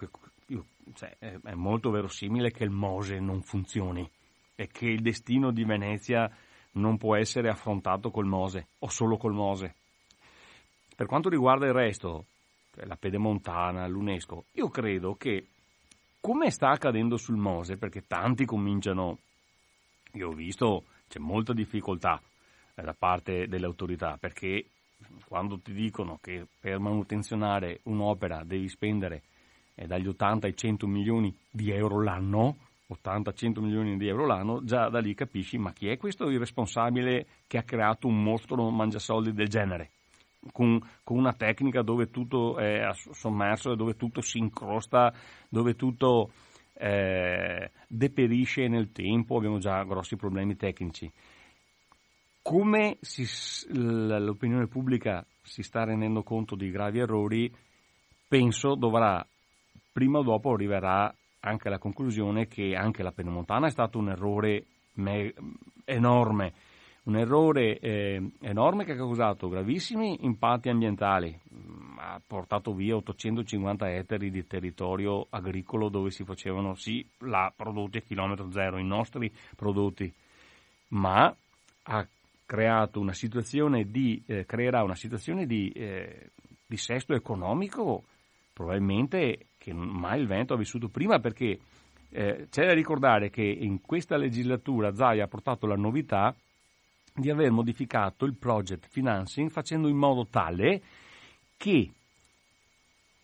io, 0.46 0.64
cioè, 0.94 1.16
è 1.18 1.54
molto 1.54 1.90
verosimile 1.90 2.50
che 2.50 2.64
il 2.64 2.70
Mose 2.70 3.18
non 3.18 3.42
funzioni 3.42 4.08
e 4.54 4.68
che 4.68 4.86
il 4.86 5.00
destino 5.00 5.50
di 5.50 5.64
Venezia 5.64 6.30
non 6.72 6.96
può 6.96 7.16
essere 7.16 7.48
affrontato 7.48 8.10
col 8.10 8.26
Mose 8.26 8.68
o 8.80 8.88
solo 8.88 9.16
col 9.16 9.32
Mose. 9.32 9.74
Per 10.94 11.06
quanto 11.06 11.28
riguarda 11.28 11.66
il 11.66 11.72
resto, 11.72 12.24
cioè 12.74 12.86
la 12.86 12.96
pedemontana, 12.96 13.86
l'UNESCO, 13.86 14.46
io 14.52 14.68
credo 14.68 15.14
che 15.14 15.46
come 16.26 16.50
sta 16.50 16.70
accadendo 16.70 17.16
sul 17.16 17.36
Mose, 17.36 17.76
perché 17.76 18.04
tanti 18.04 18.44
cominciano, 18.46 19.18
io 20.14 20.30
ho 20.30 20.32
visto, 20.32 20.86
c'è 21.06 21.20
molta 21.20 21.52
difficoltà 21.52 22.20
eh, 22.74 22.82
da 22.82 22.96
parte 22.98 23.46
delle 23.46 23.64
autorità, 23.64 24.16
perché 24.18 24.66
quando 25.28 25.60
ti 25.60 25.72
dicono 25.72 26.18
che 26.20 26.44
per 26.58 26.80
manutenzionare 26.80 27.78
un'opera 27.84 28.42
devi 28.42 28.68
spendere 28.68 29.22
eh, 29.76 29.86
dagli 29.86 30.08
80 30.08 30.48
ai 30.48 30.56
100 30.56 30.88
milioni 30.88 31.32
di 31.48 31.70
euro 31.70 32.02
l'anno, 32.02 32.56
80-100 32.92 33.60
milioni 33.60 33.96
di 33.96 34.08
euro 34.08 34.26
l'anno, 34.26 34.64
già 34.64 34.88
da 34.88 34.98
lì 34.98 35.14
capisci 35.14 35.58
ma 35.58 35.72
chi 35.72 35.86
è 35.86 35.96
questo 35.96 36.28
irresponsabile 36.28 37.24
che 37.46 37.58
ha 37.58 37.62
creato 37.62 38.08
un 38.08 38.20
mostro 38.20 38.68
mangiasoldi 38.70 39.32
del 39.32 39.46
genere? 39.46 39.90
Con, 40.52 40.80
con, 41.02 41.18
una 41.18 41.32
tecnica 41.32 41.82
dove 41.82 42.10
tutto 42.10 42.58
è 42.58 42.88
sommerso 42.92 43.74
dove 43.74 43.96
tutto 43.96 44.20
si 44.20 44.38
incrosta, 44.38 45.12
dove 45.48 45.74
tutto 45.74 46.30
eh, 46.74 47.70
deperisce 47.88 48.68
nel 48.68 48.92
tempo, 48.92 49.36
abbiamo 49.36 49.58
già 49.58 49.82
grossi 49.84 50.16
problemi 50.16 50.56
tecnici. 50.56 51.10
Come 52.42 52.98
si, 53.00 53.26
l'opinione 53.72 54.68
pubblica 54.68 55.24
si 55.42 55.62
sta 55.62 55.84
rendendo 55.84 56.22
conto 56.22 56.54
di 56.54 56.70
gravi 56.70 57.00
errori, 57.00 57.52
penso 58.28 58.74
dovrà, 58.74 59.26
prima 59.92 60.18
o 60.18 60.22
dopo 60.22 60.52
arriverà 60.52 61.12
anche 61.40 61.68
alla 61.68 61.78
conclusione 61.78 62.46
che 62.46 62.74
anche 62.74 63.02
la 63.02 63.12
pedemontana 63.12 63.66
è 63.66 63.70
stato 63.70 63.98
un 63.98 64.10
errore 64.10 64.64
me- 64.94 65.34
enorme 65.84 66.52
un 67.06 67.16
errore 67.16 67.78
eh, 67.78 68.30
enorme 68.40 68.84
che 68.84 68.92
ha 68.92 68.96
causato 68.96 69.48
gravissimi 69.48 70.24
impatti 70.24 70.68
ambientali, 70.68 71.38
mm, 71.54 71.98
ha 71.98 72.20
portato 72.24 72.74
via 72.74 72.96
850 72.96 73.90
ettari 73.92 74.30
di 74.30 74.46
territorio 74.46 75.26
agricolo 75.30 75.88
dove 75.88 76.10
si 76.10 76.24
facevano 76.24 76.74
sì 76.74 77.06
la 77.18 77.52
prodotti 77.54 77.98
a 77.98 78.02
chilometro 78.02 78.50
zero, 78.50 78.78
i 78.78 78.84
nostri 78.84 79.32
prodotti, 79.54 80.12
ma 80.88 81.34
ha 81.84 82.06
creato 82.44 83.00
una 83.00 83.14
situazione 83.14 83.84
di, 83.84 84.22
eh, 84.26 84.44
creerà 84.44 84.82
una 84.82 84.94
situazione 84.94 85.46
di 85.46 85.70
eh, 85.70 86.30
dissesto 86.66 87.14
economico 87.14 88.04
probabilmente 88.52 89.48
che 89.58 89.72
mai 89.72 90.20
il 90.20 90.26
Veneto 90.26 90.54
ha 90.54 90.56
vissuto 90.56 90.88
prima 90.88 91.18
perché 91.20 91.58
eh, 92.08 92.46
c'è 92.48 92.66
da 92.66 92.72
ricordare 92.72 93.30
che 93.30 93.42
in 93.42 93.80
questa 93.80 94.16
legislatura 94.16 94.94
Zai 94.94 95.20
ha 95.20 95.26
portato 95.26 95.66
la 95.66 95.76
novità 95.76 96.34
di 97.16 97.30
aver 97.30 97.50
modificato 97.50 98.24
il 98.24 98.36
project 98.36 98.86
financing 98.88 99.50
facendo 99.50 99.88
in 99.88 99.96
modo 99.96 100.26
tale 100.26 100.82
che 101.56 101.90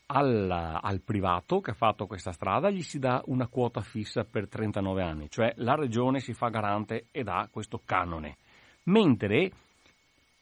alla, 0.07 0.81
al 0.83 1.01
privato 1.01 1.61
che 1.61 1.71
ha 1.71 1.75
fatto 1.75 2.07
questa 2.07 2.33
strada 2.33 2.71
gli 2.71 2.83
si 2.83 2.99
dà 2.99 3.23
una 3.27 3.47
quota 3.47 3.81
fissa 3.81 4.25
per 4.25 4.49
39 4.49 5.03
anni, 5.03 5.31
cioè 5.31 5.53
la 5.57 5.75
regione 5.75 6.21
si 6.21 6.35
fa 6.35 6.49
garante 6.49 7.07
e 7.11 7.23
dà 7.23 7.49
questo 7.51 7.81
canone, 7.85 8.37
mentre 8.85 9.51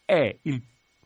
è 0.05 0.36
il, 0.42 0.61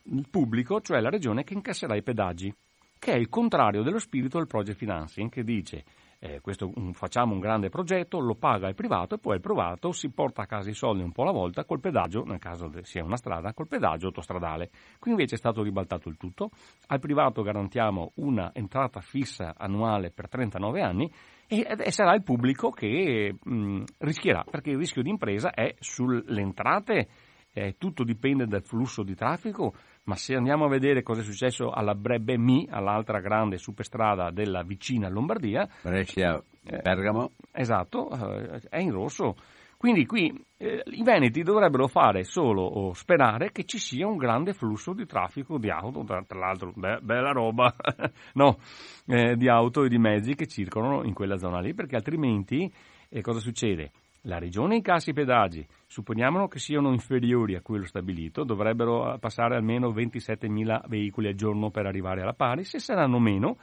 il 0.04 0.28
pubblico, 0.30 0.80
cioè 0.80 1.00
la 1.00 1.10
regione, 1.10 1.44
che 1.44 1.54
incasserà 1.54 1.94
i 1.94 2.02
pedaggi, 2.02 2.54
che 2.98 3.12
è 3.12 3.16
il 3.16 3.28
contrario 3.28 3.82
dello 3.82 3.98
spirito 3.98 4.38
del 4.38 4.46
project 4.46 4.78
financing 4.78 5.30
che 5.30 5.44
dice 5.44 5.84
eh, 6.24 6.40
questo, 6.40 6.72
un, 6.76 6.94
facciamo 6.94 7.34
un 7.34 7.38
grande 7.38 7.68
progetto, 7.68 8.18
lo 8.18 8.34
paga 8.34 8.68
il 8.68 8.74
privato 8.74 9.16
e 9.16 9.18
poi 9.18 9.34
il 9.34 9.42
privato 9.42 9.92
si 9.92 10.10
porta 10.10 10.42
a 10.42 10.46
casa 10.46 10.70
i 10.70 10.74
soldi 10.74 11.02
un 11.02 11.12
po' 11.12 11.20
alla 11.20 11.32
volta 11.32 11.66
col 11.66 11.80
pedaggio, 11.80 12.24
nel 12.24 12.38
caso 12.38 12.70
sia 12.82 13.04
una 13.04 13.16
strada, 13.16 13.52
col 13.52 13.68
pedaggio 13.68 14.06
autostradale. 14.06 14.70
Qui 14.98 15.10
invece 15.10 15.34
è 15.34 15.38
stato 15.38 15.62
ribaltato 15.62 16.08
il 16.08 16.16
tutto, 16.16 16.48
al 16.86 16.98
privato 16.98 17.42
garantiamo 17.42 18.12
una 18.16 18.52
entrata 18.54 19.00
fissa 19.00 19.52
annuale 19.54 20.10
per 20.12 20.28
39 20.30 20.80
anni 20.80 21.12
e, 21.46 21.90
sarà 21.90 22.14
il 22.14 22.22
pubblico 22.22 22.70
che 22.70 23.36
mh, 23.38 23.82
rischierà, 23.98 24.44
perché 24.50 24.70
il 24.70 24.78
rischio 24.78 25.02
di 25.02 25.10
impresa 25.10 25.52
è 25.52 25.74
sulle 25.78 26.40
entrate, 26.40 27.06
eh, 27.54 27.76
tutto 27.78 28.02
dipende 28.02 28.46
dal 28.46 28.64
flusso 28.64 29.02
di 29.02 29.14
traffico, 29.14 29.74
ma 30.04 30.16
se 30.16 30.34
andiamo 30.34 30.64
a 30.64 30.68
vedere 30.68 31.02
cosa 31.02 31.20
è 31.20 31.24
successo 31.24 31.70
alla 31.70 31.94
Brebbe 31.94 32.36
Mi, 32.36 32.66
all'altra 32.68 33.20
grande 33.20 33.56
superstrada 33.56 34.30
della 34.30 34.62
vicina 34.62 35.08
Lombardia, 35.08 35.66
Brescia, 35.80 36.42
eh, 36.64 36.78
Bergamo, 36.78 37.30
eh, 37.52 37.60
esatto, 37.60 38.10
eh, 38.10 38.60
è 38.68 38.78
in 38.78 38.90
rosso. 38.90 39.36
Quindi 39.76 40.06
qui 40.06 40.32
eh, 40.56 40.82
i 40.86 41.02
Veneti 41.02 41.42
dovrebbero 41.42 41.88
fare 41.88 42.24
solo 42.24 42.62
o 42.62 42.94
sperare 42.94 43.52
che 43.52 43.64
ci 43.64 43.78
sia 43.78 44.06
un 44.06 44.16
grande 44.16 44.54
flusso 44.54 44.94
di 44.94 45.04
traffico 45.04 45.58
di 45.58 45.70
auto, 45.70 46.02
tra, 46.04 46.22
tra 46.24 46.38
l'altro 46.38 46.72
be- 46.74 47.00
bella 47.02 47.32
roba, 47.32 47.74
no, 48.34 48.58
eh, 49.06 49.36
di 49.36 49.48
auto 49.48 49.84
e 49.84 49.88
di 49.88 49.98
mezzi 49.98 50.34
che 50.34 50.46
circolano 50.46 51.04
in 51.04 51.12
quella 51.12 51.36
zona 51.36 51.60
lì, 51.60 51.74
perché 51.74 51.96
altrimenti 51.96 52.72
eh, 53.10 53.20
cosa 53.20 53.40
succede? 53.40 53.92
La 54.26 54.38
regione 54.38 54.76
incassi 54.76 55.10
i 55.10 55.14
pedaggi, 55.14 55.66
supponiamo 55.86 56.48
che 56.48 56.58
siano 56.58 56.90
inferiori 56.92 57.56
a 57.56 57.60
quello 57.60 57.84
stabilito, 57.84 58.42
dovrebbero 58.42 59.14
eh, 59.14 59.18
passare 59.18 59.54
almeno 59.54 59.90
27.000 59.90 60.88
veicoli 60.88 61.28
al 61.28 61.34
giorno 61.34 61.70
per 61.70 61.84
arrivare 61.84 62.22
alla 62.22 62.32
pari, 62.32 62.64
se 62.64 62.78
saranno 62.78 63.18
meno, 63.18 63.58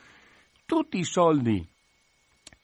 tutti 0.66 0.99
i 0.99 1.03
soldi 1.03 1.68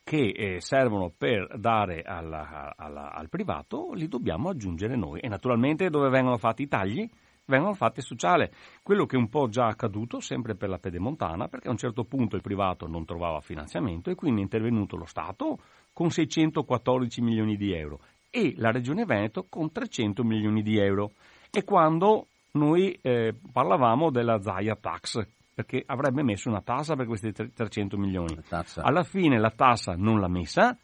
che 0.03 0.27
eh, 0.27 0.61
servono 0.61 1.11
per 1.15 1.57
dare 1.57 2.03
alla, 2.03 2.75
alla, 2.77 3.11
al 3.11 3.29
privato 3.29 3.91
li 3.93 4.07
dobbiamo 4.07 4.49
aggiungere 4.49 4.95
noi. 4.95 5.19
E 5.19 5.27
naturalmente 5.27 5.89
dove 5.89 6.09
vengono 6.09 6.37
fatti 6.37 6.61
i 6.63 6.67
tagli? 6.67 7.09
vengono 7.47 7.73
fatti 7.73 8.01
sociale, 8.01 8.51
quello 8.83 9.05
che 9.05 9.15
è 9.15 9.19
un 9.19 9.29
po' 9.29 9.47
già 9.47 9.67
accaduto 9.67 10.19
sempre 10.19 10.55
per 10.55 10.69
la 10.69 10.79
pedemontana 10.79 11.47
perché 11.47 11.67
a 11.67 11.71
un 11.71 11.77
certo 11.77 12.03
punto 12.03 12.35
il 12.35 12.41
privato 12.41 12.87
non 12.87 13.05
trovava 13.05 13.39
finanziamento 13.39 14.09
e 14.09 14.15
quindi 14.15 14.41
è 14.41 14.43
intervenuto 14.43 14.95
lo 14.97 15.05
Stato 15.05 15.57
con 15.97 16.11
614 16.11 17.21
milioni 17.21 17.57
di 17.57 17.73
euro 17.73 18.01
e 18.29 18.53
la 18.57 18.69
Regione 18.69 19.03
Veneto 19.03 19.47
con 19.49 19.71
300 19.71 20.23
milioni 20.23 20.61
di 20.61 20.77
euro. 20.77 21.13
E 21.49 21.63
quando 21.63 22.27
noi 22.51 22.95
eh, 23.01 23.33
parlavamo 23.51 24.11
della 24.11 24.39
Zaia 24.39 24.77
Tax, 24.79 25.27
perché 25.55 25.81
avrebbe 25.83 26.21
messo 26.21 26.49
una 26.49 26.61
tassa 26.61 26.95
per 26.95 27.07
questi 27.07 27.31
300 27.31 27.97
milioni. 27.97 28.37
Alla 28.83 29.01
fine 29.01 29.39
la 29.39 29.49
tassa 29.49 29.95
non 29.97 30.19
l'ha 30.19 30.27
messa, 30.27 30.77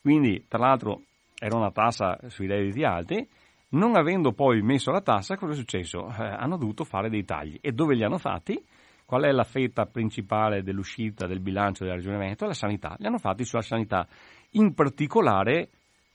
quindi 0.00 0.44
tra 0.46 0.60
l'altro 0.60 1.00
era 1.40 1.56
una 1.56 1.72
tassa 1.72 2.20
sui 2.28 2.46
redditi 2.46 2.84
alti, 2.84 3.28
non 3.70 3.96
avendo 3.96 4.30
poi 4.30 4.62
messo 4.62 4.92
la 4.92 5.00
tassa, 5.00 5.36
cosa 5.36 5.54
è 5.54 5.56
successo? 5.56 6.06
Eh, 6.06 6.22
hanno 6.22 6.56
dovuto 6.56 6.84
fare 6.84 7.10
dei 7.10 7.24
tagli. 7.24 7.58
E 7.60 7.72
dove 7.72 7.96
li 7.96 8.04
hanno 8.04 8.18
fatti? 8.18 8.64
Qual 9.04 9.24
è 9.24 9.30
la 9.32 9.44
fetta 9.44 9.86
principale 9.86 10.62
dell'uscita 10.62 11.26
del 11.26 11.40
bilancio 11.40 11.82
della 11.82 11.96
Regione 11.96 12.16
Veneto? 12.16 12.46
La 12.46 12.54
sanità. 12.54 12.94
Li 12.98 13.06
hanno 13.06 13.18
fatti 13.18 13.44
sulla 13.44 13.60
sanità 13.60 14.06
in 14.52 14.74
particolare 14.74 15.68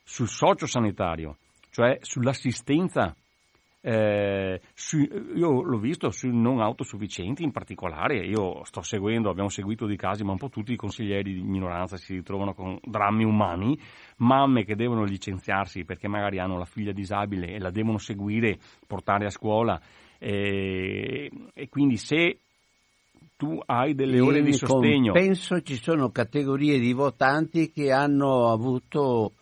sul 0.03 0.27
sociosanitario, 0.27 1.37
cioè 1.69 1.97
sull'assistenza. 2.01 3.15
Eh, 3.79 4.59
su, 4.73 4.97
io 4.97 5.61
l'ho 5.61 5.77
visto 5.77 6.09
sui 6.09 6.35
non 6.35 6.59
autosufficienti 6.59 7.43
in 7.43 7.51
particolare, 7.51 8.25
io 8.25 8.63
sto 8.65 8.81
seguendo, 8.81 9.29
abbiamo 9.29 9.49
seguito 9.49 9.85
dei 9.85 9.95
casi, 9.95 10.23
ma 10.23 10.31
un 10.31 10.37
po' 10.37 10.49
tutti 10.49 10.73
i 10.73 10.75
consiglieri 10.75 11.33
di 11.35 11.41
minoranza 11.41 11.95
si 11.95 12.15
ritrovano 12.15 12.53
con 12.53 12.77
drammi 12.81 13.23
umani, 13.23 13.79
mamme 14.17 14.65
che 14.65 14.75
devono 14.75 15.03
licenziarsi 15.03 15.85
perché 15.85 16.07
magari 16.09 16.39
hanno 16.39 16.57
la 16.57 16.65
figlia 16.65 16.91
disabile 16.91 17.53
e 17.53 17.59
la 17.59 17.69
devono 17.69 17.97
seguire, 17.97 18.57
portare 18.85 19.25
a 19.25 19.29
scuola 19.29 19.79
eh, 20.19 21.31
e 21.53 21.69
quindi 21.69 21.97
se 21.97 22.39
tu 23.37 23.61
hai 23.65 23.93
delle 23.93 24.19
ore 24.19 24.41
di 24.41 24.51
sostegno. 24.51 25.13
Penso 25.13 25.61
ci 25.61 25.79
sono 25.79 26.09
categorie 26.09 26.79
di 26.79 26.91
votanti 26.91 27.71
che 27.71 27.91
hanno 27.91 28.51
avuto, 28.51 29.33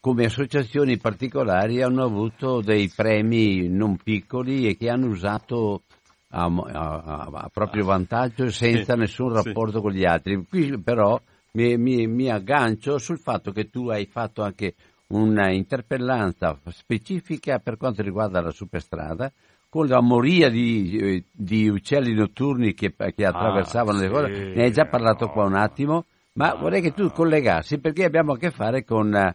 come 0.00 0.24
associazioni 0.24 0.98
particolari, 0.98 1.80
hanno 1.80 2.04
avuto 2.04 2.60
dei 2.60 2.90
premi 2.94 3.68
non 3.68 3.96
piccoli 3.96 4.66
e 4.66 4.76
che 4.76 4.90
hanno 4.90 5.06
usato 5.06 5.84
a, 6.30 6.44
a, 6.44 7.28
a 7.32 7.50
proprio 7.52 7.84
vantaggio 7.84 8.50
senza 8.50 8.94
sì, 8.94 8.98
nessun 8.98 9.32
rapporto 9.32 9.76
sì. 9.76 9.82
con 9.82 9.92
gli 9.92 10.04
altri. 10.04 10.44
Qui 10.46 10.78
però 10.82 11.18
mi, 11.52 11.78
mi, 11.78 12.08
mi 12.08 12.28
aggancio 12.28 12.98
sul 12.98 13.20
fatto 13.20 13.52
che 13.52 13.70
tu 13.70 13.88
hai 13.88 14.06
fatto 14.06 14.42
anche 14.42 14.74
una 15.08 15.50
interpellanza 15.52 16.58
specifica 16.70 17.58
per 17.58 17.76
quanto 17.76 18.02
riguarda 18.02 18.40
la 18.40 18.50
superstrada 18.50 19.32
con 19.70 19.86
la 19.86 20.00
moria 20.00 20.50
di, 20.50 21.24
di 21.30 21.68
uccelli 21.68 22.12
notturni 22.12 22.74
che, 22.74 22.92
che 22.94 23.24
attraversavano 23.24 23.98
ah, 23.98 24.00
le 24.00 24.08
cose, 24.08 24.34
sì, 24.34 24.52
ne 24.56 24.64
hai 24.64 24.72
già 24.72 24.86
parlato 24.86 25.26
no, 25.26 25.32
qua 25.32 25.44
un 25.44 25.54
attimo, 25.54 26.06
ma 26.32 26.52
no, 26.52 26.58
vorrei 26.58 26.82
che 26.82 26.92
tu 26.92 27.08
collegassi 27.12 27.78
perché 27.78 28.04
abbiamo 28.04 28.32
a 28.32 28.36
che 28.36 28.50
fare 28.50 28.84
con 28.84 29.34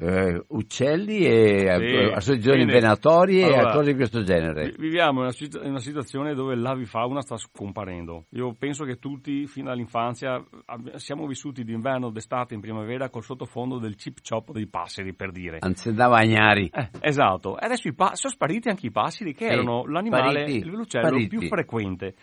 eh, 0.00 0.42
uccelli 0.48 1.26
e 1.26 1.76
sì, 1.78 2.12
associazioni 2.14 2.64
venatorie 2.64 3.44
allora, 3.44 3.70
e 3.70 3.74
cose 3.74 3.90
di 3.90 3.96
questo 3.96 4.22
genere. 4.22 4.72
Viviamo 4.78 5.20
in 5.20 5.26
una, 5.26 5.62
in 5.62 5.70
una, 5.70 5.78
situazione 5.78 6.34
dove 6.34 6.54
l'avifauna 6.54 7.20
sta 7.20 7.36
scomparendo. 7.36 8.24
Io 8.30 8.54
penso 8.58 8.84
che 8.84 8.96
tutti, 8.96 9.46
fin 9.46 9.64
dall'infanzia, 9.64 10.42
siamo 10.94 11.26
vissuti 11.26 11.64
d'inverno, 11.64 12.10
d'estate, 12.10 12.54
in 12.54 12.60
primavera 12.60 13.10
col 13.10 13.22
sottofondo 13.22 13.78
del 13.78 13.96
chip 13.96 14.18
chop 14.26 14.52
dei 14.52 14.68
passeri, 14.68 15.14
per 15.14 15.32
dire. 15.32 15.58
Anzi, 15.60 15.88
andava 15.88 16.18
a 16.18 16.24
gnari. 16.24 16.70
Eh, 16.72 16.88
esatto. 17.00 17.58
E 17.58 17.66
adesso 17.66 17.92
pa- 17.94 18.14
sono 18.14 18.32
spariti 18.32 18.70
anche 18.70 18.86
i 18.86 18.90
passeri, 18.90 19.34
che 19.34 19.46
sì, 19.46 19.52
erano 19.52 19.84
l'animale, 19.84 20.46
spariti, 20.46 20.64
l'uccello 20.64 21.06
spariti. 21.08 21.28
più 21.28 21.46
frequente. 21.46 22.14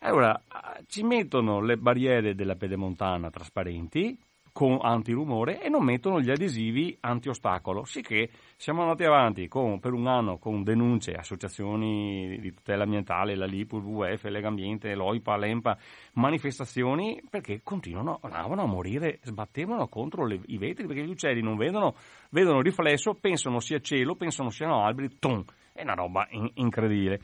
Allora, 0.00 0.40
ci 0.86 1.02
mettono 1.02 1.60
le 1.62 1.76
barriere 1.78 2.34
della 2.34 2.54
pedemontana 2.54 3.30
trasparenti, 3.30 4.16
con 4.54 4.78
antirumore 4.80 5.60
e 5.60 5.68
non 5.68 5.82
mettono 5.82 6.20
gli 6.20 6.30
adesivi 6.30 6.96
anti-ostacolo, 7.00 7.84
sicché 7.84 8.30
siamo 8.54 8.82
andati 8.82 9.02
avanti 9.02 9.48
con, 9.48 9.80
per 9.80 9.92
un 9.92 10.06
anno 10.06 10.38
con 10.38 10.62
denunce, 10.62 11.14
associazioni 11.14 12.38
di 12.38 12.54
tutela 12.54 12.84
ambientale, 12.84 13.34
la 13.34 13.46
LIPU, 13.46 13.78
il 13.78 13.82
WWF, 13.82 14.22
Legambiente, 14.26 14.94
l'OIPA, 14.94 15.36
l'EMPA, 15.36 15.76
manifestazioni 16.12 17.20
perché 17.28 17.62
continuano, 17.64 18.20
a 18.22 18.66
morire, 18.66 19.18
sbattevano 19.22 19.88
contro 19.88 20.24
le, 20.24 20.38
i 20.46 20.56
vetri 20.56 20.86
perché 20.86 21.02
gli 21.02 21.10
uccelli 21.10 21.42
non 21.42 21.56
vedono, 21.56 21.96
vedono 22.30 22.60
riflesso, 22.60 23.14
pensano 23.14 23.58
sia 23.58 23.80
cielo, 23.80 24.14
pensano 24.14 24.50
siano 24.50 24.84
alberi, 24.84 25.18
ton, 25.18 25.44
è 25.72 25.82
una 25.82 25.94
roba 25.94 26.28
in, 26.30 26.48
incredibile. 26.54 27.20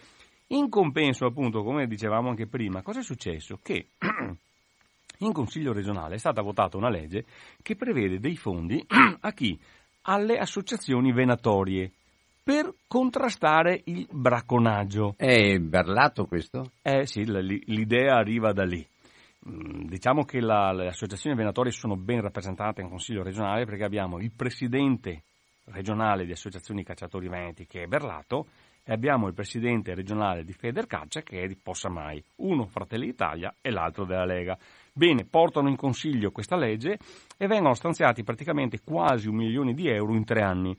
In 0.49 0.68
compenso, 0.68 1.26
appunto, 1.26 1.62
come 1.62 1.87
dicevamo 1.87 2.28
anche 2.28 2.49
prima, 2.49 2.83
cosa 2.83 2.99
è 2.99 3.05
successo? 3.05 3.61
Che 3.62 3.91
in 5.21 5.33
Consiglio 5.33 5.73
regionale 5.73 6.16
è 6.16 6.18
stata 6.18 6.43
votata 6.43 6.77
una 6.77 6.91
legge 6.91 7.25
che 7.62 7.77
prevede 7.77 8.18
dei 8.18 8.37
fondi 8.37 8.85
a 9.21 9.33
chi? 9.33 9.59
Alle 10.03 10.39
associazioni 10.39 11.12
venatorie 11.12 11.93
per 12.43 12.73
contrastare 12.87 13.83
il 13.85 14.09
bracconaggio. 14.11 15.14
È 15.16 15.59
berlato 15.59 16.27
questo? 16.27 16.73
Eh 16.83 17.07
sì, 17.07 17.25
l'idea 17.25 18.16
arriva 18.16 18.53
da 18.53 18.64
lì. 18.64 18.85
Mm, 19.49 19.87
diciamo 19.87 20.25
che 20.25 20.41
la, 20.41 20.73
le 20.73 20.89
associazioni 20.89 21.37
venatorie 21.37 21.73
sono 21.73 21.97
ben 21.97 22.21
rappresentate 22.21 22.83
in 22.83 22.89
Consiglio 22.89 23.23
regionale 23.23 23.64
perché 23.64 23.85
abbiamo 23.85 24.18
il 24.18 24.33
presidente 24.33 25.23
regionale 25.66 26.27
di 26.27 26.33
associazioni 26.33 26.83
cacciatori 26.83 27.29
veneti 27.29 27.66
che 27.66 27.83
è 27.83 27.87
Berlato 27.87 28.49
e 28.85 28.93
abbiamo 28.93 29.29
il 29.29 29.35
presidente 29.35 29.95
regionale 29.95 30.45
di 30.45 30.53
Federcaccia 30.53 31.23
che 31.23 31.43
è 31.43 31.47
di 31.47 31.57
Possamai, 31.57 32.23
uno 32.37 32.66
Fratelli 32.66 33.07
d'Italia 33.07 33.55
e 33.61 33.71
l'altro 33.71 34.05
della 34.05 34.25
Lega. 34.25 34.59
Bene, 35.01 35.24
portano 35.24 35.70
in 35.70 35.76
consiglio 35.76 36.30
questa 36.30 36.57
legge 36.57 36.98
e 37.38 37.46
vengono 37.46 37.72
stanziati 37.72 38.22
praticamente 38.22 38.82
quasi 38.84 39.28
un 39.28 39.36
milione 39.36 39.72
di 39.72 39.88
euro 39.88 40.14
in 40.14 40.26
tre 40.26 40.42
anni. 40.42 40.76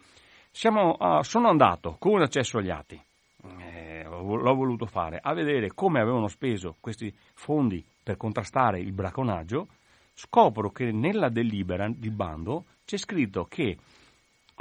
Uh, 0.63 1.23
sono 1.23 1.49
andato 1.49 1.95
con 1.97 2.21
accesso 2.21 2.59
agli 2.59 2.69
atti, 2.69 3.01
eh, 3.59 4.03
l'ho 4.03 4.53
voluto 4.53 4.85
fare, 4.85 5.19
a 5.19 5.33
vedere 5.33 5.73
come 5.73 6.01
avevano 6.01 6.27
speso 6.27 6.75
questi 6.79 7.11
fondi 7.33 7.83
per 8.03 8.17
contrastare 8.17 8.79
il 8.79 8.91
braconaggio, 8.91 9.69
scopro 10.13 10.69
che 10.69 10.91
nella 10.91 11.29
delibera 11.29 11.89
di 11.89 12.11
bando 12.11 12.65
c'è 12.85 12.97
scritto 12.97 13.45
che 13.45 13.75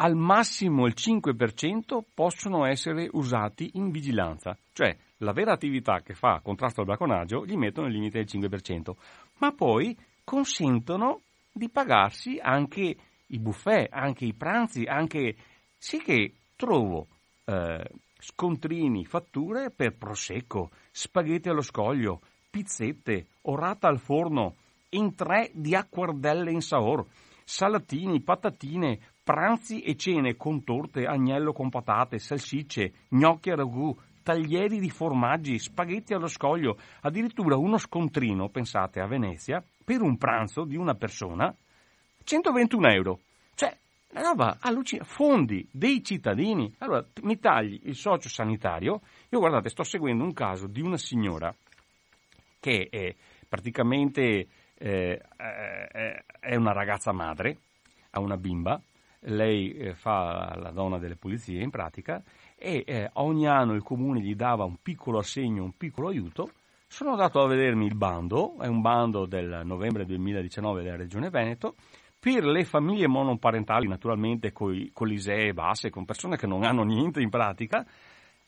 al 0.02 0.16
massimo 0.16 0.86
il 0.86 0.94
5% 0.96 2.00
possono 2.14 2.64
essere 2.64 3.10
usati 3.12 3.72
in 3.74 3.90
vigilanza, 3.90 4.56
cioè 4.72 4.96
la 5.18 5.32
vera 5.32 5.52
attività 5.52 6.00
che 6.00 6.14
fa 6.14 6.40
contrasto 6.42 6.80
al 6.80 6.86
braconaggio 6.86 7.44
gli 7.44 7.56
mettono 7.56 7.86
il 7.86 7.92
limite 7.92 8.24
del 8.24 8.48
5%, 8.48 8.94
ma 9.40 9.52
poi 9.52 9.96
consentono 10.24 11.20
di 11.52 11.68
pagarsi 11.68 12.38
anche 12.40 12.96
i 13.26 13.38
buffet, 13.38 13.88
anche 13.90 14.24
i 14.24 14.34
pranzi, 14.34 14.84
anche 14.84 15.36
sì 15.76 15.98
che 15.98 16.34
trovo 16.56 17.08
eh, 17.44 17.90
scontrini, 18.18 19.04
fatture 19.04 19.70
per 19.70 19.96
prosecco, 19.96 20.70
spaghetti 20.90 21.48
allo 21.48 21.62
scoglio, 21.62 22.20
pizzette, 22.50 23.26
orata 23.42 23.88
al 23.88 23.98
forno, 23.98 24.56
in 24.90 25.14
tre 25.14 25.50
di 25.54 25.74
acquardelle 25.74 26.50
in 26.50 26.60
saor, 26.60 27.06
salatini, 27.44 28.20
patatine, 28.22 28.98
pranzi 29.22 29.80
e 29.80 29.96
cene 29.96 30.36
con 30.36 30.64
torte, 30.64 31.06
agnello 31.06 31.52
con 31.52 31.68
patate, 31.68 32.18
salsicce, 32.18 32.92
gnocchi 33.10 33.50
a 33.50 33.56
ragù, 33.56 33.96
taglieri 34.22 34.78
di 34.78 34.90
formaggi, 34.90 35.58
spaghetti 35.58 36.14
allo 36.14 36.26
scoglio, 36.26 36.76
addirittura 37.02 37.56
uno 37.56 37.78
scontrino, 37.78 38.48
pensate, 38.48 39.00
a 39.00 39.06
Venezia, 39.06 39.62
per 39.84 40.02
un 40.02 40.16
pranzo 40.16 40.64
di 40.64 40.76
una 40.76 40.94
persona, 40.94 41.54
121 42.22 42.88
euro. 42.88 43.20
Cioè, 43.54 43.76
roba 44.12 44.58
allucinante, 44.60 45.10
fondi 45.10 45.66
dei 45.70 46.02
cittadini. 46.04 46.72
Allora, 46.78 47.04
mi 47.22 47.38
tagli 47.38 47.80
il 47.84 47.96
socio 47.96 48.28
sanitario, 48.28 49.00
io 49.28 49.38
guardate, 49.38 49.68
sto 49.68 49.82
seguendo 49.82 50.24
un 50.24 50.32
caso 50.32 50.66
di 50.66 50.80
una 50.80 50.96
signora 50.96 51.54
che 52.60 52.88
è 52.90 53.14
praticamente 53.48 54.46
eh, 54.74 55.20
è 56.40 56.54
una 56.54 56.72
ragazza 56.72 57.12
madre, 57.12 57.58
ha 58.10 58.20
una 58.20 58.36
bimba, 58.36 58.80
lei 59.24 59.72
eh, 59.72 59.94
fa 59.94 60.54
la 60.56 60.70
donna 60.70 60.98
delle 60.98 61.16
pulizie 61.16 61.62
in 61.62 61.70
pratica 61.70 62.22
e 62.62 62.84
eh, 62.86 63.10
ogni 63.14 63.48
anno 63.48 63.72
il 63.72 63.82
comune 63.82 64.20
gli 64.20 64.34
dava 64.34 64.64
un 64.64 64.76
piccolo 64.82 65.18
assegno, 65.18 65.64
un 65.64 65.76
piccolo 65.76 66.08
aiuto. 66.08 66.50
Sono 66.86 67.12
andato 67.12 67.40
a 67.40 67.46
vedermi 67.46 67.86
il 67.86 67.94
bando, 67.94 68.58
è 68.60 68.66
un 68.66 68.82
bando 68.82 69.24
del 69.24 69.62
novembre 69.64 70.04
2019 70.04 70.82
della 70.82 70.96
Regione 70.96 71.30
Veneto, 71.30 71.76
per 72.18 72.44
le 72.44 72.64
famiglie 72.64 73.06
monoparentali, 73.06 73.88
naturalmente 73.88 74.52
con, 74.52 74.90
con 74.92 75.08
l'ISEE 75.08 75.54
basse, 75.54 75.88
con 75.88 76.04
persone 76.04 76.36
che 76.36 76.46
non 76.46 76.64
hanno 76.64 76.82
niente 76.82 77.22
in 77.22 77.30
pratica, 77.30 77.86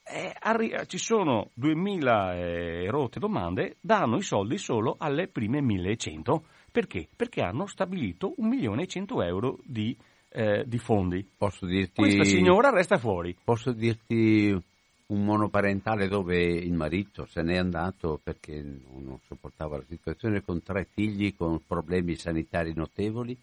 eh, 0.05 0.35
arri- 0.41 0.75
ci 0.87 0.99
sono 0.99 1.51
2000 1.55 2.35
eh, 2.35 2.91
rotte 2.91 3.19
domande, 3.19 3.77
danno 3.81 4.17
i 4.17 4.23
soldi 4.23 4.59
solo 4.59 4.97
alle 4.99 5.29
prime 5.29 5.63
1100. 5.63 6.45
Perché? 6.71 7.09
Perché 7.15 7.41
hanno 7.41 7.67
stabilito 7.67 8.35
1.100.000 8.39 9.25
euro 9.25 9.59
di 9.65 9.97
eh, 10.33 10.65
di 10.67 10.79
fondi. 10.79 11.27
Posso 11.37 11.67
dirti... 11.67 12.03
Questa 12.03 12.25
signora 12.25 12.71
resta 12.71 12.99
fuori. 12.99 13.37
Posso 13.43 13.73
dirti 13.73 14.59
un 15.07 15.25
monoparentale 15.25 16.09
dove 16.09 16.43
il 16.43 16.73
marito 16.73 17.27
se 17.27 17.43
n'è 17.43 17.57
andato 17.57 18.19
perché 18.23 18.63
non 18.63 19.19
sopportava 19.27 19.77
la 19.77 19.85
situazione 19.87 20.43
con 20.43 20.63
tre 20.63 20.87
figli 20.91 21.37
con 21.37 21.61
problemi 21.67 22.17
sanitari 22.17 22.73
notevoli. 22.75 23.37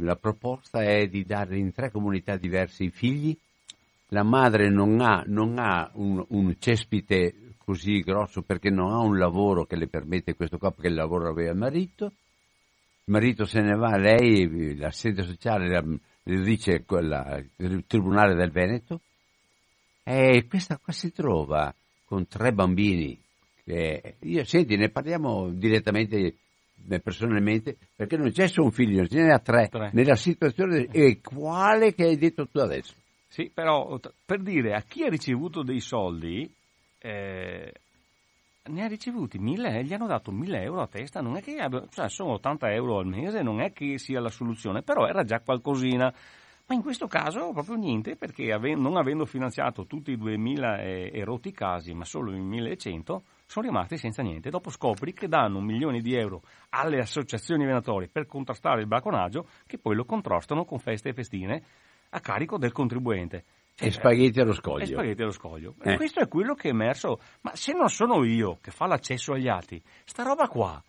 La 0.00 0.16
proposta 0.16 0.82
è 0.82 1.06
di 1.06 1.24
dare 1.24 1.58
in 1.58 1.72
tre 1.72 1.90
comunità 1.90 2.36
diverse 2.36 2.84
i 2.84 2.90
figli. 2.90 3.36
La 4.10 4.22
madre 4.22 4.70
non 4.70 5.00
ha, 5.00 5.24
non 5.26 5.58
ha 5.58 5.90
un, 5.94 6.24
un, 6.28 6.54
cespite 6.58 7.34
così 7.58 8.00
grosso 8.00 8.42
perché 8.42 8.70
non 8.70 8.92
ha 8.92 9.00
un 9.00 9.18
lavoro 9.18 9.64
che 9.64 9.74
le 9.74 9.88
permette 9.88 10.36
questo 10.36 10.58
qua 10.58 10.70
perché 10.70 10.88
il 10.88 10.94
lavoro 10.94 11.28
aveva 11.28 11.50
il 11.50 11.58
marito 11.58 12.12
il 13.08 13.12
marito 13.12 13.44
se 13.44 13.60
ne 13.60 13.76
va, 13.76 13.96
lei, 13.96 14.76
l'assistente 14.76 15.22
sociale, 15.22 15.68
le 16.24 16.42
dice 16.42 16.84
quella, 16.84 17.40
il 17.58 17.84
Tribunale 17.86 18.34
del 18.34 18.50
Veneto, 18.50 19.00
e 20.02 20.44
questa 20.48 20.76
qua 20.76 20.92
si 20.92 21.12
trova 21.12 21.72
con 22.04 22.26
tre 22.26 22.52
bambini. 22.52 23.16
Che 23.64 24.16
io, 24.18 24.44
senti, 24.44 24.76
ne 24.76 24.88
parliamo 24.88 25.50
direttamente, 25.50 26.34
eh, 26.88 27.00
personalmente, 27.00 27.76
perché 27.94 28.16
non 28.16 28.32
c'è 28.32 28.48
solo 28.48 28.66
un 28.66 28.72
figlio, 28.72 29.06
ce 29.06 29.22
ne 29.22 29.32
ha 29.32 29.38
tre, 29.38 29.68
tre. 29.68 29.90
nella 29.92 30.16
situazione 30.16 30.88
e 30.90 31.20
quale 31.20 31.94
che 31.94 32.04
hai 32.04 32.16
detto 32.16 32.48
tu 32.48 32.58
adesso. 32.58 32.94
Sì, 33.28 33.52
però 33.54 34.00
per 34.24 34.42
dire 34.42 34.74
a 34.74 34.82
chi 34.82 35.04
ha 35.04 35.08
ricevuto 35.08 35.62
dei 35.62 35.80
soldi, 35.80 36.52
eh, 36.98 37.72
ne 38.68 38.84
ha 38.84 38.86
ricevuti 38.86 39.38
1000, 39.38 39.84
gli 39.84 39.92
hanno 39.92 40.06
dato 40.06 40.30
1000 40.30 40.62
euro 40.62 40.82
a 40.82 40.86
testa, 40.86 41.20
non 41.20 41.36
è 41.36 41.42
che 41.42 41.56
abbia, 41.58 41.86
cioè 41.88 42.08
sono 42.08 42.32
80 42.32 42.72
euro 42.72 42.98
al 42.98 43.06
mese, 43.06 43.42
non 43.42 43.60
è 43.60 43.72
che 43.72 43.98
sia 43.98 44.20
la 44.20 44.30
soluzione, 44.30 44.82
però 44.82 45.06
era 45.06 45.24
già 45.24 45.40
qualcosina. 45.40 46.12
Ma 46.68 46.74
in 46.74 46.82
questo 46.82 47.06
caso 47.06 47.52
proprio 47.52 47.76
niente, 47.76 48.16
perché 48.16 48.52
ave, 48.52 48.74
non 48.74 48.96
avendo 48.96 49.24
finanziato 49.24 49.86
tutti 49.86 50.10
i 50.10 50.16
2000 50.16 50.80
e, 50.80 51.10
e 51.14 51.24
rotti 51.24 51.52
casi, 51.52 51.94
ma 51.94 52.04
solo 52.04 52.32
i 52.34 52.40
1100, 52.40 53.22
sono 53.46 53.66
rimasti 53.66 53.96
senza 53.96 54.22
niente. 54.22 54.50
Dopo 54.50 54.70
scopri 54.70 55.12
che 55.12 55.28
danno 55.28 55.58
un 55.58 55.64
milione 55.64 56.00
di 56.00 56.14
euro 56.16 56.42
alle 56.70 56.98
associazioni 56.98 57.64
venatorie 57.64 58.08
per 58.08 58.26
contrastare 58.26 58.80
il 58.80 58.88
braconaggio, 58.88 59.46
che 59.64 59.78
poi 59.78 59.94
lo 59.94 60.04
contrastano 60.04 60.64
con 60.64 60.80
feste 60.80 61.10
e 61.10 61.14
festine 61.14 61.62
a 62.10 62.20
carico 62.20 62.58
del 62.58 62.72
contribuente. 62.72 63.44
E 63.78 63.90
spaghetti 63.90 64.40
allo 64.40 64.52
scoglio. 64.52 64.84
E 64.84 64.86
spaghetti 64.86 65.22
allo 65.22 65.32
scoglio. 65.32 65.74
Eh. 65.82 65.96
Questo 65.96 66.20
è 66.20 66.28
quello 66.28 66.54
che 66.54 66.68
è 66.68 66.72
emerso. 66.72 67.20
Ma 67.42 67.54
se 67.54 67.72
non 67.72 67.88
sono 67.88 68.24
io 68.24 68.58
che 68.60 68.70
fa 68.70 68.86
l'accesso 68.86 69.32
agli 69.32 69.48
atti, 69.48 69.82
sta 70.04 70.22
roba 70.22 70.48
qua 70.48 70.82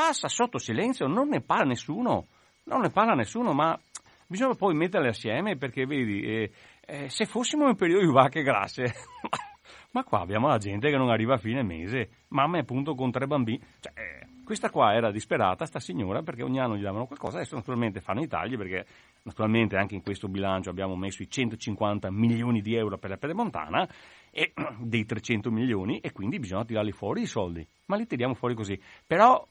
passa 0.00 0.28
sotto 0.28 0.58
silenzio, 0.58 1.06
non 1.06 1.28
ne 1.28 1.42
parla 1.42 1.64
nessuno. 1.64 2.26
Non 2.64 2.80
ne 2.80 2.90
parla 2.90 3.14
nessuno, 3.14 3.52
ma 3.52 3.78
bisogna 4.26 4.54
poi 4.54 4.74
metterle 4.74 5.08
assieme 5.08 5.56
perché 5.56 5.84
vedi, 5.84 6.22
eh, 6.22 6.50
eh, 6.86 7.08
se 7.08 7.26
fossimo 7.26 7.68
in 7.68 7.74
periodo 7.74 8.06
di 8.06 8.12
vacche 8.12 8.42
grasse, 8.42 8.84
ma 9.92 10.04
qua 10.04 10.20
abbiamo 10.20 10.46
la 10.46 10.58
gente 10.58 10.88
che 10.88 10.96
non 10.96 11.10
arriva 11.10 11.34
a 11.34 11.38
fine 11.38 11.62
mese, 11.62 12.08
mamma 12.28 12.58
è 12.58 12.60
appunto 12.60 12.94
con 12.94 13.10
tre 13.10 13.26
bambini. 13.26 13.60
Cioè, 13.80 13.92
eh, 13.94 14.26
questa 14.44 14.70
qua 14.70 14.94
era 14.94 15.10
disperata, 15.10 15.66
sta 15.66 15.80
signora, 15.80 16.22
perché 16.22 16.42
ogni 16.42 16.60
anno 16.60 16.76
gli 16.76 16.82
davano 16.82 17.06
qualcosa, 17.06 17.36
adesso 17.36 17.56
naturalmente 17.56 18.00
fanno 18.00 18.22
i 18.22 18.28
tagli 18.28 18.56
perché 18.56 18.86
Naturalmente 19.22 19.76
anche 19.76 19.94
in 19.94 20.02
questo 20.02 20.28
bilancio 20.28 20.70
abbiamo 20.70 20.96
messo 20.96 21.22
i 21.22 21.28
150 21.28 22.10
milioni 22.10 22.60
di 22.60 22.74
euro 22.74 22.98
per 22.98 23.10
la 23.10 23.16
Pedemontana 23.18 23.88
e 24.30 24.52
dei 24.80 25.04
300 25.04 25.50
milioni 25.50 26.00
e 26.00 26.12
quindi 26.12 26.38
bisogna 26.38 26.64
tirarli 26.64 26.92
fuori 26.92 27.22
i 27.22 27.26
soldi, 27.26 27.66
ma 27.86 27.96
li 27.96 28.06
tiriamo 28.06 28.34
fuori 28.34 28.54
così. 28.54 28.80
Però 29.06 29.46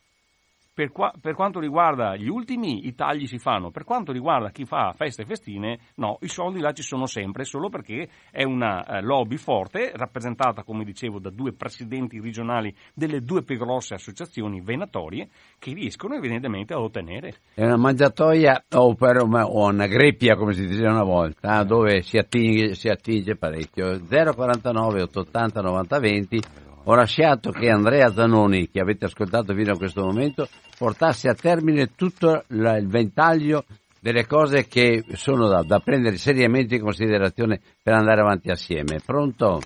per, 0.80 0.93
qua, 0.93 1.11
per, 1.19 1.36
quanto 1.36 1.59
riguarda 1.59 2.15
gli 2.15 2.30
ultimi, 2.30 2.88
i 2.88 2.95
tagli 2.95 3.27
si 3.27 3.38
fanno. 3.38 3.69
Per 3.69 3.84
quanto 3.84 4.13
riguarda 4.13 4.49
chi 4.49 4.63
fa 4.63 4.93
feste 4.95 5.23
e 5.23 5.25
festine, 5.25 5.77
no, 5.95 6.19
i 6.21 6.30
soldi 6.30 6.61
là 6.61 6.71
ci 6.71 6.84
sono 6.84 7.05
sempre, 7.05 7.43
solo 7.43 7.67
perché 7.67 8.07
è 8.32 8.43
una 8.43 8.86
uh, 8.88 9.01
lobby 9.01 9.36
forte, 9.36 9.91
rappresentata, 9.93 10.63
come 10.63 10.86
dicevo, 10.86 11.19
da 11.19 11.32
due 11.32 11.51
presidenti 11.51 12.21
regionali 12.21 12.73
delle 12.93 13.19
due 13.23 13.43
più 13.43 13.57
grosse 13.57 13.95
associazioni 13.95 14.61
venatorie, 14.61 15.27
che 15.59 15.73
riescono 15.73 16.15
evidentemente 16.15 16.73
a 16.73 16.80
ottenere. 16.80 17.36
È 17.55 17.65
una 17.65 17.75
mangiatoia 17.75 18.63
o, 18.75 18.95
per, 18.95 19.17
o 19.17 19.67
una 19.67 19.88
greppia, 19.88 20.38
come 20.38 20.53
si 20.53 20.65
diceva 20.65 20.91
una 20.91 21.03
volta, 21.03 21.59
eh, 21.59 21.65
dove 21.65 22.01
si 22.03 22.17
attinge, 22.17 22.75
si 22.75 22.88
attinge 22.88 23.36
parecchio. 23.36 23.99
049 23.99 25.01
880 25.01 25.61
90 25.61 25.99
20 25.99 26.41
ho 26.84 26.95
lasciato 26.95 27.51
che 27.51 27.69
Andrea 27.69 28.11
Zanoni, 28.11 28.69
che 28.69 28.80
avete 28.80 29.05
ascoltato 29.05 29.53
fino 29.53 29.73
a 29.73 29.77
questo 29.77 30.01
momento, 30.01 30.47
portasse 30.77 31.30
a 31.30 31.34
termine 31.34 31.93
tutto 31.95 32.43
il 32.47 32.88
ventaglio 32.88 33.63
delle 33.99 34.25
cose 34.25 34.67
che 34.67 35.03
sono 35.13 35.47
da, 35.47 35.61
da 35.63 35.80
prendere 35.80 36.15
seriamente 36.17 36.75
in 36.75 36.82
considerazione 36.82 37.59
per 37.82 37.93
andare 37.93 38.21
avanti 38.21 38.49
assieme. 38.49 38.99
Pronto? 39.05 39.59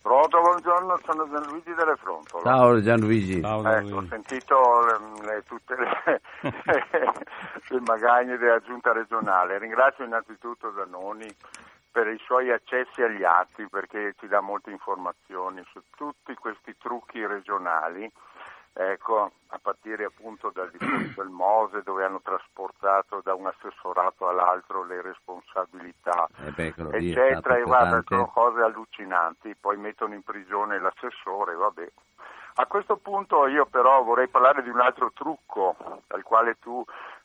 Pronto, 0.00 0.38
buongiorno, 0.38 1.00
sono 1.02 1.26
Gianluigi 1.30 1.72
delle 1.72 1.96
Frontole. 1.96 2.44
Ciao 2.44 2.80
Gianluigi. 2.82 3.40
Ciao, 3.40 3.66
ecco, 3.66 3.96
ho 3.96 4.06
sentito 4.06 4.54
le, 4.84 5.32
le, 5.32 5.42
tutte 5.46 5.74
le, 5.76 6.20
le 7.68 7.80
magagne 7.86 8.36
della 8.36 8.60
giunta 8.60 8.92
regionale. 8.92 9.58
Ringrazio 9.58 10.04
innanzitutto 10.04 10.74
Zanoni 10.76 11.26
per 11.94 12.08
i 12.08 12.18
suoi 12.24 12.50
accessi 12.50 13.02
agli 13.02 13.22
atti 13.22 13.68
perché 13.68 14.16
ci 14.18 14.26
dà 14.26 14.40
molte 14.40 14.72
informazioni 14.72 15.62
su 15.70 15.80
tutti 15.94 16.34
questi 16.34 16.76
trucchi 16.76 17.24
regionali 17.24 18.10
ecco, 18.72 19.30
a 19.50 19.58
partire 19.62 20.04
appunto 20.04 20.50
dal 20.52 20.72
discorso 20.72 21.22
del 21.22 21.30
Mose 21.30 21.84
dove 21.84 22.04
hanno 22.04 22.20
trasportato 22.20 23.20
da 23.22 23.34
un 23.34 23.46
assessorato 23.46 24.26
all'altro 24.26 24.82
le 24.82 25.02
responsabilità, 25.02 26.26
Eh 26.44 26.50
beh, 26.50 26.74
eccetera, 26.90 27.58
e 27.58 27.62
guarda, 27.62 28.02
sono 28.04 28.26
cose 28.26 28.60
allucinanti, 28.62 29.54
poi 29.54 29.76
mettono 29.76 30.14
in 30.14 30.24
prigione 30.24 30.80
l'assessore, 30.80 31.54
vabbè. 31.54 31.92
A 32.56 32.66
questo 32.66 32.96
punto 32.96 33.46
io 33.46 33.66
però 33.66 34.02
vorrei 34.02 34.26
parlare 34.26 34.64
di 34.64 34.68
un 34.68 34.80
altro 34.80 35.12
trucco 35.14 35.76
al 36.08 36.22
quale 36.24 36.58
tu 36.58 36.84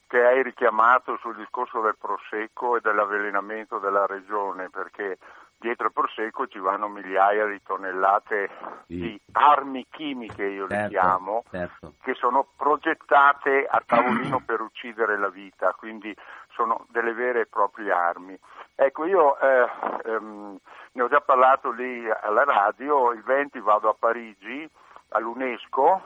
che 0.09 0.25
hai 0.25 0.41
richiamato 0.41 1.17
sul 1.17 1.35
discorso 1.35 1.81
del 1.81 1.95
prosecco 1.95 2.75
e 2.75 2.81
dell'avvelenamento 2.81 3.77
della 3.77 4.07
regione, 4.07 4.67
perché 4.71 5.19
dietro 5.59 5.85
il 5.85 5.93
prosecco 5.93 6.47
ci 6.47 6.57
vanno 6.57 6.87
migliaia 6.87 7.45
di 7.45 7.61
tonnellate 7.61 8.49
Sì. 8.87 8.95
di 9.01 9.21
armi 9.33 9.85
chimiche, 9.87 10.45
io 10.45 10.65
le 10.65 10.73
Certo, 10.73 10.89
chiamo, 10.89 11.43
certo. 11.51 11.93
che 12.01 12.15
sono 12.15 12.47
progettate 12.57 13.67
a 13.69 13.83
tavolino 13.85 14.39
per 14.43 14.61
uccidere 14.61 15.15
la 15.15 15.29
vita, 15.29 15.73
quindi 15.77 16.15
sono 16.53 16.87
delle 16.89 17.13
vere 17.13 17.41
e 17.41 17.45
proprie 17.45 17.91
armi. 17.91 18.35
Ecco, 18.73 19.05
io 19.05 19.37
eh, 19.39 19.69
ehm, 20.05 20.57
ne 20.93 21.01
ho 21.03 21.07
già 21.07 21.21
parlato 21.21 21.69
lì 21.69 22.09
alla 22.09 22.45
radio, 22.45 23.11
il 23.11 23.21
20 23.21 23.59
vado 23.59 23.89
a 23.89 23.93
Parigi 23.93 24.67
all'UNESCO, 25.09 26.01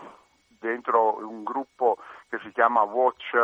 dentro 0.59 1.17
un 1.25 1.43
gruppo 1.43 1.97
che 2.29 2.39
si 2.39 2.51
chiama 2.51 2.81
Watch 2.81 3.35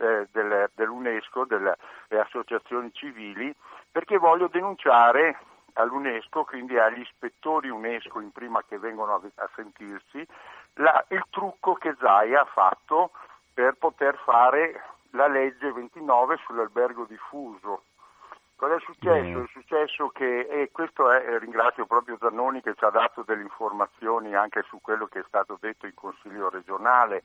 eh, 0.00 0.26
del- 0.32 0.70
dell'UNESCO, 0.74 1.44
delle 1.44 1.76
le 2.08 2.20
associazioni 2.20 2.92
civili, 2.92 3.54
perché 3.90 4.18
voglio 4.18 4.48
denunciare 4.48 5.38
all'UNESCO, 5.74 6.44
quindi 6.44 6.76
agli 6.78 7.00
ispettori 7.00 7.68
UNESCO 7.68 8.20
in 8.20 8.32
prima 8.32 8.62
che 8.66 8.78
vengono 8.78 9.14
a, 9.14 9.20
a 9.36 9.50
sentirsi, 9.54 10.26
la- 10.74 11.04
il 11.08 11.24
trucco 11.30 11.74
che 11.74 11.94
Zaia 12.00 12.40
ha 12.42 12.44
fatto 12.46 13.12
per 13.54 13.74
poter 13.74 14.16
fare 14.24 14.82
la 15.10 15.28
legge 15.28 15.72
29 15.72 16.36
sull'albergo 16.44 17.04
diffuso. 17.04 17.82
Cosa 18.56 18.74
è 18.74 18.80
successo? 18.80 19.38
Mm. 19.38 19.42
È 19.44 19.46
successo 19.52 20.08
che, 20.08 20.40
e 20.40 20.70
questo 20.70 21.10
è, 21.10 21.24
e 21.26 21.38
ringrazio 21.38 21.86
proprio 21.86 22.18
Zannoni 22.20 22.60
che 22.60 22.74
ci 22.74 22.84
ha 22.84 22.90
dato 22.90 23.22
delle 23.22 23.42
informazioni 23.42 24.34
anche 24.34 24.62
su 24.68 24.80
quello 24.82 25.06
che 25.06 25.20
è 25.20 25.24
stato 25.26 25.56
detto 25.58 25.86
in 25.86 25.94
Consiglio 25.94 26.50
regionale 26.50 27.22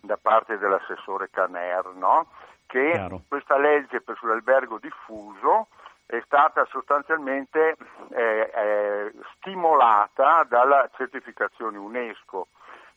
da 0.00 0.16
parte 0.16 0.58
dell'assessore 0.58 1.30
Caner, 1.30 1.86
no? 1.94 2.28
che 2.66 2.90
Chiaro. 2.92 3.22
questa 3.28 3.56
legge 3.56 4.00
per 4.00 4.16
sull'albergo 4.16 4.78
diffuso 4.78 5.68
è 6.04 6.20
stata 6.24 6.64
sostanzialmente 6.66 7.76
eh, 8.10 8.50
eh, 8.54 9.12
stimolata 9.36 10.44
dalla 10.44 10.88
certificazione 10.96 11.78
UNESCO 11.78 12.48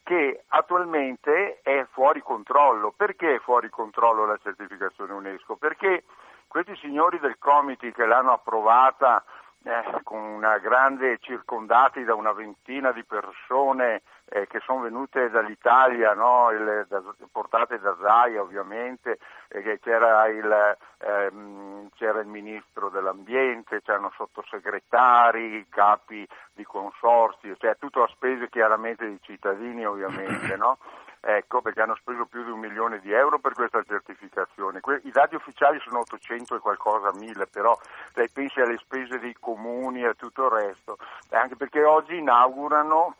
che 0.04 0.44
attualmente 0.48 1.60
è 1.62 1.86
fuori 1.92 2.22
controllo. 2.22 2.94
Perché 2.96 3.36
è 3.36 3.40
fuori 3.40 3.70
controllo 3.70 4.26
la 4.26 4.40
certificazione 4.42 5.14
UNESCO? 5.14 5.56
Perché 5.56 6.04
questi 6.48 6.76
signori 6.78 7.20
del 7.20 7.38
Comiti 7.38 7.92
che 7.92 8.06
l'hanno 8.06 8.32
approvata 8.32 9.24
eh, 9.64 10.02
con 10.04 10.20
una 10.20 10.58
grande 10.58 11.20
circondati 11.20 12.04
da 12.04 12.16
una 12.16 12.32
ventina 12.32 12.92
di 12.92 13.04
persone 13.04 14.02
eh, 14.30 14.48
che 14.48 14.60
sono 14.60 14.82
venute 14.82 15.30
dall'Italia, 15.30 16.14
no? 16.14 16.52
Il- 16.52 16.86
da- 16.88 17.02
portate 17.32 17.80
da 17.80 17.96
Zaia 18.02 18.42
ovviamente, 18.42 19.18
e 19.48 19.62
che 19.62 19.80
c'era, 19.80 20.28
il, 20.28 20.78
ehm, 21.00 21.90
c'era 21.96 22.20
il 22.20 22.28
ministro 22.28 22.90
dell'ambiente, 22.90 23.82
c'erano 23.82 24.12
sottosegretari, 24.16 25.66
capi 25.70 26.28
di 26.54 26.64
consorzi, 26.64 27.56
cioè 27.58 27.78
tutto 27.78 28.04
a 28.04 28.08
spese 28.08 28.50
chiaramente 28.50 29.06
dei 29.06 29.20
cittadini 29.22 29.86
ovviamente, 29.86 30.56
no? 30.56 30.78
Ecco, 31.22 31.62
perché 31.62 31.82
hanno 31.82 31.96
speso 31.96 32.28
più 32.28 32.46
di 32.46 32.50
un 32.50 32.60
milione 32.60 33.02
di 33.02 33.12
euro 33.12 33.40
per 33.40 33.52
questa 33.52 33.84
certificazione. 33.84 34.80
Que- 34.80 35.02
I 35.04 35.12
dati 35.12 35.36
ufficiali 35.36 35.78
sono 35.82 36.00
800 36.00 36.56
e 36.56 36.60
qualcosa 36.60 37.12
mille, 37.14 37.46
però 37.46 37.78
lei 38.14 38.30
pensi 38.30 38.62
alle 38.62 38.78
spese 38.78 39.20
dei 39.20 39.36
comuni 39.38 40.02
e 40.02 40.08
a 40.08 40.14
tutto 40.14 40.46
il 40.46 40.52
resto, 40.52 40.98
anche 41.32 41.58
perché 41.58 41.84
oggi 41.84 42.16
inaugurano 42.16 43.16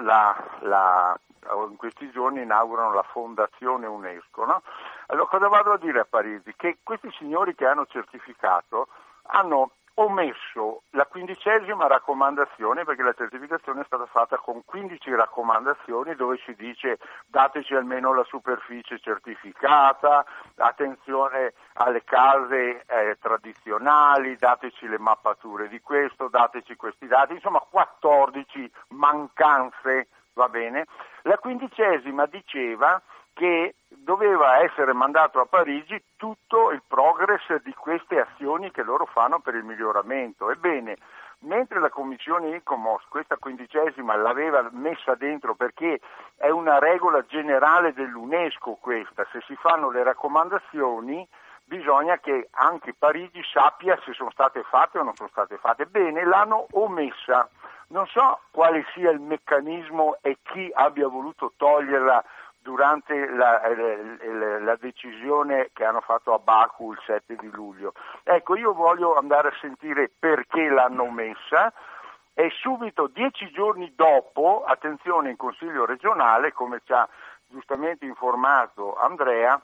la, 0.00 0.36
la- 0.60 1.18
in 1.68 1.76
questi 1.76 2.10
giorni 2.10 2.42
inaugurano 2.42 2.92
la 2.92 3.04
fondazione 3.04 3.86
UNESCO. 3.86 4.44
No? 4.44 4.62
Allora 5.06 5.28
cosa 5.28 5.48
vado 5.48 5.72
a 5.72 5.78
dire 5.78 6.00
a 6.00 6.04
Parigi? 6.04 6.54
Che 6.56 6.78
questi 6.82 7.10
signori 7.12 7.54
che 7.54 7.66
hanno 7.66 7.86
certificato 7.86 8.88
hanno 9.28 9.70
omesso 9.98 10.82
la 10.90 11.06
quindicesima 11.06 11.86
raccomandazione 11.86 12.84
perché 12.84 13.02
la 13.02 13.14
certificazione 13.14 13.80
è 13.80 13.84
stata 13.84 14.06
fatta 14.06 14.36
con 14.36 14.62
15 14.64 15.14
raccomandazioni 15.14 16.14
dove 16.14 16.38
si 16.44 16.54
dice 16.54 16.98
dateci 17.26 17.74
almeno 17.74 18.12
la 18.12 18.24
superficie 18.24 18.98
certificata, 18.98 20.24
attenzione 20.56 21.54
alle 21.74 22.04
case 22.04 22.84
eh, 22.86 23.16
tradizionali, 23.20 24.36
dateci 24.36 24.86
le 24.86 24.98
mappature 24.98 25.68
di 25.68 25.80
questo, 25.80 26.28
dateci 26.28 26.76
questi 26.76 27.06
dati, 27.06 27.32
insomma 27.34 27.60
14 27.60 28.70
mancanze, 28.88 30.08
va 30.34 30.48
bene? 30.48 30.86
La 31.22 31.38
quindicesima 31.38 32.26
diceva 32.26 33.00
che 33.32 33.74
doveva 34.06 34.60
essere 34.60 34.92
mandato 34.92 35.40
a 35.40 35.46
Parigi 35.46 36.00
tutto 36.14 36.70
il 36.70 36.80
progress 36.86 37.60
di 37.64 37.74
queste 37.74 38.20
azioni 38.20 38.70
che 38.70 38.84
loro 38.84 39.04
fanno 39.06 39.40
per 39.40 39.56
il 39.56 39.64
miglioramento. 39.64 40.48
Ebbene, 40.48 40.96
mentre 41.40 41.80
la 41.80 41.88
Commissione 41.88 42.54
ICOMOS 42.54 43.02
questa 43.08 43.36
quindicesima 43.36 44.14
l'aveva 44.14 44.68
messa 44.70 45.16
dentro 45.16 45.56
perché 45.56 45.98
è 46.36 46.48
una 46.50 46.78
regola 46.78 47.26
generale 47.26 47.92
dell'UNESCO 47.94 48.78
questa, 48.80 49.26
se 49.32 49.40
si 49.44 49.56
fanno 49.56 49.90
le 49.90 50.04
raccomandazioni 50.04 51.26
bisogna 51.64 52.18
che 52.18 52.48
anche 52.52 52.94
Parigi 52.96 53.42
sappia 53.52 53.98
se 54.04 54.12
sono 54.12 54.30
state 54.30 54.62
fatte 54.70 54.98
o 54.98 55.02
non 55.02 55.16
sono 55.16 55.30
state 55.30 55.56
fatte. 55.56 55.84
Bene, 55.86 56.24
l'hanno 56.24 56.68
omessa. 56.74 57.48
Non 57.88 58.06
so 58.06 58.40
quale 58.52 58.84
sia 58.94 59.10
il 59.10 59.20
meccanismo 59.20 60.18
e 60.20 60.38
chi 60.42 60.70
abbia 60.72 61.08
voluto 61.08 61.52
toglierla 61.56 62.24
durante 62.66 63.28
la, 63.30 63.60
la- 63.62 64.58
la 64.58 64.76
decisione 64.76 65.70
che 65.72 65.84
hanno 65.84 66.00
fatto 66.00 66.34
a 66.34 66.38
Baku 66.40 66.90
il 66.90 66.98
7 67.06 67.36
di 67.36 67.48
luglio. 67.52 67.92
Ecco, 68.24 68.56
io 68.56 68.74
voglio 68.74 69.14
andare 69.14 69.48
a 69.48 69.56
sentire 69.60 70.10
perché 70.18 70.68
l'hanno 70.68 71.04
omessa 71.04 71.72
e 72.34 72.50
subito 72.50 73.06
dieci 73.06 73.48
giorni 73.52 73.92
dopo, 73.94 74.64
attenzione 74.66 75.30
in 75.30 75.36
Consiglio 75.36 75.84
regionale, 75.86 76.52
come 76.52 76.80
ci 76.84 76.92
ha 76.92 77.08
giustamente 77.46 78.04
informato 78.04 78.96
Andrea, 78.96 79.60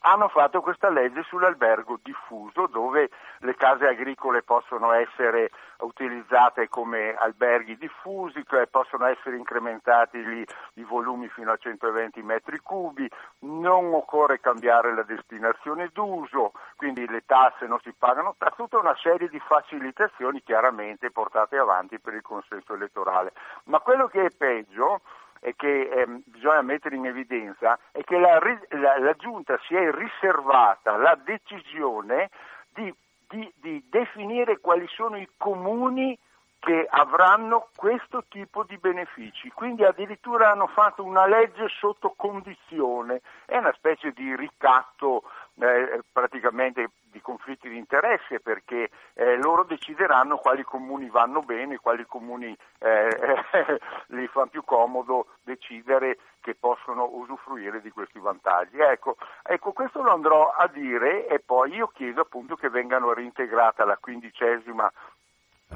hanno 0.00 0.28
fatto 0.28 0.60
questa 0.60 0.90
legge 0.90 1.22
sull'albergo 1.22 1.98
diffuso 2.02 2.66
dove 2.66 3.10
le 3.38 3.54
case 3.54 3.86
agricole 3.86 4.42
possono 4.42 4.92
essere 4.92 5.50
utilizzate 5.78 6.68
come 6.68 7.14
alberghi 7.14 7.76
diffusi, 7.76 8.44
cioè 8.48 8.66
possono 8.66 9.06
essere 9.06 9.36
incrementati 9.36 10.18
gli- 10.18 10.44
i 10.74 10.84
volumi 10.84 11.28
fino 11.28 11.52
a 11.52 11.56
120 11.56 12.22
metri 12.22 12.58
cubi, 12.58 13.08
non 13.40 13.92
occorre 13.92 14.40
cambiare 14.40 14.94
la 14.94 15.02
destinazione 15.02 15.90
d'uso, 15.92 16.52
quindi 16.76 17.06
le 17.08 17.24
tasse 17.24 17.66
non 17.66 17.78
si 17.80 17.92
pagano, 17.96 18.34
ta- 18.38 18.52
tutta 18.56 18.78
una 18.78 18.96
serie 19.00 19.28
di 19.28 19.40
facilitazioni 19.40 20.42
chiaramente 20.42 21.10
portate 21.10 21.56
avanti 21.56 21.98
per 21.98 22.14
il 22.14 22.22
consenso 22.22 22.74
elettorale. 22.74 23.32
Ma 23.64 23.80
quello 23.80 24.08
che 24.08 24.26
è 24.26 24.30
peggio 24.30 25.00
e 25.40 25.54
che 25.56 25.88
ehm, 25.88 26.22
bisogna 26.26 26.62
mettere 26.62 26.96
in 26.96 27.06
evidenza 27.06 27.78
è 27.92 28.02
che 28.02 28.18
la, 28.18 28.38
la- 28.70 28.98
la 28.98 29.12
Giunta 29.14 29.58
si 29.66 29.74
è 29.74 29.90
riservata 29.92 30.96
la 30.96 31.18
decisione 31.22 32.30
di, 32.74 32.92
di- 33.28 33.52
di 33.56 33.84
definire 33.88 34.58
quali 34.58 34.86
sono 34.88 35.16
i 35.16 35.28
comuni 35.36 36.18
che 36.58 36.86
avranno 36.90 37.68
questo 37.76 38.24
tipo 38.28 38.64
di 38.64 38.76
benefici. 38.78 39.50
Quindi 39.50 39.84
addirittura 39.84 40.50
hanno 40.50 40.66
fatto 40.66 41.04
una 41.04 41.26
legge 41.26 41.68
sotto 41.68 42.14
condizione, 42.16 43.20
è 43.46 43.56
una 43.56 43.72
specie 43.74 44.12
di 44.12 44.34
ricatto 44.34 45.22
eh, 45.60 46.00
praticamente 46.12 46.90
di 47.10 47.20
conflitti 47.20 47.68
di 47.68 47.76
interesse 47.78 48.40
perché 48.40 48.90
eh, 49.14 49.36
loro 49.36 49.64
decideranno 49.64 50.36
quali 50.36 50.62
comuni 50.62 51.08
vanno 51.08 51.40
bene, 51.40 51.78
quali 51.78 52.04
comuni 52.06 52.56
eh, 52.78 53.08
gli 54.08 54.26
fa 54.26 54.46
più 54.46 54.62
comodo 54.64 55.28
decidere 55.42 56.18
che 56.40 56.54
possono 56.54 57.08
usufruire 57.12 57.80
di 57.80 57.90
questi 57.90 58.18
vantaggi. 58.18 58.78
Ecco, 58.78 59.16
ecco, 59.42 59.72
questo 59.72 60.02
lo 60.02 60.12
andrò 60.12 60.50
a 60.50 60.66
dire 60.68 61.26
e 61.26 61.40
poi 61.40 61.74
io 61.74 61.88
chiedo 61.88 62.22
appunto 62.22 62.56
che 62.56 62.68
vengano 62.68 63.12
reintegrata 63.12 63.84
la 63.84 63.96
quindicesima 63.96 64.90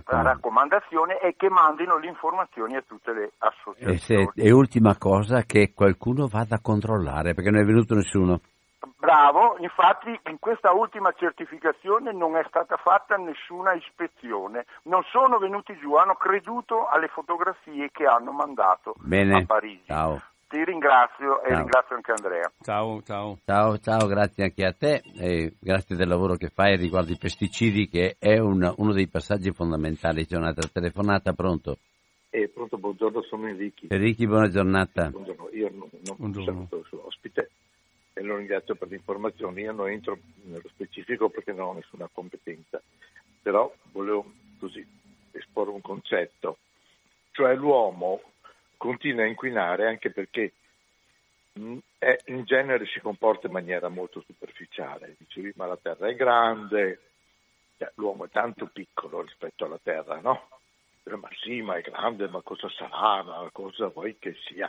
la 0.07 0.23
raccomandazione 0.23 1.19
e 1.21 1.35
che 1.37 1.49
mandino 1.49 1.99
le 1.99 2.09
informazioni 2.09 2.77
a 2.77 2.83
tutte 2.87 3.13
le 3.13 3.25
E, 3.25 3.31
associazioni. 3.39 3.99
se- 3.99 4.31
e 4.35 4.51
ultima 4.53 4.97
cosa, 4.99 5.43
che 5.43 5.73
qualcuno 5.75 6.27
vada 6.29 6.57
a 6.57 6.61
controllare, 6.61 7.35
perché 7.35 7.51
non 7.51 7.61
è 7.61 7.65
venuto 7.65 7.95
nessuno. 7.95 8.41
Bravo, 8.97 9.57
infatti 9.59 10.09
in 10.31 10.39
questa 10.39 10.73
ultima 10.73 11.13
certificazione 11.13 12.13
non 12.13 12.37
è 12.37 12.45
stata 12.49 12.77
fatta 12.77 13.17
nessuna 13.17 13.75
ispezione, 13.75 14.65
non 14.85 15.03
sono 15.11 15.39
venuti 15.39 15.77
giù, 15.79 15.95
hanno 15.95 16.15
creduto 16.15 16.87
alle 16.89 17.09
fotografie 17.09 17.91
che 17.93 18.07
hanno 18.07 18.33
mandato 18.33 18.95
Bene, 18.99 19.43
a 19.43 19.45
Parigi. 19.47 19.85
ciao. 19.87 20.21
Ti 20.53 20.63
ringrazio 20.65 21.43
e 21.43 21.49
ciao. 21.49 21.59
ringrazio 21.61 21.97
anche 21.97 22.13
Andrea. 22.13 22.53
Ciao, 22.61 23.01
ciao. 23.01 23.39
Ciao, 23.43 23.79
ciao, 23.79 24.07
grazie 24.07 24.45
anche 24.45 24.67
a 24.67 24.75
te 24.75 25.03
e 25.19 25.55
grazie 25.59 25.97
del 25.97 26.07
lavoro 26.07 26.35
che 26.35 26.51
fai 26.51 26.77
riguardo 26.77 27.11
i 27.11 27.17
pesticidi 27.17 27.89
che 27.89 28.17
è 28.19 28.37
un, 28.37 28.71
uno 28.77 28.93
dei 28.93 29.09
passaggi 29.09 29.51
fondamentali. 29.53 30.27
C'è 30.27 30.37
un'altra 30.37 30.69
telefonata, 30.71 31.33
pronto? 31.33 31.79
Eh, 32.29 32.51
pronto, 32.53 32.77
buongiorno, 32.77 33.23
sono 33.23 33.49
Enrichi. 33.49 33.87
Enrichi, 33.89 34.27
buona 34.27 34.51
giornata. 34.51 35.09
Buongiorno, 35.09 35.49
io 35.53 35.71
non, 35.71 35.89
non 35.91 36.17
buongiorno. 36.19 36.53
saluto 36.53 36.77
il 36.77 36.85
suo 36.85 37.07
ospite 37.07 37.51
e 38.13 38.23
lo 38.23 38.37
ringrazio 38.37 38.75
per 38.75 38.89
le 38.89 38.97
informazioni. 38.97 39.63
Io 39.63 39.73
non 39.73 39.89
entro 39.89 40.19
nello 40.43 40.69
specifico 40.69 41.31
perché 41.31 41.53
non 41.53 41.69
ho 41.69 41.73
nessuna 41.73 42.11
competenza, 42.13 42.79
però 43.41 43.73
volevo 43.93 44.31
così 44.61 44.87
esporre 45.31 45.71
un 45.71 45.81
concetto, 45.81 46.59
cioè 47.31 47.55
l'uomo 47.55 48.21
continua 48.83 49.23
a 49.23 49.29
inquinare 49.29 49.87
anche 49.87 50.11
perché 50.11 50.55
è, 51.99 52.19
in 52.27 52.43
genere 52.43 52.85
si 52.87 52.99
comporta 52.99 53.47
in 53.47 53.53
maniera 53.53 53.89
molto 53.89 54.25
superficiale. 54.27 55.15
Dicevi, 55.19 55.53
ma 55.55 55.67
la 55.67 55.79
Terra 55.81 56.09
è 56.09 56.17
grande, 56.17 56.99
cioè, 57.79 57.93
l'uomo 57.95 58.25
è 58.25 58.29
tanto 58.29 58.67
piccolo 58.67 59.23
rispetto 59.23 59.65
alla 59.65 59.79
Terra, 59.81 60.19
no? 60.19 60.49
Ma 61.05 61.29
sì, 61.43 61.63
ma 61.63 61.77
è 61.77 61.81
grande, 61.83 62.27
ma 62.27 62.41
cosa 62.43 62.69
sarà, 62.71 63.23
ma 63.23 63.49
cosa 63.53 63.87
vuoi 63.87 64.19
che 64.19 64.35
sia? 64.47 64.69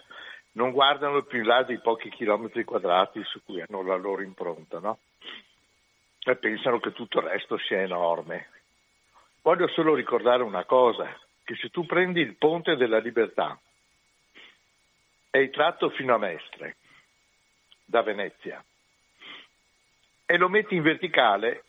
Non 0.52 0.72
guardano 0.72 1.24
più 1.24 1.40
in 1.40 1.48
là 1.48 1.64
dei 1.64 1.80
pochi 1.80 2.10
chilometri 2.10 2.64
quadrati 2.64 3.24
su 3.24 3.42
cui 3.44 3.62
hanno 3.62 3.82
la 3.82 3.96
loro 3.96 4.22
impronta, 4.22 4.78
no? 4.78 5.00
E 6.20 6.36
pensano 6.36 6.80
che 6.80 6.92
tutto 6.92 7.18
il 7.18 7.30
resto 7.30 7.58
sia 7.58 7.82
enorme. 7.82 8.50
Voglio 9.42 9.68
solo 9.70 9.96
ricordare 9.96 10.44
una 10.44 10.66
cosa, 10.66 11.20
che 11.44 11.56
se 11.56 11.70
tu 11.70 11.88
prendi 11.88 12.22
il 12.22 12.36
ponte 12.36 12.76
della 12.76 13.00
libertà, 13.00 13.60
è 15.34 15.40
il 15.40 15.50
tratto 15.50 15.90
fino 15.90 16.14
a 16.14 16.20
Mestre, 16.20 16.76
da 17.86 18.04
Venezia, 18.04 18.64
e 20.28 20.38
lo 20.38 20.48
metti 20.48 20.76
in 20.76 20.84
verticale 20.84 21.64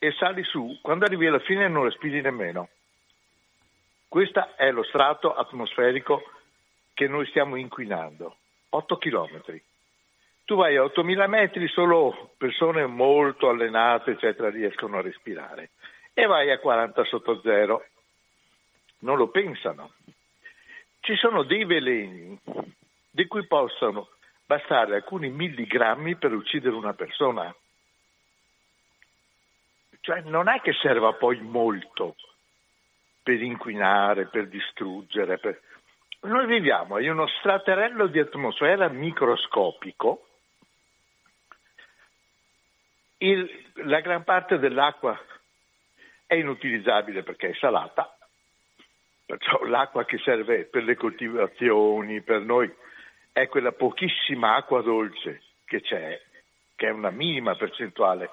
e 0.00 0.10
sali 0.18 0.42
su, 0.42 0.80
quando 0.82 1.04
arrivi 1.04 1.28
alla 1.28 1.38
fine 1.38 1.68
non 1.68 1.84
respiri 1.84 2.20
nemmeno. 2.20 2.68
Questo 4.08 4.56
è 4.56 4.72
lo 4.72 4.82
strato 4.82 5.36
atmosferico 5.36 6.28
che 6.94 7.06
noi 7.06 7.26
stiamo 7.26 7.54
inquinando, 7.54 8.38
8 8.70 8.98
chilometri. 8.98 9.62
Tu 10.44 10.56
vai 10.56 10.76
a 10.76 10.82
8.000 10.82 11.28
metri, 11.28 11.68
solo 11.68 12.32
persone 12.36 12.86
molto 12.86 13.50
allenate, 13.50 14.10
eccetera, 14.10 14.50
riescono 14.50 14.98
a 14.98 15.02
respirare. 15.02 15.70
E 16.12 16.26
vai 16.26 16.50
a 16.50 16.58
40 16.58 17.04
sotto 17.04 17.40
zero. 17.40 17.86
Non 18.98 19.16
lo 19.16 19.28
pensano 19.28 19.92
ci 21.04 21.16
sono 21.16 21.42
dei 21.42 21.64
veleni 21.64 22.38
di 23.10 23.26
cui 23.26 23.46
possono 23.46 24.08
bastare 24.46 24.96
alcuni 24.96 25.28
milligrammi 25.28 26.16
per 26.16 26.32
uccidere 26.32 26.74
una 26.74 26.94
persona. 26.94 27.54
Cioè 30.00 30.22
non 30.22 30.48
è 30.48 30.60
che 30.60 30.72
serva 30.72 31.12
poi 31.12 31.40
molto 31.40 32.16
per 33.22 33.40
inquinare, 33.40 34.26
per 34.26 34.48
distruggere. 34.48 35.38
Per... 35.38 35.60
Noi 36.22 36.46
viviamo 36.46 36.98
in 36.98 37.10
uno 37.10 37.26
straterello 37.26 38.06
di 38.06 38.18
atmosfera 38.18 38.88
microscopico. 38.88 40.26
Il, 43.18 43.48
la 43.84 44.00
gran 44.00 44.24
parte 44.24 44.58
dell'acqua 44.58 45.18
è 46.26 46.34
inutilizzabile 46.34 47.22
perché 47.22 47.50
è 47.50 47.54
salata, 47.54 48.13
Perciò 49.26 49.64
l'acqua 49.64 50.04
che 50.04 50.18
serve 50.18 50.64
per 50.64 50.84
le 50.84 50.96
coltivazioni, 50.96 52.20
per 52.20 52.40
noi, 52.40 52.70
è 53.32 53.48
quella 53.48 53.72
pochissima 53.72 54.54
acqua 54.54 54.82
dolce 54.82 55.42
che 55.64 55.80
c'è, 55.80 56.20
che 56.76 56.86
è 56.86 56.90
una 56.90 57.10
minima 57.10 57.54
percentuale 57.56 58.30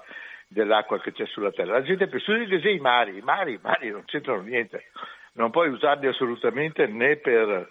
dell'acqua 0.48 1.00
che 1.00 1.14
c'è 1.14 1.26
sulla 1.28 1.52
terra. 1.52 1.74
La 1.74 1.84
gente 1.84 2.08
pensa 2.08 2.34
che 2.34 2.70
i 2.70 2.80
mari, 2.80 3.18
i 3.18 3.22
mari, 3.22 3.54
i 3.54 3.60
mari 3.62 3.90
non 3.90 4.04
c'entrano 4.06 4.42
niente, 4.42 4.92
non 5.34 5.50
puoi 5.50 5.70
usarli 5.70 6.08
assolutamente 6.08 6.86
né 6.88 7.16
per, 7.16 7.70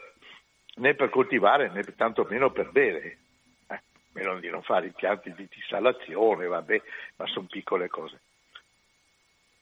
né 0.77 0.95
per 0.95 1.11
coltivare 1.11 1.69
né 1.69 1.83
tantomeno 1.95 2.51
per 2.51 2.71
bere. 2.71 3.19
Eh, 3.69 3.81
meno 4.15 4.41
di 4.41 4.49
non 4.49 4.63
fare 4.63 4.87
impianti 4.87 5.33
di 5.35 5.47
dissalazione, 5.55 6.47
vabbè, 6.47 6.83
ma 7.17 7.27
sono 7.27 7.47
piccole 7.51 7.89
cose. 7.89 8.19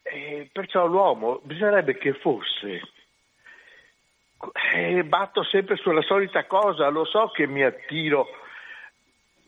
E 0.03 0.49
perciò 0.53 0.87
l'uomo 0.87 1.41
bisognerebbe 1.43 1.99
che 1.99 2.15
fosse 2.15 2.81
eh, 4.75 5.05
batto 5.05 5.43
sempre 5.45 5.77
sulla 5.77 6.03
solita 6.03 6.47
cosa, 6.47 6.89
lo 6.89 7.05
so 7.05 7.29
che 7.29 7.47
mi 7.47 7.63
attiro, 7.63 8.27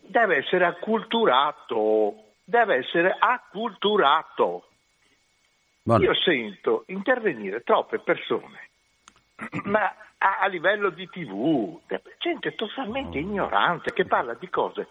deve 0.01 0.36
essere 0.36 0.64
acculturato, 0.64 2.32
deve 2.45 2.76
essere 2.76 3.14
acculturato. 3.18 4.66
Buono. 5.82 6.05
Io 6.05 6.14
sento 6.14 6.84
intervenire 6.88 7.62
troppe 7.62 8.01
persone, 8.01 8.68
ma 9.64 9.95
a, 10.18 10.38
a 10.41 10.47
livello 10.47 10.91
di 10.91 11.09
tv, 11.09 11.80
gente 12.18 12.55
totalmente 12.55 13.18
ignorante 13.18 13.93
che 13.93 14.05
parla 14.05 14.34
di 14.34 14.49
cose 14.51 14.88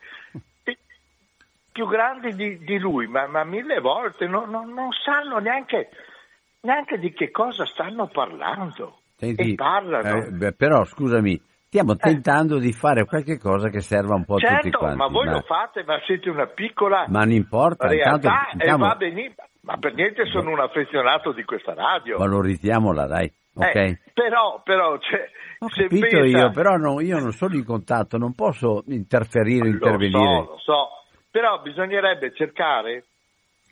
più 1.80 1.88
grandi 1.88 2.36
di, 2.36 2.58
di 2.60 2.78
lui, 2.78 3.08
ma, 3.08 3.28
ma, 3.28 3.46
mille 3.46 3.80
volte 3.80 4.28
non, 4.28 4.50
non, 4.50 4.74
non 4.74 4.92
sanno 4.92 5.38
neanche, 5.38 5.90
neanche 6.62 7.00
di 7.00 7.14
che 7.14 7.32
cosa 7.32 7.66
stanno 7.66 8.08
parlando. 8.08 8.99
Senti, 9.20 9.52
e 9.52 9.56
parlano. 9.56 10.46
Eh, 10.48 10.54
però 10.54 10.86
scusami, 10.86 11.38
stiamo 11.68 11.92
eh. 11.92 11.98
tentando 11.98 12.58
di 12.58 12.72
fare 12.72 13.04
qualche 13.04 13.38
cosa 13.38 13.68
che 13.68 13.82
serva 13.82 14.16
un 14.16 14.24
po' 14.24 14.38
certo, 14.38 14.56
a 14.56 14.60
tutti 14.60 14.78
quanti. 14.78 14.98
ma 14.98 15.08
voi 15.08 15.26
ma... 15.26 15.32
lo 15.34 15.42
fate, 15.42 15.84
ma 15.84 16.00
siete 16.06 16.30
una 16.30 16.48
piccola 16.48 17.06
ma 17.10 17.20
non 17.20 17.32
importa, 17.32 17.90
realtà 17.90 18.48
intanto, 18.54 18.66
e 18.66 18.78
va 18.78 18.96
benissimo. 18.96 19.48
Ma 19.62 19.78
per 19.78 19.94
niente 19.94 20.26
sono 20.28 20.52
un 20.52 20.60
affezionato 20.62 21.34
di 21.34 21.44
questa 21.44 21.74
radio. 21.74 22.18
Valorizziamola, 22.18 23.08
dai. 23.08 23.30
Okay. 23.54 23.90
Eh, 23.90 24.00
però, 24.14 24.62
però, 24.64 24.98
cioè, 25.00 25.30
Ho 25.60 25.68
capito 25.68 26.08
pensa... 26.08 26.38
io, 26.38 26.52
però 26.52 26.78
no, 26.78 27.02
io 27.02 27.20
non 27.20 27.34
sono 27.34 27.56
in 27.56 27.66
contatto, 27.66 28.18
non 28.18 28.34
posso 28.34 28.84
interferire, 28.88 29.68
lo 29.68 29.74
intervenire. 29.74 30.18
Lo 30.18 30.46
so, 30.46 30.52
lo 30.52 30.58
so, 30.60 30.88
però 31.30 31.62
bisognerebbe 31.62 32.34
cercare 32.34 33.04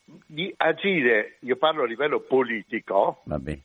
di 0.03 0.53
agire, 0.57 1.37
io 1.39 1.55
parlo 1.55 1.83
a 1.83 1.87
livello 1.87 2.19
politico, 2.19 3.21
Vabbè 3.23 3.57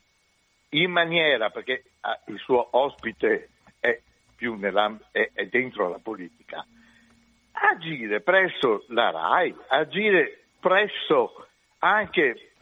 in 0.75 0.91
maniera, 0.91 1.51
perché 1.51 1.85
ah, 2.01 2.18
il 2.27 2.39
suo 2.39 2.68
ospite 2.73 3.49
è 3.81 4.01
più 4.37 4.59
è, 4.61 5.31
è 5.33 5.47
dentro 5.47 5.89
la 5.89 6.01
politica, 6.03 6.64
agire 7.53 8.20
presso 8.20 8.85
la 8.89 9.11
RAI, 9.11 9.55
agire 9.68 10.45
presso 10.61 11.47
anche 11.79 12.53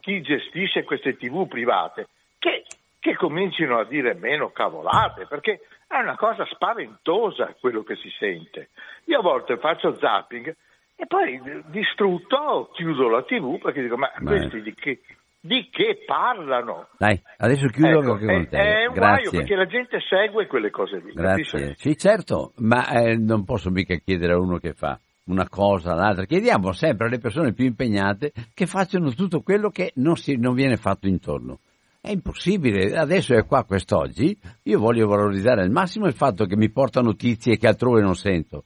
chi 0.00 0.20
gestisce 0.20 0.84
queste 0.84 1.16
tv 1.16 1.46
private, 1.46 2.08
che, 2.38 2.64
che 2.98 3.14
comincino 3.14 3.78
a 3.78 3.84
dire 3.84 4.14
meno 4.14 4.50
cavolate, 4.50 5.26
perché 5.26 5.60
è 5.86 5.96
una 5.96 6.16
cosa 6.16 6.44
spaventosa 6.46 7.54
quello 7.60 7.82
che 7.82 7.96
si 7.96 8.10
sente. 8.18 8.70
Io 9.04 9.18
a 9.18 9.22
volte 9.22 9.58
faccio 9.58 9.96
zapping 9.98 10.54
e 10.96 11.06
poi 11.06 11.40
distrutto 11.66 12.70
chiudo 12.72 13.08
la 13.08 13.22
tv 13.22 13.58
perché 13.58 13.82
dico 13.82 13.96
ma 13.96 14.10
Beh. 14.18 14.24
questi 14.24 14.62
di 14.62 14.74
che, 14.74 15.00
di 15.44 15.68
che 15.70 16.04
parlano. 16.06 16.88
Dai, 16.96 17.20
adesso 17.38 17.66
chiudo 17.66 18.00
ecco, 18.00 18.18
con 18.18 18.48
te. 18.48 18.56
È, 18.56 18.86
un 18.86 18.94
Grazie. 18.94 19.28
guaio 19.28 19.30
perché 19.32 19.54
la 19.56 19.66
gente 19.66 19.98
segue 20.08 20.46
quelle 20.46 20.70
cose 20.70 20.98
lì. 20.98 21.12
Grazie. 21.12 21.74
Sì, 21.76 21.96
certo, 21.96 22.52
ma 22.58 22.86
eh, 22.88 23.16
non 23.16 23.44
posso 23.44 23.70
mica 23.70 23.96
chiedere 23.96 24.34
a 24.34 24.38
uno 24.38 24.58
che 24.58 24.72
fa 24.72 24.98
una 25.24 25.48
cosa, 25.48 25.94
l'altra. 25.94 26.26
Chiediamo 26.26 26.72
sempre 26.72 27.08
alle 27.08 27.18
persone 27.18 27.52
più 27.52 27.64
impegnate 27.64 28.32
che 28.54 28.66
facciano 28.66 29.12
tutto 29.12 29.40
quello 29.40 29.68
che 29.70 29.92
non, 29.96 30.16
si, 30.16 30.36
non 30.36 30.54
viene 30.54 30.76
fatto 30.76 31.08
intorno. 31.08 31.58
È 32.00 32.10
impossibile, 32.10 32.96
adesso 32.96 33.34
è 33.34 33.44
qua 33.44 33.64
quest'oggi, 33.64 34.36
io 34.62 34.78
voglio 34.78 35.06
valorizzare 35.06 35.62
al 35.62 35.70
massimo 35.70 36.06
il 36.06 36.14
fatto 36.14 36.46
che 36.46 36.56
mi 36.56 36.70
porta 36.70 37.00
notizie 37.00 37.56
che 37.56 37.68
altrove 37.68 38.00
non 38.00 38.14
sento. 38.14 38.64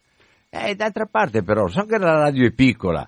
E 0.48 0.74
d'altra 0.74 1.06
parte 1.06 1.42
però, 1.42 1.68
so 1.68 1.84
che 1.84 1.98
la 1.98 2.18
radio 2.18 2.46
è 2.46 2.52
piccola, 2.52 3.06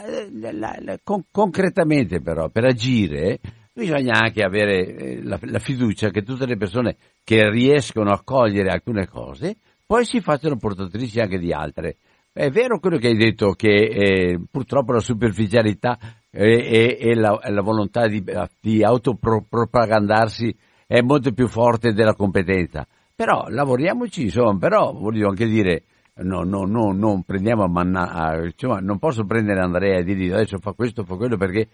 eh, 0.00 0.28
la, 0.32 0.76
la, 0.80 0.98
con, 1.02 1.24
concretamente 1.30 2.20
però, 2.20 2.48
per 2.48 2.64
agire, 2.64 3.40
bisogna 3.74 4.18
anche 4.20 4.42
avere 4.42 4.94
eh, 4.94 5.22
la, 5.22 5.38
la, 5.42 5.58
fiducia 5.58 6.10
che 6.10 6.22
tutte 6.22 6.46
le 6.46 6.56
persone 6.56 6.96
che 7.24 7.50
riescono 7.50 8.10
a 8.10 8.22
cogliere 8.22 8.70
alcune 8.70 9.06
cose, 9.06 9.56
poi 9.86 10.04
si 10.04 10.20
facciano 10.20 10.56
portatrici 10.56 11.20
anche 11.20 11.38
di 11.38 11.52
altre. 11.52 11.96
È 12.32 12.48
vero 12.48 12.78
quello 12.78 12.96
che 12.96 13.08
hai 13.08 13.16
detto 13.16 13.52
che 13.52 13.68
eh, 13.68 14.40
purtroppo 14.50 14.92
la 14.92 15.00
superficialità 15.00 15.98
e, 16.30 16.96
e 16.98 17.14
la, 17.14 17.38
la, 17.42 17.60
volontà 17.60 18.06
di, 18.06 18.24
di 18.58 18.82
autopropagandarsi 18.82 20.56
è 20.86 21.02
molto 21.02 21.32
più 21.32 21.46
forte 21.46 21.92
della 21.92 22.14
competenza. 22.14 22.86
Però 23.14 23.44
lavoriamoci, 23.48 24.22
insomma, 24.22 24.56
però 24.56 24.92
voglio 24.92 25.28
anche 25.28 25.46
dire, 25.46 25.84
no, 26.16 26.42
no, 26.42 26.64
no, 26.64 26.92
non 26.92 27.22
prendiamo 27.22 27.64
a 27.64 27.68
manna, 27.68 28.44
insomma, 28.44 28.80
non 28.80 28.98
posso 28.98 29.24
prendere 29.24 29.60
Andrea 29.60 29.98
e 29.98 30.04
dirgli 30.04 30.30
adesso 30.30 30.58
fa 30.58 30.72
questo, 30.72 31.04
fa 31.04 31.16
quello 31.16 31.36
perché 31.36 31.68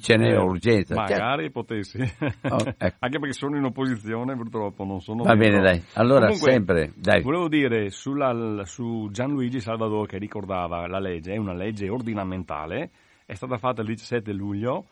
ce 0.00 0.16
n'è 0.16 0.32
eh, 0.32 0.36
urgenza. 0.36 0.94
Magari 0.94 1.44
cioè, 1.44 1.50
potessi, 1.50 1.98
oh, 2.48 2.74
ecco. 2.78 2.96
anche 3.00 3.18
perché 3.18 3.32
sono 3.32 3.56
in 3.56 3.64
opposizione 3.64 4.36
purtroppo, 4.36 4.84
non 4.84 5.00
sono... 5.00 5.24
Va 5.24 5.34
bene, 5.34 5.60
dai, 5.60 5.82
allora 5.94 6.26
Comunque, 6.26 6.50
sempre, 6.50 6.92
dai. 6.96 7.22
Volevo 7.22 7.48
dire 7.48 7.90
sulla, 7.90 8.64
su 8.64 9.08
Gianluigi 9.10 9.60
Salvador 9.60 10.06
che 10.06 10.18
ricordava 10.18 10.86
la 10.86 11.00
legge, 11.00 11.32
è 11.32 11.36
una 11.36 11.54
legge 11.54 11.88
ordinamentale, 11.88 12.90
è 13.26 13.34
stata 13.34 13.56
fatta 13.56 13.80
il 13.80 13.88
17 13.88 14.32
luglio 14.32 14.86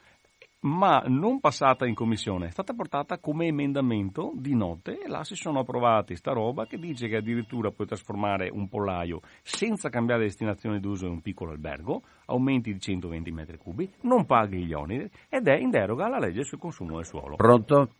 ma 0.64 1.02
non 1.06 1.40
passata 1.40 1.86
in 1.86 1.94
commissione, 1.94 2.46
è 2.46 2.50
stata 2.50 2.72
portata 2.72 3.18
come 3.18 3.46
emendamento 3.46 4.32
di 4.34 4.54
notte 4.54 4.98
e 4.98 5.08
là 5.08 5.22
si 5.22 5.34
sono 5.34 5.60
approvati 5.60 6.16
sta 6.16 6.32
roba 6.32 6.66
che 6.66 6.78
dice 6.78 7.06
che 7.06 7.16
addirittura 7.16 7.70
puoi 7.70 7.86
trasformare 7.86 8.48
un 8.50 8.68
pollaio 8.68 9.20
senza 9.42 9.90
cambiare 9.90 10.22
destinazione 10.22 10.80
d'uso 10.80 11.04
in 11.06 11.12
un 11.12 11.20
piccolo 11.20 11.50
albergo, 11.50 12.02
aumenti 12.26 12.72
di 12.72 12.80
120 12.80 13.30
metri 13.30 13.58
cubi, 13.58 13.90
non 14.02 14.24
paghi 14.24 14.64
gli 14.64 14.72
oneri 14.72 15.10
ed 15.28 15.48
è 15.48 15.54
in 15.54 15.70
deroga 15.70 16.06
alla 16.06 16.18
legge 16.18 16.44
sul 16.44 16.58
consumo 16.58 16.96
del 16.96 17.04
suolo. 17.04 17.36
Pronto? 17.36 17.90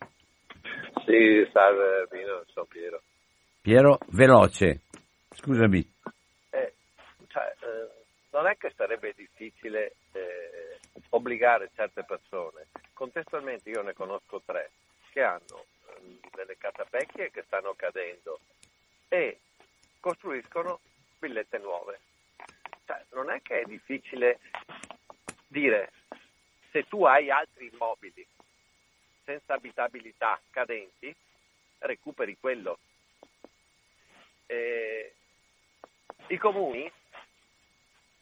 Sì, 1.04 1.46
salve 1.52 2.06
Pino, 2.08 2.44
sono 2.46 2.66
Piero. 2.66 3.02
Piero, 3.60 3.98
veloce, 4.08 4.80
scusami. 5.34 5.80
Eh, 6.50 6.72
cioè, 7.28 7.54
eh, 7.60 8.04
non 8.32 8.46
è 8.46 8.56
che 8.56 8.72
sarebbe 8.74 9.12
difficile... 9.14 9.96
Eh, 10.12 10.73
obbligare 11.10 11.70
certe 11.74 12.04
persone. 12.04 12.68
Contestualmente 12.92 13.70
io 13.70 13.82
ne 13.82 13.92
conosco 13.92 14.42
tre 14.44 14.70
che 15.10 15.22
hanno 15.22 15.66
ehm, 15.96 16.18
delle 16.34 16.56
catapecchie 16.56 17.30
che 17.30 17.44
stanno 17.46 17.74
cadendo 17.74 18.40
e 19.08 19.38
costruiscono 20.00 20.80
villette 21.18 21.58
nuove. 21.58 22.00
Cioè, 22.86 23.04
non 23.12 23.30
è 23.30 23.40
che 23.42 23.60
è 23.60 23.64
difficile 23.64 24.38
dire 25.46 25.92
se 26.70 26.86
tu 26.88 27.04
hai 27.04 27.30
altri 27.30 27.70
immobili 27.72 28.26
senza 29.24 29.54
abitabilità 29.54 30.40
cadenti, 30.50 31.14
recuperi 31.78 32.36
quello. 32.38 32.78
E 34.46 35.14
I 36.28 36.36
comuni, 36.36 36.90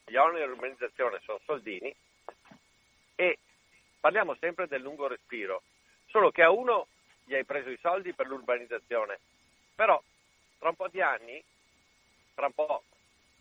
gli 0.05 0.15
oneri 0.15 0.45
di 0.45 0.51
urbanizzazione 0.51 1.19
sono 1.23 1.39
soldini, 1.45 1.93
parliamo 4.03 4.35
sempre 4.35 4.67
del 4.67 4.81
lungo 4.81 5.07
respiro, 5.07 5.63
solo 6.07 6.29
che 6.29 6.43
a 6.43 6.51
uno 6.51 6.87
gli 7.23 7.35
hai 7.35 7.45
preso 7.45 7.69
i 7.69 7.79
soldi 7.81 8.11
per 8.11 8.27
l'urbanizzazione, 8.27 9.17
però 9.73 10.01
tra 10.59 10.67
un 10.67 10.75
po' 10.75 10.89
di 10.89 10.99
anni, 10.99 11.41
tra 12.35 12.47
un 12.47 12.51
po' 12.51 12.83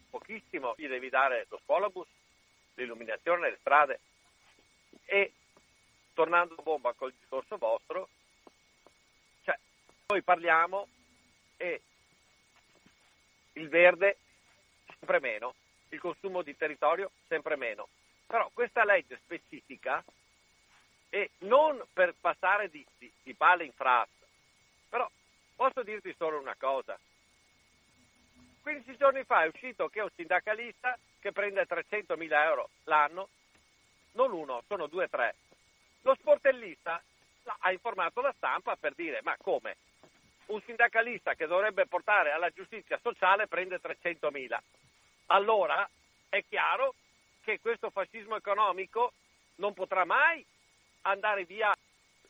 pochissimo, 0.08 0.74
gli 0.76 0.86
devi 0.86 1.08
dare 1.08 1.46
lo 1.48 1.58
scuolabus, 1.64 2.06
l'illuminazione, 2.74 3.50
le 3.50 3.56
strade 3.58 4.00
e 5.04 5.32
tornando 6.14 6.54
a 6.56 6.62
bomba 6.62 6.92
col 6.92 7.12
discorso 7.18 7.56
vostro, 7.56 8.08
cioè, 9.42 9.58
noi 10.06 10.22
parliamo 10.22 10.86
e 11.56 11.80
il 13.54 13.68
verde 13.68 14.16
sempre 14.86 15.18
meno, 15.18 15.56
il 15.88 15.98
consumo 15.98 16.42
di 16.42 16.56
territorio 16.56 17.10
sempre 17.26 17.56
meno. 17.56 17.88
Però 18.28 18.48
questa 18.54 18.84
legge 18.84 19.18
specifica, 19.24 20.04
e 21.14 21.32
non 21.40 21.78
per 21.92 22.14
passare 22.18 22.70
di, 22.70 22.82
di, 22.96 23.12
di 23.22 23.34
palla 23.34 23.62
in 23.64 23.72
frasta, 23.72 24.24
però 24.88 25.06
posso 25.54 25.82
dirti 25.82 26.14
solo 26.16 26.40
una 26.40 26.54
cosa. 26.58 26.98
15 28.62 28.96
giorni 28.96 29.22
fa 29.24 29.44
è 29.44 29.48
uscito 29.48 29.90
che 29.90 30.00
un 30.00 30.08
sindacalista 30.16 30.98
che 31.20 31.32
prende 31.32 31.66
300 31.66 32.16
mila 32.16 32.44
euro 32.44 32.70
l'anno, 32.84 33.28
non 34.12 34.32
uno, 34.32 34.62
sono 34.66 34.86
due 34.86 35.04
o 35.04 35.08
tre. 35.10 35.34
Lo 36.00 36.14
sportellista 36.14 37.02
ha 37.58 37.72
informato 37.72 38.22
la 38.22 38.32
stampa 38.34 38.74
per 38.76 38.94
dire 38.94 39.20
ma 39.22 39.36
come? 39.36 39.76
Un 40.46 40.62
sindacalista 40.62 41.34
che 41.34 41.46
dovrebbe 41.46 41.84
portare 41.84 42.30
alla 42.30 42.48
giustizia 42.48 42.98
sociale 43.02 43.48
prende 43.48 43.80
300 43.80 44.30
mila. 44.30 44.62
Allora 45.26 45.86
è 46.30 46.42
chiaro 46.48 46.94
che 47.42 47.60
questo 47.60 47.90
fascismo 47.90 48.34
economico 48.36 49.12
non 49.56 49.74
potrà 49.74 50.06
mai 50.06 50.42
andare 51.02 51.44
via 51.44 51.72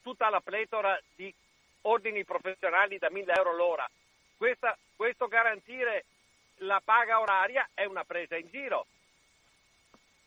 tutta 0.02 0.28
la 0.28 0.40
pletora 0.40 0.98
di 1.14 1.32
ordini 1.82 2.24
professionali 2.24 2.98
da 2.98 3.10
1000 3.10 3.32
euro 3.34 3.54
l'ora. 3.54 3.88
Questa, 4.36 4.76
questo 4.96 5.28
garantire 5.28 6.04
la 6.58 6.80
paga 6.84 7.20
oraria 7.20 7.68
è 7.74 7.84
una 7.84 8.04
presa 8.04 8.36
in 8.36 8.48
giro. 8.48 8.86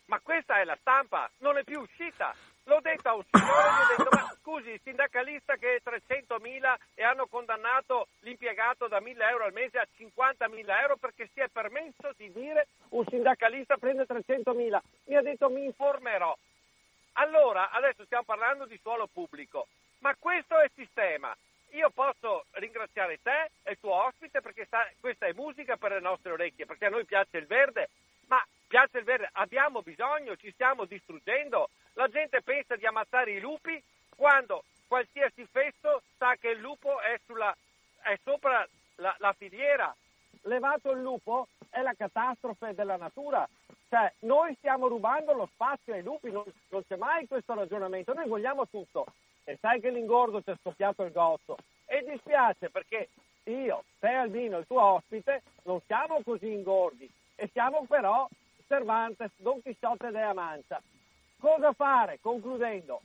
Ma 0.05 0.19
questa 0.19 0.59
è 0.59 0.63
la 0.63 0.77
stampa, 0.79 1.29
non 1.39 1.57
è 1.57 1.63
più 1.63 1.79
uscita. 1.79 2.35
L'ho 2.67 2.79
detto 2.81 3.09
a 3.09 3.13
un 3.15 3.23
signore, 3.29 3.69
gli 3.69 3.81
ho 3.81 3.95
detto, 3.95 4.09
ma 4.11 4.35
scusi, 4.41 4.69
il 4.71 4.81
sindacalista 4.83 5.55
che 5.55 5.75
è 5.75 5.81
300.000 5.83 6.75
e 6.95 7.03
hanno 7.03 7.27
condannato 7.27 8.07
l'impiegato 8.21 8.87
da 8.87 8.99
1.000 8.99 9.29
euro 9.29 9.45
al 9.45 9.53
mese 9.53 9.77
a 9.77 9.87
50.000 9.97 10.81
euro 10.81 10.97
perché 10.97 11.29
si 11.33 11.41
è 11.41 11.47
permesso 11.47 12.11
di 12.17 12.31
dire 12.31 12.67
un 12.89 13.05
sindacalista 13.07 13.77
prende 13.77 14.05
300.000. 14.07 14.79
Mi 15.05 15.15
ha 15.15 15.21
detto 15.21 15.49
mi 15.49 15.65
informerò. 15.65 16.35
Allora, 17.17 17.69
adesso 17.71 18.03
stiamo 18.05 18.23
parlando 18.23 18.65
di 18.65 18.77
suolo 18.81 19.07
pubblico, 19.07 19.67
ma 19.99 20.15
questo 20.17 20.57
è 20.59 20.65
il 20.65 20.71
sistema. 20.75 21.35
Io 21.71 21.89
posso 21.89 22.45
ringraziare 22.51 23.19
te 23.21 23.51
e 23.63 23.71
il 23.71 23.79
tuo 23.79 23.93
ospite 23.93 24.41
perché 24.41 24.65
sta, 24.65 24.89
questa 24.99 25.25
è 25.25 25.33
musica 25.33 25.77
per 25.77 25.91
le 25.91 25.99
nostre 25.99 26.31
orecchie, 26.31 26.65
perché 26.65 26.85
a 26.85 26.89
noi 26.89 27.05
piace 27.05 27.37
il 27.37 27.45
verde, 27.47 27.89
ma 28.27 28.43
piace 28.67 28.97
il 28.97 29.03
verde, 29.05 29.29
abbiamo 29.33 29.81
bisogno, 29.81 30.35
ci 30.35 30.51
stiamo 30.51 30.85
distruggendo. 30.85 31.69
La 31.93 32.09
gente 32.09 32.41
pensa 32.41 32.75
di 32.75 32.85
ammazzare 32.85 33.31
i 33.31 33.39
lupi 33.39 33.81
quando 34.15 34.63
qualsiasi 34.87 35.45
fesso 35.51 36.01
sa 36.17 36.35
che 36.35 36.49
il 36.49 36.59
lupo 36.59 36.99
è, 36.99 37.19
sulla, 37.25 37.55
è 38.01 38.17
sopra 38.23 38.67
la, 38.95 39.15
la 39.19 39.33
filiera. 39.33 39.95
Levato 40.45 40.91
il 40.91 41.01
lupo 41.01 41.47
è 41.69 41.81
la 41.81 41.93
catastrofe 41.93 42.75
della 42.75 42.97
natura. 42.97 43.47
Cioè, 43.89 44.11
noi 44.19 44.55
stiamo 44.57 44.87
rubando 44.87 45.33
lo 45.33 45.49
spazio 45.51 45.93
ai 45.93 46.03
lupi, 46.03 46.31
non, 46.31 46.43
non 46.69 46.83
c'è 46.87 46.95
mai 46.97 47.27
questo 47.27 47.53
ragionamento. 47.53 48.13
Noi 48.13 48.27
vogliamo 48.27 48.67
tutto. 48.67 49.05
E 49.43 49.57
sai 49.59 49.79
che 49.79 49.89
l'ingordo 49.89 50.41
ci 50.41 50.51
è 50.51 50.55
scoppiato 50.61 51.03
il 51.03 51.11
gozzo. 51.11 51.57
E 51.85 52.03
dispiace 52.07 52.69
perché 52.69 53.09
io, 53.45 53.83
te 53.99 54.07
Albino, 54.07 54.59
il 54.59 54.67
tuo 54.67 54.81
ospite, 54.81 55.41
non 55.63 55.79
siamo 55.85 56.21
così 56.23 56.51
ingordi 56.51 57.09
e 57.35 57.49
siamo 57.51 57.85
però 57.87 58.27
Cervantes, 58.67 59.31
Don 59.37 59.61
Chisciotte 59.61 60.11
della 60.11 60.33
Mancia. 60.33 60.81
Cosa 61.39 61.73
fare? 61.73 62.19
Concludendo, 62.21 63.01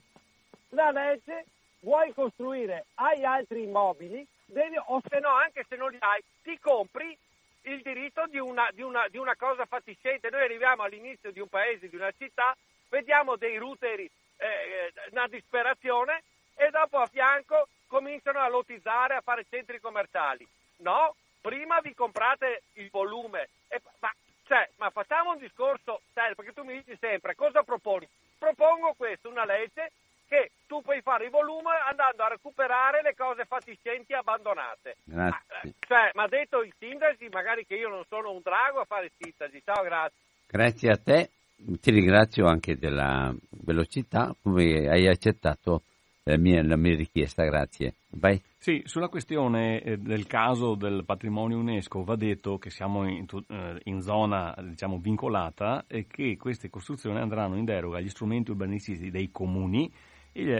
la 0.69 0.91
legge 0.91 1.45
vuoi 1.81 2.13
costruire, 2.13 2.85
hai 2.95 3.23
altri 3.23 3.63
immobili, 3.63 4.25
devi, 4.45 4.77
o 4.77 5.01
se 5.07 5.19
no, 5.19 5.29
anche 5.29 5.65
se 5.67 5.75
non 5.75 5.91
li 5.91 5.97
hai, 5.99 6.23
ti 6.43 6.57
compri 6.59 7.17
il 7.63 7.81
diritto 7.81 8.25
di 8.27 8.39
una, 8.39 8.69
di 8.73 8.81
una, 8.81 9.07
di 9.07 9.17
una 9.17 9.35
cosa 9.35 9.65
fatiscente. 9.65 10.29
Noi 10.29 10.43
arriviamo 10.43 10.83
all'inizio 10.83 11.31
di 11.31 11.39
un 11.39 11.47
paese, 11.47 11.89
di 11.89 11.95
una 11.95 12.11
città, 12.17 12.55
vediamo 12.89 13.35
dei 13.35 13.57
ruteri, 13.57 14.09
eh, 14.37 14.45
eh 14.45 14.93
una 15.11 15.27
disperazione 15.27 16.23
e 16.55 16.69
dopo 16.69 16.97
a 16.97 17.07
fianco 17.07 17.67
cominciano 17.87 18.39
a 18.39 18.47
lotizzare, 18.47 19.15
a 19.15 19.21
fare 19.21 19.45
centri 19.49 19.79
commerciali. 19.79 20.47
No, 20.77 21.15
prima 21.41 21.79
vi 21.81 21.93
comprate 21.93 22.63
il 22.73 22.89
volume. 22.89 23.49
E, 23.67 23.81
ma, 23.99 24.13
cioè, 24.45 24.69
ma, 24.77 24.89
facciamo 24.89 25.31
un 25.31 25.37
discorso 25.37 26.01
serio, 26.13 26.35
perché 26.35 26.53
tu 26.53 26.63
mi 26.63 26.81
dici 26.81 26.97
sempre 26.99 27.35
cosa 27.35 27.63
proponi? 27.63 28.07
Propongo 28.37 28.93
questo, 28.93 29.29
una 29.29 29.45
legge 29.45 29.91
che 30.31 30.51
tu 30.65 30.81
puoi 30.81 31.01
fare 31.01 31.25
il 31.25 31.29
volume 31.29 31.71
andando 31.89 32.23
a 32.23 32.29
recuperare 32.29 33.01
le 33.01 33.13
cose 33.15 33.43
fatiscenti 33.43 34.13
abbandonate. 34.13 34.95
Grazie. 35.03 35.45
Ma, 35.63 35.71
cioè, 35.85 36.11
mi 36.13 36.23
ha 36.23 36.27
detto 36.29 36.61
il 36.61 36.73
sindaci, 36.79 37.27
magari 37.29 37.65
che 37.65 37.75
io 37.75 37.89
non 37.89 38.05
sono 38.07 38.31
un 38.31 38.39
drago 38.41 38.79
a 38.79 38.85
fare 38.85 39.11
sindaci. 39.17 39.61
Ciao, 39.65 39.83
grazie. 39.83 40.17
Grazie 40.47 40.89
a 40.89 40.97
te, 40.97 41.29
ti 41.81 41.91
ringrazio 41.91 42.45
anche 42.45 42.77
della 42.77 43.35
velocità, 43.49 44.33
come 44.41 44.87
hai 44.87 45.05
accettato 45.07 45.83
la 46.23 46.37
mia, 46.37 46.63
la 46.63 46.77
mia 46.77 46.95
richiesta, 46.95 47.43
grazie. 47.43 47.95
Vai. 48.11 48.41
Sì, 48.57 48.81
sulla 48.85 49.09
questione 49.09 49.81
eh, 49.81 49.97
del 49.97 50.27
caso 50.27 50.75
del 50.75 51.03
patrimonio 51.03 51.57
UNESCO 51.57 52.03
va 52.03 52.15
detto 52.15 52.57
che 52.57 52.69
siamo 52.69 53.05
in, 53.05 53.25
eh, 53.49 53.81
in 53.85 54.01
zona 54.01 54.55
diciamo, 54.61 54.97
vincolata 54.97 55.83
e 55.87 56.07
che 56.07 56.37
queste 56.37 56.69
costruzioni 56.69 57.19
andranno 57.19 57.57
in 57.57 57.65
deroga 57.65 57.97
agli 57.97 58.09
strumenti 58.09 58.51
urbanistici 58.51 59.09
dei 59.09 59.29
comuni 59.29 59.91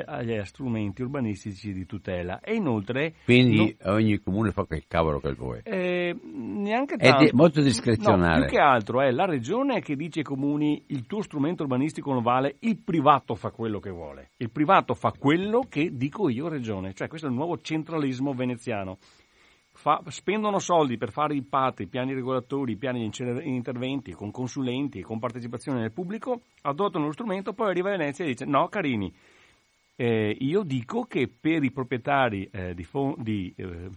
agli 0.06 0.39
strumenti 0.43 1.02
urbanistici 1.02 1.73
di 1.73 1.85
tutela. 1.85 2.39
E 2.41 2.56
inoltre... 2.56 3.15
Quindi 3.23 3.76
no, 3.80 3.93
ogni 3.93 4.19
comune 4.19 4.52
fa 4.52 4.65
quel 4.65 4.85
cavolo 4.88 5.19
che 5.19 5.34
vuole. 5.34 5.61
Eh, 5.64 6.15
neanche 6.23 6.98
tanto. 6.98 7.23
È 7.23 7.26
di, 7.26 7.31
molto 7.34 7.61
discrezionale. 7.61 8.39
No, 8.39 8.45
più 8.45 8.56
che 8.56 8.61
altro 8.61 9.02
è 9.02 9.11
la 9.11 9.26
regione 9.26 9.81
che 9.81 9.95
dice 9.95 10.19
ai 10.19 10.26
comuni 10.26 10.84
il 10.88 11.06
tuo 11.06 11.22
strumento 11.22 11.64
urbanistico 11.64 12.11
non 12.11 12.22
vale, 12.22 12.57
il 12.60 12.77
privato 12.84 13.35
fa 13.35 13.52
quello 13.52 13.80
che 13.80 13.89
vuole. 13.89 14.31
Il 14.38 14.52
privato 14.52 14.93
fa 14.93 15.14
quello 15.18 15.65
che 15.69 15.95
dico 15.95 16.30
io 16.30 16.48
regione. 16.48 16.93
Cioè 16.93 17.07
questo 17.07 17.27
è 17.27 17.30
il 17.30 17.35
nuovo 17.35 17.60
centralismo 17.61 18.34
veneziano. 18.34 18.98
fa, 19.73 20.02
spendono 20.07 20.60
soldi 20.60 20.98
per 20.98 21.11
fare 21.11 21.34
i 21.34 21.43
PAT, 21.43 21.81
i 21.81 21.88
piani 21.88 22.14
regolatori, 22.14 22.73
i 22.73 22.77
piani 22.77 23.10
di 23.10 23.49
interventi 23.49 24.11
con 24.11 24.31
consulenti 24.31 25.02
con 25.02 25.19
partecipazione 25.19 25.81
del 25.81 25.91
pubblico, 25.91 26.41
adottano 26.64 27.06
lo 27.06 27.11
strumento, 27.14 27.53
poi 27.53 27.69
arriva 27.69 27.89
Venezia 27.89 28.26
e 28.26 28.30
dice 28.30 28.45
no 28.45 28.68
carini, 28.68 29.11
eh, 30.02 30.36
io 30.40 30.64
dico 30.64 31.03
che 31.03 31.28
per 31.28 31.64
i 31.64 31.69
proprietari 31.69 32.49
eh, 32.52 32.73
di, 32.73 32.84
fo- 32.84 33.15
di 33.19 33.53
eh, 33.56 33.91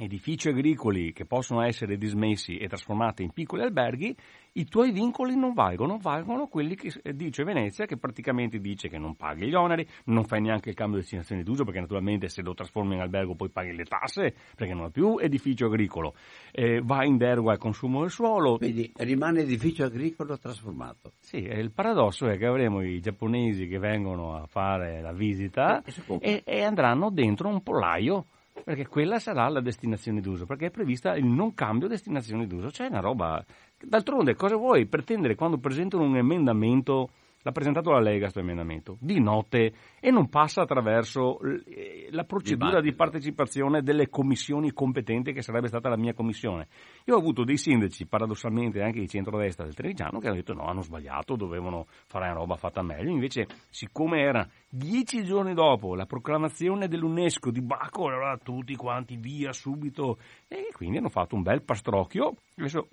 edifici 0.00 0.48
agricoli 0.48 1.12
che 1.12 1.26
possono 1.26 1.62
essere 1.62 1.98
dismessi 1.98 2.56
e 2.56 2.68
trasformati 2.68 3.22
in 3.22 3.32
piccoli 3.32 3.62
alberghi, 3.62 4.16
i 4.52 4.64
tuoi 4.64 4.90
vincoli 4.90 5.36
non 5.36 5.52
valgono, 5.52 5.98
valgono 5.98 6.48
quelli 6.48 6.74
che 6.74 6.90
dice 7.14 7.44
Venezia, 7.44 7.84
che 7.84 7.98
praticamente 7.98 8.58
dice 8.58 8.88
che 8.88 8.98
non 8.98 9.14
paghi 9.14 9.46
gli 9.46 9.54
oneri, 9.54 9.86
non 10.06 10.24
fai 10.24 10.40
neanche 10.40 10.70
il 10.70 10.74
cambio 10.74 10.96
di 10.96 11.02
destinazione 11.02 11.42
d'uso, 11.42 11.64
perché 11.64 11.80
naturalmente 11.80 12.28
se 12.28 12.42
lo 12.42 12.54
trasformi 12.54 12.94
in 12.94 13.00
albergo 13.00 13.34
poi 13.34 13.50
paghi 13.50 13.74
le 13.74 13.84
tasse, 13.84 14.34
perché 14.56 14.74
non 14.74 14.86
è 14.86 14.90
più 14.90 15.18
edificio 15.18 15.66
agricolo, 15.66 16.14
eh, 16.50 16.80
va 16.82 17.04
in 17.04 17.16
deroga 17.16 17.52
al 17.52 17.58
consumo 17.58 18.00
del 18.00 18.10
suolo. 18.10 18.56
Quindi 18.56 18.90
rimane 18.96 19.40
edificio 19.40 19.84
agricolo 19.84 20.38
trasformato. 20.38 21.12
Sì, 21.20 21.36
il 21.36 21.70
paradosso 21.72 22.26
è 22.26 22.36
che 22.38 22.46
avremo 22.46 22.82
i 22.82 23.00
giapponesi 23.00 23.68
che 23.68 23.78
vengono 23.78 24.34
a 24.34 24.46
fare 24.46 25.00
la 25.00 25.12
visita 25.12 25.82
e, 26.18 26.42
e 26.44 26.62
andranno 26.62 27.10
dentro 27.10 27.48
un 27.48 27.62
pollaio 27.62 28.26
perché 28.64 28.86
quella 28.86 29.18
sarà 29.18 29.48
la 29.48 29.60
destinazione 29.60 30.20
d'uso, 30.20 30.46
perché 30.46 30.66
è 30.66 30.70
prevista 30.70 31.16
il 31.16 31.26
non 31.26 31.54
cambio 31.54 31.88
destinazione 31.88 32.46
d'uso, 32.46 32.68
c'è 32.68 32.86
una 32.86 33.00
roba... 33.00 33.44
D'altronde 33.82 34.34
cosa 34.34 34.56
vuoi 34.56 34.86
pretendere 34.86 35.34
quando 35.34 35.58
presentano 35.58 36.04
un 36.04 36.16
emendamento 36.16 37.10
l'ha 37.42 37.52
presentato 37.52 37.90
la 37.90 38.00
Lega 38.00 38.18
questo 38.20 38.40
emendamento, 38.40 38.96
di 39.00 39.20
notte 39.20 39.72
e 39.98 40.10
non 40.10 40.28
passa 40.28 40.62
attraverso 40.62 41.40
eh, 41.40 42.08
la 42.10 42.24
procedura 42.24 42.80
di 42.80 42.94
partecipazione 42.94 43.82
delle 43.82 44.08
commissioni 44.08 44.72
competenti 44.72 45.32
che 45.32 45.42
sarebbe 45.42 45.68
stata 45.68 45.88
la 45.88 45.96
mia 45.96 46.12
commissione. 46.12 46.68
Io 47.06 47.14
ho 47.14 47.18
avuto 47.18 47.44
dei 47.44 47.56
sindaci, 47.56 48.06
paradossalmente 48.06 48.82
anche 48.82 49.00
di 49.00 49.08
centrodestra 49.08 49.64
del 49.64 49.74
Trevigiano, 49.74 50.18
che 50.18 50.26
hanno 50.26 50.36
detto 50.36 50.54
no, 50.54 50.64
hanno 50.64 50.82
sbagliato, 50.82 51.36
dovevano 51.36 51.86
fare 52.06 52.26
una 52.26 52.34
roba 52.34 52.56
fatta 52.56 52.82
meglio, 52.82 53.10
invece 53.10 53.46
siccome 53.70 54.20
era 54.20 54.46
dieci 54.68 55.24
giorni 55.24 55.54
dopo 55.54 55.94
la 55.94 56.06
proclamazione 56.06 56.88
dell'UNESCO 56.88 57.50
di 57.50 57.62
Baco, 57.62 58.06
allora 58.06 58.36
tutti 58.36 58.76
quanti 58.76 59.16
via 59.16 59.52
subito! 59.52 60.18
E 60.46 60.68
quindi 60.72 60.98
hanno 60.98 61.08
fatto 61.08 61.34
un 61.34 61.42
bel 61.42 61.62
pastrocchio, 61.62 62.34
adesso 62.56 62.88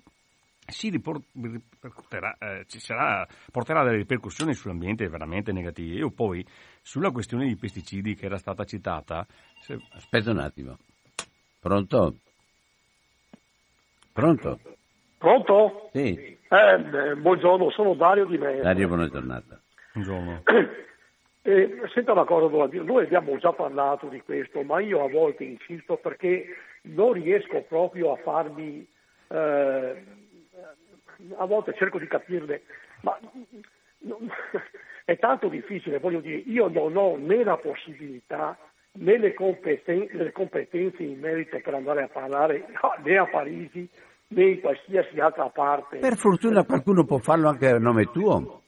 si 0.68 0.90
riporterà, 0.90 2.36
eh, 2.38 2.64
sarà, 2.66 3.26
porterà 3.50 3.82
delle 3.84 3.96
ripercussioni 3.96 4.52
sull'ambiente 4.52 5.08
veramente 5.08 5.50
negative. 5.50 5.96
Io 5.96 6.10
poi, 6.10 6.44
sulla 6.82 7.10
questione 7.10 7.46
dei 7.46 7.56
pesticidi 7.56 8.14
che 8.14 8.26
era 8.26 8.36
stata 8.36 8.64
citata... 8.64 9.26
Se... 9.60 9.78
Aspetta 9.92 10.30
un 10.30 10.38
attimo. 10.38 10.76
Pronto? 11.60 12.16
Pronto? 14.12 14.58
Pronto? 15.16 15.88
Sì. 15.92 16.36
Eh, 16.48 17.14
buongiorno, 17.16 17.70
sono 17.70 17.94
Dario 17.94 18.26
di 18.26 18.36
Mezzo. 18.36 18.62
Dario, 18.62 18.88
buona 18.88 19.08
giornata. 19.08 19.60
Buongiorno. 19.94 20.42
Eh, 21.42 21.80
senta 21.94 22.12
una 22.12 22.24
cosa, 22.24 22.46
noi 22.82 23.04
abbiamo 23.04 23.38
già 23.38 23.52
parlato 23.52 24.08
di 24.08 24.20
questo, 24.20 24.62
ma 24.62 24.80
io 24.80 25.02
a 25.02 25.08
volte 25.08 25.44
insisto 25.44 25.96
perché 25.96 26.44
non 26.82 27.12
riesco 27.14 27.62
proprio 27.62 28.12
a 28.12 28.16
farmi... 28.16 28.86
Eh, 29.30 30.26
a 31.36 31.44
volte 31.46 31.74
cerco 31.74 31.98
di 31.98 32.06
capirle, 32.06 32.62
ma 33.02 33.18
è 35.04 35.18
tanto 35.18 35.48
difficile, 35.48 35.98
voglio 35.98 36.20
dire, 36.20 36.42
io 36.46 36.68
non 36.68 36.96
ho 36.96 37.16
né 37.16 37.42
la 37.42 37.56
possibilità 37.56 38.56
né 38.92 39.18
le 39.18 39.34
competenze, 39.34 40.16
le 40.16 40.32
competenze 40.32 41.02
in 41.02 41.18
merito 41.18 41.58
per 41.62 41.74
andare 41.74 42.02
a 42.02 42.08
parlare 42.08 42.66
né 43.04 43.16
a 43.16 43.26
Parigi 43.26 43.88
né 44.28 44.44
in 44.44 44.60
qualsiasi 44.60 45.18
altra 45.20 45.48
parte. 45.48 45.98
Per 45.98 46.16
fortuna 46.16 46.64
qualcuno 46.64 47.04
può 47.04 47.18
farlo 47.18 47.48
anche 47.48 47.68
a 47.68 47.78
nome 47.78 48.04
tuo. 48.06 48.62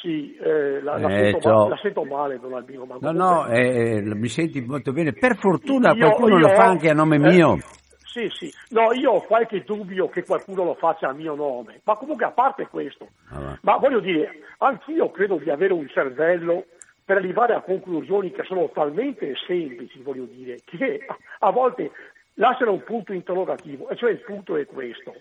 Sì, 0.00 0.34
eh, 0.34 0.82
la, 0.82 0.98
la, 0.98 1.08
eh, 1.08 1.30
sento, 1.30 1.48
ma, 1.48 1.68
la, 1.68 1.76
sento, 1.76 2.04
male, 2.04 2.40
Don 2.40 2.54
Albino. 2.54 2.84
No, 2.98 3.12
no, 3.12 3.46
eh, 3.46 4.02
mi 4.02 4.26
senti 4.26 4.60
molto 4.60 4.90
bene. 4.90 5.12
Per 5.12 5.36
fortuna 5.36 5.92
io, 5.92 5.98
qualcuno 5.98 6.38
io, 6.38 6.48
lo 6.48 6.54
fa 6.54 6.64
anche 6.64 6.90
a 6.90 6.92
nome 6.92 7.18
mio. 7.18 7.58
Sì, 8.12 8.28
sì, 8.28 8.52
no, 8.68 8.92
io 8.92 9.12
ho 9.12 9.20
qualche 9.22 9.64
dubbio 9.64 10.10
che 10.10 10.22
qualcuno 10.22 10.64
lo 10.64 10.74
faccia 10.74 11.08
a 11.08 11.14
mio 11.14 11.34
nome, 11.34 11.80
ma 11.84 11.96
comunque 11.96 12.26
a 12.26 12.30
parte 12.30 12.66
questo, 12.66 13.08
ah, 13.30 13.58
ma 13.62 13.78
voglio 13.78 14.00
dire, 14.00 14.42
anch'io 14.58 15.10
credo 15.10 15.36
di 15.36 15.48
avere 15.48 15.72
un 15.72 15.88
cervello 15.88 16.66
per 17.06 17.16
arrivare 17.16 17.54
a 17.54 17.62
conclusioni 17.62 18.30
che 18.30 18.42
sono 18.42 18.68
talmente 18.68 19.34
semplici, 19.46 20.02
voglio 20.02 20.24
dire, 20.24 20.58
che 20.66 21.06
a 21.38 21.50
volte 21.50 21.90
lasciano 22.34 22.72
un 22.72 22.84
punto 22.84 23.14
interrogativo, 23.14 23.88
e 23.88 23.96
cioè 23.96 24.10
il 24.10 24.20
punto 24.20 24.58
è 24.58 24.66
questo. 24.66 25.14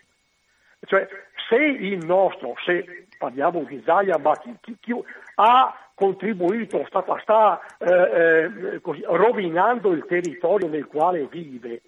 Cioè, 0.85 1.07
se 1.47 1.55
il 1.55 2.05
nostro, 2.05 2.55
se 2.65 3.07
parliamo 3.18 3.63
di 3.63 3.81
Zaia, 3.85 4.18
ma 4.18 4.38
chi, 4.38 4.53
chi, 4.59 4.76
chi 4.81 4.93
ha 5.35 5.91
contribuito, 5.95 6.84
sta, 6.88 7.05
sta 7.22 7.61
eh, 7.77 8.73
eh, 8.73 8.81
così, 8.81 9.01
rovinando 9.05 9.91
il 9.91 10.03
territorio 10.05 10.68
nel 10.68 10.88
quale 10.88 11.26
vive, 11.27 11.84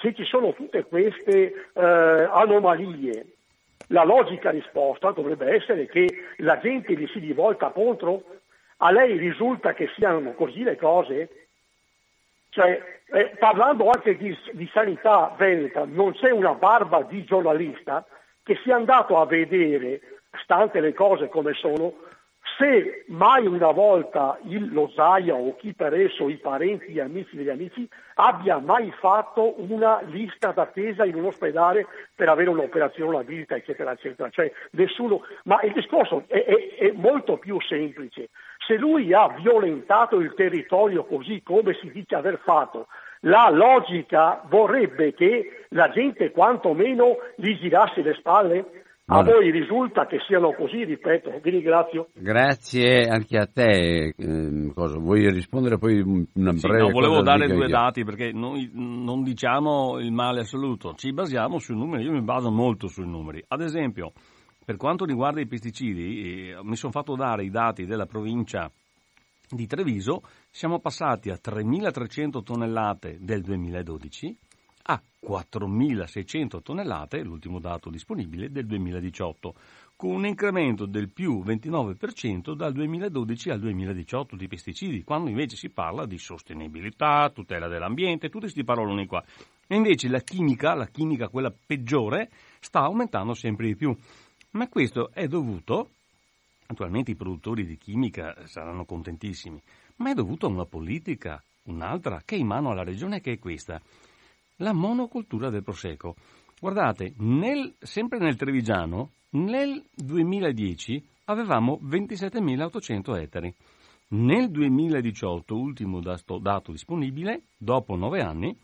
se 0.00 0.14
ci 0.14 0.24
sono 0.24 0.52
tutte 0.52 0.84
queste 0.84 1.70
eh, 1.72 1.82
anomalie, 1.82 3.26
la 3.88 4.04
logica 4.04 4.50
risposta 4.50 5.12
dovrebbe 5.12 5.54
essere 5.54 5.86
che 5.86 6.08
la 6.38 6.58
gente 6.58 6.94
gli 6.94 7.06
si 7.08 7.18
rivolta 7.18 7.68
contro. 7.70 8.22
A 8.78 8.90
lei 8.90 9.16
risulta 9.16 9.72
che 9.72 9.88
siano 9.94 10.32
così 10.32 10.62
le 10.62 10.76
cose? 10.76 11.28
Cioè, 12.50 13.00
eh, 13.06 13.36
parlando 13.38 13.88
anche 13.88 14.16
di, 14.16 14.36
di 14.52 14.68
sanità 14.72 15.34
veneta, 15.38 15.84
non 15.86 16.12
c'è 16.12 16.30
una 16.30 16.54
barba 16.54 17.02
di 17.02 17.24
giornalista 17.24 18.04
che 18.42 18.58
sia 18.62 18.76
andato 18.76 19.18
a 19.18 19.26
vedere, 19.26 20.00
stante 20.42 20.80
le 20.80 20.92
cose 20.92 21.28
come 21.28 21.52
sono, 21.54 21.94
se 22.58 23.04
mai 23.08 23.46
una 23.46 23.70
volta 23.70 24.38
il 24.44 24.72
Losaia 24.72 25.34
o 25.34 25.54
chi 25.56 25.74
per 25.74 25.92
esso, 25.92 26.28
i 26.28 26.38
parenti, 26.38 26.92
gli 26.92 27.00
amici 27.00 27.36
degli 27.36 27.50
amici, 27.50 27.86
abbia 28.14 28.58
mai 28.58 28.90
fatto 28.98 29.54
una 29.70 30.00
lista 30.06 30.52
d'attesa 30.52 31.04
in 31.04 31.16
un 31.16 31.26
ospedale 31.26 31.86
per 32.14 32.28
avere 32.28 32.48
un'operazione, 32.50 33.10
una 33.10 33.22
visita, 33.22 33.56
eccetera, 33.56 33.92
eccetera. 33.92 34.30
Cioè, 34.30 34.50
nessuno... 34.70 35.22
Ma 35.44 35.60
il 35.62 35.72
discorso 35.72 36.24
è, 36.28 36.44
è, 36.44 36.74
è 36.76 36.92
molto 36.94 37.36
più 37.36 37.60
semplice. 37.60 38.30
Se 38.66 38.76
lui 38.76 39.12
ha 39.12 39.28
violentato 39.28 40.18
il 40.18 40.32
territorio 40.34 41.04
così 41.04 41.42
come 41.42 41.74
si 41.74 41.90
dice 41.90 42.14
aver 42.14 42.40
fatto, 42.42 42.86
la 43.20 43.50
logica 43.50 44.42
vorrebbe 44.48 45.12
che 45.12 45.66
la 45.70 45.90
gente 45.90 46.30
quantomeno 46.30 47.18
gli 47.36 47.58
girasse 47.58 48.00
le 48.00 48.14
spalle, 48.14 48.84
a 49.08 49.22
voi 49.22 49.52
risulta 49.52 50.06
che 50.06 50.18
siano 50.26 50.52
così, 50.52 50.82
ripeto, 50.82 51.38
vi 51.40 51.50
ringrazio. 51.50 52.08
Grazie 52.12 53.06
anche 53.08 53.38
a 53.38 53.46
te. 53.46 54.14
Eh, 54.16 54.72
vuoi 54.74 55.30
rispondere 55.30 55.78
poi 55.78 56.00
una 56.34 56.52
sì, 56.52 56.66
breve 56.66 56.86
no, 56.86 56.90
volevo 56.90 57.22
dare 57.22 57.46
due 57.46 57.66
io. 57.66 57.68
dati 57.68 58.02
perché 58.02 58.32
noi 58.32 58.68
non 58.72 59.22
diciamo 59.22 60.00
il 60.00 60.10
male 60.10 60.40
assoluto, 60.40 60.94
ci 60.94 61.12
basiamo 61.12 61.58
sui 61.58 61.76
numeri, 61.76 62.04
io 62.04 62.12
mi 62.12 62.22
baso 62.22 62.50
molto 62.50 62.88
sui 62.88 63.06
numeri. 63.06 63.44
Ad 63.46 63.60
esempio, 63.60 64.12
per 64.64 64.76
quanto 64.76 65.04
riguarda 65.04 65.40
i 65.40 65.46
pesticidi, 65.46 66.50
eh, 66.50 66.58
mi 66.64 66.74
sono 66.74 66.90
fatto 66.90 67.14
dare 67.14 67.44
i 67.44 67.50
dati 67.50 67.86
della 67.86 68.06
provincia 68.06 68.68
di 69.48 69.66
Treviso, 69.68 70.22
siamo 70.50 70.80
passati 70.80 71.30
a 71.30 71.38
3.300 71.40 72.42
tonnellate 72.42 73.18
del 73.20 73.42
2012 73.42 74.36
a 74.88 75.02
4.600 75.24 76.62
tonnellate, 76.62 77.22
l'ultimo 77.22 77.58
dato 77.58 77.90
disponibile, 77.90 78.50
del 78.50 78.66
2018, 78.66 79.54
con 79.96 80.10
un 80.10 80.26
incremento 80.26 80.86
del 80.86 81.10
più 81.10 81.42
29% 81.42 82.52
dal 82.52 82.72
2012 82.72 83.50
al 83.50 83.58
2018 83.58 84.36
di 84.36 84.46
pesticidi, 84.46 85.02
quando 85.02 85.28
invece 85.28 85.56
si 85.56 85.70
parla 85.70 86.06
di 86.06 86.18
sostenibilità, 86.18 87.30
tutela 87.30 87.66
dell'ambiente, 87.66 88.28
tutte 88.28 88.44
queste 88.44 88.62
paroloni 88.62 89.06
qua. 89.06 89.24
E 89.66 89.74
invece 89.74 90.08
la 90.08 90.20
chimica, 90.20 90.74
la 90.74 90.86
chimica 90.86 91.28
quella 91.28 91.52
peggiore, 91.52 92.30
sta 92.60 92.80
aumentando 92.80 93.34
sempre 93.34 93.66
di 93.66 93.74
più. 93.74 93.96
Ma 94.50 94.68
questo 94.68 95.10
è 95.12 95.26
dovuto, 95.26 95.90
naturalmente 96.68 97.10
i 97.10 97.16
produttori 97.16 97.66
di 97.66 97.76
chimica 97.76 98.46
saranno 98.46 98.84
contentissimi, 98.84 99.60
ma 99.96 100.10
è 100.10 100.14
dovuto 100.14 100.46
a 100.46 100.50
una 100.50 100.64
politica, 100.64 101.42
un'altra, 101.64 102.22
che 102.24 102.36
è 102.36 102.38
in 102.38 102.46
mano 102.46 102.70
alla 102.70 102.84
regione, 102.84 103.20
che 103.20 103.32
è 103.32 103.38
questa 103.40 103.82
la 104.56 104.72
monocultura 104.72 105.50
del 105.50 105.62
prosecco. 105.62 106.14
Guardate, 106.60 107.14
nel, 107.18 107.74
sempre 107.78 108.18
nel 108.18 108.36
Trevigiano, 108.36 109.10
nel 109.30 109.84
2010 109.94 111.04
avevamo 111.24 111.78
27.800 111.82 113.20
ettari. 113.20 113.54
Nel 114.08 114.50
2018, 114.50 115.56
ultimo 115.56 116.00
dato 116.00 116.70
disponibile, 116.70 117.48
dopo 117.56 117.96
9 117.96 118.20
anni, 118.20 118.56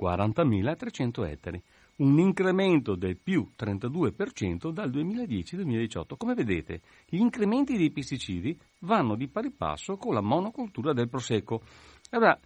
40.300 0.00 1.28
ettari. 1.28 1.62
Un 1.96 2.18
incremento 2.18 2.96
del 2.96 3.16
più 3.16 3.48
32% 3.56 4.70
dal 4.70 4.90
2010-2018. 4.90 6.16
Come 6.16 6.34
vedete, 6.34 6.80
gli 7.06 7.18
incrementi 7.18 7.76
dei 7.76 7.92
pesticidi 7.92 8.58
vanno 8.80 9.14
di 9.14 9.28
pari 9.28 9.52
passo 9.52 9.96
con 9.96 10.12
la 10.12 10.20
monocultura 10.20 10.92
del 10.92 11.08
prosecco. 11.08 11.62
Allora, 12.10 12.36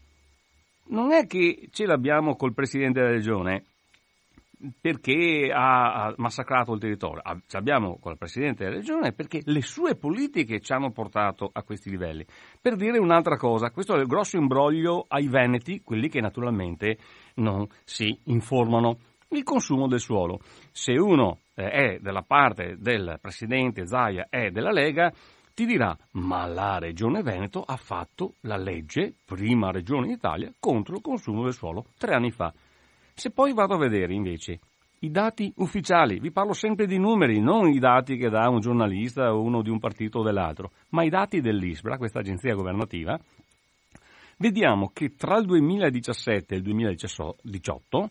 non 0.89 1.13
è 1.13 1.27
che 1.27 1.69
ce 1.71 1.87
l'abbiamo 1.87 2.37
col 2.37 2.55
Presidente 2.55 3.01
della 3.01 3.13
Regione 3.13 3.65
perché 4.81 5.51
ha, 5.55 6.13
massacrato 6.17 6.73
il 6.73 6.81
territorio. 6.81 7.23
Ce 7.47 7.57
l'abbiamo 7.57 7.99
col 7.99 8.19
Presidente 8.19 8.65
della 8.65 8.77
Regione 8.77 9.13
perché 9.13 9.41
le 9.45 9.63
sue 9.63 9.97
politiche 9.97 10.61
ci 10.61 10.73
hanno 10.73 10.91
portato 10.91 11.49
a 11.53 11.63
questi 11.63 11.91
livelli. 11.91 12.25
Per 12.61 12.77
dire 12.77 12.99
un'altra 12.99 13.37
cosa, 13.37 13.71
questo 13.71 13.95
è 13.95 14.01
il 14.01 14.07
grosso 14.07 14.37
imbroglio 14.37 15.05
ai 15.09 15.29
veneti, 15.29 15.83
quelli 15.83 16.09
che 16.09 16.21
naturalmente 16.21 16.99
non 17.35 17.67
si 17.85 18.19
informano. 18.25 18.99
Il 19.31 19.43
consumo 19.43 19.87
del 19.89 20.01
suolo. 20.01 20.41
Se 20.73 20.93
uno 20.93 21.41
eh, 21.55 21.69
è 21.69 21.99
della 22.01 22.23
parte 22.23 22.77
del 22.79 23.19
Presidente 23.21 23.87
Zaia 23.87 24.27
e 24.31 24.51
della 24.51 24.71
Lega, 24.71 25.13
ti 25.59 25.67
dirà 25.67 25.99
ma 26.13 26.47
la 26.47 26.79
Regione 26.79 27.21
Veneto 27.21 27.65
ha 27.67 27.75
fatto 27.75 28.35
la 28.43 28.57
legge, 28.57 29.13
prima 29.25 29.73
regione 29.73 30.07
d'Italia, 30.07 30.55
contro 30.57 30.95
il 30.95 31.03
consumo 31.03 31.43
del 31.43 31.53
suolo 31.53 31.87
tre 31.99 32.15
anni 32.15 32.31
fa. 32.31 32.55
Se 33.13 33.33
poi 33.33 33.53
vado 33.53 33.75
a 33.75 33.79
vedere 33.79 34.15
invece 34.15 34.61
i 35.01 35.11
dati 35.11 35.53
ufficiali, 35.57 36.21
vi 36.21 36.31
parlo 36.31 36.53
sempre 36.53 36.87
di 36.87 36.97
numeri, 36.97 37.41
non 37.41 37.71
i 37.71 37.81
dati 37.81 38.17
che 38.17 38.29
dà 38.29 38.49
un 38.49 38.61
giornalista 38.61 39.35
o 39.35 39.43
uno 39.43 39.61
di 39.61 39.69
un 39.69 39.81
partito 39.81 40.21
o 40.21 40.23
dell'altro, 40.23 40.71
ma 40.91 41.03
i 41.03 41.09
dati 41.09 41.41
dell'ISBRA, 41.41 41.99
questa 41.99 42.21
agenzia 42.21 42.55
governativa, 42.55 43.19
vediamo 44.37 44.93
che 44.95 45.17
tra 45.17 45.39
il 45.39 45.47
2017 45.47 46.55
e 46.55 46.57
il 46.59 46.63
2018 46.63 48.11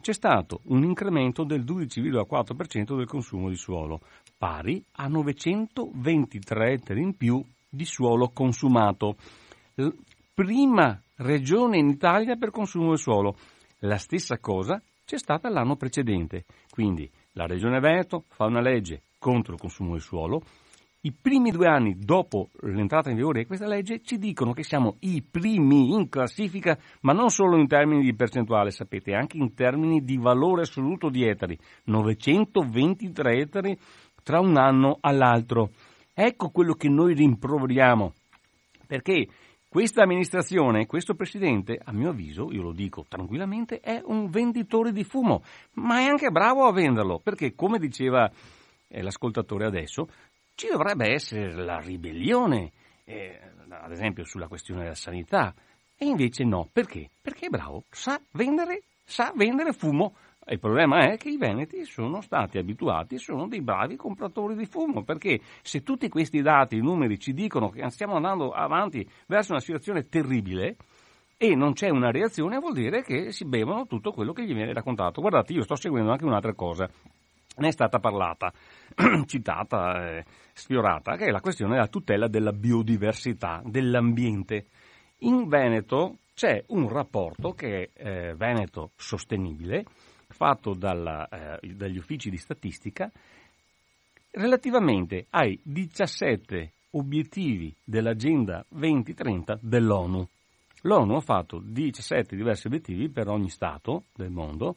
c'è 0.00 0.12
stato 0.12 0.60
un 0.66 0.84
incremento 0.84 1.42
del 1.42 1.64
12,4% 1.64 2.96
del 2.96 3.08
consumo 3.08 3.48
di 3.48 3.56
suolo, 3.56 4.02
pari 4.36 4.82
a 4.92 5.06
923 5.06 6.72
ettari 6.72 7.02
in 7.02 7.16
più 7.16 7.42
di 7.68 7.84
suolo 7.84 8.30
consumato. 8.30 9.16
Prima 10.34 11.00
regione 11.16 11.78
in 11.78 11.88
Italia 11.88 12.36
per 12.36 12.50
consumo 12.50 12.90
del 12.90 12.98
suolo. 12.98 13.36
La 13.80 13.98
stessa 13.98 14.38
cosa 14.38 14.80
c'è 15.04 15.18
stata 15.18 15.48
l'anno 15.48 15.76
precedente. 15.76 16.44
Quindi 16.70 17.10
la 17.32 17.46
Regione 17.46 17.80
Veneto 17.80 18.24
fa 18.28 18.46
una 18.46 18.60
legge 18.60 19.02
contro 19.18 19.54
il 19.54 19.60
consumo 19.60 19.92
del 19.92 20.00
suolo. 20.00 20.42
I 21.02 21.12
primi 21.12 21.52
due 21.52 21.68
anni 21.68 21.94
dopo 21.96 22.48
l'entrata 22.62 23.10
in 23.10 23.16
vigore 23.16 23.38
di 23.38 23.46
questa 23.46 23.68
legge 23.68 24.00
ci 24.02 24.18
dicono 24.18 24.52
che 24.52 24.64
siamo 24.64 24.96
i 25.00 25.22
primi 25.22 25.92
in 25.92 26.08
classifica, 26.08 26.76
ma 27.02 27.12
non 27.12 27.28
solo 27.28 27.56
in 27.56 27.68
termini 27.68 28.02
di 28.02 28.12
percentuale, 28.12 28.72
sapete, 28.72 29.14
anche 29.14 29.36
in 29.36 29.54
termini 29.54 30.02
di 30.02 30.16
valore 30.16 30.62
assoluto 30.62 31.08
di 31.08 31.22
ettari. 31.22 31.56
923 31.84 33.38
ettari 33.38 33.78
tra 34.26 34.40
un 34.40 34.56
anno 34.56 34.98
all'altro. 35.02 35.70
Ecco 36.12 36.48
quello 36.48 36.74
che 36.74 36.88
noi 36.88 37.14
rimproveriamo, 37.14 38.12
perché 38.84 39.28
questa 39.68 40.02
amministrazione, 40.02 40.86
questo 40.86 41.14
presidente, 41.14 41.78
a 41.80 41.92
mio 41.92 42.10
avviso, 42.10 42.50
io 42.50 42.62
lo 42.62 42.72
dico 42.72 43.04
tranquillamente, 43.08 43.78
è 43.78 44.02
un 44.04 44.28
venditore 44.28 44.90
di 44.90 45.04
fumo, 45.04 45.44
ma 45.74 46.00
è 46.00 46.06
anche 46.06 46.30
bravo 46.30 46.66
a 46.66 46.72
venderlo, 46.72 47.20
perché 47.20 47.54
come 47.54 47.78
diceva 47.78 48.28
eh, 48.88 49.00
l'ascoltatore 49.00 49.64
adesso, 49.64 50.08
ci 50.56 50.66
dovrebbe 50.72 51.12
essere 51.12 51.54
la 51.54 51.78
ribellione, 51.78 52.72
eh, 53.04 53.38
ad 53.68 53.92
esempio 53.92 54.24
sulla 54.24 54.48
questione 54.48 54.82
della 54.82 54.94
sanità, 54.96 55.54
e 55.96 56.04
invece 56.04 56.42
no, 56.42 56.68
perché? 56.72 57.10
Perché 57.22 57.46
è 57.46 57.48
bravo, 57.48 57.84
sa 57.90 58.20
vendere, 58.32 58.82
sa 59.04 59.32
vendere 59.36 59.72
fumo 59.72 60.16
il 60.48 60.60
problema 60.60 61.10
è 61.10 61.16
che 61.16 61.28
i 61.28 61.36
veneti 61.36 61.84
sono 61.84 62.20
stati 62.20 62.58
abituati, 62.58 63.18
sono 63.18 63.48
dei 63.48 63.62
bravi 63.62 63.96
compratori 63.96 64.54
di 64.54 64.66
fumo, 64.66 65.02
perché 65.02 65.40
se 65.62 65.82
tutti 65.82 66.08
questi 66.08 66.40
dati, 66.40 66.76
i 66.76 66.80
numeri 66.80 67.18
ci 67.18 67.32
dicono 67.32 67.68
che 67.68 67.88
stiamo 67.90 68.14
andando 68.14 68.50
avanti 68.50 69.08
verso 69.26 69.52
una 69.52 69.60
situazione 69.60 70.08
terribile 70.08 70.76
e 71.36 71.54
non 71.54 71.72
c'è 71.72 71.88
una 71.88 72.10
reazione, 72.10 72.58
vuol 72.58 72.74
dire 72.74 73.02
che 73.02 73.32
si 73.32 73.44
bevono 73.44 73.86
tutto 73.86 74.12
quello 74.12 74.32
che 74.32 74.44
gli 74.44 74.54
viene 74.54 74.72
raccontato. 74.72 75.20
Guardate, 75.20 75.52
io 75.52 75.62
sto 75.62 75.74
seguendo 75.74 76.12
anche 76.12 76.24
un'altra 76.24 76.54
cosa, 76.54 76.88
ne 77.56 77.68
è 77.68 77.72
stata 77.72 77.98
parlata, 77.98 78.52
citata, 79.26 80.16
eh, 80.16 80.24
sfiorata, 80.52 81.16
che 81.16 81.26
è 81.26 81.30
la 81.30 81.40
questione 81.40 81.74
della 81.74 81.88
tutela 81.88 82.28
della 82.28 82.52
biodiversità, 82.52 83.62
dell'ambiente. 83.64 84.66
In 85.20 85.48
Veneto 85.48 86.18
c'è 86.34 86.62
un 86.68 86.88
rapporto 86.88 87.52
che 87.52 87.90
è 87.92 88.28
eh, 88.28 88.34
Veneto 88.34 88.92
Sostenibile, 88.96 89.84
fatto 90.36 90.74
dalla, 90.74 91.26
eh, 91.28 91.74
dagli 91.74 91.96
uffici 91.96 92.30
di 92.30 92.36
statistica 92.36 93.10
relativamente 94.32 95.26
ai 95.30 95.58
17 95.62 96.72
obiettivi 96.90 97.74
dell'Agenda 97.82 98.64
2030 98.68 99.58
dell'ONU. 99.60 100.28
L'ONU 100.82 101.14
ha 101.14 101.20
fatto 101.20 101.58
17 101.58 102.36
diversi 102.36 102.66
obiettivi 102.66 103.08
per 103.08 103.28
ogni 103.28 103.48
Stato 103.48 104.04
del 104.14 104.30
mondo 104.30 104.76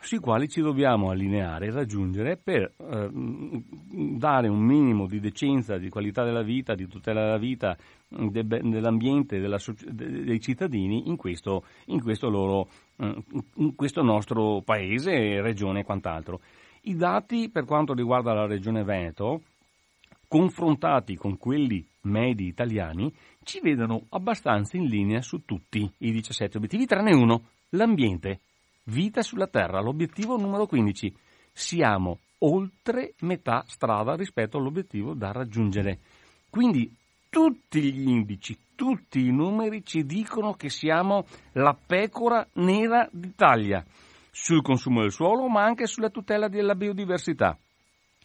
sui 0.00 0.18
quali 0.18 0.48
ci 0.48 0.60
dobbiamo 0.60 1.10
allineare 1.10 1.66
e 1.66 1.70
raggiungere 1.70 2.36
per 2.36 2.72
eh, 2.76 3.08
dare 3.10 4.48
un 4.48 4.60
minimo 4.60 5.06
di 5.06 5.20
decenza, 5.20 5.78
di 5.78 5.88
qualità 5.88 6.22
della 6.22 6.42
vita, 6.42 6.74
di 6.74 6.86
tutela 6.86 7.22
della 7.24 7.38
vita, 7.38 7.76
de, 8.08 8.46
dell'ambiente, 8.46 9.40
della, 9.40 9.58
de, 9.90 10.24
dei 10.24 10.40
cittadini 10.40 11.08
in 11.08 11.16
questo, 11.16 11.64
in 11.86 12.00
questo, 12.00 12.28
loro, 12.28 12.68
in 12.98 13.74
questo 13.74 14.02
nostro 14.02 14.62
paese, 14.62 15.40
regione 15.40 15.80
e 15.80 15.84
quant'altro. 15.84 16.40
I 16.82 16.94
dati 16.94 17.50
per 17.50 17.64
quanto 17.64 17.94
riguarda 17.94 18.32
la 18.32 18.46
regione 18.46 18.84
Veneto, 18.84 19.42
confrontati 20.28 21.16
con 21.16 21.36
quelli 21.36 21.84
medi 22.02 22.46
italiani, 22.46 23.12
ci 23.42 23.60
vedono 23.60 24.06
abbastanza 24.10 24.76
in 24.76 24.84
linea 24.84 25.20
su 25.20 25.44
tutti 25.44 25.90
i 25.98 26.12
17 26.12 26.56
obiettivi, 26.58 26.86
tranne 26.86 27.14
uno, 27.14 27.48
l'ambiente. 27.70 28.40
Vita 28.88 29.22
sulla 29.22 29.48
Terra, 29.48 29.80
l'obiettivo 29.80 30.36
numero 30.36 30.66
15. 30.66 31.12
Siamo 31.52 32.20
oltre 32.38 33.14
metà 33.20 33.64
strada 33.66 34.14
rispetto 34.14 34.58
all'obiettivo 34.58 35.12
da 35.12 35.32
raggiungere. 35.32 35.98
Quindi 36.48 36.94
tutti 37.28 37.92
gli 37.92 38.08
indici, 38.08 38.56
tutti 38.76 39.26
i 39.26 39.32
numeri 39.32 39.84
ci 39.84 40.04
dicono 40.04 40.52
che 40.52 40.68
siamo 40.68 41.26
la 41.54 41.74
pecora 41.74 42.46
nera 42.54 43.08
d'Italia 43.10 43.84
sul 44.30 44.62
consumo 44.62 45.00
del 45.00 45.10
suolo, 45.10 45.48
ma 45.48 45.64
anche 45.64 45.86
sulla 45.86 46.10
tutela 46.10 46.46
della 46.46 46.76
biodiversità. 46.76 47.58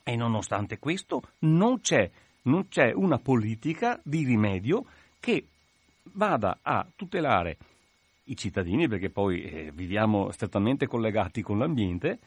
E 0.04 0.16
nonostante 0.16 0.78
questo 0.78 1.24
non 1.40 1.82
c'è, 1.82 2.08
non 2.44 2.68
c'è 2.68 2.92
una 2.94 3.18
politica 3.18 4.00
di 4.04 4.24
rimedio 4.24 4.86
che 5.20 5.44
vada 6.14 6.60
a 6.62 6.86
tutelare 6.96 7.58
i 8.32 8.36
cittadini, 8.38 8.88
perché 8.88 9.10
poi 9.10 9.44
eh, 9.44 9.72
viviamo 9.74 10.32
strettamente 10.32 10.88
collegati 10.88 11.42
con 11.42 11.60
l'ambiente, 11.60 12.20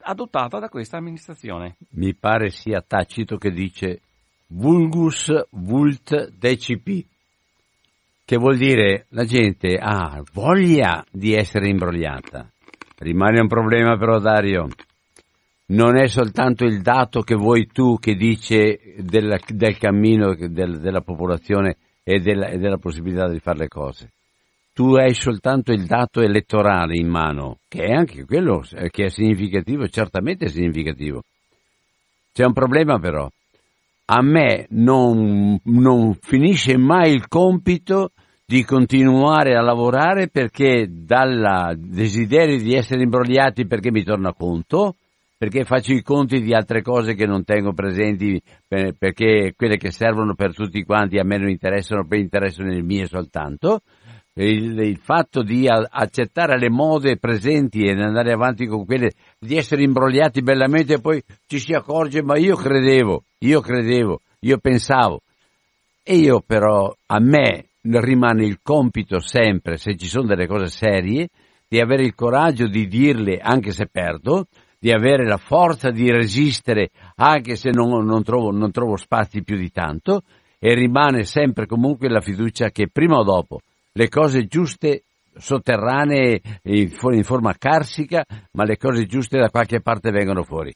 adottata 0.00 0.58
da 0.58 0.68
questa 0.68 0.96
amministrazione. 0.96 1.76
Mi 1.90 2.14
pare 2.14 2.50
sia 2.50 2.82
Tacito 2.86 3.36
che 3.36 3.50
dice 3.50 4.00
vulgus 4.48 5.30
vult 5.50 6.30
DCP, 6.30 7.06
che 8.24 8.36
vuol 8.36 8.56
dire 8.56 9.06
la 9.10 9.24
gente 9.24 9.76
ha 9.80 10.22
voglia 10.32 11.04
di 11.10 11.34
essere 11.34 11.68
imbrogliata. 11.68 12.50
Rimane 12.98 13.40
un 13.40 13.48
problema 13.48 13.96
però 13.98 14.18
Dario, 14.18 14.68
non 15.66 15.98
è 15.98 16.06
soltanto 16.06 16.64
il 16.64 16.80
dato 16.80 17.20
che 17.20 17.34
vuoi 17.34 17.66
tu 17.66 17.98
che 17.98 18.14
dice 18.14 18.94
del, 18.98 19.38
del 19.48 19.76
cammino 19.76 20.34
del, 20.34 20.80
della 20.80 21.00
popolazione 21.00 21.76
e 22.02 22.20
della, 22.20 22.48
e 22.48 22.58
della 22.58 22.78
possibilità 22.78 23.28
di 23.28 23.38
fare 23.38 23.58
le 23.58 23.68
cose 23.68 24.10
tu 24.72 24.94
hai 24.94 25.14
soltanto 25.14 25.72
il 25.72 25.84
dato 25.84 26.20
elettorale 26.20 26.96
in 26.96 27.08
mano, 27.08 27.58
che 27.68 27.84
è 27.84 27.92
anche 27.92 28.24
quello 28.24 28.64
che 28.90 29.04
è 29.04 29.08
significativo, 29.10 29.86
certamente 29.88 30.48
significativo. 30.48 31.22
C'è 32.32 32.44
un 32.44 32.54
problema 32.54 32.98
però. 32.98 33.28
A 34.06 34.22
me 34.22 34.66
non, 34.70 35.58
non 35.62 36.14
finisce 36.14 36.76
mai 36.76 37.12
il 37.12 37.28
compito 37.28 38.10
di 38.44 38.64
continuare 38.64 39.56
a 39.56 39.62
lavorare 39.62 40.28
perché 40.28 40.86
dal 40.90 41.74
desiderio 41.78 42.58
di 42.58 42.74
essere 42.74 43.02
imbrogliati 43.02 43.66
perché 43.66 43.90
mi 43.90 44.02
torna 44.02 44.32
conto, 44.32 44.96
perché 45.36 45.64
faccio 45.64 45.92
i 45.92 46.02
conti 46.02 46.40
di 46.40 46.54
altre 46.54 46.82
cose 46.82 47.14
che 47.14 47.26
non 47.26 47.44
tengo 47.44 47.72
presenti 47.72 48.40
perché 48.68 49.54
quelle 49.56 49.76
che 49.76 49.90
servono 49.90 50.34
per 50.34 50.54
tutti 50.54 50.82
quanti 50.82 51.18
a 51.18 51.24
me 51.24 51.36
non 51.36 51.48
interessano, 51.48 52.06
poi 52.06 52.20
interessano 52.20 52.70
le 52.70 52.82
mie 52.82 53.06
soltanto 53.06 53.80
il, 54.34 54.78
il, 54.78 54.98
fatto 54.98 55.42
di 55.42 55.66
accettare 55.68 56.58
le 56.58 56.70
mode 56.70 57.18
presenti 57.18 57.82
e 57.82 57.90
andare 57.92 58.32
avanti 58.32 58.66
con 58.66 58.86
quelle, 58.86 59.12
di 59.38 59.56
essere 59.56 59.82
imbrogliati 59.82 60.40
bellamente 60.42 60.94
e 60.94 61.00
poi 61.00 61.22
ci 61.46 61.58
si 61.58 61.74
accorge, 61.74 62.22
ma 62.22 62.38
io 62.38 62.56
credevo, 62.56 63.24
io 63.40 63.60
credevo, 63.60 64.20
io 64.40 64.58
pensavo. 64.58 65.20
E 66.02 66.16
io 66.16 66.42
però, 66.44 66.92
a 67.06 67.20
me 67.20 67.66
rimane 67.82 68.44
il 68.44 68.60
compito 68.62 69.20
sempre, 69.20 69.76
se 69.76 69.96
ci 69.96 70.06
sono 70.06 70.26
delle 70.26 70.46
cose 70.46 70.68
serie, 70.68 71.28
di 71.68 71.78
avere 71.78 72.04
il 72.04 72.14
coraggio 72.14 72.66
di 72.66 72.86
dirle 72.86 73.38
anche 73.38 73.70
se 73.70 73.86
perdo, 73.86 74.46
di 74.78 74.90
avere 74.90 75.24
la 75.24 75.36
forza 75.36 75.90
di 75.90 76.10
resistere 76.10 76.90
anche 77.16 77.54
se 77.54 77.70
non, 77.70 78.04
non, 78.04 78.22
trovo, 78.24 78.50
non 78.50 78.72
trovo 78.72 78.96
spazi 78.96 79.42
più 79.42 79.56
di 79.56 79.70
tanto, 79.70 80.22
e 80.58 80.74
rimane 80.74 81.24
sempre 81.24 81.66
comunque 81.66 82.08
la 82.08 82.20
fiducia 82.20 82.70
che 82.70 82.88
prima 82.88 83.18
o 83.18 83.24
dopo 83.24 83.60
le 83.92 84.08
cose 84.08 84.46
giuste 84.46 85.04
sotterranee 85.34 86.40
in 86.64 87.22
forma 87.22 87.54
carsica, 87.56 88.24
ma 88.52 88.64
le 88.64 88.76
cose 88.76 89.06
giuste 89.06 89.38
da 89.38 89.50
qualche 89.50 89.80
parte 89.80 90.10
vengono 90.10 90.42
fuori. 90.42 90.74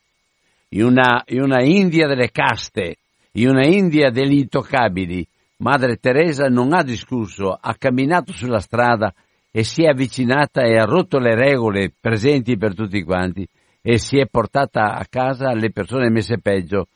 In 0.70 0.84
una, 0.84 1.22
in 1.26 1.43
una 1.43 1.62
India 1.62 2.06
delle 2.06 2.30
caste, 2.30 2.97
in 3.32 3.48
una 3.48 3.66
India 3.66 4.10
degli 4.10 4.38
intoccabili, 4.38 5.26
Madre 5.59 5.97
Teresa 5.97 6.48
non 6.48 6.74
ha 6.74 6.82
discusso, 6.82 7.56
ha 7.59 7.74
camminato 7.76 8.32
sulla 8.32 8.60
strada 8.60 9.14
e 9.51 9.62
si 9.62 9.84
è 9.84 9.88
avvicinata 9.88 10.62
e 10.62 10.76
ha 10.76 10.84
rotto 10.84 11.18
le 11.18 11.34
regole 11.34 11.93
presenti 11.98 12.59
per 12.59 12.74
tutti 12.74 13.02
quanti 13.02 13.47
e 13.80 13.98
si 13.98 14.18
è 14.18 14.26
portata 14.26 14.94
a 14.94 15.06
casa 15.09 15.55
le 15.55 15.70
persone 15.70 16.10
messe 16.10 16.38
peggio. 16.40 16.88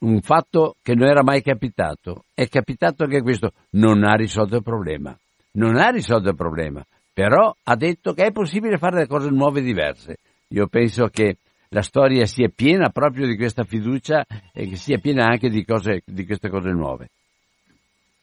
Un 0.00 0.20
fatto 0.20 0.76
che 0.82 0.94
non 0.94 1.08
era 1.08 1.22
mai 1.22 1.40
capitato. 1.42 2.24
È 2.34 2.46
capitato 2.48 3.04
anche 3.04 3.22
questo. 3.22 3.52
Non 3.70 4.04
ha 4.04 4.14
risolto 4.14 4.56
il 4.56 4.62
problema. 4.62 5.16
Non 5.58 5.76
ha 5.76 5.90
risolto 5.90 6.28
il 6.28 6.36
problema. 6.36 6.84
Però 7.12 7.52
ha 7.64 7.74
detto 7.74 8.12
che 8.12 8.26
è 8.26 8.32
possibile 8.32 8.78
fare 8.78 8.94
delle 8.94 9.08
cose 9.08 9.28
nuove 9.28 9.58
e 9.58 9.62
diverse. 9.64 10.18
Io 10.50 10.68
penso 10.68 11.08
che 11.08 11.38
la 11.70 11.82
storia 11.82 12.24
sia 12.26 12.48
piena 12.54 12.90
proprio 12.90 13.26
di 13.26 13.36
questa 13.36 13.64
fiducia 13.64 14.24
e 14.54 14.68
che 14.68 14.76
sia 14.76 14.98
piena 14.98 15.26
anche 15.26 15.48
di, 15.48 15.64
cose, 15.64 16.02
di 16.06 16.24
queste 16.24 16.48
cose 16.48 16.70
nuove. 16.70 17.08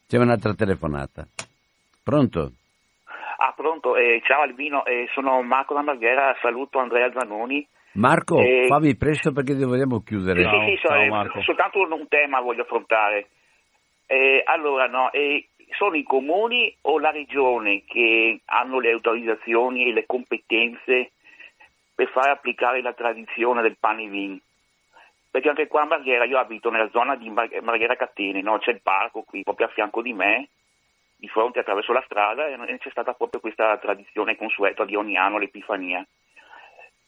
C'è 0.08 0.18
un'altra 0.18 0.54
telefonata. 0.54 1.28
Pronto? 2.02 2.52
Ah, 3.38 3.54
pronto. 3.54 3.98
Eh, 3.98 4.22
ciao 4.24 4.42
Albino, 4.42 4.86
eh, 4.86 5.10
sono 5.14 5.42
Marco 5.42 5.74
da 5.74 5.82
Marghera, 5.82 6.36
saluto 6.42 6.80
Andrea 6.80 7.12
Zanoni. 7.12 7.68
Marco, 7.96 8.40
eh, 8.40 8.66
fammi 8.68 8.96
presto 8.96 9.32
perché 9.32 9.56
dobbiamo 9.56 10.02
chiudere. 10.02 10.42
Sì, 10.42 10.50
ciao, 10.50 10.66
sì, 10.66 10.78
so, 10.82 10.88
ciao, 10.88 11.42
soltanto 11.42 11.80
un 11.80 12.08
tema 12.08 12.40
voglio 12.40 12.64
affrontare. 12.64 13.28
Eh, 14.08 14.44
allora, 14.46 14.88
no, 14.88 15.12
eh, 15.12 15.48
sono 15.72 15.96
i 15.96 16.04
comuni 16.04 16.76
o 16.82 17.00
la 17.00 17.12
regione 17.12 17.84
che 17.86 18.42
hanno 18.46 18.80
le 18.80 18.92
autorizzazioni 18.92 19.90
e 19.90 19.94
le 19.94 20.06
competenze 20.06 21.12
per 21.94 22.10
fare 22.10 22.32
applicare 22.32 22.82
la 22.82 22.94
tradizione 22.94 23.62
del 23.62 23.78
pane 23.80 24.04
e 24.04 24.08
vin? 24.08 24.42
perché 25.36 25.50
anche 25.50 25.68
qua 25.68 25.82
a 25.82 25.86
Marghera, 25.86 26.24
io 26.24 26.38
abito 26.38 26.70
nella 26.70 26.90
zona 26.92 27.18
di 27.18 27.30
Marghera 27.30 27.98
Catene, 27.98 28.42
no? 28.42 28.58
c'è 28.58 28.72
il 28.72 28.80
parco 28.82 29.24
qui 29.24 29.44
proprio 29.44 29.66
a 29.66 29.70
fianco 29.70 30.02
di 30.02 30.14
me, 30.14 30.48
di 31.18 31.28
fronte 31.28 31.60
attraverso 31.60 31.92
la 31.92 32.02
strada, 32.06 32.48
e 32.48 32.78
c'è 32.78 32.90
stata 32.90 33.12
proprio 33.12 33.42
questa 33.42 33.78
tradizione 33.78 34.38
consueta 34.38 34.86
di 34.86 34.96
ogni 34.96 35.18
anno, 35.18 35.38
l'Epifania. 35.38 36.08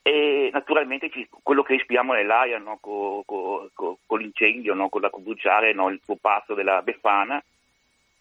E 0.01 0.49
naturalmente 0.51 1.09
ci, 1.09 1.25
quello 1.41 1.63
che 1.63 1.77
respiriamo 1.77 2.11
nell'aria 2.11 2.57
no? 2.57 2.77
con, 2.81 3.21
con, 3.23 3.69
con, 4.05 4.19
l'incendio, 4.19 4.73
no? 4.73 4.89
con 4.89 4.99
la 4.99 5.09
bruciare 5.09 5.71
no? 5.71 5.87
il 5.87 6.01
pupazzo 6.05 6.53
della 6.53 6.81
Befana, 6.81 7.41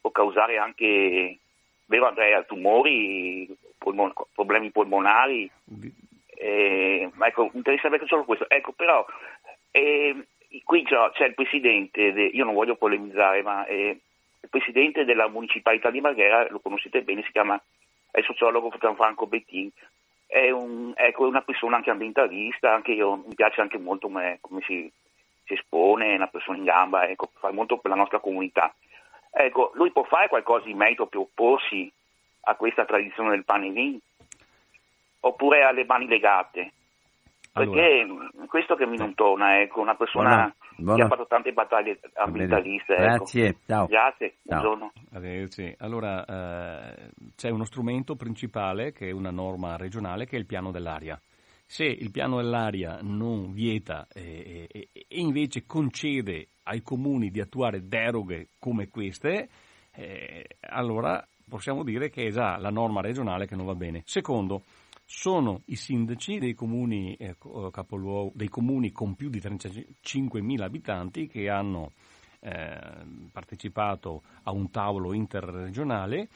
può 0.07 0.11
causare 0.11 0.59
anche, 0.59 1.39
vero 1.87 2.07
Andrea, 2.07 2.43
tumori, 2.43 3.49
polmon- 3.78 4.12
problemi 4.35 4.70
polmonari. 4.70 5.51
Eh, 6.39 7.11
ma 7.15 7.27
ecco, 7.27 7.51
interessa 7.55 7.89
solo 8.07 8.24
questo. 8.24 8.49
Ecco, 8.49 8.73
però 8.73 9.05
e 9.70 10.27
qui 10.65 10.85
c'è 10.85 11.27
il 11.27 11.35
presidente, 11.35 12.12
de, 12.12 12.24
io 12.24 12.45
non 12.45 12.55
voglio 12.55 12.77
polemizzare, 12.77 13.43
ma 13.43 13.66
eh, 13.66 14.01
il 14.41 14.49
presidente 14.49 15.05
della 15.05 15.28
municipalità 15.28 15.91
di 15.91 16.01
Marghera, 16.01 16.47
lo 16.51 16.61
conoscete 16.61 17.03
bene, 17.03 17.23
si 17.23 17.33
chiama, 17.33 17.61
è 18.11 18.20
il 18.20 18.24
sociologo 18.24 18.73
Gianfranco 18.78 19.27
Bettin, 19.27 19.70
è, 20.27 20.51
un, 20.51 20.93
ecco, 20.97 21.27
una 21.27 21.43
persona 21.43 21.77
anche 21.77 21.91
ambientalista, 21.91 22.73
anche 22.73 22.93
io, 22.93 23.16
mi 23.16 23.35
piace 23.35 23.61
anche 23.61 23.78
molto 23.78 24.07
come, 24.07 24.39
come 24.41 24.61
si, 24.62 24.91
si, 25.45 25.53
espone, 25.55 26.12
è 26.12 26.16
una 26.16 26.28
persona 26.28 26.57
in 26.57 26.65
gamba, 26.65 27.07
ecco, 27.09 27.31
fa 27.39 27.51
molto 27.51 27.78
per 27.78 27.91
la 27.91 27.97
nostra 27.97 28.19
comunità. 28.19 28.74
Ecco, 29.38 29.70
lui 29.74 29.92
può 29.92 30.02
fare 30.04 30.28
qualcosa 30.28 30.66
in 30.66 30.78
merito 30.78 31.06
per 31.06 31.20
opporsi 31.20 31.92
a 32.44 32.54
questa 32.54 32.86
tradizione 32.86 33.30
del 33.30 33.44
pane 33.44 33.66
e 33.66 33.70
vin? 33.70 33.98
Oppure 35.20 35.62
ha 35.62 35.72
le 35.72 35.84
mani 35.84 36.06
legate? 36.06 36.72
Perché 37.52 38.00
allora. 38.00 38.30
questo 38.48 38.76
che 38.76 38.86
mi 38.86 38.96
non 38.96 39.14
torna, 39.14 39.60
ecco, 39.60 39.82
una 39.82 39.94
persona 39.94 40.28
buona, 40.28 40.54
buona. 40.76 40.96
che 40.96 41.02
ha 41.02 41.08
fatto 41.08 41.26
tante 41.26 41.52
battaglie 41.52 42.00
ambientaliste. 42.14 42.94
Ecco. 42.94 43.02
Grazie, 43.02 43.56
ciao. 43.66 43.86
Grazie, 43.86 44.34
ciao. 44.46 44.60
buongiorno. 44.60 44.92
Arrivederci. 45.12 45.74
Allora, 45.80 46.24
eh, 46.24 47.10
c'è 47.36 47.50
uno 47.50 47.64
strumento 47.64 48.14
principale 48.14 48.92
che 48.92 49.08
è 49.08 49.12
una 49.12 49.30
norma 49.30 49.76
regionale 49.76 50.24
che 50.24 50.36
è 50.36 50.38
il 50.38 50.46
piano 50.46 50.70
dell'aria. 50.70 51.20
Se 51.68 51.84
il 51.84 52.10
piano 52.12 52.36
dell'aria 52.36 53.01
non 53.02 53.52
vieta 53.52 54.06
e, 54.12 54.68
e, 54.70 54.88
e 54.93 55.06
invece 55.18 55.66
concede 55.66 56.48
ai 56.64 56.80
comuni 56.82 57.30
di 57.30 57.40
attuare 57.40 57.86
deroghe 57.86 58.51
come 58.59 58.88
queste, 58.88 59.48
eh, 59.93 60.47
allora 60.60 61.26
possiamo 61.48 61.82
dire 61.82 62.09
che 62.09 62.26
è 62.26 62.30
già 62.30 62.56
la 62.59 62.70
norma 62.70 63.01
regionale 63.01 63.47
che 63.47 63.56
non 63.56 63.66
va 63.66 63.74
bene. 63.74 64.02
Secondo, 64.05 64.62
sono 65.05 65.62
i 65.66 65.76
sindaci 65.76 66.38
dei 66.38 66.55
comuni, 66.55 67.14
eh, 67.14 67.36
dei 68.32 68.48
comuni 68.48 68.90
con 68.90 69.14
più 69.14 69.28
di 69.28 69.40
35.000 69.40 70.62
abitanti 70.62 71.26
che 71.26 71.48
hanno 71.48 71.93
eh, 72.40 72.78
partecipato 73.30 74.22
a 74.43 74.52
un 74.52 74.70
tavolo 74.70 75.12
interregionale 75.12 76.28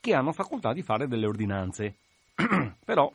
che 0.00 0.14
hanno 0.14 0.32
facoltà 0.32 0.72
di 0.72 0.82
fare 0.82 1.06
delle 1.06 1.26
ordinanze. 1.26 1.96
Però 2.84 3.12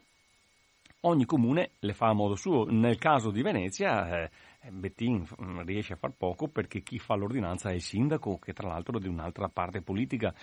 ogni 1.08 1.26
comune 1.26 1.72
le 1.80 1.94
fa 1.94 2.08
a 2.08 2.14
modo 2.14 2.36
suo. 2.36 2.66
Nel 2.66 2.98
caso 2.98 3.32
di 3.32 3.42
Venezia 3.42 4.24
eh, 4.24 4.30
Bettin 4.70 5.26
mm, 5.42 5.62
riesce 5.62 5.94
a 5.94 5.98
far 5.98 6.12
poco 6.12 6.48
perché 6.48 6.82
chi 6.82 7.00
fa 7.00 7.16
l'ordinanza 7.16 7.70
è 7.70 7.74
il 7.74 7.82
sindaco, 7.82 8.38
che 8.38 8.54
tra 8.54 8.68
l'altro 8.68 8.98
è 8.98 9.02
di 9.02 9.08
un'altra 9.08 9.50
parte 9.50 9.82
politica. 9.82 10.34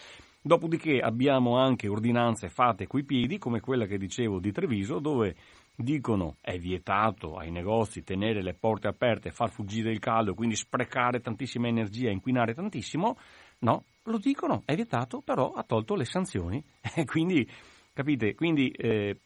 Dopodiché 0.40 1.00
abbiamo 1.00 1.56
anche 1.56 1.88
ordinanze 1.88 2.48
fatte 2.48 2.86
coi 2.86 3.04
piedi, 3.04 3.38
come 3.38 3.60
quella 3.60 3.86
che 3.86 3.96
dicevo 3.96 4.40
di 4.40 4.52
Treviso, 4.52 4.98
dove 4.98 5.34
dicono 5.76 6.36
è 6.40 6.58
vietato 6.58 7.36
ai 7.36 7.50
negozi 7.50 8.04
tenere 8.04 8.42
le 8.42 8.54
porte 8.54 8.88
aperte, 8.88 9.30
far 9.30 9.50
fuggire 9.50 9.90
il 9.90 9.98
caldo, 9.98 10.34
quindi 10.34 10.54
sprecare 10.54 11.20
tantissima 11.20 11.68
energia, 11.68 12.10
inquinare 12.10 12.54
tantissimo. 12.54 13.16
No, 13.60 13.84
lo 14.04 14.18
dicono, 14.18 14.62
è 14.64 14.74
vietato, 14.74 15.20
però 15.20 15.52
ha 15.52 15.62
tolto 15.62 15.94
le 15.94 16.04
sanzioni. 16.04 16.62
quindi 17.06 17.48
Capite? 17.94 18.34
Quindi 18.34 18.70
eh, 18.70 19.20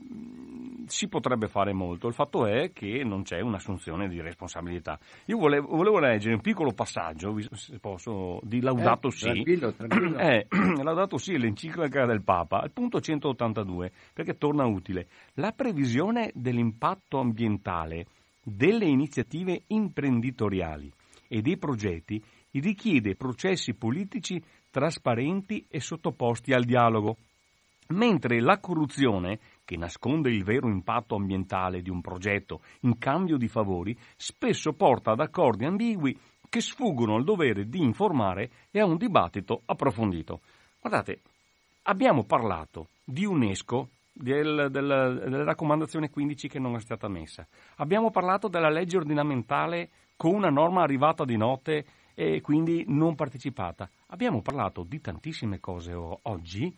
si 0.85 1.09
potrebbe 1.09 1.49
fare 1.49 1.73
molto, 1.73 2.07
il 2.07 2.13
fatto 2.13 2.45
è 2.45 2.71
che 2.71 3.03
non 3.03 3.23
c'è 3.23 3.41
un'assunzione 3.41 4.09
di 4.09 4.21
responsabilità. 4.21 4.99
Io 5.25 5.39
volevo, 5.39 5.69
volevo 5.69 5.99
leggere 5.99 6.35
un 6.35 6.43
piccolo 6.43 6.75
passaggio, 6.75 7.35
se 7.53 7.79
posso, 7.79 8.41
di 8.43 8.61
Laudato 8.61 9.09
eh, 9.09 9.13
Si. 9.13 9.25
Tranquillo, 9.25 9.73
tranquillo. 9.73 10.19
Eh, 10.21 10.47
Laudato 10.85 11.17
Si, 11.17 11.39
l'enciclica 11.39 12.05
del 12.05 12.23
Papa, 12.23 12.61
al 12.61 12.71
punto 12.71 13.01
182, 13.01 13.91
perché 14.13 14.37
torna 14.37 14.67
utile. 14.67 15.09
La 15.37 15.53
previsione 15.53 16.31
dell'impatto 16.35 17.19
ambientale 17.19 18.05
delle 18.43 18.85
iniziative 18.85 19.63
imprenditoriali 19.69 20.93
e 21.27 21.41
dei 21.41 21.57
progetti 21.57 22.23
richiede 22.51 23.17
processi 23.17 23.75
politici 23.75 24.43
trasparenti 24.71 25.65
e 25.71 25.81
sottoposti 25.81 26.53
al 26.53 26.65
dialogo 26.65 27.17
mentre 27.89 28.41
la 28.41 28.59
corruzione, 28.59 29.39
che 29.65 29.77
nasconde 29.77 30.31
il 30.31 30.45
vero 30.45 30.69
impatto 30.69 31.15
ambientale 31.15 31.83
di 31.83 31.91
un 31.91 32.01
progetto 32.01 32.61
in 32.81 32.99
cambio 32.99 33.37
di 33.37 33.49
favori, 33.49 33.97
spesso 34.17 34.73
porta 34.73 35.13
ad 35.13 35.21
accordi 35.21 35.65
ambigui 35.65 36.19
che 36.49 36.61
sfuggono 36.61 37.17
al 37.17 37.25
dovere 37.25 37.69
di 37.69 37.81
informare 37.81 38.51
e 38.71 38.81
a 38.81 38.87
un 38.87 38.97
dibattito 38.97 39.63
approfondito. 39.67 40.41
Guardate, 40.81 41.21
abbiamo 41.83 42.25
parlato 42.25 42.89
di 43.05 43.25
UNESCO, 43.25 43.89
del, 44.13 44.69
del, 44.71 45.21
della 45.29 45.45
raccomandazione 45.45 46.11
15 46.11 46.49
che 46.49 46.59
non 46.59 46.75
è 46.75 46.81
stata 46.81 47.09
messa, 47.09 47.47
abbiamo 47.77 48.11
parlato 48.11 48.49
della 48.49 48.71
legge 48.71 48.97
ordinamentale 48.97 49.91
con 50.17 50.35
una 50.35 50.51
norma 50.51 50.83
arrivata 50.83 51.25
di 51.25 51.37
notte 51.37 51.85
e 52.15 52.41
quindi 52.41 52.85
non 52.89 53.15
partecipata. 53.15 53.89
Abbiamo 54.09 54.43
parlato 54.43 54.83
di 54.83 55.01
tantissime 55.01 55.61
cose 55.61 55.95
oggi 55.95 56.75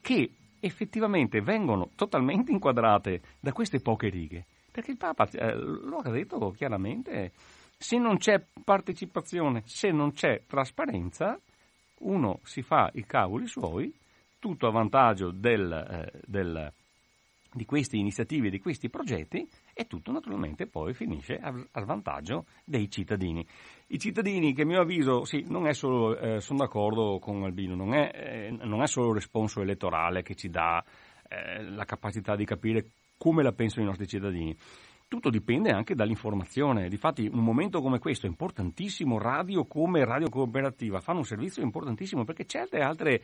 che 0.00 0.30
effettivamente 0.66 1.40
vengono 1.40 1.90
totalmente 1.94 2.52
inquadrate 2.52 3.22
da 3.40 3.52
queste 3.52 3.80
poche 3.80 4.08
righe. 4.08 4.44
Perché 4.70 4.90
il 4.90 4.98
Papa 4.98 5.26
eh, 5.30 5.54
lo 5.54 5.98
ha 5.98 6.10
detto 6.10 6.50
chiaramente, 6.50 7.32
se 7.78 7.96
non 7.96 8.18
c'è 8.18 8.44
partecipazione, 8.62 9.62
se 9.64 9.90
non 9.90 10.12
c'è 10.12 10.42
trasparenza, 10.46 11.40
uno 12.00 12.40
si 12.42 12.62
fa 12.62 12.90
i 12.94 13.04
cavoli 13.06 13.46
suoi, 13.46 13.92
tutto 14.38 14.66
a 14.66 14.70
vantaggio 14.70 15.30
del, 15.30 15.72
eh, 15.72 16.20
del, 16.26 16.72
di 17.52 17.64
queste 17.64 17.96
iniziative, 17.96 18.50
di 18.50 18.60
questi 18.60 18.90
progetti 18.90 19.48
e 19.78 19.86
tutto 19.86 20.10
naturalmente 20.10 20.66
poi 20.66 20.94
finisce 20.94 21.36
al, 21.36 21.68
al 21.72 21.84
vantaggio 21.84 22.46
dei 22.64 22.90
cittadini. 22.90 23.46
I 23.88 23.98
cittadini 23.98 24.54
che 24.54 24.62
a 24.62 24.64
mio 24.64 24.80
avviso, 24.80 25.26
sì, 25.26 25.44
non 25.46 25.66
è 25.66 25.74
solo, 25.74 26.18
eh, 26.18 26.40
sono 26.40 26.60
d'accordo 26.60 27.18
con 27.18 27.44
Albino, 27.44 27.74
non 27.74 27.92
è, 27.92 28.10
eh, 28.14 28.50
non 28.64 28.80
è 28.82 28.86
solo 28.86 29.08
il 29.08 29.16
responso 29.16 29.60
elettorale 29.60 30.22
che 30.22 30.34
ci 30.34 30.48
dà 30.48 30.82
eh, 31.28 31.62
la 31.62 31.84
capacità 31.84 32.34
di 32.36 32.46
capire 32.46 32.86
come 33.18 33.42
la 33.42 33.52
pensano 33.52 33.84
i 33.84 33.88
nostri 33.88 34.06
cittadini. 34.06 34.56
tutto 35.08 35.28
dipende 35.28 35.70
anche 35.70 35.94
dall'informazione. 35.94 36.88
Difatti, 36.88 37.28
un 37.30 37.44
momento 37.44 37.82
come 37.82 37.98
questo 37.98 38.24
è 38.24 38.30
importantissimo, 38.30 39.18
radio 39.18 39.66
come 39.66 40.06
radio 40.06 40.30
cooperativa 40.30 41.00
fanno 41.00 41.18
un 41.18 41.24
servizio 41.26 41.62
importantissimo 41.62 42.24
perché 42.24 42.46
certe 42.46 42.80
altre 42.80 43.22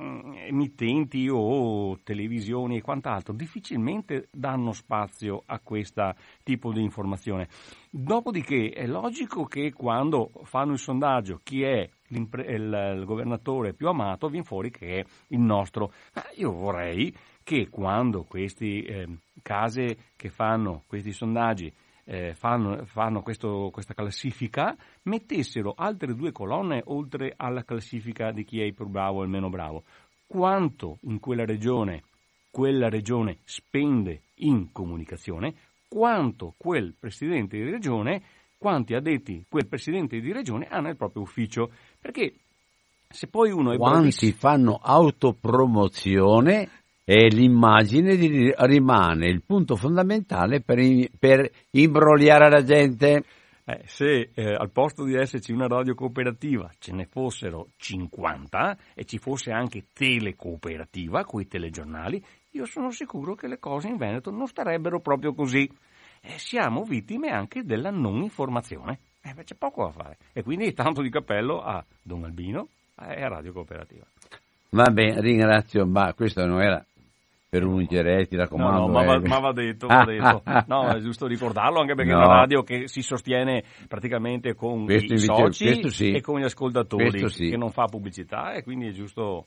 emittenti 0.00 1.28
o 1.28 1.98
televisioni 2.04 2.76
e 2.76 2.82
quant'altro 2.82 3.32
difficilmente 3.32 4.28
danno 4.30 4.72
spazio 4.72 5.42
a 5.46 5.58
questo 5.58 6.14
tipo 6.44 6.72
di 6.72 6.82
informazione. 6.82 7.48
Dopodiché 7.90 8.70
è 8.70 8.86
logico 8.86 9.44
che 9.44 9.72
quando 9.72 10.30
fanno 10.44 10.72
il 10.72 10.78
sondaggio 10.78 11.40
chi 11.42 11.62
è 11.62 11.88
il, 12.08 12.28
il 12.46 13.02
governatore 13.04 13.74
più 13.74 13.88
amato, 13.88 14.28
viene 14.28 14.46
fuori 14.46 14.70
che 14.70 15.00
è 15.00 15.04
il 15.28 15.40
nostro. 15.40 15.92
Ma 16.14 16.24
io 16.36 16.52
vorrei 16.52 17.14
che 17.42 17.68
quando 17.68 18.24
queste 18.24 18.66
eh, 18.66 19.08
case 19.42 19.96
che 20.16 20.28
fanno 20.28 20.84
questi 20.86 21.12
sondaggi 21.12 21.72
eh, 22.08 22.34
fanno, 22.34 22.84
fanno 22.86 23.20
questo, 23.20 23.68
questa 23.70 23.92
classifica, 23.92 24.74
mettessero 25.02 25.74
altre 25.76 26.14
due 26.14 26.32
colonne 26.32 26.82
oltre 26.86 27.34
alla 27.36 27.64
classifica 27.64 28.32
di 28.32 28.44
chi 28.44 28.60
è 28.60 28.64
il 28.64 28.74
più 28.74 28.86
bravo 28.86 29.20
e 29.20 29.24
il 29.24 29.30
meno 29.30 29.50
bravo. 29.50 29.84
Quanto 30.26 30.98
in 31.02 31.20
quella 31.20 31.44
regione 31.44 32.02
quella 32.50 32.88
regione 32.88 33.38
spende 33.44 34.22
in 34.36 34.72
comunicazione, 34.72 35.54
quanto 35.86 36.54
quel 36.56 36.94
presidente 36.98 37.56
di 37.56 37.70
regione, 37.70 38.22
quanti 38.56 38.94
addetti 38.94 39.44
quel 39.48 39.66
presidente 39.66 40.18
di 40.18 40.32
regione 40.32 40.66
ha 40.66 40.80
nel 40.80 40.96
proprio 40.96 41.22
ufficio. 41.22 41.70
Perché 42.00 42.34
se 43.08 43.28
poi 43.28 43.50
uno 43.50 43.72
è 43.72 43.76
Quanti 43.76 43.98
bravissimo... 43.98 44.32
fanno 44.38 44.80
autopromozione 44.82 46.68
e 47.10 47.28
l'immagine 47.28 48.16
di, 48.16 48.52
rimane 48.54 49.28
il 49.28 49.42
punto 49.42 49.76
fondamentale 49.76 50.60
per, 50.60 50.78
per 51.18 51.50
imbrogliare 51.70 52.50
la 52.50 52.62
gente. 52.62 53.24
Eh, 53.64 53.80
se 53.86 54.30
eh, 54.34 54.52
al 54.52 54.70
posto 54.70 55.04
di 55.04 55.14
esserci 55.14 55.50
una 55.52 55.66
radio 55.66 55.94
cooperativa 55.94 56.70
ce 56.78 56.92
ne 56.92 57.06
fossero 57.06 57.68
50 57.76 58.76
e 58.92 59.06
ci 59.06 59.16
fosse 59.16 59.52
anche 59.52 59.86
telecooperativa, 59.90 61.24
con 61.24 61.40
i 61.40 61.46
telegiornali, 61.46 62.22
io 62.50 62.66
sono 62.66 62.90
sicuro 62.90 63.34
che 63.34 63.48
le 63.48 63.58
cose 63.58 63.88
in 63.88 63.96
Veneto 63.96 64.30
non 64.30 64.46
starebbero 64.46 65.00
proprio 65.00 65.32
così. 65.32 65.66
Eh, 66.20 66.38
siamo 66.38 66.84
vittime 66.84 67.30
anche 67.30 67.62
della 67.62 67.90
non 67.90 68.20
informazione. 68.20 68.98
Eh, 69.22 69.32
c'è 69.44 69.54
poco 69.54 69.84
da 69.84 69.92
fare. 69.92 70.18
E 70.34 70.42
quindi 70.42 70.74
tanto 70.74 71.00
di 71.00 71.08
cappello 71.08 71.62
a 71.62 71.82
Don 72.02 72.24
Albino 72.24 72.68
e 73.00 73.22
a 73.22 73.28
Radio 73.28 73.54
Cooperativa. 73.54 74.04
Va 74.70 74.90
bene, 74.90 75.22
ringrazio, 75.22 75.86
ma 75.86 76.12
questo 76.12 76.44
non 76.44 76.60
era 76.60 76.84
per 77.48 77.64
ungere, 77.64 78.26
ti 78.26 78.36
raccomando. 78.36 78.80
No, 78.80 78.86
no, 78.86 78.92
ma, 78.92 79.04
va, 79.04 79.20
ma 79.20 79.38
va 79.38 79.52
detto, 79.52 79.86
va 79.86 80.04
detto. 80.04 80.42
No, 80.68 80.88
è 80.88 81.00
giusto 81.00 81.26
ricordarlo 81.26 81.80
anche 81.80 81.94
perché 81.94 82.12
no. 82.12 82.20
è 82.20 82.24
una 82.24 82.34
radio 82.40 82.62
che 82.62 82.88
si 82.88 83.00
sostiene 83.00 83.64
praticamente 83.86 84.54
con 84.54 84.84
questo 84.84 85.14
i 85.14 85.18
soci 85.18 85.88
sì. 85.90 86.12
e 86.12 86.20
con 86.20 86.40
gli 86.40 86.44
ascoltatori, 86.44 87.28
sì. 87.30 87.48
che 87.48 87.56
non 87.56 87.70
fa 87.70 87.84
pubblicità 87.84 88.52
e 88.52 88.62
quindi 88.62 88.88
è 88.88 88.92
giusto 88.92 89.46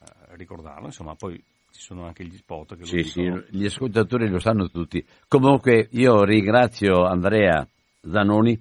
eh, 0.00 0.36
ricordarlo, 0.36 0.86
insomma, 0.86 1.14
poi 1.14 1.36
ci 1.70 1.80
sono 1.80 2.06
anche 2.06 2.24
gli 2.24 2.36
spot 2.36 2.76
che 2.76 2.80
lo 2.80 2.86
sì. 2.86 3.02
Sì, 3.02 3.30
gli 3.50 3.66
ascoltatori 3.66 4.28
lo 4.28 4.38
sanno 4.38 4.68
tutti. 4.68 5.04
Comunque 5.28 5.88
io 5.90 6.22
ringrazio 6.24 7.04
Andrea 7.04 7.66
Zanoni 8.00 8.60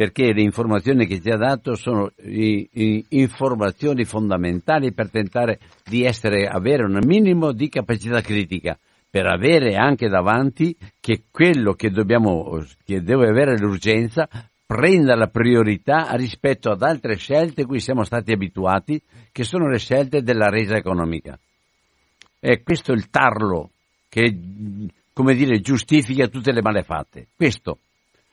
perché 0.00 0.32
le 0.32 0.40
informazioni 0.40 1.04
che 1.06 1.20
ci 1.20 1.28
ha 1.28 1.36
dato 1.36 1.74
sono 1.74 2.10
i, 2.22 2.66
i, 2.72 3.04
informazioni 3.10 4.06
fondamentali 4.06 4.94
per 4.94 5.10
tentare 5.10 5.58
di 5.84 6.04
essere, 6.04 6.46
avere 6.46 6.84
un 6.84 6.98
minimo 7.04 7.52
di 7.52 7.68
capacità 7.68 8.22
critica, 8.22 8.78
per 9.10 9.26
avere 9.26 9.74
anche 9.74 10.08
davanti 10.08 10.74
che 10.98 11.24
quello 11.30 11.74
che 11.74 11.90
dobbiamo, 11.90 12.64
che 12.82 13.02
deve 13.02 13.28
avere 13.28 13.58
l'urgenza, 13.58 14.26
prenda 14.64 15.14
la 15.16 15.26
priorità 15.26 16.16
rispetto 16.16 16.70
ad 16.70 16.80
altre 16.80 17.16
scelte 17.16 17.66
cui 17.66 17.80
siamo 17.80 18.02
stati 18.02 18.32
abituati, 18.32 18.98
che 19.30 19.44
sono 19.44 19.68
le 19.68 19.78
scelte 19.78 20.22
della 20.22 20.48
resa 20.48 20.76
economica. 20.76 21.38
E 22.38 22.62
questo 22.62 22.92
è 22.92 22.94
il 22.94 23.10
tarlo 23.10 23.68
che, 24.08 24.34
come 25.12 25.34
dire, 25.34 25.60
giustifica 25.60 26.26
tutte 26.28 26.52
le 26.52 26.62
malefatte. 26.62 27.26
Questo. 27.36 27.80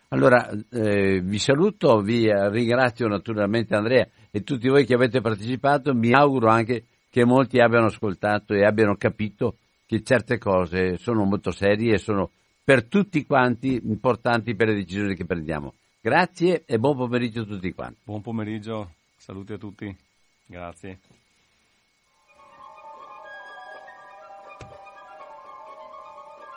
Allora, 0.10 0.50
eh, 0.72 1.20
vi 1.22 1.38
saluto, 1.38 2.00
vi 2.00 2.32
ringrazio 2.32 3.08
naturalmente 3.08 3.76
Andrea 3.76 4.08
e 4.32 4.42
tutti 4.42 4.70
voi 4.70 4.86
che 4.86 4.94
avete 4.94 5.20
partecipato, 5.20 5.94
mi 5.94 6.14
auguro 6.14 6.48
anche 6.48 6.86
che 7.10 7.26
molti 7.26 7.60
abbiano 7.60 7.88
ascoltato 7.88 8.54
e 8.54 8.64
abbiano 8.64 8.96
capito 8.96 9.58
che 9.86 10.04
certe 10.04 10.38
cose 10.38 10.98
sono 10.98 11.26
molto 11.26 11.52
serie 11.52 11.96
e 11.96 11.98
sono 11.98 12.30
per 12.64 12.86
tutti 12.86 13.26
quanti 13.26 13.82
importanti 13.84 14.56
per 14.56 14.68
le 14.68 14.76
decisioni 14.76 15.16
che 15.16 15.26
prendiamo. 15.26 15.74
Grazie 16.00 16.64
e 16.66 16.78
buon 16.78 16.96
pomeriggio 16.96 17.42
a 17.42 17.46
tutti 17.46 17.74
quanti. 17.74 18.00
Buon 18.04 18.22
pomeriggio, 18.22 18.92
saluti 19.18 19.54
a 19.54 19.58
tutti, 19.58 19.94
grazie. 20.46 21.00